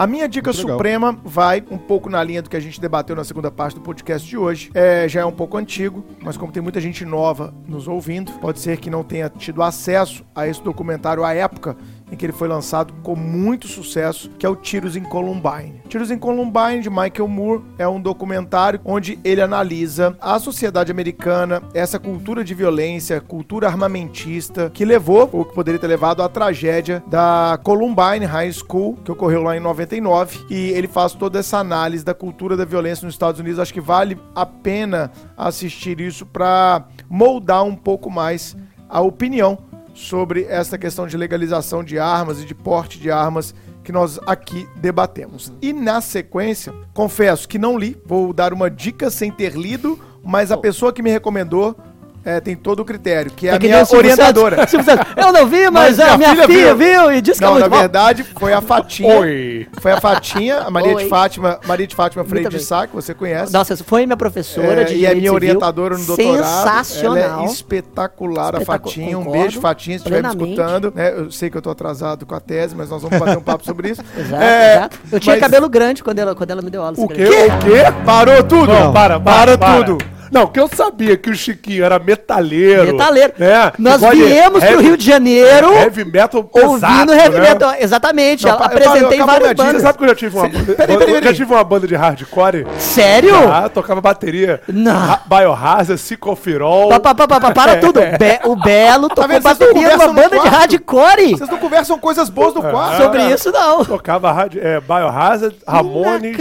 A 0.00 0.06
minha 0.06 0.26
dica 0.26 0.48
Muito 0.48 0.62
legal. 0.62 0.78
suprema 0.78 1.20
vai 1.22 1.62
um 1.70 1.76
pouco 1.76 2.08
na 2.08 2.24
linha 2.24 2.40
do 2.40 2.48
que 2.48 2.56
a 2.56 2.60
gente 2.60 2.80
debateu 2.80 3.14
na 3.14 3.22
segunda 3.22 3.50
parte 3.50 3.74
do 3.74 3.82
podcast 3.82 4.26
de 4.26 4.34
hoje. 4.34 4.70
É, 4.72 5.06
já 5.06 5.20
é 5.20 5.24
um 5.26 5.30
pouco 5.30 5.58
antigo, 5.58 6.02
mas 6.22 6.38
como 6.38 6.50
tem 6.50 6.62
muita 6.62 6.80
gente 6.80 7.04
nova 7.04 7.52
nos 7.68 7.86
ouvindo, 7.86 8.32
pode 8.40 8.60
ser 8.60 8.78
que 8.78 8.88
não 8.88 9.04
tenha 9.04 9.28
tido 9.28 9.62
acesso 9.62 10.24
a 10.34 10.48
esse 10.48 10.62
documentário 10.62 11.22
à 11.22 11.34
época 11.34 11.76
em 12.10 12.16
que 12.16 12.26
ele 12.26 12.32
foi 12.32 12.48
lançado 12.48 12.92
com 13.02 13.14
muito 13.14 13.68
sucesso, 13.68 14.30
que 14.38 14.44
é 14.44 14.48
o 14.48 14.56
Tiros 14.56 14.96
em 14.96 15.02
Columbine. 15.02 15.80
Tiros 15.88 16.10
em 16.10 16.18
Columbine, 16.18 16.80
de 16.80 16.90
Michael 16.90 17.28
Moore, 17.28 17.62
é 17.78 17.86
um 17.86 18.00
documentário 18.00 18.80
onde 18.84 19.18
ele 19.24 19.40
analisa 19.40 20.16
a 20.20 20.38
sociedade 20.38 20.90
americana, 20.90 21.62
essa 21.74 21.98
cultura 21.98 22.42
de 22.44 22.54
violência, 22.54 23.20
cultura 23.20 23.66
armamentista, 23.66 24.70
que 24.70 24.84
levou, 24.84 25.28
ou 25.32 25.44
que 25.44 25.54
poderia 25.54 25.80
ter 25.80 25.86
levado, 25.86 26.22
à 26.22 26.28
tragédia 26.28 27.02
da 27.06 27.58
Columbine 27.62 28.24
High 28.24 28.52
School, 28.52 28.98
que 29.04 29.12
ocorreu 29.12 29.42
lá 29.42 29.56
em 29.56 29.60
99. 29.60 30.46
E 30.50 30.70
ele 30.70 30.88
faz 30.88 31.12
toda 31.12 31.38
essa 31.38 31.58
análise 31.58 32.04
da 32.04 32.14
cultura 32.14 32.56
da 32.56 32.64
violência 32.64 33.04
nos 33.04 33.14
Estados 33.14 33.40
Unidos. 33.40 33.58
Acho 33.58 33.72
que 33.72 33.80
vale 33.80 34.18
a 34.34 34.46
pena 34.46 35.10
assistir 35.36 36.00
isso 36.00 36.26
para 36.26 36.84
moldar 37.08 37.64
um 37.64 37.76
pouco 37.76 38.10
mais 38.10 38.56
a 38.88 39.00
opinião 39.00 39.69
sobre 39.94 40.44
essa 40.44 40.78
questão 40.78 41.06
de 41.06 41.16
legalização 41.16 41.82
de 41.82 41.98
armas 41.98 42.40
e 42.42 42.46
de 42.46 42.54
porte 42.54 42.98
de 42.98 43.10
armas 43.10 43.54
que 43.82 43.92
nós 43.92 44.18
aqui 44.26 44.68
debatemos. 44.76 45.52
E 45.60 45.72
na 45.72 46.00
sequência, 46.00 46.72
confesso 46.92 47.48
que 47.48 47.58
não 47.58 47.78
li, 47.78 47.96
vou 48.04 48.32
dar 48.32 48.52
uma 48.52 48.70
dica 48.70 49.10
sem 49.10 49.30
ter 49.30 49.54
lido, 49.54 49.98
mas 50.22 50.52
a 50.52 50.56
pessoa 50.56 50.92
que 50.92 51.02
me 51.02 51.10
recomendou 51.10 51.76
é, 52.24 52.40
tem 52.40 52.54
todo 52.56 52.80
o 52.80 52.84
critério, 52.84 53.30
que 53.30 53.48
é 53.48 53.52
a 53.52 53.54
É 53.54 53.58
que 53.58 53.68
nem 53.68 53.76
minha 53.76 53.86
orientadora. 53.98 54.56
Santos. 54.56 54.70
Silvio 54.70 54.86
Santos, 54.86 55.06
Eu 55.16 55.32
não 55.32 55.46
vi, 55.46 55.70
mas, 55.70 55.96
Mas 55.98 56.00
a 56.00 56.16
minha 56.18 56.32
minha, 56.34 56.46
filha 56.46 56.74
filha, 56.74 56.74
viu. 56.74 57.12
e 57.12 57.20
disse 57.20 57.38
que 57.38 57.44
é 57.44 57.46
Não, 57.46 57.54
muito 57.54 57.64
na 57.64 57.70
bom. 57.70 57.78
verdade, 57.80 58.24
foi 58.38 58.52
a 58.52 58.60
Fatinha. 58.60 59.18
Oi! 59.20 59.66
Foi 59.80 59.92
a 59.92 60.00
Fatinha, 60.00 60.58
a 60.58 60.70
Maria 60.70 60.94
Oi. 60.96 61.02
de 61.04 61.08
Fátima, 61.08 61.58
Maria 61.66 61.86
de 61.86 61.94
Fátima 61.96 62.24
Freire 62.24 62.48
de. 62.48 62.60
Sá, 62.60 62.86
que 62.86 62.94
você 62.94 63.14
conhece. 63.14 63.52
Nossa, 63.52 63.76
foi 63.78 64.04
minha 64.06 64.16
professora 64.16 64.82
É, 64.82 64.84
de 64.84 64.94
e 64.94 65.06
é 65.06 65.08
minha 65.10 65.14
civil. 65.16 65.34
orientadora 65.34 65.96
no 65.96 66.04
doutorado. 66.04 66.36
Sensacional. 66.36 67.16
Ela 67.16 67.42
é 67.42 67.44
espetacular, 67.46 68.56
a 68.56 68.60
Fatinha. 68.60 69.18
Um 69.18 69.24
concordo 69.24 69.42
beijo, 69.42 69.60
Fatinha, 69.60 69.98
se 69.98 70.04
estiver 70.04 70.22
me 70.22 70.28
escutando. 70.28 70.92
né? 70.94 71.12
eu 71.16 71.30
sei 71.30 71.48
que 71.50 71.56
eu 71.56 71.62
tô 71.62 71.70
atrasado 71.70 72.26
com 72.26 72.34
a 72.34 72.40
tese, 72.40 72.74
mas 72.76 72.90
nós 72.90 73.02
vamos 73.02 73.18
bater 73.18 73.38
um 73.38 73.42
papo 73.42 73.64
sobre 73.64 73.90
isso. 73.90 74.02
Exato, 74.16 74.42
É, 74.42 74.72
exato. 74.76 74.98
Eu 75.12 75.20
tinha 75.20 75.34
mas- 75.36 75.40
cabelo 75.42 75.68
grande 75.68 76.02
quando 76.04 76.18
ela, 76.18 76.34
quando 76.34 76.50
ela 76.50 76.62
me 76.62 76.70
deu 76.70 76.82
aula. 76.82 76.94
O 76.98 77.08
quê? 77.08 77.24
O 77.24 77.58
quê? 77.64 77.82
Parou 78.04 78.42
tudo? 78.42 78.72
Não, 78.72 78.92
para, 78.92 79.18
para, 79.18 79.56
para. 79.58 79.84
tudo. 79.84 79.98
Não, 80.30 80.46
que 80.46 80.60
eu 80.60 80.68
sabia 80.68 81.16
que 81.16 81.28
o 81.30 81.34
Chiquinho 81.34 81.84
era 81.84 81.98
metaleiro. 81.98 82.92
Metaleiro. 82.92 83.32
né? 83.38 83.72
Nós 83.78 84.00
viemos 84.00 84.60
pro 84.60 84.72
heavy- 84.72 84.82
Rio 84.84 84.96
de 84.96 85.04
Janeiro 85.04 85.72
Heavy 85.74 86.04
metal 86.04 86.44
pesado, 86.44 86.70
ouvindo 86.70 87.12
heavy 87.12 87.36
né? 87.38 87.48
metal. 87.48 87.74
Exatamente, 87.78 88.44
Não, 88.46 88.52
apresentei 88.54 89.18
várias 89.18 89.50
dica. 89.50 89.62
Você 89.62 89.66
bandas. 89.68 89.82
sabe 89.82 89.98
que 89.98 90.04
eu 90.04 90.08
já 90.08 90.14
tive 90.14 90.36
uma 90.36 90.48
banda, 90.48 90.74
peraí, 90.74 90.76
peraí, 90.76 91.08
eu 91.10 91.14
já 91.16 91.20
peraí. 91.20 91.34
tive 91.36 91.52
uma 91.54 91.64
banda 91.64 91.86
de 91.86 91.94
hardcore? 91.94 92.66
Sério? 92.78 93.34
Ah, 93.52 93.68
tocava 93.68 94.00
bateria. 94.00 94.60
Não. 94.68 95.18
Biohazard, 95.26 96.00
Psicofirol. 96.00 96.88
Pa, 96.88 97.00
pa, 97.00 97.14
pa, 97.14 97.26
pa, 97.28 97.40
pa, 97.40 97.50
para 97.52 97.76
tudo. 97.80 98.00
Be- 98.00 98.40
o 98.44 98.56
Belo 98.56 99.08
tocou 99.08 99.24
É. 99.24 99.40
Vocês 99.40 99.58
não 99.58 99.66
bateria 99.68 99.96
numa 99.96 100.06
no 100.06 100.12
banda 100.14 100.28
de 100.30 100.36
quarto? 100.40 100.54
hardcore. 100.54 101.30
Vocês 101.36 101.50
não 101.50 101.58
conversam 101.58 101.98
coisas 101.98 102.28
boas 102.28 102.54
do 102.54 102.60
quadro? 102.62 103.02
Sobre 103.02 103.18
cara. 103.20 103.34
isso, 103.34 103.50
não. 103.50 103.84
Tocava 103.84 104.30
hard- 104.32 104.56
é, 104.56 104.80
Biohazard, 104.80 105.56
Ramones. 105.66 106.36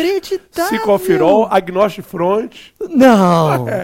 Psicofirol, 0.53 1.47
Agnostic 1.49 2.05
Front. 2.05 2.51
Não. 2.89 3.67
É. 3.67 3.78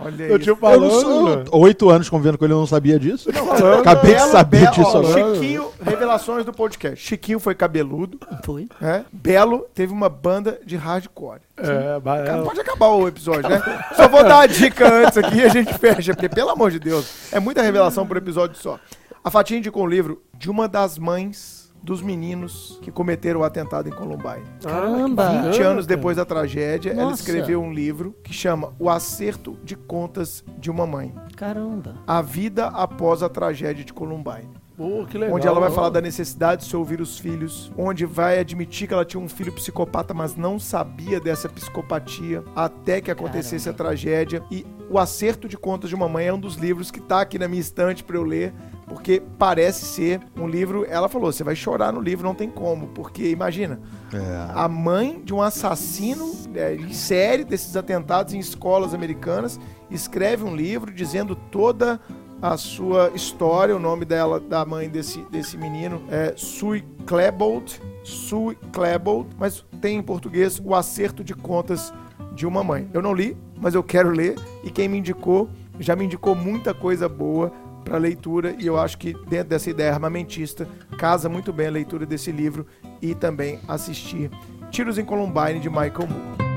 Olha 0.00 0.24
Eu 0.24 0.38
tinha 0.38 0.52
Eu 0.52 0.80
não 0.80 0.90
falando. 0.90 1.48
sou 1.50 1.60
oito 1.60 1.90
anos 1.90 2.08
convivendo 2.08 2.38
com 2.38 2.44
ele, 2.44 2.54
eu 2.54 2.58
não 2.58 2.66
sabia 2.66 2.98
disso. 2.98 3.32
falando. 3.32 3.80
Acabei 3.80 4.14
de 4.14 4.20
saber 4.28 4.60
Belo, 4.60 4.72
disso 4.72 4.90
ó, 4.96 4.98
agora. 5.00 5.34
Chiquinho, 5.34 5.70
revelações 5.82 6.44
do 6.44 6.52
podcast. 6.52 7.04
Chiquinho 7.04 7.40
foi 7.40 7.54
cabeludo, 7.54 8.18
Foi. 8.44 8.68
né? 8.80 9.04
Belo 9.12 9.66
teve 9.74 9.92
uma 9.92 10.08
banda 10.08 10.60
de 10.64 10.76
hardcore. 10.76 11.40
É, 11.56 11.96
é, 11.96 12.42
Pode 12.42 12.60
acabar 12.60 12.88
o 12.88 13.08
episódio, 13.08 13.48
né? 13.50 13.60
Só 13.96 14.06
vou 14.08 14.22
dar 14.22 14.40
a 14.40 14.46
dica 14.46 14.88
antes 14.88 15.18
aqui 15.18 15.38
e 15.38 15.44
a 15.44 15.48
gente 15.48 15.74
fecha, 15.74 16.14
porque, 16.14 16.28
pelo 16.28 16.50
amor 16.50 16.70
de 16.70 16.78
Deus, 16.78 17.32
é 17.32 17.40
muita 17.40 17.62
revelação 17.62 18.06
por 18.06 18.16
episódio 18.16 18.56
só. 18.56 18.78
A 19.24 19.30
Fatinha 19.30 19.58
indicou 19.58 19.82
um 19.82 19.88
livro 19.88 20.22
de 20.32 20.48
uma 20.48 20.68
das 20.68 20.96
mães 20.96 21.57
dos 21.82 22.02
meninos 22.02 22.78
que 22.82 22.90
cometeram 22.90 23.40
o 23.40 23.44
atentado 23.44 23.88
em 23.88 23.92
Columbine. 23.92 24.44
Caramba. 24.62 25.28
20 25.28 25.44
bacana, 25.44 25.68
anos 25.68 25.86
depois 25.86 26.16
da 26.16 26.24
tragédia, 26.24 26.90
ela 26.90 27.10
Nossa. 27.10 27.22
escreveu 27.22 27.62
um 27.62 27.72
livro 27.72 28.14
que 28.22 28.32
chama 28.32 28.72
O 28.78 28.90
Acerto 28.90 29.58
de 29.64 29.76
Contas 29.76 30.44
de 30.58 30.70
uma 30.70 30.86
Mãe. 30.86 31.14
Caramba. 31.36 31.94
A 32.06 32.20
vida 32.20 32.66
após 32.66 33.22
a 33.22 33.28
tragédia 33.28 33.84
de 33.84 33.92
Columbine. 33.92 34.50
Pô, 34.78 35.04
que 35.06 35.18
legal. 35.18 35.34
Onde 35.34 35.46
ela 35.48 35.58
vai 35.58 35.72
falar 35.72 35.88
da 35.88 36.00
necessidade 36.00 36.62
de 36.62 36.68
se 36.68 36.76
ouvir 36.76 37.00
os 37.00 37.18
filhos, 37.18 37.72
onde 37.76 38.06
vai 38.06 38.38
admitir 38.38 38.86
que 38.86 38.94
ela 38.94 39.04
tinha 39.04 39.20
um 39.20 39.28
filho 39.28 39.52
psicopata, 39.52 40.14
mas 40.14 40.36
não 40.36 40.56
sabia 40.56 41.18
dessa 41.18 41.48
psicopatia 41.48 42.44
até 42.54 43.00
que 43.00 43.10
acontecesse 43.10 43.68
a 43.68 43.72
tragédia. 43.72 44.40
E 44.52 44.64
O 44.88 44.96
Acerto 44.96 45.48
de 45.48 45.56
Contas 45.56 45.90
de 45.90 45.96
uma 45.96 46.08
Mãe 46.08 46.28
é 46.28 46.32
um 46.32 46.38
dos 46.38 46.54
livros 46.54 46.92
que 46.92 47.00
tá 47.00 47.22
aqui 47.22 47.40
na 47.40 47.48
minha 47.48 47.60
estante 47.60 48.04
para 48.04 48.16
eu 48.16 48.22
ler, 48.22 48.54
porque 48.88 49.22
parece 49.38 49.84
ser 49.84 50.20
um 50.36 50.48
livro. 50.48 50.84
Ela 50.88 51.08
falou: 51.08 51.30
você 51.30 51.44
vai 51.44 51.54
chorar 51.54 51.92
no 51.92 52.00
livro, 52.00 52.26
não 52.26 52.34
tem 52.34 52.48
como, 52.48 52.88
porque 52.88 53.28
imagina, 53.30 53.78
É. 54.12 54.50
a 54.54 54.66
mãe 54.68 55.20
de 55.22 55.34
um 55.34 55.42
assassino 55.42 56.32
é, 56.54 56.74
em 56.74 56.92
série 56.92 57.44
desses 57.44 57.76
atentados 57.76 58.32
em 58.34 58.38
escolas 58.38 58.94
americanas 58.94 59.60
escreve 59.90 60.44
um 60.44 60.54
livro 60.56 60.92
dizendo 60.92 61.34
toda 61.34 62.00
a 62.40 62.56
sua 62.56 63.10
história. 63.14 63.74
O 63.76 63.78
nome 63.80 64.04
dela, 64.04 64.40
da 64.40 64.64
mãe 64.64 64.88
desse, 64.88 65.20
desse 65.30 65.56
menino, 65.56 66.02
é 66.10 66.32
Sue 66.36 66.84
Klebold. 67.06 67.80
Sue 68.02 68.56
Klebold, 68.72 69.28
mas 69.38 69.64
tem 69.80 69.98
em 69.98 70.02
português 70.02 70.60
o 70.64 70.74
acerto 70.74 71.22
de 71.22 71.34
contas 71.34 71.92
de 72.34 72.46
uma 72.46 72.62
mãe. 72.62 72.88
Eu 72.94 73.02
não 73.02 73.12
li, 73.12 73.36
mas 73.60 73.74
eu 73.74 73.82
quero 73.82 74.10
ler 74.10 74.36
e 74.64 74.70
quem 74.70 74.88
me 74.88 74.98
indicou 74.98 75.48
já 75.80 75.94
me 75.94 76.04
indicou 76.04 76.34
muita 76.34 76.74
coisa 76.74 77.08
boa 77.08 77.52
para 77.88 77.98
leitura 77.98 78.54
e 78.58 78.66
eu 78.66 78.78
acho 78.78 78.98
que 78.98 79.14
dentro 79.28 79.48
dessa 79.48 79.70
ideia 79.70 79.92
armamentista 79.92 80.68
casa 80.98 81.28
muito 81.28 81.52
bem 81.52 81.68
a 81.68 81.70
leitura 81.70 82.04
desse 82.04 82.30
livro 82.30 82.66
e 83.00 83.14
também 83.14 83.58
assistir 83.66 84.30
Tiros 84.70 84.98
em 84.98 85.04
Columbine 85.04 85.58
de 85.58 85.70
Michael 85.70 86.06
Moore. 86.06 86.48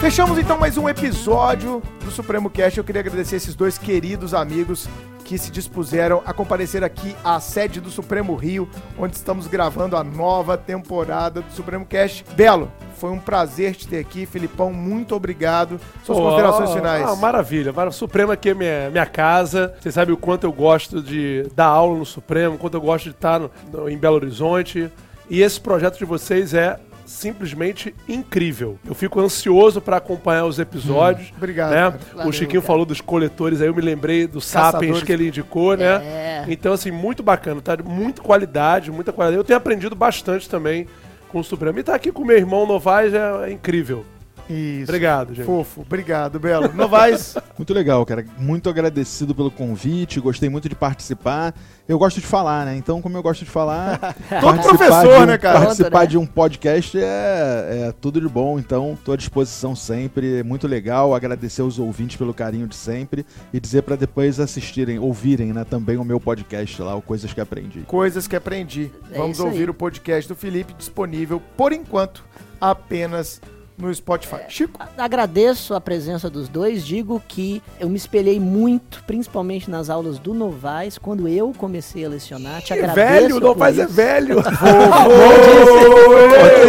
Fechamos 0.00 0.38
então 0.38 0.58
mais 0.58 0.76
um 0.76 0.88
episódio 0.88 1.82
do 2.04 2.10
Supremo 2.10 2.50
Cast. 2.50 2.78
Eu 2.78 2.84
queria 2.84 3.00
agradecer 3.00 3.36
esses 3.36 3.54
dois 3.54 3.78
queridos 3.78 4.34
amigos 4.34 4.88
que 5.28 5.36
se 5.36 5.50
dispuseram 5.50 6.22
a 6.24 6.32
comparecer 6.32 6.82
aqui 6.82 7.14
à 7.22 7.38
sede 7.38 7.82
do 7.82 7.90
Supremo 7.90 8.34
Rio, 8.34 8.66
onde 8.98 9.14
estamos 9.14 9.46
gravando 9.46 9.94
a 9.94 10.02
nova 10.02 10.56
temporada 10.56 11.42
do 11.42 11.52
Supremo 11.52 11.84
Cast. 11.84 12.24
Belo, 12.34 12.72
foi 12.96 13.10
um 13.10 13.18
prazer 13.18 13.74
te 13.76 13.86
ter 13.86 13.98
aqui. 13.98 14.24
Filipão, 14.24 14.72
muito 14.72 15.14
obrigado. 15.14 15.78
Suas 16.02 16.16
Pô, 16.16 16.24
considerações 16.24 16.70
finais. 16.72 17.04
Ah, 17.06 17.14
maravilha. 17.14 17.74
Mara- 17.74 17.90
Supremo 17.90 18.32
aqui 18.32 18.48
é 18.48 18.54
minha, 18.54 18.88
minha 18.88 19.04
casa. 19.04 19.74
Vocês 19.78 19.94
sabem 19.94 20.14
o 20.14 20.16
quanto 20.16 20.44
eu 20.44 20.52
gosto 20.52 21.02
de 21.02 21.46
dar 21.54 21.66
aula 21.66 21.98
no 21.98 22.06
Supremo, 22.06 22.54
o 22.54 22.58
quanto 22.58 22.78
eu 22.78 22.80
gosto 22.80 23.04
de 23.04 23.10
estar 23.10 23.38
no- 23.38 23.50
no- 23.70 23.86
em 23.86 23.98
Belo 23.98 24.16
Horizonte. 24.16 24.90
E 25.28 25.42
esse 25.42 25.60
projeto 25.60 25.98
de 25.98 26.06
vocês 26.06 26.54
é 26.54 26.80
simplesmente 27.08 27.94
incrível. 28.08 28.78
Eu 28.86 28.94
fico 28.94 29.18
ansioso 29.18 29.80
para 29.80 29.96
acompanhar 29.96 30.44
os 30.44 30.58
episódios. 30.58 31.32
Obrigado, 31.36 31.70
né? 31.70 31.98
Valeu, 32.12 32.28
o 32.28 32.32
Chiquinho 32.32 32.60
cara. 32.60 32.72
falou 32.72 32.84
dos 32.84 33.00
coletores, 33.00 33.60
aí 33.60 33.66
eu 33.66 33.74
me 33.74 33.80
lembrei 33.80 34.26
do 34.26 34.40
Sapiens 34.40 34.72
Caçadores. 34.72 35.02
que 35.02 35.12
ele 35.12 35.28
indicou, 35.28 35.76
né? 35.76 35.86
É. 35.86 36.44
Então, 36.48 36.72
assim, 36.72 36.90
muito 36.90 37.22
bacana, 37.22 37.60
tá? 37.60 37.76
Muita 37.82 38.22
qualidade, 38.22 38.90
muita 38.90 39.12
qualidade. 39.12 39.38
Eu 39.38 39.44
tenho 39.44 39.56
aprendido 39.56 39.96
bastante 39.96 40.48
também 40.48 40.86
com 41.28 41.40
o 41.40 41.44
Supremo. 41.44 41.78
E 41.78 41.82
tá 41.82 41.94
aqui 41.94 42.12
com 42.12 42.24
meu 42.24 42.36
irmão 42.36 42.66
Novaes 42.66 43.14
é, 43.14 43.48
é 43.48 43.52
incrível. 43.52 44.04
Isso. 44.48 44.84
Obrigado, 44.84 45.34
gente. 45.34 45.46
Fofo. 45.46 45.82
Obrigado, 45.82 46.38
Belo. 46.40 46.72
Novaes, 46.72 47.36
Muito 47.58 47.74
legal, 47.74 48.06
cara. 48.06 48.24
Muito 48.38 48.70
agradecido 48.70 49.34
pelo 49.34 49.50
convite, 49.50 50.20
gostei 50.20 50.48
muito 50.48 50.68
de 50.68 50.74
participar. 50.74 51.54
Eu 51.88 51.98
gosto 51.98 52.20
de 52.20 52.26
falar, 52.26 52.66
né? 52.66 52.76
Então, 52.76 53.02
como 53.02 53.16
eu 53.16 53.22
gosto 53.22 53.44
de 53.44 53.50
falar, 53.50 53.98
participar 54.28 54.62
professor, 54.62 55.16
de 55.16 55.22
um, 55.22 55.26
né, 55.26 55.38
cara? 55.38 55.60
Participar 55.60 56.00
né? 56.00 56.06
de 56.06 56.18
um 56.18 56.26
podcast 56.26 56.98
é, 56.98 57.86
é 57.88 57.94
tudo 58.00 58.20
de 58.20 58.28
bom, 58.28 58.58
então 58.58 58.96
tô 59.04 59.12
à 59.12 59.16
disposição 59.16 59.74
sempre. 59.74 60.42
Muito 60.42 60.68
legal. 60.68 61.14
Agradecer 61.14 61.62
aos 61.62 61.78
ouvintes 61.78 62.16
pelo 62.16 62.32
carinho 62.32 62.66
de 62.66 62.76
sempre 62.76 63.26
e 63.52 63.58
dizer 63.58 63.82
pra 63.82 63.96
depois 63.96 64.38
assistirem, 64.38 64.98
ouvirem, 64.98 65.52
né, 65.52 65.64
também 65.64 65.96
o 65.96 66.04
meu 66.04 66.20
podcast 66.20 66.80
lá, 66.80 66.94
o 66.94 67.02
Coisas 67.02 67.32
que 67.32 67.40
Aprendi. 67.40 67.80
coisas 67.86 68.26
que 68.28 68.36
aprendi. 68.36 68.90
É 69.10 69.18
Vamos 69.18 69.38
isso 69.38 69.46
aí. 69.46 69.52
ouvir 69.52 69.70
o 69.70 69.74
podcast 69.74 70.28
do 70.28 70.34
Felipe 70.36 70.74
disponível, 70.74 71.42
por 71.56 71.72
enquanto, 71.72 72.22
apenas 72.60 73.40
no 73.78 73.94
Spotify. 73.94 74.38
Chico, 74.48 74.80
Agradeço 74.96 75.74
a 75.74 75.80
presença 75.80 76.28
dos 76.28 76.48
dois. 76.48 76.84
Digo 76.84 77.22
que 77.28 77.62
eu 77.78 77.88
me 77.88 77.96
espelhei 77.96 78.40
muito, 78.40 79.02
principalmente 79.06 79.70
nas 79.70 79.88
aulas 79.88 80.18
do 80.18 80.34
Novaes, 80.34 80.98
quando 80.98 81.28
eu 81.28 81.52
comecei 81.56 82.04
a 82.04 82.08
lecionar. 82.08 82.60
Te 82.62 82.72
agradeço. 82.72 82.94
velho, 82.96 83.34
por 83.34 83.40
Novaes 83.42 83.78
é 83.78 83.86
velho. 83.86 84.36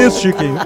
Isso, 0.05 0.21
Chiquinho? 0.21 0.57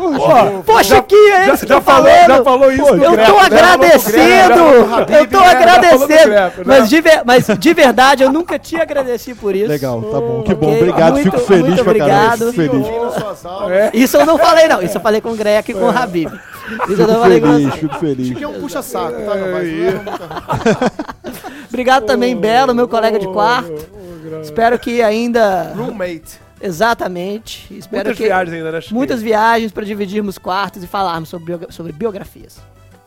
Pô, 0.66 0.84
Chiquinho, 0.84 1.34
é 1.34 1.46
já, 1.48 1.54
isso 1.54 1.68
já 1.68 1.82
falou, 1.82 2.10
falando. 2.10 2.28
já 2.28 2.44
falou 2.44 2.72
isso. 2.72 2.84
Pô, 2.86 2.96
Eu 2.96 3.12
tô 3.26 3.34
né? 3.34 3.40
agradecendo! 3.46 4.60
Eu 4.60 5.28
tô 5.28 5.40
né? 5.40 5.46
Falou 5.46 5.48
agradecendo! 5.48 6.30
Né? 6.30 6.52
Mas 6.66 6.90
de, 6.90 7.02
mas 7.26 7.48
de 7.58 7.74
verdade, 7.74 8.24
eu 8.24 8.32
nunca 8.32 8.60
te 8.60 8.76
agradeci 8.76 9.34
por 9.34 9.56
isso. 9.56 9.68
legal, 9.70 10.02
tá 10.02 10.20
bom. 10.20 10.44
Que 10.44 10.54
bom, 10.54 10.76
obrigado. 10.76 11.14
muito- 11.14 11.24
Fico 11.32 11.40
feliz 11.40 11.68
muito 11.68 11.84
pra 11.84 11.94
caralho. 11.96 12.48
obrigado. 12.50 12.54
Fico 12.54 12.84
feliz. 12.84 13.72
É. 13.72 13.92
Isso 13.94 14.18
eu 14.18 14.26
não 14.26 14.38
falei, 14.38 14.68
não. 14.68 14.82
Isso 14.82 14.98
eu 14.98 15.02
falei 15.02 15.22
com 15.22 15.30
o 15.30 15.36
Greco 15.36 15.72
e 15.72 15.74
com 15.74 15.82
o 15.86 15.90
Habib. 15.98 16.33
Fico 16.64 17.06
com 17.06 17.24
feliz, 17.24 17.74
fico 17.76 17.96
feliz. 18.00 18.28
Chiquinho 18.28 18.46
é 18.46 18.48
um 18.58 18.62
puxa-saco, 18.62 19.12
tá? 19.26 19.36
É 19.38 19.92
muito- 19.92 21.68
Obrigado 21.70 22.06
também, 22.06 22.36
Belo, 22.36 22.74
meu 22.74 22.88
colega 22.88 23.20
de 23.20 23.28
quarto. 23.28 23.74
Espero 24.42 24.78
que 24.80 25.02
ainda. 25.02 25.74
Roommate. 25.76 26.42
Exatamente. 26.62 27.66
Espero 27.76 28.04
Muitas 28.06 28.18
que. 28.18 28.24
viagens 28.24 28.56
ainda, 28.56 28.72
né, 28.72 28.82
Chiquinho? 28.82 28.98
Muitas 28.98 29.22
viagens 29.22 29.72
para 29.72 29.84
dividirmos 29.84 30.38
quartos 30.38 30.84
e 30.84 30.88
falarmos 30.88 31.28
sobre, 31.30 31.46
biogra- 31.48 31.72
sobre 31.72 31.92
biografias. 31.92 32.58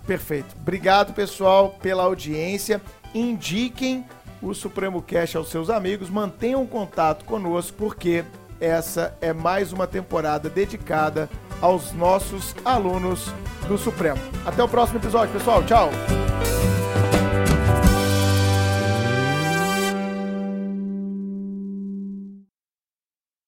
Perfeito. 0.07 0.55
Obrigado, 0.61 1.15
pessoal, 1.15 1.77
pela 1.81 2.03
audiência. 2.05 2.81
Indiquem 3.15 4.05
o 4.43 4.53
Supremo 4.53 5.01
Cash 5.01 5.37
aos 5.37 5.49
seus 5.49 5.71
amigos. 5.71 6.11
Mantenham 6.11 6.67
contato 6.67 7.25
conosco, 7.25 7.75
porque 7.79 8.25
essa 8.61 9.17
é 9.21 9.33
mais 9.33 9.73
uma 9.73 9.87
temporada 9.87 10.49
dedicada 10.49 11.29
aos 11.61 11.93
nossos 11.93 12.55
alunos 12.65 13.33
do 13.67 13.79
Supremo. 13.79 14.21
Até 14.45 14.63
o 14.63 14.69
próximo 14.69 14.99
episódio, 14.99 15.33
pessoal. 15.33 15.63
Tchau. 15.65 15.91